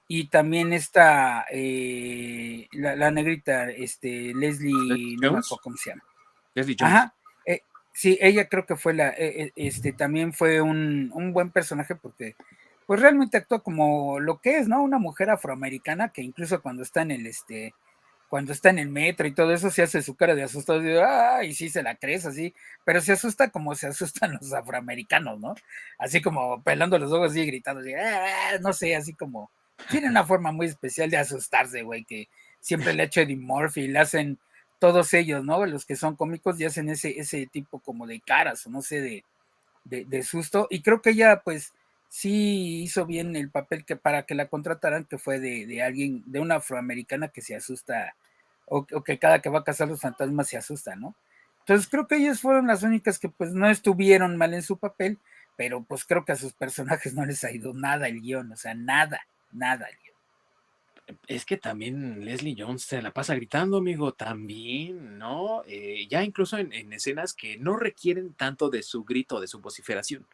Y 0.06 0.28
también 0.28 0.72
está 0.72 1.44
eh, 1.50 2.68
la, 2.72 3.10
negrita, 3.10 3.68
este, 3.70 4.32
Leslie, 4.34 5.16
no 5.20 5.40
cómo 5.62 5.76
se 5.76 5.90
llama. 5.90 6.04
Leslie 6.54 6.76
Jones. 6.78 6.94
Ajá. 6.94 7.14
Eh, 7.44 7.62
sí, 7.92 8.16
ella 8.20 8.48
creo 8.48 8.64
que 8.64 8.76
fue 8.76 8.94
la, 8.94 9.08
eh, 9.08 9.52
este, 9.56 9.92
también 9.92 10.32
fue 10.32 10.60
un, 10.60 11.10
un, 11.12 11.32
buen 11.32 11.50
personaje 11.50 11.96
porque, 11.96 12.36
pues 12.86 13.00
realmente 13.00 13.38
actuó 13.38 13.62
como 13.62 14.20
lo 14.20 14.38
que 14.40 14.58
es, 14.58 14.68
¿no? 14.68 14.82
Una 14.82 14.98
mujer 14.98 15.30
afroamericana 15.30 16.10
que 16.10 16.22
incluso 16.22 16.62
cuando 16.62 16.84
está 16.84 17.02
en 17.02 17.10
el, 17.10 17.26
este, 17.26 17.74
cuando 18.28 18.52
está 18.52 18.70
en 18.70 18.78
el 18.78 18.88
metro 18.88 19.26
y 19.26 19.34
todo 19.34 19.52
eso, 19.52 19.70
se 19.70 19.82
hace 19.82 20.02
su 20.02 20.14
cara 20.16 20.34
de 20.34 20.42
asustado, 20.42 20.82
y, 20.82 20.96
ay, 20.98 21.54
sí 21.54 21.68
se 21.68 21.82
la 21.82 21.94
crees 21.96 22.26
así, 22.26 22.54
pero 22.84 23.00
se 23.00 23.12
asusta 23.12 23.50
como 23.50 23.74
se 23.74 23.86
asustan 23.86 24.34
los 24.40 24.52
afroamericanos, 24.52 25.38
¿no? 25.40 25.54
Así 25.98 26.20
como 26.22 26.62
pelando 26.62 26.98
los 26.98 27.12
ojos 27.12 27.36
y 27.36 27.46
gritando, 27.46 27.80
así, 27.80 27.94
ah", 27.94 28.58
no 28.60 28.72
sé, 28.72 28.96
así 28.96 29.14
como, 29.14 29.50
tiene 29.90 30.08
una 30.08 30.24
forma 30.24 30.52
muy 30.52 30.66
especial 30.66 31.10
de 31.10 31.18
asustarse, 31.18 31.82
güey, 31.82 32.04
que 32.04 32.28
siempre 32.60 32.94
le 32.94 33.02
ha 33.02 33.06
hecho 33.06 33.20
Eddie 33.20 33.36
Murphy, 33.36 33.88
le 33.88 33.98
hacen 34.00 34.38
todos 34.78 35.14
ellos, 35.14 35.44
¿no? 35.44 35.64
Los 35.66 35.84
que 35.86 35.96
son 35.96 36.16
cómicos 36.16 36.60
y 36.60 36.64
hacen 36.64 36.88
ese, 36.88 37.18
ese 37.18 37.46
tipo 37.46 37.78
como 37.80 38.06
de 38.06 38.20
caras, 38.20 38.66
o 38.66 38.70
no 38.70 38.82
sé, 38.82 39.00
de, 39.00 39.24
de, 39.84 40.04
de 40.04 40.22
susto, 40.22 40.66
y 40.70 40.82
creo 40.82 41.00
que 41.00 41.10
ella, 41.10 41.40
pues, 41.44 41.72
sí 42.08 42.82
hizo 42.82 43.06
bien 43.06 43.36
el 43.36 43.50
papel 43.50 43.84
que 43.84 43.96
para 43.96 44.24
que 44.24 44.34
la 44.34 44.48
contrataran, 44.48 45.04
que 45.04 45.18
fue 45.18 45.40
de, 45.40 45.82
alguien, 45.82 46.22
de 46.26 46.40
una 46.40 46.56
afroamericana 46.56 47.28
que 47.28 47.42
se 47.42 47.54
asusta, 47.54 48.16
o, 48.66 48.84
que 48.86 49.18
cada 49.18 49.40
que 49.40 49.48
va 49.48 49.60
a 49.60 49.64
cazar 49.64 49.88
los 49.88 50.00
fantasmas 50.00 50.48
se 50.48 50.56
asusta, 50.56 50.96
¿no? 50.96 51.14
Entonces 51.60 51.88
creo 51.88 52.06
que 52.06 52.16
ellas 52.16 52.40
fueron 52.40 52.68
las 52.68 52.82
únicas 52.82 53.18
que 53.18 53.28
pues 53.28 53.52
no 53.52 53.68
estuvieron 53.68 54.36
mal 54.36 54.54
en 54.54 54.62
su 54.62 54.78
papel, 54.78 55.18
pero 55.56 55.82
pues 55.82 56.04
creo 56.04 56.24
que 56.24 56.32
a 56.32 56.36
sus 56.36 56.52
personajes 56.52 57.14
no 57.14 57.24
les 57.24 57.42
ha 57.44 57.50
ido 57.50 57.74
nada 57.74 58.08
el 58.08 58.20
guion, 58.20 58.52
o 58.52 58.56
sea, 58.56 58.74
nada, 58.74 59.20
nada 59.52 59.86
el 59.86 59.96
guion. 59.96 61.18
Es 61.28 61.44
que 61.44 61.56
también 61.56 62.24
Leslie 62.24 62.56
Jones 62.58 62.82
se 62.82 63.00
la 63.02 63.12
pasa 63.12 63.34
gritando, 63.34 63.78
amigo, 63.78 64.12
también, 64.12 65.18
¿no? 65.18 65.62
Eh, 65.66 66.06
ya 66.08 66.22
incluso 66.24 66.58
en, 66.58 66.72
en, 66.72 66.92
escenas 66.92 67.32
que 67.32 67.56
no 67.58 67.76
requieren 67.76 68.32
tanto 68.34 68.70
de 68.70 68.82
su 68.82 69.04
grito, 69.04 69.40
de 69.40 69.46
su 69.46 69.60
vociferación. 69.60 70.26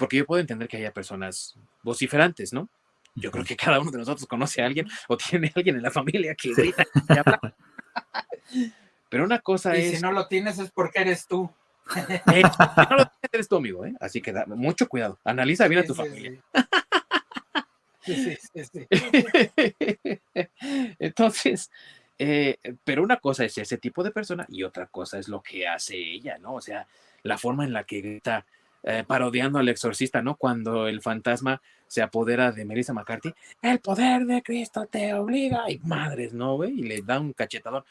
Porque 0.00 0.16
yo 0.16 0.24
puedo 0.24 0.40
entender 0.40 0.66
que 0.66 0.78
haya 0.78 0.92
personas 0.92 1.54
vociferantes, 1.82 2.54
¿no? 2.54 2.70
Yo 3.14 3.30
creo 3.30 3.44
que 3.44 3.54
cada 3.54 3.78
uno 3.78 3.90
de 3.90 3.98
nosotros 3.98 4.26
conoce 4.26 4.62
a 4.62 4.66
alguien 4.66 4.88
o 5.08 5.16
tiene 5.18 5.48
a 5.48 5.52
alguien 5.54 5.76
en 5.76 5.82
la 5.82 5.90
familia 5.90 6.34
que 6.34 6.54
grita 6.54 6.86
y 7.06 7.18
habla. 7.18 7.38
Pero 9.10 9.24
una 9.24 9.40
cosa 9.40 9.76
y 9.76 9.82
es. 9.82 9.96
Si 9.96 10.00
no 10.00 10.10
lo 10.10 10.26
tienes 10.26 10.58
es 10.58 10.70
porque 10.70 11.02
eres 11.02 11.26
tú. 11.26 11.50
Eh, 12.32 12.42
no 12.42 12.96
lo 12.96 13.04
tienes, 13.04 13.30
eres 13.32 13.48
tú, 13.48 13.56
amigo, 13.56 13.84
¿eh? 13.84 13.92
Así 14.00 14.22
que 14.22 14.32
da 14.32 14.46
mucho 14.46 14.88
cuidado. 14.88 15.18
Analiza 15.22 15.68
bien 15.68 15.82
a 15.82 15.84
tu 15.84 15.94
familia. 15.94 16.40
Sí, 18.00 18.36
sí, 18.36 18.64
sí. 18.64 18.86
Entonces, 20.98 21.70
eh, 22.16 22.56
pero 22.84 23.02
una 23.02 23.18
cosa 23.18 23.44
es 23.44 23.58
ese 23.58 23.76
tipo 23.76 24.02
de 24.02 24.12
persona 24.12 24.46
y 24.48 24.62
otra 24.62 24.86
cosa 24.86 25.18
es 25.18 25.28
lo 25.28 25.42
que 25.42 25.68
hace 25.68 25.96
ella, 25.96 26.38
¿no? 26.38 26.54
O 26.54 26.60
sea, 26.62 26.86
la 27.22 27.36
forma 27.36 27.64
en 27.64 27.74
la 27.74 27.84
que 27.84 28.00
grita 28.00 28.46
eh, 28.82 29.04
parodiando 29.06 29.58
al 29.58 29.68
exorcista, 29.68 30.22
¿no? 30.22 30.36
Cuando 30.36 30.88
el 30.88 31.00
fantasma 31.02 31.60
se 31.86 32.02
apodera 32.02 32.52
de 32.52 32.64
Melissa 32.64 32.92
McCarthy, 32.92 33.34
el 33.62 33.80
poder 33.80 34.24
de 34.24 34.42
Cristo 34.42 34.86
te 34.86 35.12
obliga, 35.14 35.70
y 35.70 35.78
madres, 35.80 36.32
¿no, 36.32 36.56
güey? 36.56 36.80
Y 36.80 36.82
le 36.82 37.02
da 37.02 37.20
un 37.20 37.32
cachetador. 37.32 37.84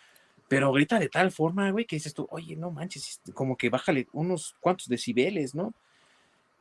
Pero 0.48 0.72
grita 0.72 0.98
de 0.98 1.10
tal 1.10 1.32
forma, 1.32 1.70
güey, 1.70 1.86
que 1.86 1.98
dices 1.98 2.14
tú, 2.14 2.28
oye, 2.32 2.56
no 2.56 2.72
manches, 2.72 3.22
como 3.34 3.56
que 3.56 3.70
bájale 3.70 4.08
unos 4.14 4.56
cuantos 4.60 4.88
decibeles, 4.88 5.54
¿no? 5.54 5.74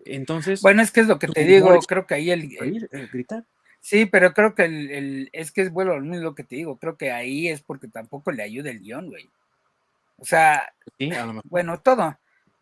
Entonces. 0.04 0.60
Bueno, 0.60 0.82
es 0.82 0.90
que 0.90 1.00
es 1.00 1.06
lo 1.06 1.18
que 1.18 1.28
te 1.28 1.44
digo, 1.44 1.78
creo 1.80 2.06
que 2.06 2.14
ahí 2.14 2.30
el. 2.30 2.56
el 2.90 3.08
gritar. 3.08 3.44
Sí, 3.80 4.06
pero 4.06 4.34
creo 4.34 4.54
que 4.54 4.64
el, 4.64 5.30
es 5.32 5.52
que 5.52 5.62
es 5.62 5.70
bueno 5.70 5.98
lo 5.98 6.34
que 6.34 6.44
te 6.44 6.56
digo, 6.56 6.76
creo 6.76 6.96
que 6.96 7.12
ahí 7.12 7.48
es 7.48 7.62
porque 7.62 7.88
tampoco 7.88 8.32
le 8.32 8.42
ayuda 8.42 8.70
el 8.70 8.80
guion, 8.80 9.08
güey. 9.08 9.30
O 10.18 10.24
sea, 10.24 10.74
bueno, 11.44 11.80
todo. 11.80 12.18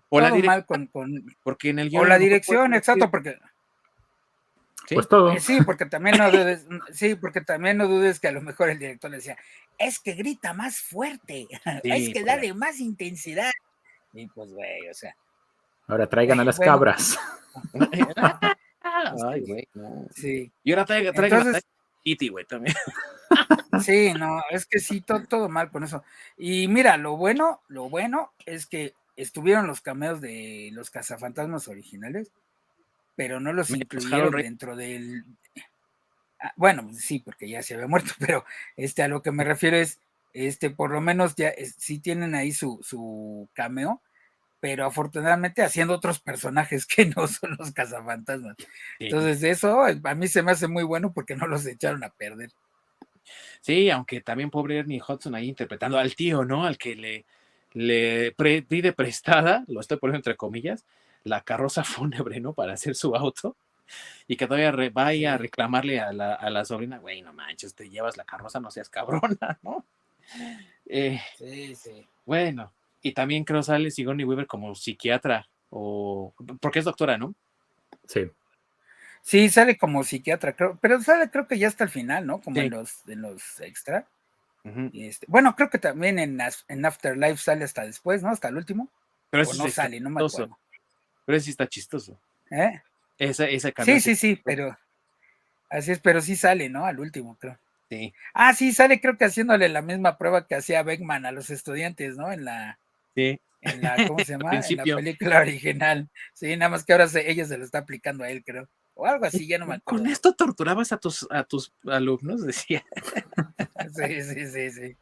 O 0.08 0.20
la 0.20 0.34
mal 0.34 0.66
con, 0.66 0.88
porque 1.42 1.70
en 1.70 1.80
el 1.80 1.96
O 1.96 2.04
la 2.04 2.18
dirección, 2.18 2.74
exacto, 2.74 3.10
porque. 3.10 3.38
¿Sí? 4.86 4.94
Pues 4.94 5.08
todo. 5.08 5.32
Eh, 5.32 5.40
sí, 5.40 5.58
porque 5.64 5.86
también 5.86 6.16
no 6.16 6.30
dudes, 6.30 6.64
sí, 6.92 7.16
porque 7.16 7.40
también 7.40 7.76
no 7.76 7.88
dudes 7.88 8.20
que 8.20 8.28
a 8.28 8.32
lo 8.32 8.40
mejor 8.40 8.70
el 8.70 8.78
director 8.78 9.10
le 9.10 9.16
decía, 9.16 9.36
es 9.78 9.98
que 9.98 10.12
grita 10.12 10.54
más 10.54 10.78
fuerte, 10.80 11.48
es 11.82 12.12
que 12.12 12.22
da 12.22 12.36
de 12.36 12.54
más 12.54 12.78
intensidad. 12.78 13.50
Y 14.12 14.26
pues, 14.28 14.52
güey, 14.52 14.88
o 14.88 14.94
sea. 14.94 15.16
Ahora 15.88 16.08
traigan 16.08 16.38
a 16.40 16.44
las 16.44 16.58
cabras. 16.58 17.18
Ay, 18.82 19.40
güey, 19.40 19.68
Sí. 20.14 20.50
Y 20.62 20.72
ahora 20.72 20.84
traigan, 20.84 21.14
traigan 21.14 21.56
a 21.56 21.60
Iti, 22.04 22.28
güey, 22.28 22.44
también. 22.44 22.76
Sí, 23.82 24.14
no, 24.14 24.40
es 24.50 24.66
que 24.66 24.78
sí, 24.78 25.00
todo, 25.00 25.24
todo 25.24 25.48
mal 25.48 25.70
con 25.70 25.82
eso. 25.82 26.04
Y 26.38 26.68
mira, 26.68 26.96
lo 26.96 27.16
bueno, 27.16 27.60
lo 27.68 27.88
bueno 27.88 28.32
es 28.46 28.66
que 28.66 28.94
estuvieron 29.16 29.66
los 29.66 29.80
cameos 29.80 30.20
de 30.20 30.70
los 30.72 30.90
cazafantasmas 30.90 31.68
originales, 31.68 32.30
pero 33.16 33.40
no 33.40 33.52
los 33.52 33.70
incluyeron 33.70 34.30
dentro 34.32 34.76
del. 34.76 35.24
Ah, 36.40 36.52
bueno, 36.56 36.90
sí, 36.92 37.20
porque 37.20 37.48
ya 37.48 37.62
se 37.62 37.74
había 37.74 37.86
muerto, 37.88 38.12
pero 38.18 38.44
este, 38.76 39.02
a 39.02 39.08
lo 39.08 39.22
que 39.22 39.32
me 39.32 39.44
refiero 39.44 39.76
es, 39.76 39.98
este, 40.32 40.70
por 40.70 40.90
lo 40.90 41.00
menos 41.00 41.34
ya 41.34 41.52
sí 41.78 41.98
tienen 41.98 42.34
ahí 42.34 42.52
su, 42.52 42.78
su 42.82 43.48
cameo, 43.54 44.02
pero 44.60 44.84
afortunadamente 44.84 45.62
haciendo 45.62 45.94
otros 45.94 46.20
personajes 46.20 46.86
que 46.86 47.06
no 47.06 47.26
son 47.26 47.56
los 47.58 47.72
cazafantasmas. 47.72 48.56
Entonces, 48.98 49.42
eso 49.42 49.82
a 49.82 50.14
mí 50.14 50.28
se 50.28 50.42
me 50.42 50.52
hace 50.52 50.68
muy 50.68 50.82
bueno 50.82 51.12
porque 51.12 51.36
no 51.36 51.46
los 51.46 51.64
echaron 51.66 52.04
a 52.04 52.10
perder. 52.10 52.50
Sí, 53.60 53.90
aunque 53.90 54.20
también 54.20 54.50
pobre 54.50 54.78
Ernie 54.78 55.02
Hudson 55.06 55.34
ahí 55.34 55.48
interpretando 55.48 55.98
al 55.98 56.14
tío, 56.14 56.44
¿no? 56.44 56.64
Al 56.64 56.78
que 56.78 56.94
le, 56.94 57.24
le 57.76 58.32
pide 58.32 58.94
prestada, 58.94 59.62
lo 59.68 59.80
estoy 59.80 59.98
poniendo 59.98 60.16
entre 60.16 60.36
comillas, 60.36 60.86
la 61.24 61.42
carroza 61.42 61.84
fúnebre, 61.84 62.40
¿no? 62.40 62.54
Para 62.54 62.72
hacer 62.72 62.94
su 62.94 63.14
auto. 63.14 63.56
Y 64.26 64.36
que 64.36 64.46
todavía 64.46 64.90
vaya 64.92 65.34
a 65.34 65.38
reclamarle 65.38 66.00
a 66.00 66.12
la, 66.12 66.34
a 66.34 66.50
la 66.50 66.64
sobrina, 66.64 66.98
güey, 66.98 67.22
no 67.22 67.32
manches, 67.32 67.74
te 67.74 67.88
llevas 67.88 68.16
la 68.16 68.24
carroza, 68.24 68.58
no 68.58 68.70
seas 68.70 68.88
cabrona, 68.88 69.58
¿no? 69.62 69.84
Eh, 70.86 71.20
sí, 71.36 71.76
sí. 71.76 72.04
Bueno, 72.24 72.72
y 73.02 73.12
también 73.12 73.44
creo 73.44 73.62
sale 73.62 73.90
Sigourney 73.90 74.24
Weaver 74.24 74.46
como 74.46 74.74
psiquiatra, 74.74 75.46
o 75.70 76.32
porque 76.60 76.80
es 76.80 76.84
doctora, 76.86 77.18
¿no? 77.18 77.34
Sí. 78.08 78.22
Sí, 79.20 79.48
sale 79.50 79.76
como 79.76 80.02
psiquiatra, 80.02 80.56
creo, 80.56 80.78
pero 80.80 81.00
sale 81.02 81.30
creo 81.30 81.46
que 81.46 81.58
ya 81.58 81.68
hasta 81.68 81.84
el 81.84 81.90
final, 81.90 82.26
¿no? 82.26 82.40
Como 82.40 82.58
en 82.58 82.70
los, 82.70 83.06
en 83.06 83.22
los 83.22 83.60
extra. 83.60 84.06
Este, 84.94 85.26
bueno, 85.28 85.54
creo 85.54 85.70
que 85.70 85.78
también 85.78 86.18
en, 86.18 86.40
en, 86.68 86.84
Afterlife 86.84 87.36
sale 87.36 87.64
hasta 87.64 87.84
después, 87.84 88.22
¿no? 88.22 88.30
Hasta 88.30 88.48
el 88.48 88.56
último. 88.56 88.90
Pero 89.30 89.48
o 89.48 89.54
no 89.54 89.68
sale, 89.68 90.00
no 90.00 90.10
me 90.10 90.24
acuerdo. 90.24 90.58
Pero 91.24 91.40
sí 91.40 91.50
está 91.50 91.66
chistoso. 91.66 92.18
¿Eh? 92.50 92.80
Esa, 93.18 93.46
esa 93.48 93.72
sí, 93.84 94.00
sí, 94.00 94.16
sí, 94.16 94.40
pero 94.44 94.76
así 95.70 95.92
es, 95.92 96.00
pero 96.00 96.20
sí 96.20 96.36
sale, 96.36 96.68
¿no? 96.68 96.84
Al 96.84 96.98
último, 96.98 97.36
creo. 97.38 97.58
Sí. 97.88 98.12
Ah, 98.34 98.52
sí, 98.54 98.72
sale 98.72 99.00
creo 99.00 99.16
que 99.16 99.24
haciéndole 99.24 99.68
la 99.68 99.82
misma 99.82 100.18
prueba 100.18 100.46
que 100.46 100.56
hacía 100.56 100.82
Beckman 100.82 101.26
a 101.26 101.32
los 101.32 101.50
estudiantes, 101.50 102.16
¿no? 102.16 102.32
En 102.32 102.44
la, 102.44 102.78
sí. 103.14 103.40
en 103.60 103.82
la 103.82 103.96
¿cómo 104.08 104.18
se 104.18 104.32
llama? 104.38 104.60
en 104.68 104.76
la 104.76 104.96
película 104.96 105.40
original. 105.40 106.08
Sí, 106.34 106.56
nada 106.56 106.70
más 106.70 106.84
que 106.84 106.92
ahora 106.92 107.08
se, 107.08 107.30
ella 107.30 107.44
se 107.44 107.56
lo 107.56 107.64
está 107.64 107.78
aplicando 107.78 108.24
a 108.24 108.30
él, 108.30 108.42
creo 108.44 108.68
o 108.96 109.06
algo 109.06 109.26
así, 109.26 109.46
ya 109.46 109.58
no 109.58 109.66
me 109.66 109.76
acuerdo. 109.76 110.02
Con 110.02 110.10
esto 110.10 110.32
torturabas 110.32 110.90
a 110.90 110.96
tus, 110.96 111.26
a 111.30 111.44
tus 111.44 111.72
alumnos, 111.86 112.42
decía. 112.46 112.84
Sí, 113.94 114.20
sí, 114.22 114.46
sí, 114.46 114.70
sí. 114.70 114.96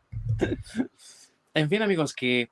En 1.54 1.70
fin, 1.70 1.80
amigos, 1.80 2.12
que 2.12 2.50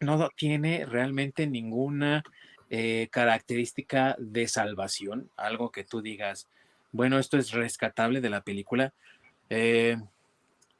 no 0.00 0.28
tiene 0.30 0.84
realmente 0.86 1.46
ninguna 1.46 2.24
eh, 2.68 3.08
característica 3.12 4.16
de 4.18 4.48
salvación, 4.48 5.30
algo 5.36 5.70
que 5.70 5.84
tú 5.84 6.02
digas, 6.02 6.48
bueno, 6.90 7.18
esto 7.18 7.38
es 7.38 7.52
rescatable 7.52 8.20
de 8.20 8.30
la 8.30 8.42
película. 8.42 8.92
Eh, 9.50 9.98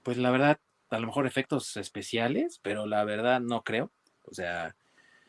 pues 0.02 0.16
la 0.16 0.30
verdad, 0.30 0.58
a 0.90 0.98
lo 0.98 1.06
mejor 1.06 1.26
efectos 1.26 1.76
especiales, 1.76 2.58
pero 2.62 2.86
la 2.86 3.04
verdad 3.04 3.40
no 3.40 3.62
creo. 3.62 3.90
O 4.24 4.34
sea, 4.34 4.74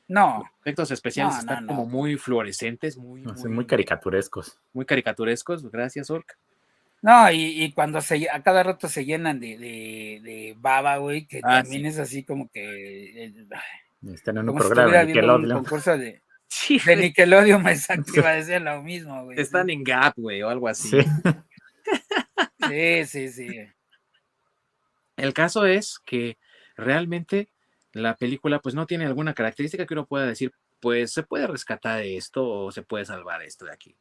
no. 0.08 0.44
efectos 0.62 0.92
especiales 0.92 1.38
están 1.40 1.68
como 1.68 1.86
muy 1.86 2.18
fluorescentes, 2.18 2.98
muy, 2.98 3.22
muy, 3.22 3.66
caricaturescos. 3.66 4.60
Muy 4.74 4.86
caricaturescos, 4.86 5.70
gracias, 5.70 6.10
Orc. 6.10 6.38
No, 7.02 7.30
y, 7.32 7.72
cuando 7.74 8.00
se, 8.00 8.30
a 8.30 8.42
cada 8.42 8.64
rato 8.64 8.88
se 8.88 9.04
llenan 9.04 9.40
de, 9.40 9.58
de, 9.58 10.56
baba, 10.58 10.98
güey, 10.98 11.26
que 11.26 11.42
ah, 11.44 11.62
también 11.62 11.86
es 11.86 12.00
así 12.00 12.24
como 12.24 12.50
que. 12.50 13.26
Eh, 13.26 13.34
Están 14.14 14.38
en 14.38 14.50
un 14.50 14.58
programa 14.58 15.00
de 15.00 15.06
Nickelodeon. 15.08 15.52
Un 15.52 15.64
concurso 15.64 15.98
de, 15.98 16.22
sí, 16.48 16.80
de 16.80 16.96
Nickelodeon, 16.96 17.68
exacto, 17.68 18.14
iba 18.16 18.30
a 18.30 18.36
decir 18.36 18.62
lo 18.62 18.82
mismo, 18.82 19.26
güey. 19.26 19.38
Están 19.38 19.70
en 19.70 19.84
Gap, 19.84 20.14
güey, 20.16 20.42
o 20.44 20.50
algo 20.50 20.70
así. 20.70 21.02
sí, 22.70 23.06
sí, 23.06 23.30
sí. 23.30 23.68
El 25.18 25.34
caso 25.34 25.66
es 25.66 26.00
que 26.00 26.38
realmente 26.78 27.50
la 27.94 28.16
película 28.16 28.60
pues 28.60 28.76
no 28.76 28.86
tiene 28.86 29.06
alguna 29.06 29.34
característica 29.34 29.86
que 29.86 29.94
uno 29.94 30.06
pueda 30.06 30.26
decir, 30.26 30.52
pues 30.80 31.14
se 31.14 31.24
puede 31.24 31.48
rescatar 31.48 32.02
esto 32.02 32.48
o 32.48 32.72
se 32.72 32.82
puede 32.82 33.06
salvar 33.06 33.42
esto 33.44 33.66
de 33.66 33.72
aquí. 33.72 33.96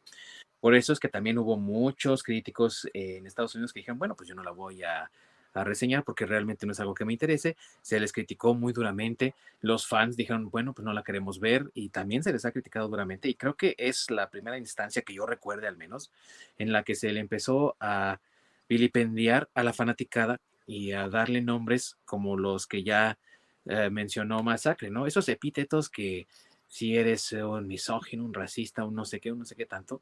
Por 0.60 0.74
eso 0.74 0.92
es 0.92 1.00
que 1.00 1.08
también 1.08 1.38
hubo 1.38 1.56
muchos 1.56 2.22
críticos 2.22 2.88
en 2.94 3.26
Estados 3.26 3.54
Unidos 3.54 3.72
que 3.72 3.80
dijeron, 3.80 3.98
bueno, 3.98 4.16
pues 4.16 4.28
yo 4.28 4.34
no 4.34 4.42
la 4.42 4.52
voy 4.52 4.82
a, 4.82 5.10
a 5.54 5.64
reseñar 5.64 6.04
porque 6.04 6.26
realmente 6.26 6.66
no 6.66 6.72
es 6.72 6.80
algo 6.80 6.94
que 6.94 7.04
me 7.04 7.12
interese. 7.12 7.56
Se 7.82 8.00
les 8.00 8.12
criticó 8.12 8.54
muy 8.54 8.72
duramente. 8.72 9.34
Los 9.60 9.86
fans 9.86 10.16
dijeron, 10.16 10.50
bueno, 10.50 10.72
pues 10.72 10.84
no 10.84 10.92
la 10.92 11.02
queremos 11.02 11.40
ver 11.40 11.70
y 11.74 11.90
también 11.90 12.22
se 12.22 12.32
les 12.32 12.44
ha 12.44 12.52
criticado 12.52 12.88
duramente. 12.88 13.28
Y 13.28 13.34
creo 13.34 13.54
que 13.54 13.74
es 13.78 14.10
la 14.10 14.30
primera 14.30 14.58
instancia 14.58 15.02
que 15.02 15.14
yo 15.14 15.26
recuerde 15.26 15.66
al 15.66 15.76
menos 15.76 16.10
en 16.58 16.72
la 16.72 16.82
que 16.84 16.94
se 16.94 17.12
le 17.12 17.20
empezó 17.20 17.76
a 17.80 18.20
vilipendiar 18.68 19.48
a 19.54 19.62
la 19.62 19.72
fanaticada 19.72 20.40
y 20.66 20.92
a 20.92 21.08
darle 21.08 21.42
nombres 21.42 21.98
como 22.04 22.36
los 22.36 22.66
que 22.66 22.82
ya 22.82 23.18
eh, 23.66 23.90
mencionó 23.90 24.42
Masacre, 24.42 24.90
¿no? 24.90 25.06
Esos 25.06 25.28
epítetos 25.28 25.88
que 25.88 26.26
si 26.68 26.96
eres 26.96 27.32
un 27.32 27.66
misógino, 27.66 28.24
un 28.24 28.34
racista, 28.34 28.84
un 28.84 28.94
no 28.94 29.04
sé 29.04 29.20
qué, 29.20 29.30
un 29.30 29.40
no 29.40 29.44
sé 29.44 29.54
qué 29.54 29.66
tanto, 29.66 30.00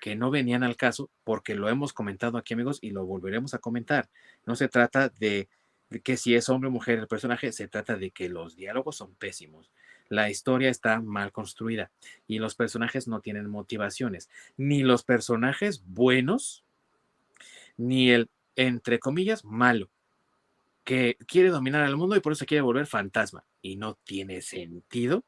que 0.00 0.16
no 0.16 0.32
venían 0.32 0.64
al 0.64 0.76
caso, 0.76 1.10
porque 1.22 1.54
lo 1.54 1.68
hemos 1.68 1.92
comentado 1.92 2.36
aquí, 2.36 2.54
amigos, 2.54 2.80
y 2.82 2.90
lo 2.90 3.06
volveremos 3.06 3.54
a 3.54 3.58
comentar. 3.58 4.08
No 4.44 4.56
se 4.56 4.66
trata 4.66 5.10
de, 5.10 5.48
que 6.02 6.16
si 6.16 6.34
es 6.34 6.48
hombre 6.48 6.68
o 6.68 6.72
mujer 6.72 6.98
el 6.98 7.06
personaje, 7.06 7.52
se 7.52 7.68
trata 7.68 7.96
de 7.96 8.10
que 8.10 8.28
los 8.28 8.56
diálogos 8.56 8.96
son 8.96 9.14
pésimos. 9.14 9.70
La 10.08 10.28
historia 10.28 10.70
está 10.70 11.00
mal 11.00 11.30
construida 11.30 11.92
y 12.26 12.40
los 12.40 12.56
personajes 12.56 13.06
no 13.06 13.20
tienen 13.20 13.48
motivaciones, 13.48 14.28
ni 14.56 14.82
los 14.82 15.04
personajes 15.04 15.84
buenos, 15.86 16.64
ni 17.76 18.10
el, 18.10 18.28
entre 18.56 18.98
comillas, 18.98 19.44
malo, 19.44 19.88
que 20.84 21.16
quiere 21.26 21.50
dominar 21.50 21.82
al 21.82 21.96
mundo 21.96 22.16
y 22.16 22.20
por 22.20 22.32
eso 22.32 22.46
quiere 22.46 22.62
volver 22.62 22.86
fantasma. 22.86 23.44
Y 23.60 23.76
no 23.76 23.94
tiene 24.04 24.42
sentido 24.42 25.24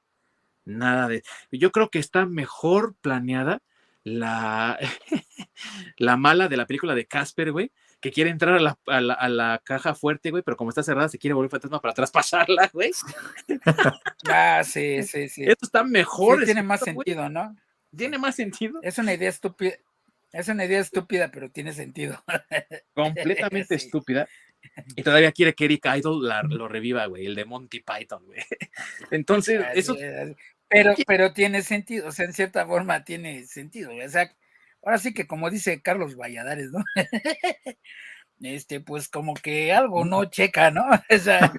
nada 0.64 1.08
de... 1.08 1.22
Yo 1.50 1.72
creo 1.72 1.90
que 1.90 1.98
está 1.98 2.26
mejor 2.26 2.94
planeada 3.00 3.62
la, 4.02 4.78
la 5.98 6.16
mala 6.16 6.48
de 6.48 6.56
la 6.56 6.66
película 6.66 6.94
de 6.94 7.06
Casper, 7.06 7.52
güey, 7.52 7.72
que 8.00 8.12
quiere 8.12 8.30
entrar 8.30 8.54
a 8.54 8.60
la, 8.60 8.78
a, 8.86 9.28
la, 9.28 9.62
caja 9.64 9.94
fuerte, 9.94 10.30
güey, 10.30 10.42
pero 10.42 10.56
como 10.56 10.70
está 10.70 10.82
cerrada 10.82 11.08
se 11.08 11.18
quiere 11.18 11.34
volver 11.34 11.50
fantasma 11.50 11.80
para 11.80 11.94
traspasarla, 11.94 12.68
güey. 12.72 12.90
ah, 14.28 14.62
sí, 14.62 15.02
sí, 15.04 15.28
sí. 15.28 15.44
Esto 15.44 15.66
está 15.66 15.84
mejor. 15.84 16.44
tiene 16.44 16.62
más 16.62 16.80
sentido, 16.80 17.28
¿no? 17.28 17.56
Tiene 17.96 18.18
más 18.18 18.36
sentido. 18.36 18.80
Es 18.82 18.98
una 18.98 19.14
idea 19.14 19.30
estúpida. 19.30 19.74
Es 20.32 20.48
una 20.48 20.64
idea 20.64 20.80
estúpida, 20.80 21.30
pero 21.30 21.48
tiene 21.48 21.72
sentido. 21.72 22.22
Completamente 22.92 23.74
estúpida. 23.76 24.28
Y 24.96 25.02
todavía 25.02 25.32
quiere 25.32 25.54
que 25.54 25.66
Eric 25.66 25.86
Idol 25.96 26.28
lo 26.48 26.68
reviva, 26.68 27.06
güey, 27.06 27.26
el 27.26 27.34
de 27.34 27.44
Monty 27.44 27.80
Python, 27.80 28.24
güey. 28.24 28.40
Entonces, 29.10 29.64
eso. 29.74 29.96
Pero, 30.68 30.94
pero 31.06 31.32
tiene 31.32 31.62
sentido, 31.62 32.08
o 32.08 32.12
sea, 32.12 32.24
en 32.24 32.32
cierta 32.32 32.66
forma 32.66 33.04
tiene 33.04 33.46
sentido. 33.46 33.90
O 33.92 34.08
sea, 34.08 34.30
ahora 34.82 34.98
sí 34.98 35.14
que 35.14 35.26
como 35.26 35.50
dice 35.50 35.80
Carlos 35.82 36.16
Valladares, 36.16 36.70
¿no? 36.72 36.84
Este, 38.40 38.80
pues 38.80 39.08
como 39.08 39.32
que 39.34 39.72
algo 39.72 40.04
no 40.04 40.24
checa, 40.26 40.70
¿no? 40.70 40.84
O 41.10 41.18
sea, 41.18 41.52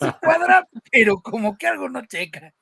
se 0.00 0.12
cuadra, 0.20 0.66
pero 0.90 1.20
como 1.20 1.56
que 1.58 1.66
algo 1.66 1.88
no 1.88 2.04
checa. 2.06 2.54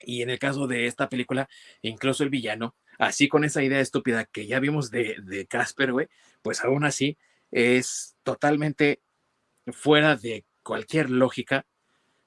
Y 0.00 0.22
en 0.22 0.30
el 0.30 0.38
caso 0.38 0.66
de 0.66 0.86
esta 0.86 1.08
película, 1.08 1.48
incluso 1.82 2.22
el 2.22 2.30
villano, 2.30 2.76
así 2.98 3.26
con 3.28 3.42
esa 3.42 3.62
idea 3.62 3.80
estúpida 3.80 4.26
que 4.26 4.46
ya 4.46 4.60
vimos 4.60 4.90
de, 4.90 5.16
de 5.24 5.46
Casper, 5.46 5.92
güey, 5.92 6.08
pues 6.42 6.62
aún 6.62 6.84
así 6.84 7.16
es 7.50 8.16
totalmente 8.22 9.00
fuera 9.72 10.16
de 10.16 10.44
cualquier 10.62 11.10
lógica 11.10 11.66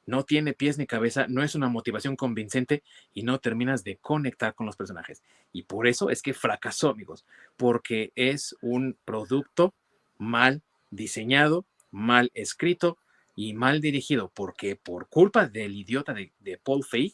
no 0.09 0.23
tiene 0.23 0.53
pies 0.53 0.79
ni 0.79 0.87
cabeza, 0.87 1.27
no 1.29 1.43
es 1.43 1.53
una 1.53 1.69
motivación 1.69 2.15
convincente 2.15 2.81
y 3.13 3.21
no 3.21 3.37
terminas 3.37 3.83
de 3.83 3.97
conectar 3.97 4.55
con 4.55 4.65
los 4.65 4.75
personajes. 4.75 5.21
Y 5.53 5.63
por 5.63 5.87
eso 5.87 6.09
es 6.09 6.23
que 6.23 6.33
fracasó, 6.33 6.89
amigos, 6.89 7.25
porque 7.57 8.11
es 8.15 8.55
un 8.61 8.97
producto 9.05 9.75
mal 10.17 10.63
diseñado, 10.89 11.63
mal 11.91 12.31
escrito 12.33 12.97
y 13.35 13.53
mal 13.53 13.81
dirigido, 13.81 14.31
porque 14.33 14.75
por 14.75 15.09
culpa 15.09 15.47
del 15.47 15.75
idiota 15.75 16.13
de, 16.13 16.59
Paul 16.63 16.83
Feig, 16.83 17.13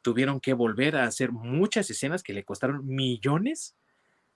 tuvieron 0.00 0.40
que 0.40 0.52
volver 0.52 0.96
a 0.96 1.04
hacer 1.04 1.32
muchas 1.32 1.90
escenas 1.90 2.22
que 2.22 2.32
le 2.32 2.44
costaron 2.44 2.86
millones 2.86 3.74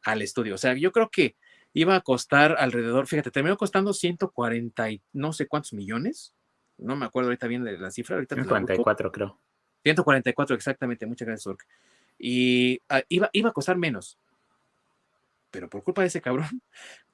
al 0.02 0.22
estudio. 0.22 0.56
O 0.56 0.58
sea, 0.58 0.74
yo 0.74 0.90
creo 0.90 1.08
que 1.08 1.36
iba 1.76 1.94
a 1.94 2.00
costar 2.00 2.56
alrededor, 2.58 3.06
fíjate, 3.06 3.30
terminó 3.30 3.56
costando 3.56 3.92
140 3.92 4.90
y 4.90 5.02
no 5.12 5.32
sé 5.32 5.46
cuántos 5.46 5.74
millones 5.74 6.34
no 6.78 6.96
me 6.96 7.06
acuerdo 7.06 7.28
ahorita 7.28 7.46
bien 7.46 7.64
de 7.64 7.78
la 7.78 7.90
cifra. 7.90 8.16
Ahorita 8.16 8.34
144 8.34 9.12
creo. 9.12 9.38
144 9.82 10.56
exactamente, 10.56 11.06
muchas 11.06 11.26
gracias, 11.26 11.46
Ork. 11.46 11.66
Y 12.18 12.80
ah, 12.88 13.02
iba, 13.08 13.28
iba 13.32 13.50
a 13.50 13.52
costar 13.52 13.76
menos, 13.76 14.18
pero 15.50 15.68
por 15.68 15.82
culpa 15.82 16.00
de 16.00 16.08
ese 16.08 16.20
cabrón 16.20 16.62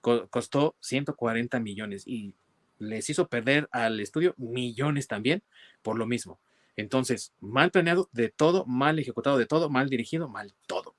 costó 0.31 0.77
140 0.81 1.61
millones 1.61 2.07
y 2.07 2.35
les 2.79 3.11
hizo 3.11 3.29
perder 3.29 3.69
al 3.73 4.01
estudio 4.01 4.35
millones 4.39 5.09
también 5.09 5.43
por 5.83 5.99
lo 5.99 6.07
mismo. 6.07 6.41
Entonces, 6.77 7.35
mal 7.41 7.71
planeado 7.71 8.09
de 8.13 8.31
todo, 8.31 8.65
mal 8.65 8.99
ejecutado 8.99 9.39
de 9.39 9.47
todo, 9.47 9.69
mal 9.69 9.89
dirigido, 9.91 10.29
mal 10.29 10.55
todo. 10.67 10.95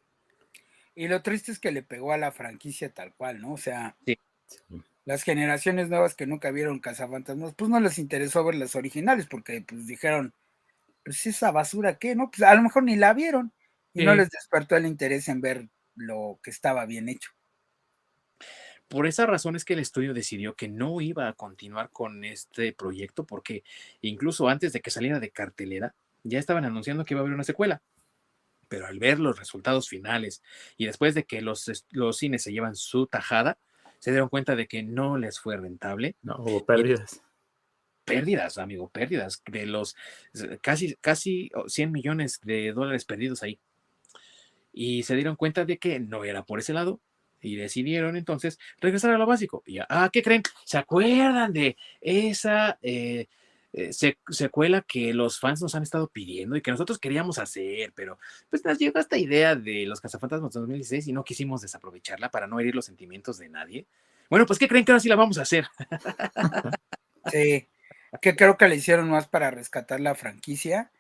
Y 0.96 1.08
lo 1.08 1.22
triste 1.22 1.52
es 1.52 1.60
que 1.60 1.72
le 1.72 1.84
pegó 1.84 2.14
a 2.14 2.18
la 2.18 2.32
franquicia 2.32 2.94
tal 2.94 3.14
cual, 3.16 3.42
¿no? 3.42 3.54
O 3.54 3.58
sea, 3.58 3.96
sí 4.06 4.18
las 5.06 5.24
generaciones 5.24 5.90
nuevas 5.90 6.16
que 6.16 6.28
nunca 6.28 6.52
vieron 6.52 6.80
Cazafantasmas, 6.80 7.54
pues 7.56 7.70
no 7.70 7.80
les 7.80 8.00
interesó 8.00 8.44
ver 8.44 8.56
las 8.56 8.76
originales, 8.76 9.28
porque 9.28 9.62
pues 9.62 9.86
dijeron, 9.86 10.34
pues 11.04 11.26
esa 11.26 11.52
basura, 11.52 11.98
¿qué? 11.98 12.16
No, 12.16 12.32
pues 12.32 12.44
a 12.44 12.56
lo 12.56 12.62
mejor 12.62 12.84
ni 12.84 12.96
la 12.96 13.14
vieron 13.14 13.52
y 13.94 14.06
no 14.06 14.16
les 14.16 14.30
despertó 14.30 14.76
el 14.76 14.86
interés 14.86 15.28
en 15.28 15.42
ver 15.42 15.68
lo 15.96 16.40
que 16.42 16.50
estaba 16.50 16.86
bien 16.86 17.10
hecho. 17.10 17.32
Por 18.88 19.08
esa 19.08 19.26
razón 19.26 19.56
es 19.56 19.66
que 19.66 19.74
el 19.74 19.80
estudio 19.80 20.14
decidió 20.14 20.56
que 20.56 20.70
no 20.70 21.02
iba 21.02 21.28
a 21.28 21.34
continuar 21.34 21.90
con 21.90 22.24
este 22.24 22.74
proyecto, 22.74 23.26
porque 23.26 23.64
incluso 24.02 24.48
antes 24.48 24.72
de 24.72 24.82
que 24.82 24.92
saliera 24.92 25.20
de 25.20 25.32
cartelera, 25.32 25.96
ya 26.24 26.40
estaban 26.40 26.64
anunciando 26.64 27.04
que 27.04 27.14
iba 27.14 27.22
a 27.22 27.24
haber 27.24 27.34
una 27.34 27.44
secuela. 27.44 27.82
Pero 28.74 28.88
al 28.88 28.98
ver 28.98 29.20
los 29.20 29.38
resultados 29.38 29.88
finales 29.88 30.42
y 30.78 30.88
después 30.88 31.14
de 31.14 31.26
que 31.26 31.42
los, 31.42 31.72
los 31.92 32.18
cines 32.18 32.42
se 32.42 32.52
llevan 32.52 32.76
su 32.76 33.06
tajada, 33.06 33.60
se 34.00 34.10
dieron 34.10 34.30
cuenta 34.30 34.56
de 34.56 34.66
que 34.66 34.82
no 34.82 35.16
les 35.20 35.40
fue 35.40 35.58
rentable. 35.58 36.16
No, 36.24 36.38
hubo 36.40 36.66
pérdidas. 36.66 37.22
Pérdidas, 38.04 38.58
amigo, 38.58 38.90
pérdidas 38.90 39.44
de 39.46 39.68
los 39.68 39.96
casi, 40.62 40.96
casi 41.02 41.52
100 41.68 41.92
millones 41.92 42.42
de 42.42 42.74
dólares 42.74 43.06
perdidos 43.06 43.44
ahí. 43.44 43.60
Y 44.72 45.04
se 45.04 45.14
dieron 45.14 45.36
cuenta 45.36 45.66
de 45.66 45.78
que 45.78 46.00
no 46.00 46.24
era 46.24 46.44
por 46.44 46.58
ese 46.58 46.74
lado, 46.74 47.00
y 47.40 47.56
decidieron 47.56 48.18
entonces 48.18 48.58
regresar 48.82 49.12
a 49.12 49.20
lo 49.20 49.28
básico. 49.28 49.62
Y, 49.68 49.78
ah, 49.88 50.10
¿qué 50.12 50.24
creen? 50.24 50.42
¿Se 50.66 50.80
acuerdan 50.80 51.54
de 51.54 51.78
esa 52.02 52.80
eh, 52.82 53.28
eh, 53.76 53.92
secuela 54.30 54.86
que 54.88 55.16
los 55.16 55.40
fans 55.40 55.60
nos 55.60 55.74
han 55.74 55.82
estado 55.82 56.08
pidiendo 56.08 56.56
y 56.56 56.62
que 56.62 56.70
nosotros 56.70 57.00
queríamos 57.00 57.40
hacer, 57.40 57.92
pero 57.96 58.20
pues 58.52 58.64
nos 58.64 58.78
llegó 58.78 59.00
esta 59.00 59.18
idea 59.18 59.56
de 59.56 59.88
los 59.88 60.00
cazafantasmas 60.00 60.54
2016 60.54 61.08
y 61.08 61.12
no 61.12 61.24
quisimos 61.24 61.62
desaprovecharla 61.62 62.30
para 62.30 62.46
no 62.46 62.60
herir 62.60 62.76
los 62.76 62.86
sentimientos 62.86 63.40
de 63.40 63.50
nadie. 63.50 63.88
Bueno, 64.30 64.46
pues 64.46 64.60
¿qué 64.60 64.68
creen 64.68 64.86
que 64.86 64.92
ahora 64.92 65.00
sí 65.00 65.10
la 65.10 65.16
vamos 65.16 65.40
a 65.40 65.42
hacer? 65.42 65.66
sí, 67.32 67.68
que 68.22 68.36
creo 68.36 68.58
que 68.58 68.68
la 68.68 68.76
hicieron 68.76 69.10
más 69.10 69.28
para 69.28 69.50
rescatar 69.50 70.00
la 70.00 70.14
franquicia. 70.14 70.92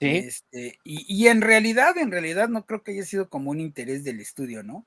¿Sí? 0.00 0.08
Este, 0.08 0.78
y, 0.82 1.28
en 1.28 1.42
realidad, 1.42 1.96
en 1.96 2.10
realidad 2.10 2.48
no 2.48 2.66
creo 2.66 2.82
que 2.82 2.90
haya 2.90 3.04
sido 3.04 3.28
como 3.28 3.50
un 3.50 3.60
interés 3.60 4.02
del 4.02 4.20
estudio, 4.20 4.64
¿no? 4.64 4.84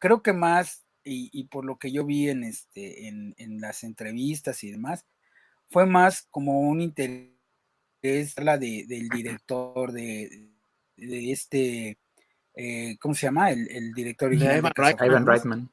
Creo 0.00 0.22
que 0.22 0.32
más, 0.32 0.84
y, 1.04 1.44
por 1.44 1.64
lo 1.64 1.78
que 1.78 1.92
yo 1.92 2.04
vi 2.04 2.28
en, 2.28 2.42
este, 2.42 3.06
en, 3.06 3.34
en 3.38 3.60
las 3.60 3.84
entrevistas 3.84 4.64
y 4.64 4.72
demás, 4.72 5.04
fue 5.70 5.86
más 5.86 6.26
como 6.30 6.60
un 6.60 6.80
interés 6.80 7.38
la 8.36 8.58
de, 8.58 8.84
del 8.86 9.08
director 9.08 9.92
de, 9.92 10.50
de 10.96 11.32
este, 11.32 11.98
eh, 12.54 12.96
¿cómo 13.00 13.14
se 13.14 13.26
llama? 13.26 13.50
El, 13.50 13.92
director 13.92 14.32
Ivan, 14.32 14.72
Reitman. 14.74 15.70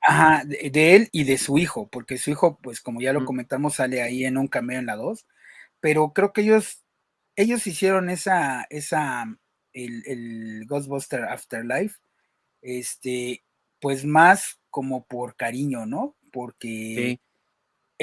Ajá, 0.00 0.44
de, 0.44 0.96
él 0.96 1.08
y 1.12 1.24
de 1.24 1.38
su 1.38 1.56
hijo, 1.56 1.88
porque 1.88 2.18
su 2.18 2.30
hijo, 2.30 2.58
pues 2.62 2.80
como 2.80 3.00
ya 3.00 3.12
lo 3.12 3.24
comentamos, 3.24 3.76
sale 3.76 4.02
ahí 4.02 4.24
en 4.26 4.36
un 4.36 4.48
cameo 4.48 4.78
en 4.78 4.86
la 4.86 4.96
2, 4.96 5.26
pero 5.80 6.12
creo 6.12 6.32
que 6.32 6.42
ellos, 6.42 6.84
ellos 7.36 7.66
hicieron 7.66 8.10
esa, 8.10 8.66
esa, 8.68 9.24
el, 9.72 10.02
el 10.06 10.66
Ghostbuster 10.66 11.24
Afterlife, 11.24 11.98
este, 12.60 13.44
pues 13.80 14.04
más 14.04 14.60
como 14.68 15.06
por 15.06 15.36
cariño, 15.36 15.86
¿no? 15.86 16.16
Porque 16.30 17.20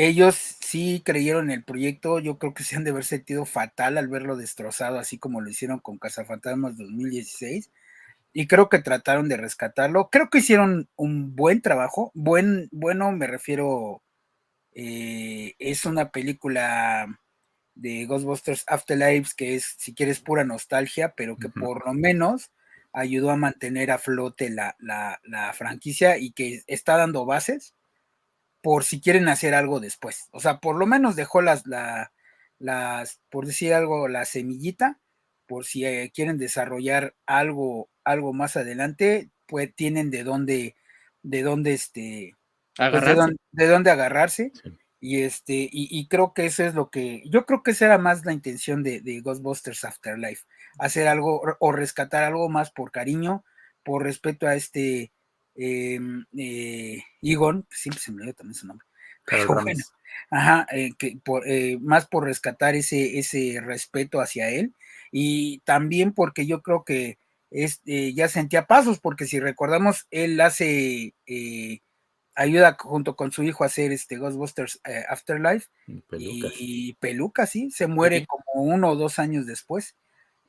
ellos 0.07 0.35
sí 0.35 1.01
creyeron 1.05 1.51
en 1.51 1.59
el 1.59 1.63
proyecto, 1.63 2.19
yo 2.19 2.37
creo 2.37 2.53
que 2.53 2.63
se 2.63 2.75
han 2.75 2.83
de 2.83 2.91
haber 2.91 3.05
sentido 3.05 3.45
fatal 3.45 3.97
al 3.97 4.07
verlo 4.07 4.35
destrozado, 4.37 4.99
así 4.99 5.17
como 5.17 5.41
lo 5.41 5.49
hicieron 5.49 5.79
con 5.79 5.97
Cazafantasmas 5.99 6.77
2016, 6.77 7.71
y 8.33 8.47
creo 8.47 8.69
que 8.69 8.79
trataron 8.79 9.29
de 9.29 9.37
rescatarlo. 9.37 10.09
Creo 10.11 10.29
que 10.29 10.39
hicieron 10.39 10.89
un 10.95 11.35
buen 11.35 11.61
trabajo, 11.61 12.11
buen, 12.13 12.69
bueno, 12.71 13.11
me 13.11 13.27
refiero, 13.27 14.01
eh, 14.73 15.55
es 15.59 15.85
una 15.85 16.11
película 16.11 17.19
de 17.75 18.05
Ghostbusters 18.05 18.63
Afterlives 18.67 19.33
que 19.33 19.55
es, 19.55 19.75
si 19.77 19.93
quieres, 19.93 20.19
pura 20.19 20.43
nostalgia, 20.43 21.13
pero 21.15 21.37
que 21.37 21.49
por 21.49 21.85
lo 21.85 21.93
menos 21.93 22.51
ayudó 22.93 23.31
a 23.31 23.37
mantener 23.37 23.91
a 23.91 23.97
flote 23.97 24.49
la, 24.49 24.75
la, 24.79 25.53
franquicia 25.53 26.17
y 26.17 26.31
que 26.31 26.63
está 26.67 26.97
dando 26.97 27.25
bases 27.25 27.73
por 28.61 28.83
si 28.83 29.01
quieren 29.01 29.27
hacer 29.27 29.53
algo 29.53 29.79
después. 29.79 30.29
O 30.31 30.39
sea, 30.39 30.59
por 30.59 30.75
lo 30.77 30.85
menos 30.85 31.15
dejó 31.15 31.41
las, 31.41 31.65
la, 31.65 32.11
las 32.59 33.19
por 33.29 33.45
decir 33.45 33.73
algo, 33.73 34.07
la 34.07 34.25
semillita, 34.25 34.99
por 35.47 35.65
si 35.65 35.85
eh, 35.85 36.11
quieren 36.13 36.37
desarrollar 36.37 37.15
algo, 37.25 37.89
algo 38.03 38.33
más 38.33 38.55
adelante, 38.55 39.31
pues 39.47 39.73
tienen 39.75 40.11
de 40.11 40.23
dónde, 40.23 40.75
de 41.23 41.41
dónde 41.41 41.73
este, 41.73 42.35
pues, 42.75 43.03
de, 43.51 43.67
dónde, 43.67 43.91
agarrarse. 43.91 44.51
Y 45.03 45.23
este, 45.23 45.67
y, 45.71 46.07
creo 46.07 46.31
que 46.33 46.45
eso 46.45 46.63
es 46.63 46.75
lo 46.75 46.91
que, 46.91 47.23
yo 47.25 47.47
creo 47.47 47.63
que 47.63 47.71
esa 47.71 47.85
era 47.85 47.97
más 47.97 48.23
la 48.23 48.33
intención 48.33 48.83
de, 48.83 49.01
de 49.01 49.19
Ghostbusters 49.21 49.83
Afterlife, 49.83 50.45
hacer 50.77 51.07
algo 51.07 51.41
o 51.59 51.71
rescatar 51.71 52.23
algo 52.23 52.49
más 52.49 52.69
por 52.69 52.91
cariño, 52.91 53.43
por 53.83 54.03
respeto 54.03 54.45
a 54.45 54.53
este 54.53 55.11
eh, 55.55 55.99
eh, 56.37 57.03
Egon, 57.21 57.65
siempre 57.69 58.01
se 58.01 58.11
me 58.11 58.23
dio 58.23 58.33
también 58.33 58.55
su 58.55 58.67
nombre, 58.67 58.87
pero 59.25 59.61
bueno, 59.61 59.83
ajá, 60.29 60.67
eh, 60.71 60.91
que 60.97 61.17
por, 61.23 61.47
eh, 61.47 61.77
más 61.81 62.07
por 62.07 62.25
rescatar 62.25 62.75
ese, 62.75 63.19
ese 63.19 63.59
respeto 63.61 64.21
hacia 64.21 64.49
él 64.49 64.73
y 65.11 65.59
también 65.59 66.13
porque 66.13 66.45
yo 66.45 66.61
creo 66.61 66.83
que 66.83 67.17
es, 67.49 67.81
ya 67.83 68.29
sentía 68.29 68.65
pasos, 68.65 68.99
porque 68.99 69.25
si 69.25 69.39
recordamos, 69.39 70.07
él 70.09 70.39
hace 70.39 71.13
ayuda 72.35 72.77
junto 72.79 73.15
con 73.15 73.31
su 73.31 73.43
hijo 73.43 73.63
a 73.63 73.67
hacer 73.67 73.91
este 73.91 74.17
Ghostbusters 74.17 74.81
eh, 74.85 75.03
Afterlife 75.07 75.67
y, 76.17 76.93
Peluca, 76.93 77.45
sí, 77.45 77.71
se 77.71 77.87
muere 77.87 78.25
como 78.25 78.63
uno 78.63 78.89
o 78.89 78.95
dos 78.95 79.19
años 79.19 79.45
después, 79.45 79.95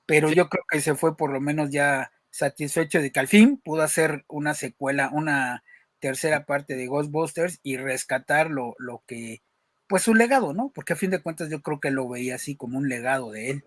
pero 0.06 0.30
yo 0.30 0.48
creo 0.48 0.64
que 0.68 0.80
se 0.80 0.94
fue 0.94 1.16
por 1.16 1.32
lo 1.32 1.40
menos 1.40 1.70
ya 1.70 2.12
satisfecho 2.32 3.00
de 3.00 3.12
que 3.12 3.20
al 3.20 3.28
fin 3.28 3.58
pudo 3.58 3.82
hacer 3.82 4.24
una 4.26 4.54
secuela, 4.54 5.10
una 5.12 5.62
tercera 6.00 6.46
parte 6.46 6.74
de 6.74 6.88
Ghostbusters 6.88 7.60
y 7.62 7.76
rescatar 7.76 8.50
lo, 8.50 8.74
lo 8.78 9.04
que, 9.06 9.42
pues 9.86 10.02
su 10.02 10.14
legado, 10.14 10.52
¿no? 10.52 10.72
Porque 10.74 10.94
a 10.94 10.96
fin 10.96 11.10
de 11.10 11.22
cuentas 11.22 11.50
yo 11.50 11.60
creo 11.62 11.78
que 11.78 11.90
lo 11.90 12.08
veía 12.08 12.34
así 12.34 12.56
como 12.56 12.78
un 12.78 12.88
legado 12.88 13.30
de 13.30 13.50
él. 13.50 13.64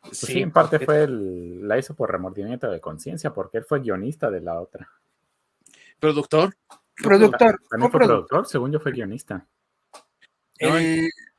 Pues 0.00 0.18
sí, 0.18 0.40
en 0.40 0.52
parte 0.52 0.78
fue 0.78 1.02
el, 1.02 1.66
la 1.66 1.76
hizo 1.76 1.94
por 1.94 2.10
remordimiento 2.10 2.70
de 2.70 2.80
conciencia, 2.80 3.34
porque 3.34 3.58
él 3.58 3.64
fue 3.64 3.80
guionista 3.80 4.30
de 4.30 4.40
la 4.40 4.60
otra. 4.60 4.88
Productor. 5.98 6.56
Productor. 6.96 7.60
También 7.68 7.90
fue 7.90 8.00
productor, 8.00 8.46
según 8.46 8.72
yo 8.72 8.78
fue 8.78 8.92
guionista. 8.92 9.44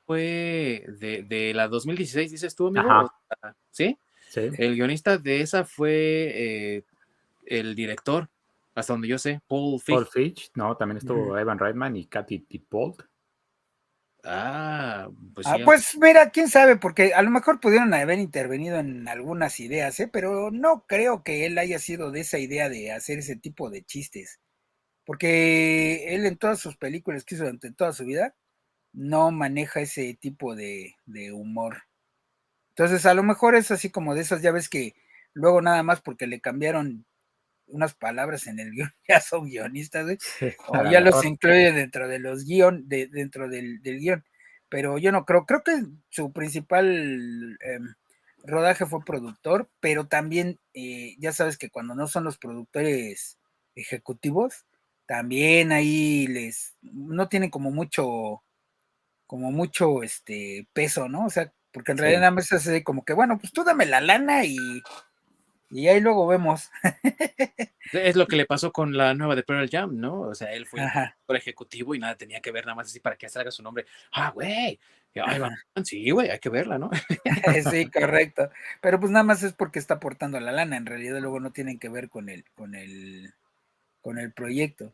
fue 0.06 0.86
de, 0.88 1.24
de, 1.24 1.54
la 1.54 1.70
2016, 1.70 2.32
dices 2.32 2.54
tú, 2.54 2.68
amigo. 2.68 3.10
¿Sí? 3.72 3.98
Sí. 4.30 4.50
El 4.58 4.76
guionista 4.76 5.18
de 5.18 5.42
esa 5.42 5.64
fue 5.64 5.92
eh, 5.94 6.84
el 7.46 7.76
director, 7.76 8.30
hasta 8.76 8.94
donde 8.94 9.08
yo 9.08 9.18
sé, 9.18 9.42
Paul 9.48 9.80
Fitch. 9.80 9.96
Paul 9.96 10.08
Fitch, 10.08 10.52
no, 10.56 10.76
también 10.76 10.98
estuvo 10.98 11.38
Evan 11.38 11.60
Reitman 11.60 11.96
y 11.96 12.06
Katy 12.06 12.40
Tipold. 12.40 13.06
Ah, 14.24 15.10
pues, 15.34 15.48
ah, 15.48 15.58
pues 15.64 15.98
mira, 16.02 16.32
quién 16.32 16.50
sabe, 16.50 16.76
porque 16.76 17.14
a 17.14 17.22
lo 17.22 17.30
mejor 17.30 17.62
pudieron 17.62 17.94
haber 17.94 18.20
intervenido 18.20 18.78
en 18.78 19.08
algunas 19.08 19.60
ideas, 19.62 20.00
¿eh? 20.02 20.10
pero 20.12 20.52
no 20.52 20.86
creo 20.86 21.24
que 21.24 21.46
él 21.46 21.58
haya 21.58 21.80
sido 21.80 22.12
de 22.12 22.22
esa 22.22 22.38
idea 22.38 22.68
de 22.68 22.92
hacer 22.92 23.20
ese 23.20 23.38
tipo 23.38 23.70
de 23.70 23.84
chistes 23.84 24.42
porque 25.08 26.14
él 26.14 26.26
en 26.26 26.36
todas 26.36 26.60
sus 26.60 26.76
películas 26.76 27.24
que 27.24 27.36
hizo 27.36 27.46
durante 27.46 27.72
toda 27.72 27.94
su 27.94 28.04
vida 28.04 28.36
no 28.92 29.32
maneja 29.32 29.80
ese 29.80 30.14
tipo 30.16 30.54
de, 30.54 30.96
humor. 31.32 31.84
Entonces, 32.78 33.08
a 33.08 33.16
lo 33.16 33.24
mejor 33.24 33.56
es 33.56 33.72
así 33.72 33.90
como 33.90 34.14
de 34.14 34.22
esas 34.22 34.44
llaves 34.44 34.70
que 34.70 34.94
luego 35.34 35.64
nada 35.64 35.82
más 35.82 36.00
porque 36.00 36.28
le 36.28 36.40
cambiaron 36.40 37.08
unas 37.66 37.96
palabras 37.96 38.46
en 38.46 38.60
el 38.60 38.72
guion, 38.72 38.94
ya 39.08 39.20
son 39.20 39.50
guionistas, 39.50 40.06
o 40.68 40.84
ya 40.92 41.02
los 41.02 41.26
incluye 41.26 41.72
dentro 41.72 42.08
de 42.08 42.20
los 42.20 42.46
guion, 42.46 42.88
de, 42.88 43.08
dentro 43.08 43.50
del, 43.50 43.82
guion. 43.82 44.24
Pero 44.70 45.00
yo 45.00 45.12
no 45.12 45.26
creo, 45.26 45.48
creo 45.48 45.64
que 45.64 45.86
su 46.10 46.32
principal 46.32 47.58
em, 47.62 47.96
rodaje 48.44 48.86
fue 48.86 49.04
productor, 49.04 49.72
pero 49.80 50.08
también 50.08 50.60
eh, 50.76 51.16
ya 51.18 51.32
sabes 51.34 51.58
que 51.58 51.72
cuando 51.72 51.96
no 51.96 52.08
son 52.08 52.26
los 52.26 52.38
productores 52.38 53.40
ejecutivos, 53.74 54.66
también 55.08 55.72
ahí 55.72 56.28
les, 56.28 56.76
no 56.84 57.28
tienen 57.28 57.50
como 57.50 57.72
mucho, 57.72 58.44
como 59.26 59.52
mucho 59.52 60.04
este 60.04 60.68
peso, 60.74 61.10
¿no? 61.10 61.26
O 61.26 61.30
sea, 61.32 61.52
porque 61.78 61.92
en 61.92 62.00
realidad 62.00 62.22
nada 62.22 62.32
más 62.32 62.52
es 62.52 62.84
como 62.84 63.06
que, 63.06 63.14
bueno, 63.14 63.38
pues 63.38 63.54
tú 63.54 63.64
dame 63.64 63.86
la 63.86 64.02
lana 64.02 64.44
y, 64.46 64.58
y 65.70 65.88
ahí 65.90 66.02
luego 66.02 66.26
vemos. 66.26 66.72
es 67.94 68.16
lo 68.16 68.26
que 68.26 68.36
le 68.36 68.48
pasó 68.48 68.72
con 68.72 68.98
la 68.98 69.14
nueva 69.14 69.36
de 69.36 69.44
Pearl 69.44 69.70
Jam, 69.70 69.96
¿no? 69.96 70.22
O 70.22 70.34
sea, 70.34 70.52
él 70.54 70.66
fue 70.66 70.82
por 71.28 71.36
ejecutivo 71.36 71.94
y 71.94 72.00
nada 72.00 72.16
tenía 72.16 72.42
que 72.42 72.52
ver 72.52 72.66
nada 72.66 72.74
más 72.74 72.88
así 72.88 73.00
para 73.00 73.16
que 73.16 73.30
salga 73.30 73.52
su 73.52 73.62
nombre. 73.62 73.86
Ah, 74.12 74.32
güey. 74.32 74.80
Sí, 75.84 76.10
güey, 76.10 76.32
hay 76.32 76.40
que 76.40 76.50
verla, 76.50 76.80
¿no? 76.80 76.90
sí, 77.72 77.92
correcto. 77.92 78.50
Pero 78.82 79.00
pues 79.00 79.12
nada 79.12 79.24
más 79.24 79.44
es 79.44 79.54
porque 79.54 79.78
está 79.78 79.94
aportando 79.94 80.40
la 80.40 80.52
lana. 80.52 80.78
En 80.78 80.88
realidad 80.88 81.20
luego 81.20 81.40
no 81.40 81.52
tienen 81.52 81.78
que 81.78 81.90
ver 81.90 82.10
con 82.10 82.28
el, 82.30 82.44
con 82.56 82.74
el, 82.74 83.36
con 84.02 84.18
el 84.18 84.32
proyecto. 84.32 84.94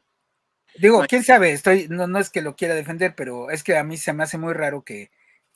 Digo, 0.75 1.05
quién 1.07 1.23
sabe, 1.23 1.53
estoy, 1.53 1.87
no, 1.87 2.07
no 2.07 2.19
es 2.19 2.29
que 2.29 2.41
lo 2.41 2.57
quiera 2.57 2.75
defender, 2.75 3.13
pero 3.15 3.51
es 3.51 3.63
que 3.63 3.77
a 3.77 3.85
mí 3.85 3.95
se 3.95 4.11
me 4.11 4.23
hace 4.23 4.37
muy 4.37 4.51
raro 4.51 4.81
que, 4.81 5.11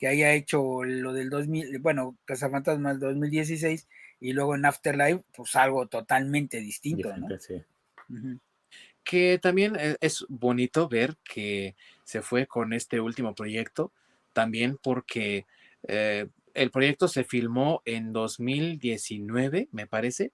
haya 0.06 0.32
hecho 0.32 0.84
lo 0.84 1.12
del 1.12 1.28
2000, 1.28 1.78
bueno, 1.80 2.16
Cazafantasmas 2.24 3.00
2016 3.00 3.88
y 4.20 4.32
luego 4.32 4.54
en 4.54 4.64
Afterlife, 4.64 5.24
pues 5.34 5.56
algo 5.56 5.86
totalmente 5.86 6.60
distinto, 6.60 7.16
¿no? 7.16 7.26
Que 9.02 9.38
también 9.38 9.76
e, 9.76 9.96
es 10.00 10.24
bonito 10.28 10.88
ver 10.88 11.16
que 11.24 11.74
se 12.04 12.22
fue 12.22 12.46
con 12.46 12.72
este 12.72 13.00
último 13.00 13.34
proyecto, 13.34 13.92
también 14.32 14.78
porque 14.80 15.46
eh, 15.88 16.28
el 16.54 16.70
proyecto 16.70 17.08
se 17.08 17.24
filmó 17.24 17.82
en 17.84 18.12
2019, 18.12 19.68
me 19.72 19.86
parece, 19.86 20.32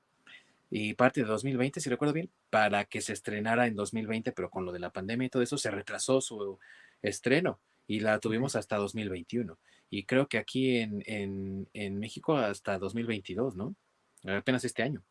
y 0.70 0.94
parte 0.94 1.20
de 1.20 1.26
2020, 1.26 1.80
si 1.80 1.88
recuerdo 1.88 2.14
bien, 2.14 2.30
para 2.50 2.84
que 2.84 3.00
se 3.00 3.12
estrenara 3.12 3.66
en 3.66 3.76
2020, 3.76 4.32
pero 4.32 4.50
con 4.50 4.64
lo 4.64 4.72
de 4.72 4.80
la 4.80 4.90
pandemia 4.90 5.26
y 5.26 5.30
todo 5.30 5.42
eso 5.42 5.56
se 5.56 5.70
retrasó 5.70 6.20
su 6.20 6.58
estreno 7.00 7.60
y 7.86 8.00
la 8.00 8.18
tuvimos 8.18 8.56
hasta 8.56 8.76
2021. 8.76 9.58
Y 9.90 10.04
creo 10.04 10.26
que 10.26 10.38
aquí 10.38 10.78
en, 10.78 11.68
México 11.98 12.36
hasta 12.36 12.78
2022, 12.78 13.56
¿no? 13.56 13.74
Apenas 14.24 14.64
este 14.64 14.82
año. 14.82 15.02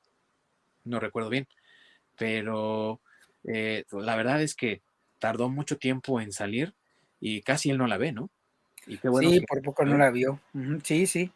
No 0.83 0.99
recuerdo 0.99 1.29
bien. 1.29 1.47
Pero 2.17 2.99
eh, 3.45 3.85
la 3.91 4.15
verdad 4.15 4.41
es 4.41 4.55
que 4.55 4.81
tardó 5.19 5.49
mucho 5.49 5.77
tiempo 5.77 6.19
en 6.19 6.31
salir 6.31 6.73
y 7.19 7.41
casi 7.41 7.69
él 7.69 7.77
no 7.77 7.87
la 7.87 7.97
ve, 7.97 8.11
¿no? 8.11 8.29
Y 8.85 8.97
qué 8.97 9.07
bueno 9.07 9.29
sí, 9.29 9.41
por 9.47 9.61
poco 9.61 9.85
no 9.85 9.97
la 9.97 10.11
vio. 10.11 10.41
Sí, 10.83 11.07
sí. 11.07 11.31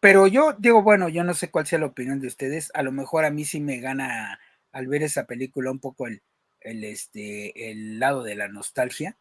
Pero 0.00 0.26
yo 0.26 0.54
digo, 0.58 0.82
bueno, 0.82 1.08
yo 1.08 1.24
no 1.24 1.32
sé 1.32 1.50
cuál 1.50 1.66
sea 1.66 1.78
la 1.78 1.86
opinión 1.86 2.20
de 2.20 2.26
ustedes. 2.26 2.70
A 2.74 2.82
lo 2.82 2.92
mejor 2.92 3.24
a 3.24 3.30
mí 3.30 3.44
sí 3.44 3.60
me 3.60 3.78
gana 3.78 4.38
al 4.72 4.88
ver 4.88 5.02
esa 5.02 5.26
película 5.26 5.70
un 5.70 5.78
poco 5.78 6.06
el, 6.06 6.22
el, 6.60 6.84
este, 6.84 7.70
el 7.70 7.98
lado 7.98 8.22
de 8.22 8.34
la 8.34 8.48
nostalgia, 8.48 9.16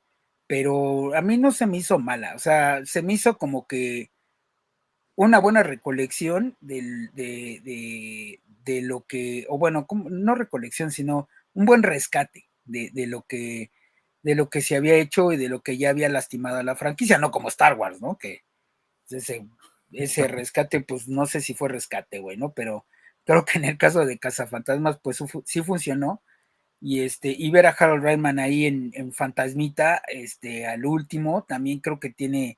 pero 0.51 1.15
a 1.15 1.21
mí 1.21 1.37
no 1.37 1.53
se 1.53 1.65
me 1.65 1.77
hizo 1.77 1.97
mala. 1.97 2.35
O 2.35 2.39
sea, 2.39 2.85
se 2.85 3.01
me 3.01 3.13
hizo 3.13 3.37
como 3.37 3.67
que 3.67 4.11
una 5.15 5.39
buena 5.39 5.63
recolección 5.63 6.57
de, 6.59 6.81
de, 7.13 8.41
de, 8.65 8.81
lo 8.81 9.05
que, 9.05 9.45
o 9.47 9.57
bueno, 9.57 9.87
no 10.09 10.35
recolección, 10.35 10.91
sino 10.91 11.29
un 11.53 11.65
buen 11.65 11.83
rescate 11.83 12.49
de, 12.65 12.89
de 12.91 13.07
lo 13.07 13.21
que 13.21 13.71
de 14.23 14.35
lo 14.35 14.49
que 14.49 14.59
se 14.61 14.75
había 14.75 14.95
hecho 14.95 15.31
y 15.31 15.37
de 15.37 15.47
lo 15.47 15.61
que 15.61 15.77
ya 15.77 15.89
había 15.89 16.09
lastimado 16.09 16.57
a 16.57 16.63
la 16.63 16.75
franquicia, 16.75 17.17
no 17.17 17.31
como 17.31 17.47
Star 17.47 17.77
Wars, 17.77 18.01
¿no? 18.01 18.17
Que 18.17 18.43
ese 19.09 19.47
ese 19.93 20.27
rescate, 20.27 20.81
pues 20.81 21.07
no 21.07 21.27
sé 21.27 21.39
si 21.39 21.53
fue 21.53 21.69
rescate, 21.69 22.19
güey, 22.19 22.35
¿no? 22.35 22.51
Pero 22.51 22.85
creo 23.23 23.45
que 23.45 23.57
en 23.57 23.63
el 23.63 23.77
caso 23.77 24.05
de 24.05 24.19
Cazafantasmas, 24.19 24.99
pues 25.01 25.23
sí 25.45 25.63
funcionó. 25.63 26.21
Y 26.81 27.01
este, 27.01 27.29
y 27.37 27.51
ver 27.51 27.67
a 27.67 27.75
Harold 27.77 28.03
Reitman 28.03 28.39
ahí 28.39 28.65
en, 28.65 29.13
Fantasmita, 29.13 30.01
este, 30.07 30.65
al 30.67 30.85
último, 30.85 31.43
también 31.43 31.79
creo 31.79 31.99
que 31.99 32.09
tiene 32.09 32.57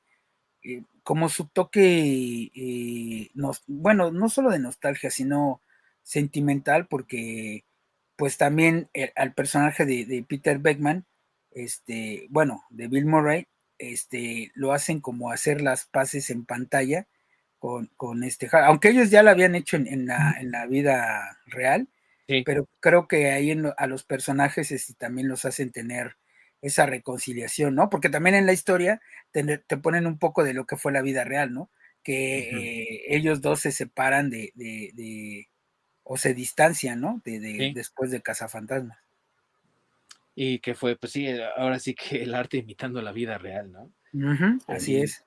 eh, 0.63 0.83
como 1.03 1.29
su 1.29 1.47
toque, 1.47 2.51
eh, 2.55 3.29
bueno, 3.67 4.11
no 4.11 4.29
solo 4.29 4.49
de 4.49 4.59
nostalgia, 4.59 5.11
sino 5.11 5.61
sentimental, 6.03 6.87
porque 6.87 7.65
pues 8.15 8.37
también 8.37 8.89
eh, 8.93 9.11
al 9.15 9.33
personaje 9.33 9.85
de, 9.85 10.05
de, 10.05 10.23
Peter 10.23 10.59
Beckman, 10.59 11.05
este, 11.51 12.27
bueno, 12.29 12.63
de 12.69 12.87
Bill 12.87 13.05
Murray, 13.05 13.47
este, 13.77 14.51
lo 14.55 14.71
hacen 14.73 15.01
como 15.01 15.31
hacer 15.31 15.61
las 15.61 15.85
paces 15.85 16.29
en 16.29 16.45
pantalla 16.45 17.07
con, 17.97 18.23
este, 18.25 18.49
aunque 18.51 18.89
ellos 18.89 19.09
ya 19.09 19.23
lo 19.23 19.29
habían 19.29 19.55
hecho 19.55 19.77
en, 19.77 20.05
la, 20.05 20.65
vida 20.67 21.39
real, 21.45 21.87
pero 22.45 22.67
creo 22.79 23.07
que 23.07 23.31
ahí 23.31 23.55
a 23.77 23.87
los 23.87 24.03
personajes 24.03 24.71
este, 24.71 24.93
también 24.93 25.27
los 25.27 25.45
hacen 25.45 25.71
tener 25.71 26.17
esa 26.61 26.85
reconciliación, 26.85 27.75
¿no? 27.75 27.89
Porque 27.89 28.09
también 28.09 28.35
en 28.35 28.45
la 28.45 28.53
historia 28.53 29.01
te, 29.31 29.43
ponen 29.77 30.07
un 30.07 30.17
poco 30.17 30.43
de 30.43 30.53
lo 30.53 30.65
que 30.65 30.77
fue 30.77 30.93
la 30.93 31.01
vida 31.01 31.25
real, 31.25 31.53
¿no? 31.53 31.69
Que 32.03 32.49
eh, 32.49 33.01
ellos 33.09 33.41
dos 33.41 33.59
se 33.59 33.71
separan 33.71 34.29
de, 34.29 35.49
o 36.03 36.17
se 36.17 36.33
distancian, 36.33 37.01
¿no? 37.01 37.21
De, 37.25 37.71
después 37.75 38.11
de 38.11 38.21
Cazafantasmas. 38.21 38.97
Y 40.35 40.59
que 40.59 40.73
fue, 40.73 40.95
pues 40.95 41.11
sí, 41.11 41.27
ahora 41.57 41.79
sí 41.79 41.93
que 41.93 42.23
el 42.23 42.33
arte 42.33 42.57
imitando 42.57 43.01
la 43.01 43.11
vida 43.11 43.37
real, 43.37 43.71
¿no? 43.71 43.91
así 44.67 44.97
es. 44.97 45.23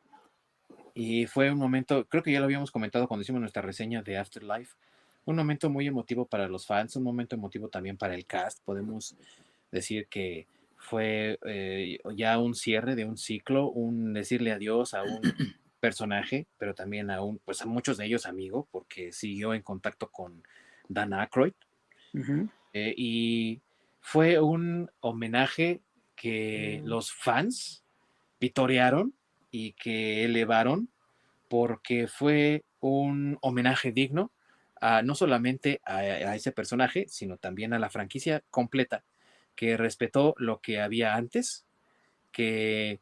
Y 0.94 1.26
fue 1.26 1.50
un 1.50 1.58
momento, 1.58 2.06
creo 2.08 2.22
que 2.22 2.32
ya 2.32 2.38
lo 2.38 2.46
habíamos 2.46 2.70
comentado 2.70 3.06
cuando 3.06 3.22
hicimos 3.22 3.42
nuestra 3.42 3.60
reseña 3.60 4.02
de 4.02 4.16
Afterlife, 4.16 4.74
un 5.26 5.36
momento 5.36 5.68
muy 5.68 5.86
emotivo 5.86 6.24
para 6.24 6.48
los 6.48 6.66
fans, 6.66 6.96
un 6.96 7.02
momento 7.02 7.34
emotivo 7.34 7.68
también 7.68 7.96
para 7.96 8.14
el 8.14 8.24
cast. 8.24 8.62
Podemos 8.64 9.16
decir 9.70 10.06
que 10.06 10.46
fue 10.76 11.38
eh, 11.44 11.98
ya 12.14 12.38
un 12.38 12.54
cierre 12.54 12.94
de 12.94 13.04
un 13.04 13.18
ciclo, 13.18 13.68
un 13.68 14.14
decirle 14.14 14.52
adiós 14.52 14.94
a 14.94 15.02
un 15.02 15.20
personaje, 15.80 16.46
pero 16.58 16.74
también 16.74 17.10
a 17.10 17.22
un, 17.22 17.38
pues 17.38 17.60
a 17.60 17.66
muchos 17.66 17.98
de 17.98 18.06
ellos 18.06 18.24
amigo, 18.24 18.68
porque 18.70 19.12
siguió 19.12 19.52
en 19.52 19.62
contacto 19.62 20.08
con 20.10 20.42
Dan 20.88 21.12
Aykroyd. 21.12 21.52
Eh, 22.72 22.94
y 22.96 23.60
fue 24.00 24.40
un 24.40 24.88
homenaje 25.00 25.80
que 26.14 26.80
mm. 26.82 26.86
los 26.86 27.12
fans 27.12 27.82
vitorearon 28.40 29.12
y 29.50 29.72
que 29.72 30.24
elevaron 30.24 30.88
porque 31.48 32.06
fue 32.06 32.64
un 32.80 33.38
homenaje 33.42 33.92
digno 33.92 34.30
a, 34.86 35.02
no 35.02 35.16
solamente 35.16 35.80
a, 35.84 36.34
ese 36.36 36.52
personaje, 36.52 37.06
sino 37.08 37.38
también 37.38 37.72
a 37.72 37.80
la 37.80 37.90
franquicia 37.90 38.44
completa, 38.50 39.04
que 39.56 39.76
respetó 39.76 40.34
lo 40.38 40.60
que 40.60 40.80
había 40.80 41.16
antes, 41.16 41.66
que 42.30 43.00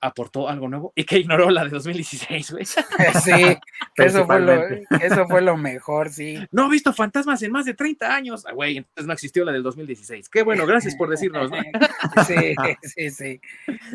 aportó 0.00 0.48
algo 0.48 0.68
nuevo 0.68 0.92
y 0.96 1.04
que 1.04 1.18
ignoró 1.18 1.50
la 1.50 1.64
de 1.64 1.70
2016, 1.70 2.52
güey. 2.52 2.64
Sí, 3.24 3.56
eso 3.96 4.26
fue, 4.26 4.40
lo, 4.40 4.64
eso 5.00 5.26
fue 5.28 5.42
lo 5.42 5.56
mejor, 5.56 6.10
sí. 6.10 6.38
No 6.50 6.66
he 6.66 6.70
visto 6.70 6.92
fantasmas 6.92 7.42
en 7.42 7.52
más 7.52 7.64
de 7.64 7.74
30 7.74 8.14
años. 8.14 8.44
Ah, 8.46 8.52
güey, 8.52 8.78
entonces 8.78 9.06
no 9.06 9.12
existió 9.12 9.44
la 9.44 9.52
del 9.52 9.62
2016. 9.62 10.28
Qué 10.28 10.42
bueno, 10.42 10.66
gracias 10.66 10.96
por 10.96 11.08
decirnos, 11.08 11.50
Sí, 12.26 12.54
sí, 12.82 13.10
sí. 13.10 13.40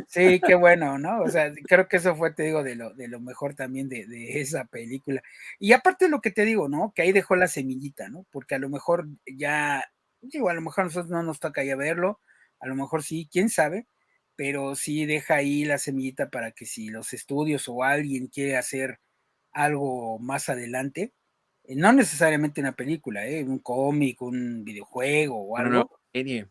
Sí, 0.07 0.41
qué 0.45 0.55
bueno, 0.55 0.97
¿no? 0.97 1.21
O 1.21 1.29
sea, 1.29 1.51
creo 1.67 1.87
que 1.87 1.97
eso 1.97 2.15
fue, 2.15 2.33
te 2.33 2.43
digo, 2.43 2.63
de 2.63 2.75
lo, 2.75 2.93
de 2.93 3.07
lo 3.07 3.19
mejor 3.19 3.55
también 3.55 3.89
de, 3.89 4.05
de 4.05 4.41
esa 4.41 4.65
película. 4.65 5.21
Y 5.59 5.73
aparte 5.73 6.09
lo 6.09 6.21
que 6.21 6.31
te 6.31 6.45
digo, 6.45 6.69
¿no? 6.69 6.93
Que 6.95 7.01
ahí 7.01 7.11
dejó 7.11 7.35
la 7.35 7.47
semillita, 7.47 8.09
¿no? 8.09 8.25
Porque 8.31 8.55
a 8.55 8.59
lo 8.59 8.69
mejor 8.69 9.07
ya, 9.25 9.83
digo, 10.21 10.49
a 10.49 10.53
lo 10.53 10.61
mejor 10.61 10.83
a 10.83 10.85
nosotros 10.85 11.11
no 11.11 11.23
nos 11.23 11.39
toca 11.39 11.63
ya 11.63 11.75
verlo, 11.75 12.19
a 12.59 12.67
lo 12.67 12.75
mejor 12.75 13.03
sí, 13.03 13.27
quién 13.31 13.49
sabe, 13.49 13.87
pero 14.35 14.75
sí 14.75 15.05
deja 15.05 15.35
ahí 15.35 15.65
la 15.65 15.77
semillita 15.77 16.29
para 16.29 16.51
que 16.51 16.65
si 16.65 16.89
los 16.89 17.13
estudios 17.13 17.67
o 17.67 17.83
alguien 17.83 18.27
quiere 18.27 18.57
hacer 18.57 18.99
algo 19.51 20.19
más 20.19 20.49
adelante, 20.49 21.13
eh, 21.63 21.75
no 21.75 21.93
necesariamente 21.93 22.61
una 22.61 22.75
película, 22.75 23.25
¿eh? 23.27 23.43
un 23.43 23.59
cómic, 23.59 24.21
un 24.21 24.63
videojuego 24.63 25.37
o 25.37 25.57
algo. 25.57 25.69
Una 25.69 25.79
nueva 25.79 25.99
serie. 26.13 26.47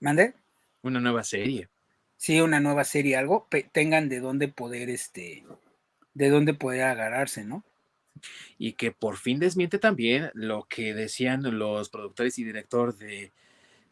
¿Mande? 0.00 0.34
Una 0.82 1.00
nueva 1.00 1.24
serie. 1.24 1.68
Sí, 2.16 2.40
una 2.40 2.60
nueva 2.60 2.84
serie, 2.84 3.16
algo, 3.16 3.48
tengan 3.72 4.08
de 4.08 4.20
dónde 4.20 4.48
poder, 4.48 4.88
este, 4.88 5.44
de 6.14 6.28
dónde 6.30 6.54
poder 6.54 6.82
agarrarse, 6.82 7.44
¿no? 7.44 7.64
Y 8.56 8.74
que 8.74 8.92
por 8.92 9.16
fin 9.16 9.40
desmiente 9.40 9.78
también 9.78 10.30
lo 10.34 10.64
que 10.64 10.94
decían 10.94 11.42
los 11.58 11.90
productores 11.90 12.38
y 12.38 12.44
director 12.44 12.96
de 12.96 13.32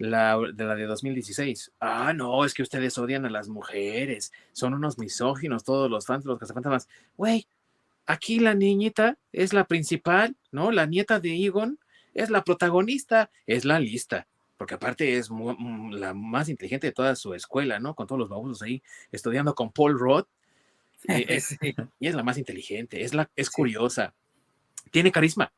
la 0.02 0.36
de 0.52 0.64
la 0.64 0.74
de 0.74 0.86
2016. 0.86 1.72
Ah, 1.78 2.12
no, 2.12 2.44
es 2.44 2.54
que 2.54 2.62
ustedes 2.62 2.98
odian 2.98 3.24
a 3.24 3.30
las 3.30 3.48
mujeres, 3.48 4.32
son 4.52 4.74
unos 4.74 4.98
misóginos 4.98 5.62
todos 5.62 5.88
los 5.88 6.06
fans 6.06 6.24
los 6.24 6.40
cazafantasmas. 6.40 6.88
Güey, 7.16 7.46
aquí 8.06 8.40
la 8.40 8.54
niñita 8.54 9.16
es 9.32 9.52
la 9.52 9.64
principal, 9.64 10.34
¿no? 10.50 10.72
La 10.72 10.86
nieta 10.86 11.20
de 11.20 11.36
Egon 11.44 11.78
es 12.14 12.30
la 12.30 12.42
protagonista, 12.42 13.30
es 13.46 13.64
la 13.64 13.78
lista, 13.78 14.26
porque 14.56 14.74
aparte 14.74 15.18
es 15.18 15.30
mm, 15.30 15.92
la 15.92 16.14
más 16.14 16.48
inteligente 16.48 16.88
de 16.88 16.92
toda 16.92 17.14
su 17.14 17.32
escuela, 17.34 17.78
¿no? 17.78 17.94
Con 17.94 18.08
todos 18.08 18.18
los 18.18 18.28
babosos 18.28 18.60
ahí 18.62 18.82
estudiando 19.12 19.54
con 19.54 19.70
Paul 19.70 19.98
Roth. 19.98 20.28
Eh, 21.08 21.42
y 21.98 22.06
es 22.06 22.14
la 22.14 22.22
más 22.22 22.38
inteligente, 22.38 23.02
es, 23.02 23.12
la, 23.12 23.28
es 23.34 23.50
curiosa, 23.50 24.14
tiene 24.92 25.10
carisma. 25.10 25.52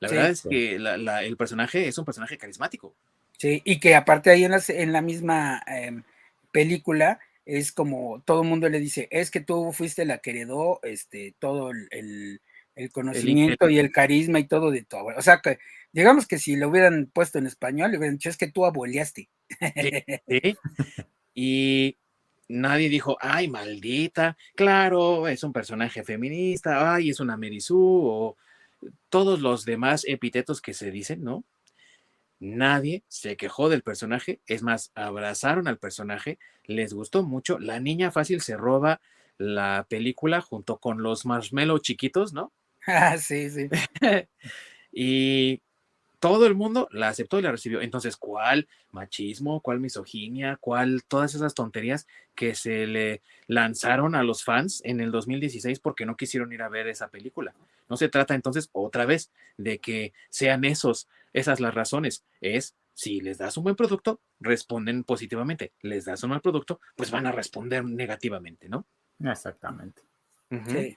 La 0.00 0.08
verdad 0.08 0.30
es 0.30 0.40
que 0.40 0.76
el 0.76 1.36
personaje 1.36 1.86
es 1.86 1.98
un 1.98 2.06
personaje 2.06 2.38
carismático. 2.38 2.94
Sí, 3.38 3.62
y 3.64 3.80
que 3.80 3.94
aparte 3.94 4.30
ahí 4.30 4.44
en 4.44 4.52
la, 4.52 4.62
en 4.68 4.92
la 4.92 5.02
misma 5.02 5.62
em, 5.66 6.02
película 6.52 7.20
es 7.44 7.70
como 7.70 8.22
todo 8.24 8.42
el 8.42 8.48
mundo 8.48 8.68
le 8.68 8.80
dice, 8.80 9.08
es 9.10 9.30
que 9.30 9.40
tú 9.40 9.72
fuiste 9.72 10.04
la 10.04 10.18
que 10.18 10.30
heredó 10.30 10.80
este, 10.82 11.34
todo 11.38 11.70
el, 11.70 12.40
conocimiento 12.92 13.70
y 13.70 13.78
el 13.78 13.90
carisma 13.90 14.38
y 14.38 14.46
todo 14.46 14.70
de 14.70 14.84
abuelo. 14.90 15.18
O 15.18 15.22
sea, 15.22 15.40
que 15.40 15.58
digamos 15.92 16.26
que 16.26 16.38
si 16.38 16.56
lo 16.56 16.68
hubieran 16.68 17.06
puesto 17.06 17.38
en 17.38 17.46
español, 17.46 17.90
le 17.90 17.98
hubieran 17.98 18.16
dicho, 18.16 18.28
es 18.28 18.36
que 18.36 18.50
tú 18.50 18.66
abueleaste. 18.66 19.28
Sí, 20.28 20.56
Y 21.38 21.98
nadie 22.48 22.88
dijo, 22.88 23.18
ay, 23.20 23.48
maldita, 23.48 24.36
claro, 24.54 25.28
es 25.28 25.44
un 25.44 25.52
personaje 25.52 26.02
feminista, 26.02 26.94
ay, 26.94 27.10
es 27.10 27.20
una 27.20 27.36
Merisú, 27.36 27.78
o 27.78 28.36
todos 29.10 29.40
los 29.40 29.64
demás 29.64 30.04
epítetos 30.06 30.62
que 30.62 30.72
se 30.72 30.90
dicen, 30.90 31.22
¿no? 31.22 31.44
Nadie 32.38 33.02
se 33.08 33.36
quejó 33.36 33.68
del 33.68 33.82
personaje, 33.82 34.40
es 34.46 34.62
más, 34.62 34.92
abrazaron 34.94 35.68
al 35.68 35.78
personaje, 35.78 36.38
les 36.64 36.92
gustó 36.92 37.22
mucho. 37.22 37.58
La 37.58 37.80
niña 37.80 38.10
fácil 38.10 38.40
se 38.40 38.56
roba 38.56 39.00
la 39.38 39.86
película 39.88 40.40
junto 40.40 40.78
con 40.78 41.02
los 41.02 41.24
marshmallow 41.24 41.78
chiquitos, 41.78 42.32
¿no? 42.32 42.52
Ah, 42.86 43.18
sí, 43.18 43.50
sí. 43.50 43.68
y 44.92 45.60
todo 46.20 46.46
el 46.46 46.54
mundo 46.54 46.88
la 46.92 47.08
aceptó 47.08 47.38
y 47.38 47.42
la 47.42 47.52
recibió. 47.52 47.80
Entonces, 47.80 48.16
¿cuál 48.16 48.68
machismo, 48.90 49.60
cuál 49.60 49.80
misoginia, 49.80 50.56
cuál 50.60 51.04
todas 51.04 51.34
esas 51.34 51.54
tonterías 51.54 52.06
que 52.34 52.54
se 52.54 52.86
le 52.86 53.22
lanzaron 53.46 54.14
a 54.14 54.22
los 54.22 54.44
fans 54.44 54.80
en 54.84 55.00
el 55.00 55.10
2016 55.10 55.80
porque 55.80 56.06
no 56.06 56.16
quisieron 56.16 56.52
ir 56.52 56.62
a 56.62 56.68
ver 56.68 56.88
esa 56.88 57.08
película? 57.08 57.54
No 57.88 57.96
se 57.96 58.08
trata 58.08 58.34
entonces 58.34 58.68
otra 58.72 59.06
vez 59.06 59.30
de 59.56 59.78
que 59.78 60.12
sean 60.30 60.64
esos, 60.64 61.08
esas 61.32 61.60
las 61.60 61.74
razones. 61.74 62.24
Es 62.40 62.76
si 62.94 63.20
les 63.20 63.38
das 63.38 63.56
un 63.56 63.64
buen 63.64 63.76
producto, 63.76 64.20
responden 64.40 65.04
positivamente. 65.04 65.72
Les 65.82 66.04
das 66.04 66.22
un 66.22 66.30
mal 66.30 66.40
producto, 66.40 66.80
pues 66.96 67.10
van 67.10 67.26
a 67.26 67.32
responder 67.32 67.84
negativamente, 67.84 68.68
¿no? 68.68 68.86
Exactamente. 69.20 70.02
Sí. 70.68 70.96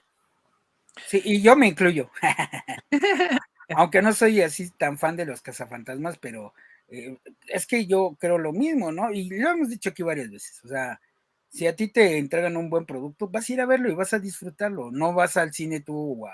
Sí, 1.06 1.22
y 1.24 1.42
yo 1.42 1.56
me 1.56 1.68
incluyo. 1.68 2.10
aunque 3.76 4.02
no 4.02 4.12
soy 4.12 4.40
así 4.42 4.70
tan 4.70 4.98
fan 4.98 5.16
de 5.16 5.26
los 5.26 5.42
cazafantasmas, 5.42 6.18
pero 6.18 6.54
eh, 6.88 7.16
es 7.46 7.66
que 7.66 7.86
yo 7.86 8.16
creo 8.18 8.38
lo 8.38 8.52
mismo, 8.52 8.92
¿no? 8.92 9.12
Y 9.12 9.28
lo 9.28 9.50
hemos 9.50 9.68
dicho 9.68 9.90
aquí 9.90 10.02
varias 10.02 10.30
veces, 10.30 10.60
o 10.64 10.68
sea, 10.68 11.00
si 11.48 11.66
a 11.66 11.74
ti 11.74 11.88
te 11.88 12.18
entregan 12.18 12.56
un 12.56 12.70
buen 12.70 12.86
producto, 12.86 13.28
vas 13.28 13.48
a 13.48 13.52
ir 13.52 13.60
a 13.60 13.66
verlo 13.66 13.90
y 13.90 13.94
vas 13.94 14.12
a 14.12 14.18
disfrutarlo, 14.18 14.90
no 14.90 15.12
vas 15.12 15.36
al 15.36 15.52
cine 15.52 15.80
tú 15.80 16.24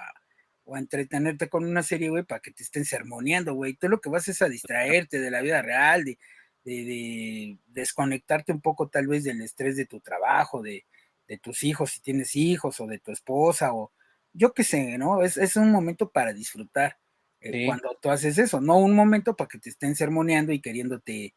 o 0.66 0.76
a, 0.76 0.78
entretenerte 0.78 1.48
con 1.48 1.64
una 1.64 1.82
serie, 1.82 2.10
güey, 2.10 2.24
para 2.24 2.40
que 2.40 2.50
te 2.50 2.62
estén 2.62 2.84
sermoneando, 2.84 3.54
güey, 3.54 3.74
tú 3.74 3.88
lo 3.88 4.00
que 4.00 4.10
vas 4.10 4.28
es 4.28 4.42
a 4.42 4.48
distraerte 4.48 5.18
de 5.18 5.30
la 5.30 5.40
vida 5.40 5.62
real, 5.62 6.04
de, 6.04 6.18
de, 6.64 7.58
desconectarte 7.68 8.52
un 8.52 8.60
poco 8.60 8.88
tal 8.88 9.06
vez 9.06 9.24
del 9.24 9.40
estrés 9.40 9.76
de 9.76 9.86
tu 9.86 10.00
trabajo, 10.00 10.62
de, 10.62 10.84
de 11.28 11.38
tus 11.38 11.64
hijos, 11.64 11.92
si 11.92 12.00
tienes 12.00 12.36
hijos, 12.36 12.80
o 12.80 12.86
de 12.86 12.98
tu 12.98 13.12
esposa, 13.12 13.72
o 13.72 13.92
yo 14.32 14.52
qué 14.52 14.64
sé, 14.64 14.98
¿no? 14.98 15.22
Es, 15.22 15.36
es 15.36 15.56
un 15.56 15.70
momento 15.70 16.10
para 16.10 16.32
disfrutar 16.32 16.98
eh, 17.40 17.66
cuando 17.66 17.96
tú 18.00 18.10
haces 18.10 18.38
eso, 18.38 18.60
no 18.60 18.78
un 18.78 18.94
momento 18.94 19.36
para 19.36 19.48
que 19.48 19.58
te 19.58 19.70
estén 19.70 19.94
sermoneando 19.94 20.52
y 20.52 20.60
queriéndote 20.60 21.34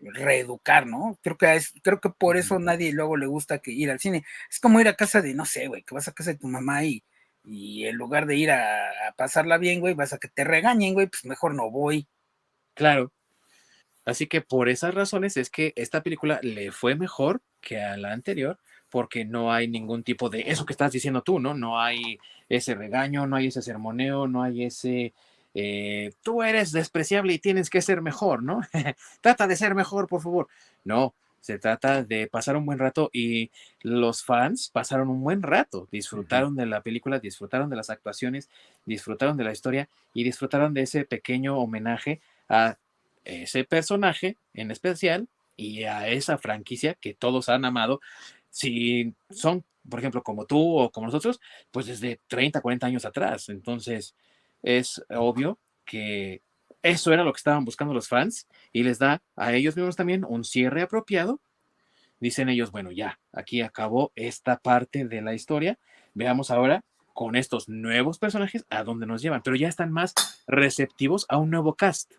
reeducar, 0.00 0.86
¿no? 0.86 1.18
Creo 1.22 1.38
que 1.38 1.54
es, 1.54 1.72
creo 1.82 2.00
que 2.00 2.10
por 2.10 2.36
eso 2.36 2.58
nadie 2.58 2.92
luego 2.92 3.16
le 3.16 3.26
gusta 3.26 3.58
que 3.58 3.70
ir 3.70 3.90
al 3.90 4.00
cine. 4.00 4.24
Es 4.50 4.58
como 4.58 4.80
ir 4.80 4.88
a 4.88 4.96
casa 4.96 5.22
de, 5.22 5.34
no 5.34 5.44
sé, 5.44 5.68
güey, 5.68 5.82
que 5.82 5.94
vas 5.94 6.08
a 6.08 6.12
casa 6.12 6.32
de 6.32 6.38
tu 6.38 6.48
mamá 6.48 6.84
y, 6.84 7.04
y 7.44 7.86
en 7.86 7.96
lugar 7.96 8.26
de 8.26 8.36
ir 8.36 8.50
a, 8.50 9.14
pasarla 9.16 9.58
bien, 9.58 9.80
güey, 9.80 9.94
vas 9.94 10.12
a 10.12 10.18
que 10.18 10.28
te 10.28 10.44
regañen, 10.44 10.94
güey, 10.94 11.06
pues 11.06 11.24
mejor 11.24 11.54
no 11.54 11.70
voy. 11.70 12.06
Claro. 12.74 13.12
Así 14.04 14.26
que 14.26 14.40
por 14.40 14.68
esas 14.68 14.94
razones 14.94 15.36
es 15.36 15.50
que 15.50 15.72
esta 15.76 16.02
película 16.02 16.40
le 16.42 16.72
fue 16.72 16.94
mejor 16.96 17.40
que 17.60 17.80
a 17.80 17.96
la 17.96 18.12
anterior, 18.12 18.58
porque 18.90 19.24
no 19.24 19.52
hay 19.52 19.68
ningún 19.68 20.02
tipo 20.02 20.28
de 20.28 20.44
eso 20.50 20.66
que 20.66 20.72
estás 20.72 20.92
diciendo 20.92 21.22
tú, 21.22 21.38
¿no? 21.38 21.54
No 21.54 21.80
hay 21.80 22.18
ese 22.48 22.74
regaño, 22.74 23.26
no 23.26 23.36
hay 23.36 23.48
ese 23.48 23.62
sermoneo, 23.62 24.26
no 24.26 24.42
hay 24.42 24.64
ese 24.64 25.14
eh, 25.54 26.12
tú 26.22 26.42
eres 26.42 26.72
despreciable 26.72 27.34
y 27.34 27.38
tienes 27.38 27.68
que 27.68 27.82
ser 27.82 28.00
mejor, 28.00 28.42
¿no? 28.42 28.60
trata 29.20 29.46
de 29.46 29.56
ser 29.56 29.74
mejor, 29.74 30.08
por 30.08 30.22
favor. 30.22 30.48
No, 30.84 31.14
se 31.42 31.58
trata 31.58 32.04
de 32.04 32.28
pasar 32.28 32.56
un 32.56 32.64
buen 32.64 32.78
rato 32.78 33.10
y 33.12 33.50
los 33.82 34.22
fans 34.22 34.70
pasaron 34.72 35.08
un 35.08 35.22
buen 35.22 35.42
rato, 35.42 35.88
disfrutaron 35.90 36.54
de 36.54 36.66
la 36.66 36.82
película, 36.82 37.18
disfrutaron 37.18 37.68
de 37.68 37.76
las 37.76 37.90
actuaciones, 37.90 38.48
disfrutaron 38.86 39.36
de 39.36 39.44
la 39.44 39.52
historia 39.52 39.88
y 40.14 40.22
disfrutaron 40.22 40.72
de 40.72 40.82
ese 40.82 41.04
pequeño 41.04 41.58
homenaje 41.58 42.20
a 42.48 42.78
ese 43.24 43.64
personaje 43.64 44.36
en 44.54 44.70
especial 44.70 45.26
y 45.56 45.82
a 45.82 46.08
esa 46.08 46.38
franquicia 46.38 46.94
que 46.94 47.12
todos 47.12 47.48
han 47.48 47.64
amado. 47.64 48.00
Si 48.50 49.12
son, 49.30 49.64
por 49.88 49.98
ejemplo, 49.98 50.22
como 50.22 50.46
tú 50.46 50.78
o 50.78 50.90
como 50.90 51.08
nosotros, 51.08 51.40
pues 51.72 51.86
desde 51.86 52.20
30, 52.28 52.60
40 52.60 52.86
años 52.86 53.04
atrás. 53.04 53.48
Entonces, 53.48 54.14
es 54.62 55.04
obvio 55.10 55.58
que 55.84 56.40
Eso 56.82 57.12
era 57.12 57.24
lo 57.24 57.32
que 57.32 57.38
estaban 57.38 57.64
buscando 57.64 57.94
los 57.94 58.08
fans 58.08 58.48
y 58.72 58.82
les 58.82 58.98
da 58.98 59.22
a 59.36 59.52
ellos 59.52 59.76
mismos 59.76 59.96
también 59.96 60.24
un 60.24 60.44
cierre 60.44 60.82
apropiado. 60.82 61.40
Dicen 62.18 62.48
ellos, 62.48 62.70
bueno, 62.70 62.92
ya, 62.92 63.18
aquí 63.32 63.62
acabó 63.62 64.12
esta 64.14 64.58
parte 64.58 65.04
de 65.06 65.22
la 65.22 65.34
historia. 65.34 65.78
Veamos 66.14 66.50
ahora 66.50 66.84
con 67.14 67.36
estos 67.36 67.68
nuevos 67.68 68.18
personajes 68.18 68.64
a 68.70 68.84
dónde 68.84 69.06
nos 69.06 69.22
llevan, 69.22 69.42
pero 69.42 69.56
ya 69.56 69.68
están 69.68 69.92
más 69.92 70.14
receptivos 70.46 71.26
a 71.28 71.36
un 71.36 71.50
nuevo 71.50 71.74
cast, 71.74 72.12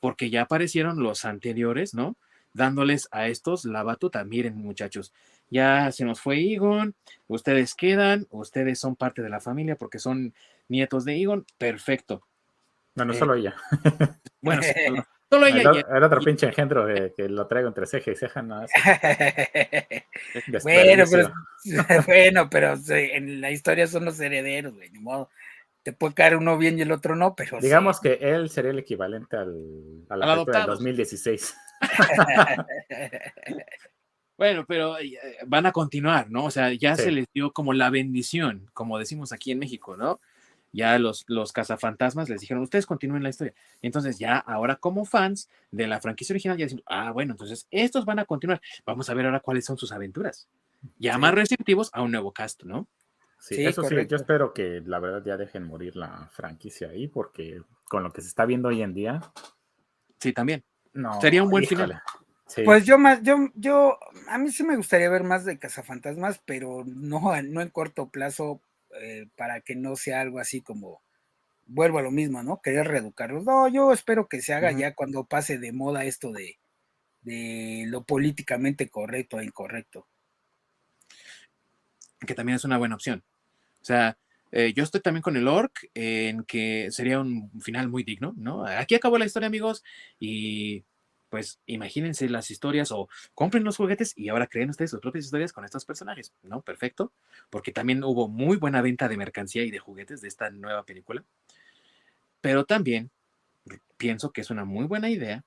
porque 0.00 0.30
ya 0.30 0.42
aparecieron 0.42 1.02
los 1.02 1.24
anteriores, 1.24 1.94
¿no? 1.94 2.16
Dándoles 2.52 3.08
a 3.10 3.28
estos 3.28 3.64
la 3.64 3.82
batuta. 3.82 4.24
Miren, 4.24 4.56
muchachos, 4.56 5.12
ya 5.50 5.90
se 5.92 6.04
nos 6.04 6.20
fue 6.20 6.52
Egon, 6.52 6.94
ustedes 7.26 7.74
quedan, 7.74 8.26
ustedes 8.30 8.78
son 8.78 8.96
parte 8.96 9.22
de 9.22 9.28
la 9.30 9.40
familia 9.40 9.76
porque 9.76 9.98
son 9.98 10.34
nietos 10.68 11.04
de 11.04 11.20
Egon, 11.20 11.46
perfecto. 11.58 12.27
No, 12.98 13.04
no 13.04 13.12
eh, 13.12 13.16
solo 13.16 13.34
ella. 13.34 13.54
Bueno, 14.40 14.62
solo, 15.30 15.48
ella. 15.48 15.84
El, 15.90 16.04
otro 16.04 16.20
pinche 16.20 16.46
engendro 16.46 16.86
que 16.86 17.28
lo 17.28 17.48
traigo 17.48 17.66
entre 17.66 17.86
ceja 17.86 18.12
y 18.12 18.14
ceja, 18.14 18.40
no. 18.40 18.60
bueno, 20.62 21.04
pero, 21.10 21.32
bueno, 22.06 22.48
pero 22.48 22.74
en 22.88 23.40
la 23.40 23.50
historia 23.50 23.88
son 23.88 24.04
los 24.04 24.20
herederos, 24.20 24.74
güey, 24.74 24.90
ni 24.90 25.00
modo. 25.00 25.28
Te 25.82 25.92
puede 25.92 26.14
caer 26.14 26.36
uno 26.36 26.56
bien 26.56 26.78
y 26.78 26.82
el 26.82 26.92
otro 26.92 27.16
no, 27.16 27.34
pero. 27.34 27.58
Digamos 27.60 27.98
que 27.98 28.18
él 28.20 28.48
sería 28.48 28.70
el 28.70 28.78
equivalente 28.78 29.36
al, 29.36 30.04
a 30.08 30.16
la 30.16 30.36
del 30.36 30.66
2016. 30.66 31.56
Bueno, 34.38 34.64
pero 34.68 34.96
eh, 35.00 35.18
van 35.48 35.66
a 35.66 35.72
continuar, 35.72 36.30
¿no? 36.30 36.44
O 36.44 36.50
sea, 36.52 36.72
ya 36.72 36.94
se 36.94 37.10
les 37.10 37.26
dio 37.34 37.52
como 37.52 37.72
la 37.72 37.90
bendición, 37.90 38.70
como 38.72 38.96
decimos 38.96 39.32
aquí 39.32 39.50
en 39.50 39.58
México, 39.58 39.96
¿no? 39.96 40.20
Ya 40.72 40.98
los, 40.98 41.24
los 41.28 41.52
cazafantasmas 41.52 42.28
les 42.28 42.40
dijeron, 42.40 42.62
ustedes 42.62 42.86
continúen 42.86 43.22
la 43.22 43.30
historia. 43.30 43.54
Entonces, 43.80 44.18
ya 44.18 44.36
ahora 44.36 44.76
como 44.76 45.04
fans 45.04 45.48
de 45.70 45.86
la 45.86 46.00
franquicia 46.00 46.34
original, 46.34 46.58
ya 46.58 46.66
dicen, 46.66 46.82
ah, 46.86 47.10
bueno, 47.12 47.32
entonces 47.32 47.66
estos 47.70 48.04
van 48.04 48.18
a 48.18 48.24
continuar. 48.24 48.60
Vamos 48.84 49.08
a 49.08 49.14
ver 49.14 49.26
ahora 49.26 49.40
cuáles 49.40 49.64
son 49.64 49.78
sus 49.78 49.92
aventuras. 49.92 50.48
Ya 50.98 51.18
más 51.18 51.34
receptivos 51.34 51.90
a 51.92 52.02
un 52.02 52.12
nuevo 52.12 52.32
cast, 52.32 52.62
¿no? 52.64 52.86
Sí, 53.40 53.64
eso 53.64 53.84
sí, 53.84 53.94
yo 54.08 54.16
espero 54.16 54.52
que 54.52 54.82
la 54.84 54.98
verdad 54.98 55.22
ya 55.24 55.36
dejen 55.36 55.64
morir 55.64 55.96
la 55.96 56.28
franquicia 56.32 56.88
ahí, 56.88 57.06
porque 57.06 57.62
con 57.84 58.02
lo 58.02 58.12
que 58.12 58.20
se 58.20 58.28
está 58.28 58.44
viendo 58.44 58.68
hoy 58.68 58.82
en 58.82 58.94
día. 58.94 59.20
Sí, 60.18 60.32
también. 60.32 60.64
No, 60.92 61.20
Sería 61.20 61.44
un 61.44 61.50
buen 61.50 61.64
final. 61.64 62.02
Pues 62.64 62.84
yo 62.86 62.98
más, 62.98 63.22
yo, 63.22 63.36
yo, 63.54 63.98
a 64.28 64.38
mí 64.38 64.50
sí 64.50 64.64
me 64.64 64.76
gustaría 64.76 65.10
ver 65.10 65.22
más 65.22 65.44
de 65.44 65.58
Cazafantasmas, 65.58 66.40
pero 66.44 66.82
no, 66.86 67.20
no 67.42 67.60
en 67.60 67.68
corto 67.68 68.08
plazo, 68.08 68.60
eh, 69.00 69.26
para 69.36 69.60
que 69.60 69.76
no 69.76 69.96
sea 69.96 70.20
algo 70.20 70.38
así 70.38 70.60
como, 70.60 71.02
vuelvo 71.66 71.98
a 71.98 72.02
lo 72.02 72.10
mismo, 72.10 72.42
¿no? 72.42 72.60
Querer 72.62 72.88
reeducarlos. 72.88 73.44
No, 73.44 73.68
yo 73.68 73.92
espero 73.92 74.28
que 74.28 74.40
se 74.40 74.54
haga 74.54 74.72
ya 74.72 74.94
cuando 74.94 75.24
pase 75.24 75.58
de 75.58 75.72
moda 75.72 76.04
esto 76.04 76.32
de, 76.32 76.58
de 77.22 77.84
lo 77.86 78.04
políticamente 78.04 78.88
correcto 78.88 79.38
e 79.38 79.44
incorrecto. 79.44 80.06
Que 82.26 82.34
también 82.34 82.56
es 82.56 82.64
una 82.64 82.78
buena 82.78 82.94
opción. 82.94 83.22
O 83.80 83.84
sea, 83.84 84.18
eh, 84.50 84.72
yo 84.74 84.82
estoy 84.82 85.00
también 85.00 85.22
con 85.22 85.36
el 85.36 85.46
Orc 85.46 85.88
en 85.94 86.44
que 86.44 86.88
sería 86.90 87.20
un 87.20 87.50
final 87.60 87.88
muy 87.88 88.02
digno, 88.02 88.34
¿no? 88.36 88.66
Aquí 88.66 88.94
acabó 88.94 89.18
la 89.18 89.26
historia, 89.26 89.46
amigos, 89.46 89.84
y 90.18 90.84
pues 91.28 91.58
imagínense 91.66 92.28
las 92.28 92.50
historias 92.50 92.92
o 92.92 93.08
compren 93.34 93.64
los 93.64 93.76
juguetes 93.76 94.12
y 94.16 94.28
ahora 94.28 94.46
creen 94.46 94.70
ustedes 94.70 94.90
sus 94.90 95.00
propias 95.00 95.24
historias 95.24 95.52
con 95.52 95.64
estos 95.64 95.84
personajes, 95.84 96.32
¿no? 96.42 96.62
Perfecto, 96.62 97.12
porque 97.50 97.72
también 97.72 98.02
hubo 98.04 98.28
muy 98.28 98.56
buena 98.56 98.82
venta 98.82 99.08
de 99.08 99.16
mercancía 99.16 99.64
y 99.64 99.70
de 99.70 99.78
juguetes 99.78 100.20
de 100.20 100.28
esta 100.28 100.50
nueva 100.50 100.84
película, 100.84 101.24
pero 102.40 102.64
también 102.64 103.10
pienso 103.96 104.30
que 104.30 104.40
es 104.40 104.50
una 104.50 104.64
muy 104.64 104.86
buena 104.86 105.10
idea 105.10 105.44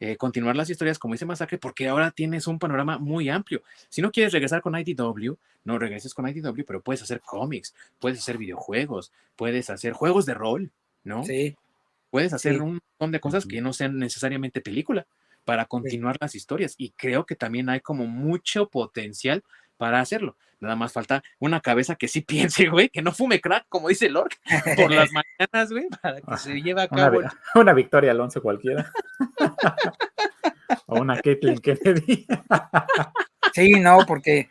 eh, 0.00 0.16
continuar 0.16 0.56
las 0.56 0.68
historias 0.68 0.98
como 0.98 1.14
dice 1.14 1.24
Masacre, 1.24 1.56
porque 1.56 1.88
ahora 1.88 2.10
tienes 2.10 2.46
un 2.46 2.58
panorama 2.58 2.98
muy 2.98 3.28
amplio. 3.28 3.62
Si 3.88 4.02
no 4.02 4.10
quieres 4.10 4.32
regresar 4.32 4.60
con 4.60 4.76
IDW, 4.76 5.36
no 5.64 5.78
regreses 5.78 6.12
con 6.14 6.28
IDW, 6.28 6.64
pero 6.66 6.82
puedes 6.82 7.02
hacer 7.02 7.20
cómics, 7.20 7.74
puedes 8.00 8.18
hacer 8.18 8.36
videojuegos, 8.36 9.12
puedes 9.36 9.70
hacer 9.70 9.92
juegos 9.92 10.26
de 10.26 10.34
rol, 10.34 10.70
¿no? 11.04 11.24
Sí. 11.24 11.56
Puedes 12.14 12.32
hacer 12.32 12.62
un 12.62 12.74
montón 12.74 13.10
de 13.10 13.18
cosas 13.18 13.44
que 13.44 13.60
no 13.60 13.72
sean 13.72 13.98
necesariamente 13.98 14.60
película 14.60 15.04
para 15.44 15.64
continuar 15.64 16.16
las 16.20 16.36
historias. 16.36 16.76
Y 16.78 16.92
creo 16.92 17.26
que 17.26 17.34
también 17.34 17.68
hay 17.68 17.80
como 17.80 18.06
mucho 18.06 18.68
potencial 18.70 19.42
para 19.76 19.98
hacerlo. 19.98 20.36
Nada 20.60 20.76
más 20.76 20.92
falta 20.92 21.24
una 21.40 21.58
cabeza 21.60 21.96
que 21.96 22.06
sí 22.06 22.20
piense, 22.54 22.68
güey, 22.68 22.88
que 22.88 23.02
no 23.02 23.10
fume 23.10 23.40
crack, 23.40 23.66
como 23.68 23.88
dice 23.88 24.08
Lord, 24.10 24.30
por 24.76 24.92
las 24.92 25.10
mañanas, 25.40 25.72
güey, 25.72 25.88
para 26.00 26.20
que 26.20 26.36
se 26.36 26.62
lleve 26.62 26.82
a 26.82 26.86
cabo. 26.86 27.18
Una, 27.18 27.34
una 27.56 27.72
victoria 27.72 28.12
Alonso 28.12 28.40
cualquiera. 28.40 28.92
o 30.86 31.00
una 31.00 31.20
Caitlyn 31.20 31.58
Kennedy. 31.58 32.28
sí, 33.52 33.72
no, 33.80 33.98
porque, 34.06 34.50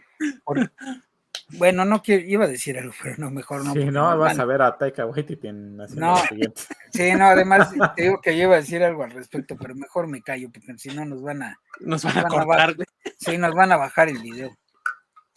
bueno, 1.58 1.86
no 1.86 2.02
quiero, 2.02 2.24
iba 2.26 2.46
a 2.46 2.48
decir 2.48 2.78
algo, 2.78 2.94
pero 3.02 3.16
no, 3.18 3.32
mejor 3.32 3.64
no. 3.64 3.74
Sí, 3.74 3.86
no, 3.86 4.18
vas 4.18 4.40
a 4.40 4.46
ver 4.46 4.62
a 4.62 4.78
Taika 4.78 5.06
Waititi 5.06 5.48
en 5.48 5.78
la 5.78 5.88
no, 5.88 6.18
siguiente. 6.18 6.62
Sí, 6.92 7.12
no, 7.14 7.26
además 7.26 7.72
te 7.96 8.04
digo 8.04 8.22
que 8.22 8.38
yo 8.38 8.44
iba 8.44 8.56
a 8.56 8.60
decir 8.60 8.84
algo 8.84 9.04
al 9.04 9.12
respecto, 9.12 9.56
pero 9.58 9.76
mejor 9.76 10.08
me 10.08 10.22
callo, 10.22 10.50
porque 10.52 10.78
si 10.78 10.90
no 10.90 11.06
nos 11.06 11.22
van 11.22 11.44
a... 11.44 11.60
Nos 11.80 12.04
van, 12.04 12.20
a 12.20 12.24
cortar, 12.24 12.76
Sí, 13.18 13.38
nos 13.38 13.54
van 13.54 13.72
a 13.72 13.78
bajar 13.78 14.10
el 14.10 14.20
video. 14.20 14.56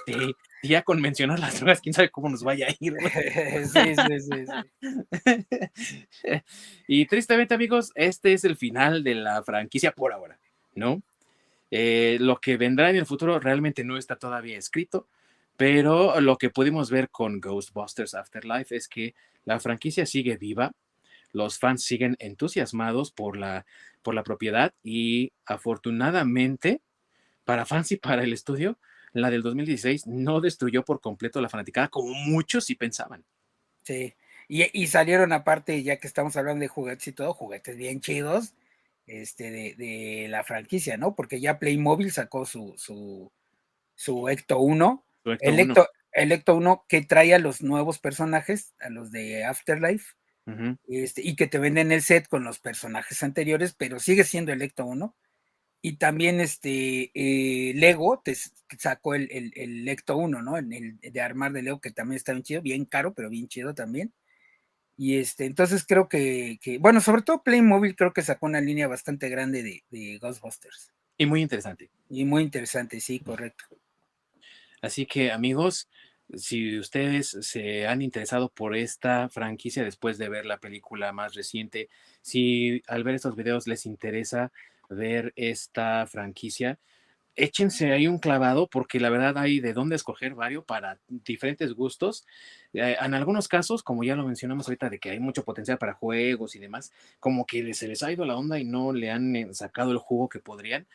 Sí, 0.07 0.35
ya 0.63 0.83
con 0.83 1.01
mencionar 1.01 1.39
las 1.39 1.59
drogas, 1.59 1.81
quién 1.81 1.93
sabe 1.93 2.11
cómo 2.11 2.29
nos 2.29 2.43
vaya 2.43 2.69
a 2.69 2.75
ir. 2.79 2.95
sí, 3.73 3.95
sí, 3.95 4.21
sí, 4.21 4.45
sí. 6.11 6.43
y 6.87 7.07
tristemente, 7.07 7.55
amigos, 7.55 7.91
este 7.95 8.33
es 8.33 8.45
el 8.45 8.57
final 8.57 9.03
de 9.03 9.15
la 9.17 9.43
franquicia 9.43 9.93
por 9.93 10.13
ahora, 10.13 10.39
¿no? 10.75 11.03
Eh, 11.71 12.19
lo 12.21 12.41
que 12.41 12.57
vendrá 12.57 12.91
en 12.91 12.97
el 12.97 13.07
futuro 13.07 13.41
realmente 13.41 13.83
no 13.83 13.97
está 13.97 14.17
todavía 14.17 14.57
escrito 14.57 15.09
pero 15.57 16.21
lo 16.21 16.37
que 16.37 16.51
pudimos 16.51 16.91
ver 16.91 17.11
con 17.11 17.41
Ghostbusters 17.41 18.15
Afterlife 18.15 18.77
es 18.77 18.89
que 18.89 19.15
la 19.45 19.61
franquicia 19.61 20.07
sigue 20.07 20.37
viva, 20.37 20.73
los 21.33 21.59
fans 21.59 21.85
siguen 21.85 22.17
entusiasmados 22.19 23.13
por 23.13 23.37
la, 23.37 23.67
por 24.03 24.15
la 24.15 24.23
propiedad 24.23 24.73
y 24.83 25.33
afortunadamente 25.45 26.81
para 27.45 27.65
fans 27.65 27.93
y 27.93 27.97
para 27.97 28.25
el 28.25 28.33
estudio, 28.33 28.79
la 29.13 29.31
del 29.31 29.43
2016 29.43 30.07
no 30.07 30.41
destruyó 30.41 30.85
por 30.85 31.01
completo 31.01 31.41
la 31.41 31.49
fanaticada 31.49 31.89
como 31.89 32.13
muchos 32.13 32.65
sí 32.67 32.75
pensaban. 32.75 33.25
Sí, 33.83 34.15
y, 34.49 34.87
salieron 34.89 35.33
aparte, 35.33 35.83
ya 35.83 35.97
que 35.97 36.07
estamos 36.07 36.37
hablando 36.37 36.63
de 36.63 36.69
juguetes 36.69 37.09
y 37.09 37.13
todo, 37.13 37.33
juguetes 37.35 37.77
bien 37.77 38.01
chidos 38.01 38.55
este, 39.07 39.51
de, 39.77 40.27
la 40.29 40.45
franquicia, 40.45 40.97
¿no? 40.97 41.15
Porque 41.15 41.41
ya 41.41 41.59
Playmobil 41.59 42.13
sacó 42.13 42.47
su, 42.47 42.75
su, 42.77 43.31
su 43.95 44.29
Ecto 44.29 44.59
1 44.59 45.06
el 46.17 46.33
Ecto 46.33 46.57
1 46.57 46.85
que 46.89 47.03
trae 47.03 47.35
a 47.35 47.39
los 47.39 47.63
nuevos 47.63 47.99
personajes, 47.99 48.75
a 48.81 48.91
los 48.91 49.11
de 49.11 49.45
Afterlife, 49.45 50.15
este, 50.89 51.23
y 51.23 51.35
que 51.35 51.49
te 51.49 51.59
venden 51.59 51.91
el 51.93 52.03
set 52.03 52.29
con 52.29 52.45
los 52.45 52.61
personajes 52.61 53.23
anteriores, 53.23 53.75
pero 53.75 53.99
sigue 53.99 54.25
siendo 54.25 54.53
el 54.53 54.63
Ecto 54.63 54.87
1. 54.87 55.15
Y 55.83 55.99
también 55.99 56.41
este 56.41 57.11
eh, 57.15 57.75
Lego 57.75 58.21
te 58.25 58.35
sacó 58.79 59.15
el, 59.15 59.29
el, 59.31 59.89
Ecto 59.89 60.17
1, 60.17 60.43
¿no? 60.43 60.57
El, 60.57 60.99
de 60.99 61.21
armar 61.21 61.53
de 61.53 61.63
Lego, 61.63 61.81
que 61.81 61.91
también 61.91 62.17
está 62.17 62.33
bien 62.33 62.45
chido, 62.45 62.63
bien 62.63 62.85
caro, 62.87 63.13
pero 63.13 63.29
bien 63.29 63.49
chido 63.49 63.75
también. 63.75 64.13
Y 64.97 65.19
este, 65.19 65.45
entonces 65.45 65.85
creo 65.87 66.09
que, 66.09 66.59
bueno, 66.81 67.01
sobre 67.01 67.23
todo 67.23 67.43
Playmobil 67.43 67.95
creo 67.95 68.13
que 68.13 68.23
sacó 68.23 68.47
una 68.47 68.61
línea 68.61 68.89
bastante 68.89 69.29
grande 69.29 69.63
de, 69.63 69.85
de 69.91 70.19
Ghostbusters. 70.19 70.93
Y 71.19 71.27
muy 71.27 71.43
interesante. 71.43 71.91
Y 72.09 72.25
muy 72.25 72.43
interesante, 72.43 73.01
sí, 73.01 73.21
correcto. 73.21 73.67
Así 74.87 75.05
que 75.05 75.33
amigos, 75.33 75.89
si 76.35 76.79
ustedes 76.79 77.37
se 77.41 77.89
han 77.89 78.03
interesado 78.03 78.49
por 78.49 78.77
esta 78.77 79.29
franquicia 79.29 79.83
después 79.83 80.17
de 80.17 80.29
ver 80.29 80.47
la 80.47 80.59
película 80.59 81.13
más 81.13 81.35
reciente, 81.35 81.89
si 82.23 82.83
al 82.87 83.03
ver 83.03 83.17
estos 83.17 83.35
videos 83.35 83.67
les 83.67 83.85
interesa 83.85 84.53
ver 84.89 85.33
esta 85.35 86.07
franquicia, 86.07 86.79
échense 87.35 87.93
ahí 87.93 88.07
un 88.07 88.21
clavado 88.21 88.69
porque 88.69 89.01
la 89.01 89.11
verdad 89.11 89.37
hay 89.39 89.59
de 89.59 89.73
dónde 89.73 89.97
escoger 89.97 90.37
varios 90.37 90.65
para 90.65 91.01
diferentes 91.09 91.75
gustos. 91.75 92.25
Eh, 92.73 92.97
en 93.01 93.15
algunos 93.15 93.49
casos, 93.49 93.83
como 93.83 94.05
ya 94.05 94.15
lo 94.15 94.25
mencionamos 94.25 94.69
ahorita, 94.69 94.89
de 94.89 95.01
que 95.01 95.11
hay 95.11 95.19
mucho 95.19 95.45
potencial 95.45 95.79
para 95.79 95.95
juegos 95.95 96.55
y 96.55 96.61
demás, 96.61 96.93
como 97.19 97.45
que 97.45 97.75
se 97.75 97.89
les 97.89 98.05
ha 98.05 98.13
ido 98.13 98.25
la 98.25 98.37
onda 98.37 98.59
y 98.61 98.65
no 98.65 98.93
le 98.93 99.11
han 99.11 99.35
eh, 99.35 99.49
sacado 99.53 99.91
el 99.91 99.99
jugo 99.99 100.29
que 100.29 100.39
podrían 100.39 100.87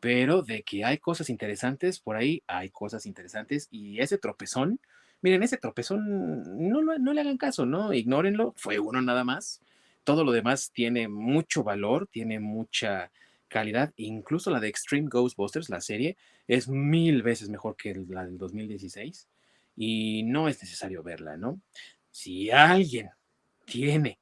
pero 0.00 0.42
de 0.42 0.62
que 0.62 0.84
hay 0.84 0.98
cosas 0.98 1.30
interesantes, 1.30 2.00
por 2.00 2.16
ahí 2.16 2.42
hay 2.46 2.70
cosas 2.70 3.06
interesantes 3.06 3.68
y 3.70 4.00
ese 4.00 4.18
tropezón, 4.18 4.80
miren, 5.20 5.42
ese 5.42 5.58
tropezón, 5.58 6.42
no, 6.70 6.82
no 6.82 7.12
le 7.12 7.20
hagan 7.20 7.36
caso, 7.36 7.66
¿no? 7.66 7.92
Ignórenlo, 7.92 8.54
fue 8.56 8.78
uno 8.78 9.02
nada 9.02 9.24
más. 9.24 9.60
Todo 10.04 10.24
lo 10.24 10.32
demás 10.32 10.70
tiene 10.72 11.08
mucho 11.08 11.62
valor, 11.62 12.08
tiene 12.10 12.40
mucha 12.40 13.10
calidad, 13.48 13.92
incluso 13.96 14.50
la 14.50 14.60
de 14.60 14.68
Extreme 14.68 15.08
Ghostbusters, 15.10 15.68
la 15.68 15.80
serie, 15.82 16.16
es 16.48 16.68
mil 16.68 17.22
veces 17.22 17.50
mejor 17.50 17.76
que 17.76 17.94
la 18.08 18.24
del 18.24 18.38
2016 18.38 19.28
y 19.76 20.22
no 20.22 20.48
es 20.48 20.62
necesario 20.62 21.02
verla, 21.02 21.36
¿no? 21.36 21.60
Si 22.10 22.50
alguien 22.50 23.10
tiene 23.66 24.18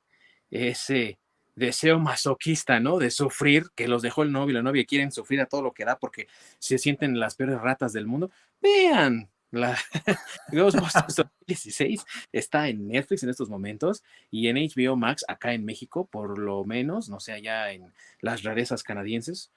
ese 0.50 1.18
deseo 1.58 1.98
masoquista, 1.98 2.80
¿no? 2.80 2.98
De 2.98 3.10
sufrir, 3.10 3.66
que 3.74 3.88
los 3.88 4.02
dejó 4.02 4.22
el 4.22 4.32
novio 4.32 4.50
y 4.50 4.54
la 4.54 4.62
novia 4.62 4.84
quieren 4.84 5.12
sufrir 5.12 5.40
a 5.40 5.46
todo 5.46 5.62
lo 5.62 5.72
que 5.72 5.84
da 5.84 5.98
porque 5.98 6.28
se 6.58 6.78
sienten 6.78 7.18
las 7.18 7.34
peores 7.34 7.60
ratas 7.60 7.92
del 7.92 8.06
mundo. 8.06 8.30
Vean, 8.60 9.30
la 9.50 9.78
Ghostbusters 10.52 11.16
2016 11.46 12.04
está 12.32 12.68
en 12.68 12.88
Netflix 12.88 13.22
en 13.22 13.30
estos 13.30 13.48
momentos 13.48 14.02
y 14.30 14.48
en 14.48 14.56
HBO 14.56 14.96
Max 14.96 15.24
acá 15.28 15.52
en 15.52 15.64
México, 15.64 16.06
por 16.06 16.38
lo 16.38 16.64
menos, 16.64 17.08
no 17.08 17.20
sé, 17.20 17.32
allá 17.32 17.72
en 17.72 17.92
las 18.20 18.42
rarezas 18.42 18.82
canadienses. 18.82 19.50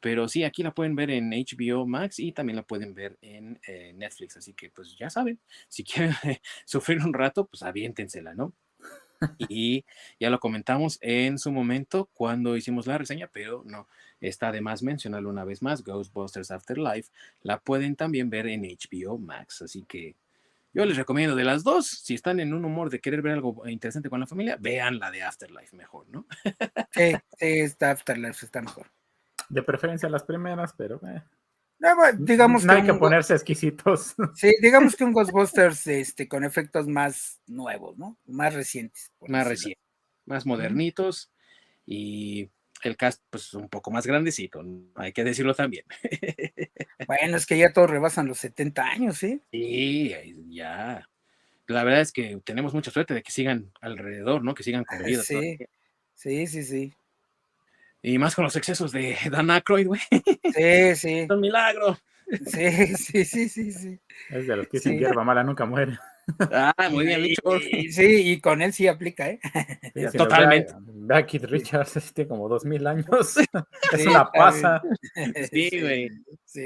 Pero 0.00 0.28
sí, 0.28 0.44
aquí 0.44 0.62
la 0.62 0.74
pueden 0.74 0.94
ver 0.94 1.10
en 1.10 1.30
HBO 1.30 1.86
Max 1.86 2.18
y 2.18 2.32
también 2.32 2.56
la 2.56 2.62
pueden 2.62 2.94
ver 2.94 3.18
en 3.22 3.58
eh, 3.66 3.92
Netflix. 3.94 4.36
Así 4.36 4.52
que, 4.52 4.70
pues 4.70 4.96
ya 4.96 5.10
saben, 5.10 5.40
si 5.68 5.84
quieren 5.84 6.14
sufrir 6.66 6.98
un 7.02 7.14
rato, 7.14 7.46
pues 7.46 7.62
aviéntensela, 7.62 8.34
¿no? 8.34 8.52
Y 9.38 9.84
ya 10.20 10.30
lo 10.30 10.40
comentamos 10.40 10.98
en 11.00 11.38
su 11.38 11.52
momento 11.52 12.08
cuando 12.14 12.56
hicimos 12.56 12.86
la 12.86 12.98
reseña, 12.98 13.28
pero 13.32 13.62
no, 13.66 13.86
está 14.20 14.52
de 14.52 14.60
más 14.60 14.82
mencionarlo 14.82 15.30
una 15.30 15.44
vez 15.44 15.62
más, 15.62 15.82
Ghostbusters 15.82 16.50
Afterlife, 16.50 17.10
la 17.42 17.58
pueden 17.58 17.96
también 17.96 18.30
ver 18.30 18.46
en 18.46 18.62
HBO 18.62 19.18
Max, 19.18 19.62
así 19.62 19.82
que 19.82 20.14
yo 20.72 20.84
les 20.84 20.96
recomiendo 20.96 21.34
de 21.34 21.44
las 21.44 21.64
dos, 21.64 21.86
si 21.86 22.14
están 22.14 22.38
en 22.38 22.52
un 22.52 22.64
humor 22.64 22.90
de 22.90 23.00
querer 23.00 23.22
ver 23.22 23.32
algo 23.32 23.66
interesante 23.66 24.10
con 24.10 24.20
la 24.20 24.26
familia, 24.26 24.58
vean 24.60 24.98
la 24.98 25.10
de 25.10 25.22
Afterlife 25.22 25.74
mejor, 25.74 26.06
¿no? 26.10 26.26
sí, 26.90 27.14
esta 27.38 27.92
Afterlife 27.92 28.44
está 28.44 28.60
mejor. 28.60 28.86
De 29.48 29.62
preferencia 29.62 30.08
las 30.08 30.24
primeras, 30.24 30.74
pero... 30.76 31.00
Eh 31.06 31.22
digamos 32.18 32.64
no 32.64 32.72
hay 32.72 32.82
que 32.82 32.94
ponerse 32.94 33.34
exquisitos. 33.34 34.14
Sí, 34.34 34.52
digamos 34.60 34.96
que 34.96 35.04
un 35.04 35.12
Ghostbusters 35.12 35.86
este, 35.86 36.28
con 36.28 36.44
efectos 36.44 36.86
más 36.86 37.40
nuevos, 37.46 37.96
¿no? 37.98 38.18
Más 38.26 38.54
recientes. 38.54 39.12
Más 39.26 39.46
recientes, 39.46 39.82
más 40.24 40.46
modernitos 40.46 41.30
y 41.86 42.50
el 42.82 42.96
cast 42.96 43.22
pues 43.30 43.54
un 43.54 43.68
poco 43.68 43.90
más 43.90 44.06
grandecito, 44.06 44.62
hay 44.94 45.12
que 45.12 45.24
decirlo 45.24 45.54
también. 45.54 45.84
Bueno, 47.06 47.36
es 47.36 47.46
que 47.46 47.56
ya 47.56 47.72
todos 47.72 47.88
rebasan 47.88 48.26
los 48.26 48.38
70 48.38 48.82
años, 48.82 49.18
¿sí? 49.18 49.40
Sí, 49.52 50.12
ya. 50.48 51.08
La 51.68 51.84
verdad 51.84 52.00
es 52.00 52.10
que 52.10 52.40
tenemos 52.42 52.74
mucha 52.74 52.90
suerte 52.90 53.14
de 53.14 53.22
que 53.22 53.30
sigan 53.30 53.70
alrededor, 53.80 54.42
¿no? 54.42 54.54
Que 54.54 54.64
sigan 54.64 54.84
con 54.84 55.04
vida. 55.04 55.22
Sí, 55.22 55.58
sí, 56.14 56.46
sí, 56.48 56.64
sí. 56.64 56.92
Y 58.06 58.18
más 58.18 58.36
con 58.36 58.44
los 58.44 58.54
excesos 58.54 58.92
de 58.92 59.16
Dan 59.32 59.50
Aykroyd, 59.50 59.88
güey. 59.88 60.00
Sí, 60.10 60.94
sí. 60.94 61.18
Es 61.18 61.30
un 61.30 61.40
milagro. 61.40 61.98
Sí, 62.46 62.96
sí, 62.96 63.24
sí, 63.24 63.48
sí, 63.48 63.72
sí. 63.72 63.98
Es 64.30 64.46
de 64.46 64.56
los 64.56 64.68
que 64.68 64.76
dicen 64.76 64.96
hierba 64.96 65.24
mala 65.24 65.42
nunca 65.42 65.66
muere. 65.66 65.98
Ah, 66.50 66.74
muy 66.90 67.06
bien 67.06 67.22
dicho. 67.22 67.42
Sí, 67.90 68.32
y 68.32 68.40
con 68.40 68.62
él 68.62 68.72
sí 68.72 68.86
aplica, 68.86 69.30
¿eh? 69.30 69.40
Totalmente. 70.16 70.74
Ve 70.78 71.16
a 71.16 71.26
Keith 71.26 71.44
Richards, 71.44 71.96
este 71.96 72.26
como 72.26 72.48
dos 72.48 72.64
mil 72.64 72.86
años. 72.86 73.06
es 73.92 74.06
una 74.06 74.30
pasa. 74.30 74.82
Sí, 75.50 75.70
güey. 75.80 76.10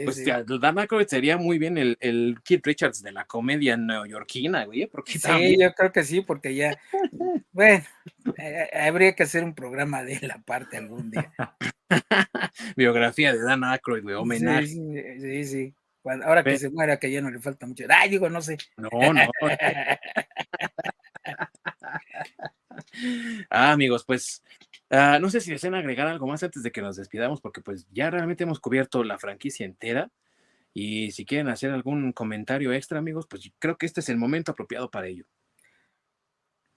pues 0.04 0.24
ya, 0.24 0.42
Dan 0.42 0.78
Aykroyd 0.78 1.06
sería 1.06 1.36
muy 1.36 1.58
bien 1.58 1.76
el, 1.76 1.98
el 2.00 2.38
Keith 2.42 2.64
Richards 2.64 3.02
de 3.02 3.12
la 3.12 3.26
comedia 3.26 3.76
neoyorquina, 3.76 4.64
güey. 4.64 4.86
Porque 4.86 5.18
sí, 5.18 5.58
yo 5.58 5.72
creo 5.74 5.92
que 5.92 6.04
sí, 6.04 6.22
porque 6.22 6.54
ya, 6.54 6.78
bueno, 7.52 7.84
eh, 8.38 8.70
habría 8.72 9.14
que 9.14 9.24
hacer 9.24 9.44
un 9.44 9.54
programa 9.54 10.02
de 10.02 10.14
él 10.14 10.30
aparte 10.30 10.78
algún 10.78 11.10
día. 11.10 11.32
Biografía 12.76 13.32
de 13.32 13.42
Dan 13.42 13.64
Aykroyd, 13.64 14.02
güey, 14.02 14.14
homenaje. 14.14 14.68
Sí, 14.68 15.44
sí, 15.44 15.74
ahora 16.04 16.42
que 16.42 16.58
se 16.58 16.70
muera, 16.70 16.98
que 16.98 17.10
ya 17.10 17.20
no 17.20 17.30
le 17.30 17.38
falta 17.38 17.66
mucho. 17.66 17.84
Ay, 17.88 18.10
digo, 18.10 18.28
no 18.28 18.40
sé. 18.40 18.58
No, 18.76 18.88
no. 18.90 19.30
ah, 23.50 23.72
amigos, 23.72 24.04
pues 24.04 24.42
ah, 24.90 25.18
no 25.20 25.30
sé 25.30 25.40
si 25.40 25.50
desean 25.50 25.74
agregar 25.74 26.06
algo 26.06 26.26
más 26.26 26.42
antes 26.42 26.62
de 26.62 26.72
que 26.72 26.82
nos 26.82 26.96
despidamos, 26.96 27.40
porque 27.40 27.60
pues 27.60 27.86
ya 27.90 28.10
realmente 28.10 28.44
hemos 28.44 28.60
cubierto 28.60 29.04
la 29.04 29.18
franquicia 29.18 29.66
entera. 29.66 30.10
Y 30.72 31.10
si 31.10 31.24
quieren 31.24 31.48
hacer 31.48 31.72
algún 31.72 32.12
comentario 32.12 32.72
extra, 32.72 32.98
amigos, 32.98 33.26
pues 33.28 33.50
creo 33.58 33.76
que 33.76 33.86
este 33.86 34.00
es 34.00 34.08
el 34.08 34.16
momento 34.16 34.52
apropiado 34.52 34.90
para 34.90 35.08
ello. 35.08 35.26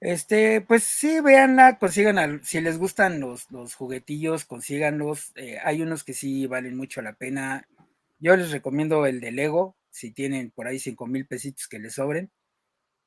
Este, 0.04 0.60
pues 0.60 0.84
sí, 0.84 1.22
véanla, 1.22 1.80
consigan, 1.80 2.44
si 2.44 2.60
les 2.60 2.78
gustan 2.78 3.22
los, 3.22 3.50
los 3.52 3.74
juguetillos, 3.76 4.44
consíganlos. 4.44 5.32
Eh, 5.36 5.60
hay 5.64 5.82
unos 5.82 6.04
que 6.04 6.14
sí 6.14 6.45
valen 6.45 6.76
mucho 6.76 7.02
la 7.02 7.14
pena. 7.14 7.66
Yo 8.19 8.35
les 8.35 8.52
recomiendo 8.52 9.06
el 9.06 9.19
de 9.19 9.31
Lego, 9.31 9.77
si 9.90 10.11
tienen 10.11 10.52
por 10.52 10.68
ahí 10.68 10.80
cinco 10.80 11.07
mil 11.07 11.27
pesitos 11.27 11.68
que 11.68 11.80
les 11.80 11.94
sobren. 11.95 12.31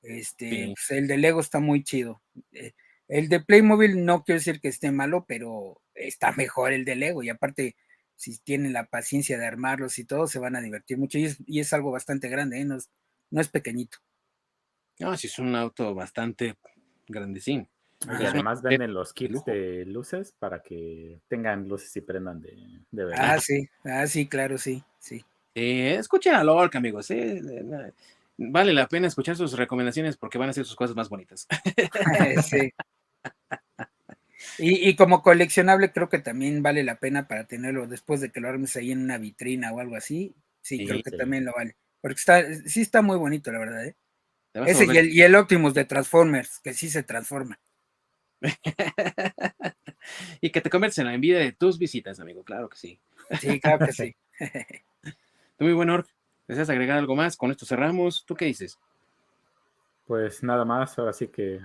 Este, 0.03 0.73
pues, 0.75 0.91
el 0.91 1.09
de 1.09 1.19
Lego 1.19 1.41
está 1.41 1.59
muy 1.59 1.83
chido. 1.83 2.23
Eh, 2.53 2.73
el 3.09 3.29
de 3.29 3.41
Playmobil 3.41 4.05
no 4.05 4.25
quiero 4.25 4.39
decir 4.39 4.61
que 4.61 4.69
esté 4.69 4.91
malo, 4.91 5.25
pero 5.27 5.81
está 5.95 6.33
mejor 6.33 6.73
el 6.73 6.85
de 6.85 6.97
Lego. 6.97 7.23
Y 7.23 7.29
aparte, 7.29 7.77
si 8.15 8.39
tienen 8.39 8.73
la 8.73 8.87
paciencia 8.87 9.39
de 9.39 9.47
armarlos 9.47 9.99
y 9.99 10.05
todo, 10.05 10.27
se 10.27 10.39
van 10.39 10.57
a 10.57 10.61
divertir 10.61 10.99
mucho. 10.99 11.19
Y 11.19 11.61
es, 11.61 11.73
algo 11.73 11.91
bastante 11.91 12.29
grande, 12.29 12.61
¿eh? 12.61 12.65
no, 12.65 12.77
es, 12.77 12.91
no 13.31 13.41
es 13.41 13.49
pequeñito. 13.49 13.99
No, 14.99 15.17
sí 15.17 15.27
es 15.27 15.39
un 15.39 15.55
auto 15.55 15.95
bastante 15.95 16.57
grandecín. 17.07 17.69
Y 18.05 18.25
además 18.25 18.63
venden 18.63 18.93
los 18.93 19.13
kits 19.13 19.45
de 19.45 19.85
luces 19.87 20.35
para 20.39 20.63
que 20.63 21.21
tengan 21.29 21.67
luces 21.67 21.97
y 21.97 22.03
prendan 22.03 22.41
de, 22.41 22.85
de 22.91 23.05
verdad. 23.05 23.35
Ah, 23.35 23.41
sí, 23.41 23.69
ah, 23.85 24.07
sí, 24.07 24.29
claro, 24.29 24.59
sí, 24.59 24.85
sí. 25.07 25.25
escuchen 25.55 26.35
a 26.35 26.45
Lorca, 26.45 26.79
amigos. 26.79 27.09
Vale 28.39 28.73
la 28.73 28.89
pena 28.89 29.07
escuchar 29.07 29.37
sus 29.37 29.57
recomendaciones 29.57 30.17
porque 30.17 30.39
van 30.39 30.51
a 30.51 30.53
ser 30.53 30.67
sus 30.67 30.77
cosas 30.77 30.95
más 30.95 31.09
bonitas. 31.09 31.47
sí. 32.45 32.73
Y, 34.59 34.89
y, 34.89 34.97
como 34.97 35.23
coleccionable 35.23 35.93
creo 35.93 36.09
que 36.09 36.19
también 36.19 36.63
vale 36.63 36.83
la 36.83 36.99
pena 36.99 37.29
para 37.29 37.47
tenerlo 37.47 37.87
después 37.87 38.21
de 38.21 38.31
que 38.31 38.41
lo 38.41 38.49
armes 38.49 38.77
ahí 38.77 38.93
en 38.93 39.03
una 39.03 39.19
vitrina 39.19 39.73
o 39.73 39.81
algo 39.81 39.97
así. 39.97 40.35
Sí, 40.61 40.85
creo 40.85 41.03
que 41.03 41.11
también 41.11 41.45
lo 41.45 41.53
vale. 41.53 41.77
Porque 42.01 42.19
está, 42.19 42.43
sí 42.67 42.81
está 42.81 43.03
muy 43.03 43.17
bonito, 43.17 43.53
la 43.53 43.59
verdad, 43.59 43.87
¿eh? 43.87 43.97
Ese 44.65 44.87
y 44.87 44.97
el, 44.97 45.13
y 45.13 45.23
el 45.23 45.35
Optimus 45.35 45.75
de 45.75 45.85
Transformers, 45.85 46.61
que 46.61 46.73
sí 46.73 46.89
se 46.89 47.03
transforma. 47.03 47.61
y 50.41 50.51
que 50.51 50.61
te 50.61 50.71
conviertes 50.71 50.99
en 50.99 51.07
la 51.07 51.15
envidia 51.15 51.39
de 51.39 51.53
tus 51.53 51.79
visitas, 51.79 52.21
amigo, 52.21 52.43
claro 52.43 52.69
que 52.69 52.79
sí. 52.79 53.01
Sí, 53.41 53.61
claro 53.61 53.87
que 53.87 53.93
sí. 53.93 54.17
Muy 55.59 55.73
buen 55.73 55.89
Org. 55.89 56.07
¿Deseas 56.47 56.69
agregar 56.69 56.99
algo 56.99 57.17
más? 57.17 57.37
Con 57.37 57.51
esto 57.51 57.65
cerramos. 57.65 58.25
¿Tú 58.27 58.35
qué 58.35 58.45
dices? 58.45 58.79
Pues 60.07 60.43
nada 60.43 60.65
más, 60.65 60.99
ahora 60.99 61.13
sí 61.13 61.29
que 61.29 61.61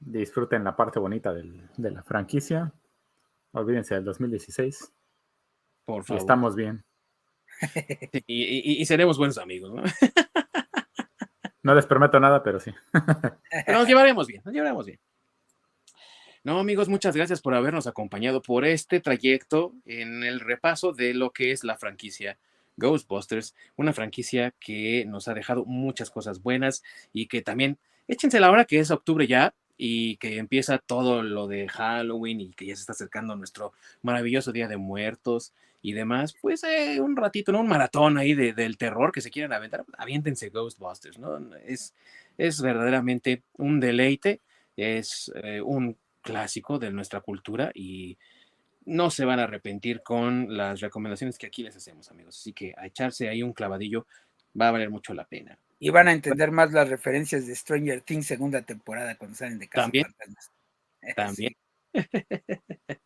disfruten 0.00 0.64
la 0.64 0.74
parte 0.74 0.98
bonita 0.98 1.32
del, 1.32 1.68
de 1.76 1.90
la 1.92 2.02
franquicia. 2.02 2.72
Olvídense 3.52 3.94
del 3.94 4.04
2016. 4.04 4.92
Por 5.84 6.04
favor. 6.04 6.20
estamos 6.20 6.56
bien. 6.56 6.84
y, 8.26 8.80
y, 8.80 8.84
seremos 8.86 9.18
buenos 9.18 9.38
amigos, 9.38 9.72
¿no? 9.72 9.82
No 11.62 11.74
les 11.74 11.84
prometo 11.84 12.18
nada, 12.18 12.42
pero 12.42 12.58
sí. 12.58 12.72
nos 13.68 13.86
llevaremos 13.86 14.26
bien, 14.26 14.40
nos 14.46 14.54
llevaremos 14.54 14.86
bien. 14.86 14.98
No, 16.42 16.58
amigos, 16.58 16.88
muchas 16.88 17.14
gracias 17.14 17.42
por 17.42 17.54
habernos 17.54 17.86
acompañado 17.86 18.40
por 18.40 18.64
este 18.64 18.98
trayecto 19.00 19.74
en 19.84 20.24
el 20.24 20.40
repaso 20.40 20.92
de 20.92 21.12
lo 21.12 21.32
que 21.32 21.52
es 21.52 21.62
la 21.62 21.76
franquicia 21.76 22.38
Ghostbusters, 22.80 23.54
una 23.76 23.92
franquicia 23.92 24.52
que 24.58 25.04
nos 25.06 25.28
ha 25.28 25.34
dejado 25.34 25.64
muchas 25.64 26.10
cosas 26.10 26.42
buenas 26.42 26.82
y 27.12 27.26
que 27.26 27.42
también 27.42 27.78
échense 28.08 28.40
la 28.40 28.50
hora 28.50 28.64
que 28.64 28.80
es 28.80 28.90
octubre 28.90 29.26
ya 29.26 29.54
y 29.76 30.16
que 30.16 30.38
empieza 30.38 30.78
todo 30.78 31.22
lo 31.22 31.46
de 31.46 31.68
Halloween 31.68 32.40
y 32.40 32.52
que 32.52 32.66
ya 32.66 32.74
se 32.74 32.80
está 32.80 32.92
acercando 32.92 33.36
nuestro 33.36 33.72
maravilloso 34.02 34.52
Día 34.52 34.68
de 34.68 34.76
Muertos 34.76 35.54
y 35.80 35.92
demás, 35.92 36.34
pues 36.40 36.62
eh, 36.64 37.00
un 37.00 37.16
ratito, 37.16 37.52
¿no? 37.52 37.60
Un 37.60 37.68
maratón 37.68 38.18
ahí 38.18 38.34
de, 38.34 38.52
del 38.52 38.76
terror 38.76 39.12
que 39.12 39.22
se 39.22 39.30
quieren 39.30 39.52
aventar, 39.52 39.84
aviéntense 39.96 40.50
Ghostbusters, 40.50 41.18
¿no? 41.18 41.38
Es, 41.64 41.94
es 42.36 42.60
verdaderamente 42.60 43.42
un 43.56 43.80
deleite, 43.80 44.40
es 44.76 45.32
eh, 45.42 45.62
un 45.62 45.96
clásico 46.20 46.78
de 46.78 46.90
nuestra 46.90 47.20
cultura 47.20 47.70
y 47.74 48.18
no 48.86 49.10
se 49.10 49.24
van 49.24 49.38
a 49.38 49.44
arrepentir 49.44 50.02
con 50.02 50.56
las 50.56 50.80
recomendaciones 50.80 51.38
que 51.38 51.46
aquí 51.46 51.62
les 51.62 51.76
hacemos, 51.76 52.10
amigos. 52.10 52.38
Así 52.38 52.52
que 52.52 52.74
a 52.76 52.86
echarse 52.86 53.28
ahí 53.28 53.42
un 53.42 53.52
clavadillo 53.52 54.06
va 54.58 54.68
a 54.68 54.72
valer 54.72 54.90
mucho 54.90 55.14
la 55.14 55.24
pena. 55.24 55.58
Y 55.78 55.90
van 55.90 56.08
a 56.08 56.12
entender 56.12 56.50
más 56.50 56.72
las 56.72 56.88
referencias 56.88 57.46
de 57.46 57.54
Stranger 57.54 58.02
Things 58.02 58.26
segunda 58.26 58.62
temporada 58.62 59.16
cuando 59.16 59.36
salen 59.36 59.58
de 59.58 59.68
casa. 59.68 59.84
También. 59.84 60.06
También. 61.16 61.56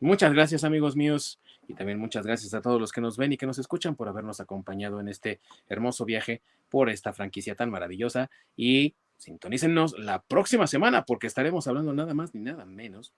Muchas 0.00 0.32
gracias, 0.32 0.62
amigos 0.62 0.94
míos. 0.94 1.40
Y 1.68 1.74
también 1.74 1.98
muchas 1.98 2.24
gracias 2.24 2.54
a 2.54 2.60
todos 2.60 2.80
los 2.80 2.92
que 2.92 3.00
nos 3.00 3.16
ven 3.16 3.32
y 3.32 3.36
que 3.36 3.46
nos 3.46 3.58
escuchan 3.58 3.96
por 3.96 4.08
habernos 4.08 4.38
acompañado 4.38 5.00
en 5.00 5.08
este 5.08 5.40
hermoso 5.68 6.04
viaje 6.04 6.42
por 6.68 6.90
esta 6.90 7.12
franquicia 7.12 7.56
tan 7.56 7.70
maravillosa. 7.70 8.30
Y 8.56 8.94
sintonícenos 9.16 9.98
la 9.98 10.22
próxima 10.22 10.68
semana 10.68 11.04
porque 11.04 11.26
estaremos 11.26 11.66
hablando 11.66 11.92
nada 11.92 12.14
más 12.14 12.34
ni 12.34 12.42
nada 12.42 12.64
menos 12.66 13.14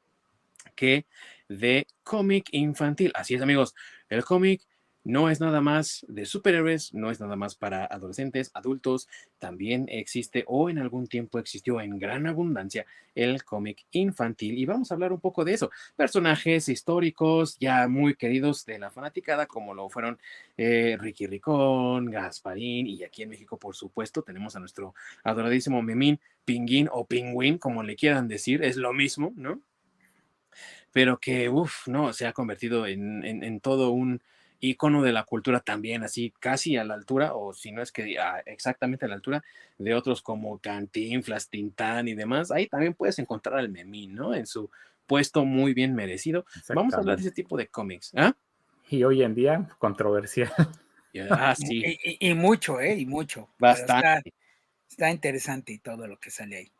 que 0.79 1.07
de 1.49 1.89
cómic 2.05 2.49
infantil. 2.53 3.11
Así 3.17 3.35
es, 3.35 3.43
amigos, 3.43 3.75
el 4.09 4.25
cómic 4.25 4.63
no 5.03 5.31
es 5.31 5.41
nada 5.41 5.61
más 5.61 6.05
de 6.09 6.25
superhéroes, 6.27 6.93
no 6.93 7.11
es 7.11 7.19
nada 7.19 7.35
más 7.35 7.55
para 7.55 7.87
adolescentes, 7.87 8.51
adultos, 8.53 9.09
también 9.39 9.87
existe 9.89 10.45
o 10.47 10.69
en 10.69 10.79
algún 10.79 11.07
tiempo 11.07 11.39
existió 11.39 11.81
en 11.81 11.99
gran 11.99 12.27
abundancia 12.27 12.85
el 13.15 13.43
cómic 13.43 13.87
infantil 13.91 14.59
y 14.59 14.67
vamos 14.67 14.91
a 14.91 14.95
hablar 14.95 15.13
un 15.13 15.21
poco 15.21 15.45
de 15.45 15.55
eso. 15.55 15.71
Personajes 15.97 16.69
históricos 16.69 17.57
ya 17.59 17.89
muy 17.89 18.15
queridos 18.17 18.67
de 18.67 18.79
la 18.79 18.91
fanaticada 18.91 19.47
como 19.47 19.75
lo 19.75 19.89
fueron 19.89 20.19
eh, 20.59 20.97
Ricky 21.01 21.27
Ricón, 21.27 22.11
Gasparín 22.11 22.87
y 22.87 23.03
aquí 23.03 23.23
en 23.23 23.31
México 23.31 23.59
por 23.59 23.75
supuesto 23.75 24.23
tenemos 24.23 24.57
a 24.57 24.61
nuestro 24.61 24.95
adoradísimo 25.25 25.81
Memín, 25.81 26.21
Pinguín 26.45 26.89
o 26.93 27.07
Pingüín, 27.07 27.59
como 27.59 27.83
le 27.83 27.97
quieran 27.97 28.29
decir, 28.29 28.63
es 28.63 28.77
lo 28.77 28.93
mismo, 28.93 29.33
¿no? 29.37 29.63
Pero 30.99 31.20
que, 31.20 31.49
uff, 31.49 31.87
no, 31.87 32.12
se 32.12 32.27
ha 32.27 32.33
convertido 32.33 32.85
en 32.85 33.61
todo 33.61 33.91
un 33.91 34.20
ícono 34.61 35.03
de 35.03 35.12
la 35.12 35.25
cultura 35.25 35.61
también, 35.61 36.03
así 36.03 36.33
casi 36.39 36.77
a 36.77 36.85
la 36.85 36.95
altura, 36.95 37.35
o 37.35 37.53
si 37.55 37.70
no 37.70 37.83
es 37.83 37.93
que 37.93 38.16
exactamente 38.47 39.05
a 39.05 39.09
la 39.09 39.15
altura 39.15 39.45
de 39.79 39.95
otros 39.95 40.23
como 40.23 40.59
Cantinflas, 40.59 41.49
Tintán 41.49 42.09
y 42.09 42.15
demás. 42.15 42.51
Ahí 42.51 42.66
también 42.66 42.95
puedes 42.95 43.19
encontrar 43.19 43.59
al 43.59 43.69
Memín, 43.69 44.15
¿no? 44.15 44.35
En 44.35 44.47
su 44.47 44.70
puesto 45.07 45.45
muy 45.45 45.75
bien 45.75 45.95
merecido. 45.95 46.45
Vamos 46.75 46.95
a 46.95 46.99
hablar 46.99 47.16
de 47.16 47.23
ese 47.23 47.33
tipo 47.33 47.57
de 47.57 47.69
cómics. 47.69 48.12
¿ah? 48.16 48.35
Y 48.91 49.05
hoy 49.05 49.23
en 49.23 49.35
día, 49.35 49.69
controversial. 49.79 50.53
Ah, 51.31 51.55
sí. 51.57 51.99
y, 52.03 52.35
mucho, 52.35 52.81
¿eh? 52.81 52.97
Y 52.99 53.07
mucho. 53.07 53.49
Bastante. 53.59 54.35
está 54.91 55.11
interesante 55.11 55.73
y 55.73 55.79
todo 55.79 56.07
lo 56.07 56.19
que 56.19 56.31
sale 56.31 56.57
ahí. 56.57 56.73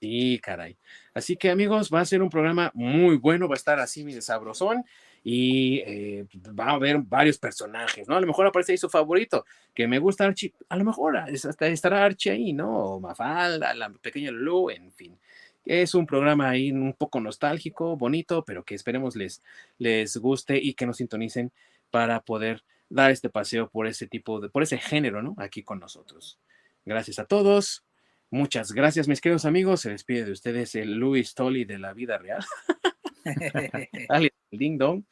Sí, 0.00 0.40
caray. 0.42 0.76
Así 1.14 1.36
que 1.36 1.50
amigos, 1.50 1.90
va 1.92 2.00
a 2.00 2.04
ser 2.04 2.22
un 2.22 2.30
programa 2.30 2.70
muy 2.74 3.16
bueno, 3.16 3.48
va 3.48 3.54
a 3.54 3.56
estar 3.56 3.80
así 3.80 4.04
mi 4.04 4.20
sabrosón 4.20 4.84
y 5.22 5.78
eh, 5.80 6.26
va 6.58 6.66
a 6.66 6.74
haber 6.74 6.98
varios 6.98 7.38
personajes, 7.38 8.08
¿no? 8.08 8.16
A 8.16 8.20
lo 8.20 8.26
mejor 8.26 8.46
aparece 8.46 8.72
ahí 8.72 8.78
su 8.78 8.88
favorito, 8.88 9.44
que 9.74 9.86
me 9.86 9.98
gusta 9.98 10.24
Archie, 10.24 10.54
a 10.68 10.76
lo 10.76 10.84
mejor 10.84 11.16
hasta 11.18 11.66
estará 11.66 12.04
Archie 12.04 12.32
ahí, 12.32 12.52
¿no? 12.52 12.70
O 12.70 13.00
Mafalda, 13.00 13.74
la 13.74 13.90
pequeña 13.90 14.30
Lulu, 14.30 14.70
en 14.70 14.92
fin. 14.92 15.18
Es 15.66 15.94
un 15.94 16.06
programa 16.06 16.48
ahí 16.48 16.72
un 16.72 16.94
poco 16.94 17.20
nostálgico, 17.20 17.96
bonito, 17.96 18.44
pero 18.44 18.64
que 18.64 18.74
esperemos 18.74 19.14
les, 19.14 19.42
les 19.78 20.16
guste 20.16 20.58
y 20.58 20.74
que 20.74 20.86
nos 20.86 20.96
sintonicen 20.96 21.52
para 21.90 22.20
poder 22.20 22.64
dar 22.88 23.10
este 23.10 23.28
paseo 23.28 23.68
por 23.68 23.86
ese 23.86 24.06
tipo 24.06 24.40
de, 24.40 24.48
por 24.48 24.62
ese 24.62 24.78
género, 24.78 25.22
¿no? 25.22 25.34
Aquí 25.38 25.62
con 25.62 25.78
nosotros. 25.78 26.38
Gracias 26.84 27.18
a 27.18 27.26
todos. 27.26 27.84
Muchas 28.30 28.72
gracias, 28.72 29.08
mis 29.08 29.20
queridos 29.20 29.44
amigos. 29.44 29.80
Se 29.80 29.90
despide 29.90 30.24
de 30.24 30.32
ustedes 30.32 30.76
el 30.76 30.94
Luis 30.94 31.34
Tolly 31.34 31.64
de 31.64 31.78
la 31.78 31.92
vida 31.92 32.16
real. 32.16 32.44
el 34.10 34.32
ding 34.50 34.78
dong. 34.78 35.02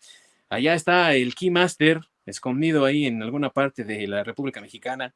Allá 0.49 0.75
está 0.75 1.13
el 1.15 1.35
Keymaster 1.35 2.01
escondido 2.27 2.85
ahí 2.85 3.07
en 3.07 3.23
alguna 3.23 3.51
parte 3.51 3.85
de 3.85 4.07
la 4.07 4.23
República 4.23 4.61
Mexicana. 4.61 5.15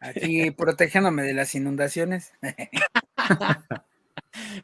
Aquí 0.00 0.50
protegiéndome 0.56 1.22
de 1.22 1.34
las 1.34 1.54
inundaciones. 1.54 2.32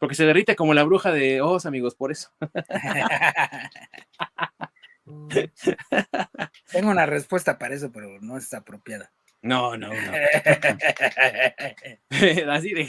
Porque 0.01 0.17
se 0.17 0.25
derrite 0.25 0.57
como 0.57 0.75
la 0.75 0.83
bruja 0.83 1.12
de 1.12 1.41
Oz, 1.43 1.67
amigos, 1.67 1.95
por 1.95 2.11
eso. 2.11 2.33
Tengo 6.73 6.91
una 6.91 7.07
respuesta 7.07 7.57
para 7.59 7.75
eso, 7.75 7.93
pero 7.93 8.21
no 8.21 8.37
es 8.37 8.53
apropiada. 8.53 9.12
No, 9.43 9.77
no, 9.77 9.89
no. 9.89 9.95
Así 12.53 12.75
de. 12.75 12.89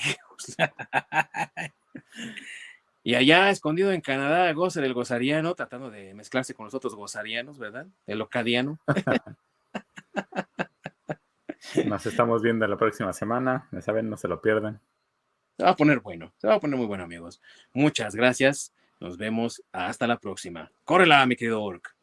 Y 3.03 3.15
allá, 3.15 3.49
escondido 3.49 3.91
en 3.91 4.01
Canadá, 4.01 4.51
Gozer 4.53 4.83
el 4.83 4.93
gozariano, 4.93 5.55
tratando 5.55 5.89
de 5.89 6.13
mezclarse 6.13 6.53
con 6.53 6.65
los 6.65 6.75
otros 6.75 6.93
gozarianos, 6.93 7.57
¿verdad? 7.57 7.87
El 8.05 8.21
ocadiano. 8.21 8.77
Nos 11.85 12.05
estamos 12.05 12.43
viendo 12.43 12.67
la 12.67 12.77
próxima 12.77 13.11
semana. 13.11 13.67
Ya 13.71 13.81
saben, 13.81 14.09
no 14.09 14.17
se 14.17 14.27
lo 14.27 14.39
pierdan. 14.39 14.79
Se 15.57 15.63
va 15.63 15.71
a 15.71 15.75
poner 15.75 15.99
bueno. 15.99 16.31
Se 16.37 16.47
va 16.47 16.55
a 16.55 16.59
poner 16.59 16.77
muy 16.77 16.85
bueno, 16.85 17.03
amigos. 17.03 17.41
Muchas 17.73 18.15
gracias. 18.15 18.71
Nos 18.99 19.17
vemos 19.17 19.63
hasta 19.71 20.05
la 20.05 20.19
próxima. 20.19 20.71
Córrela, 20.85 21.25
mi 21.25 21.35
querido 21.35 21.63
Orc. 21.63 21.95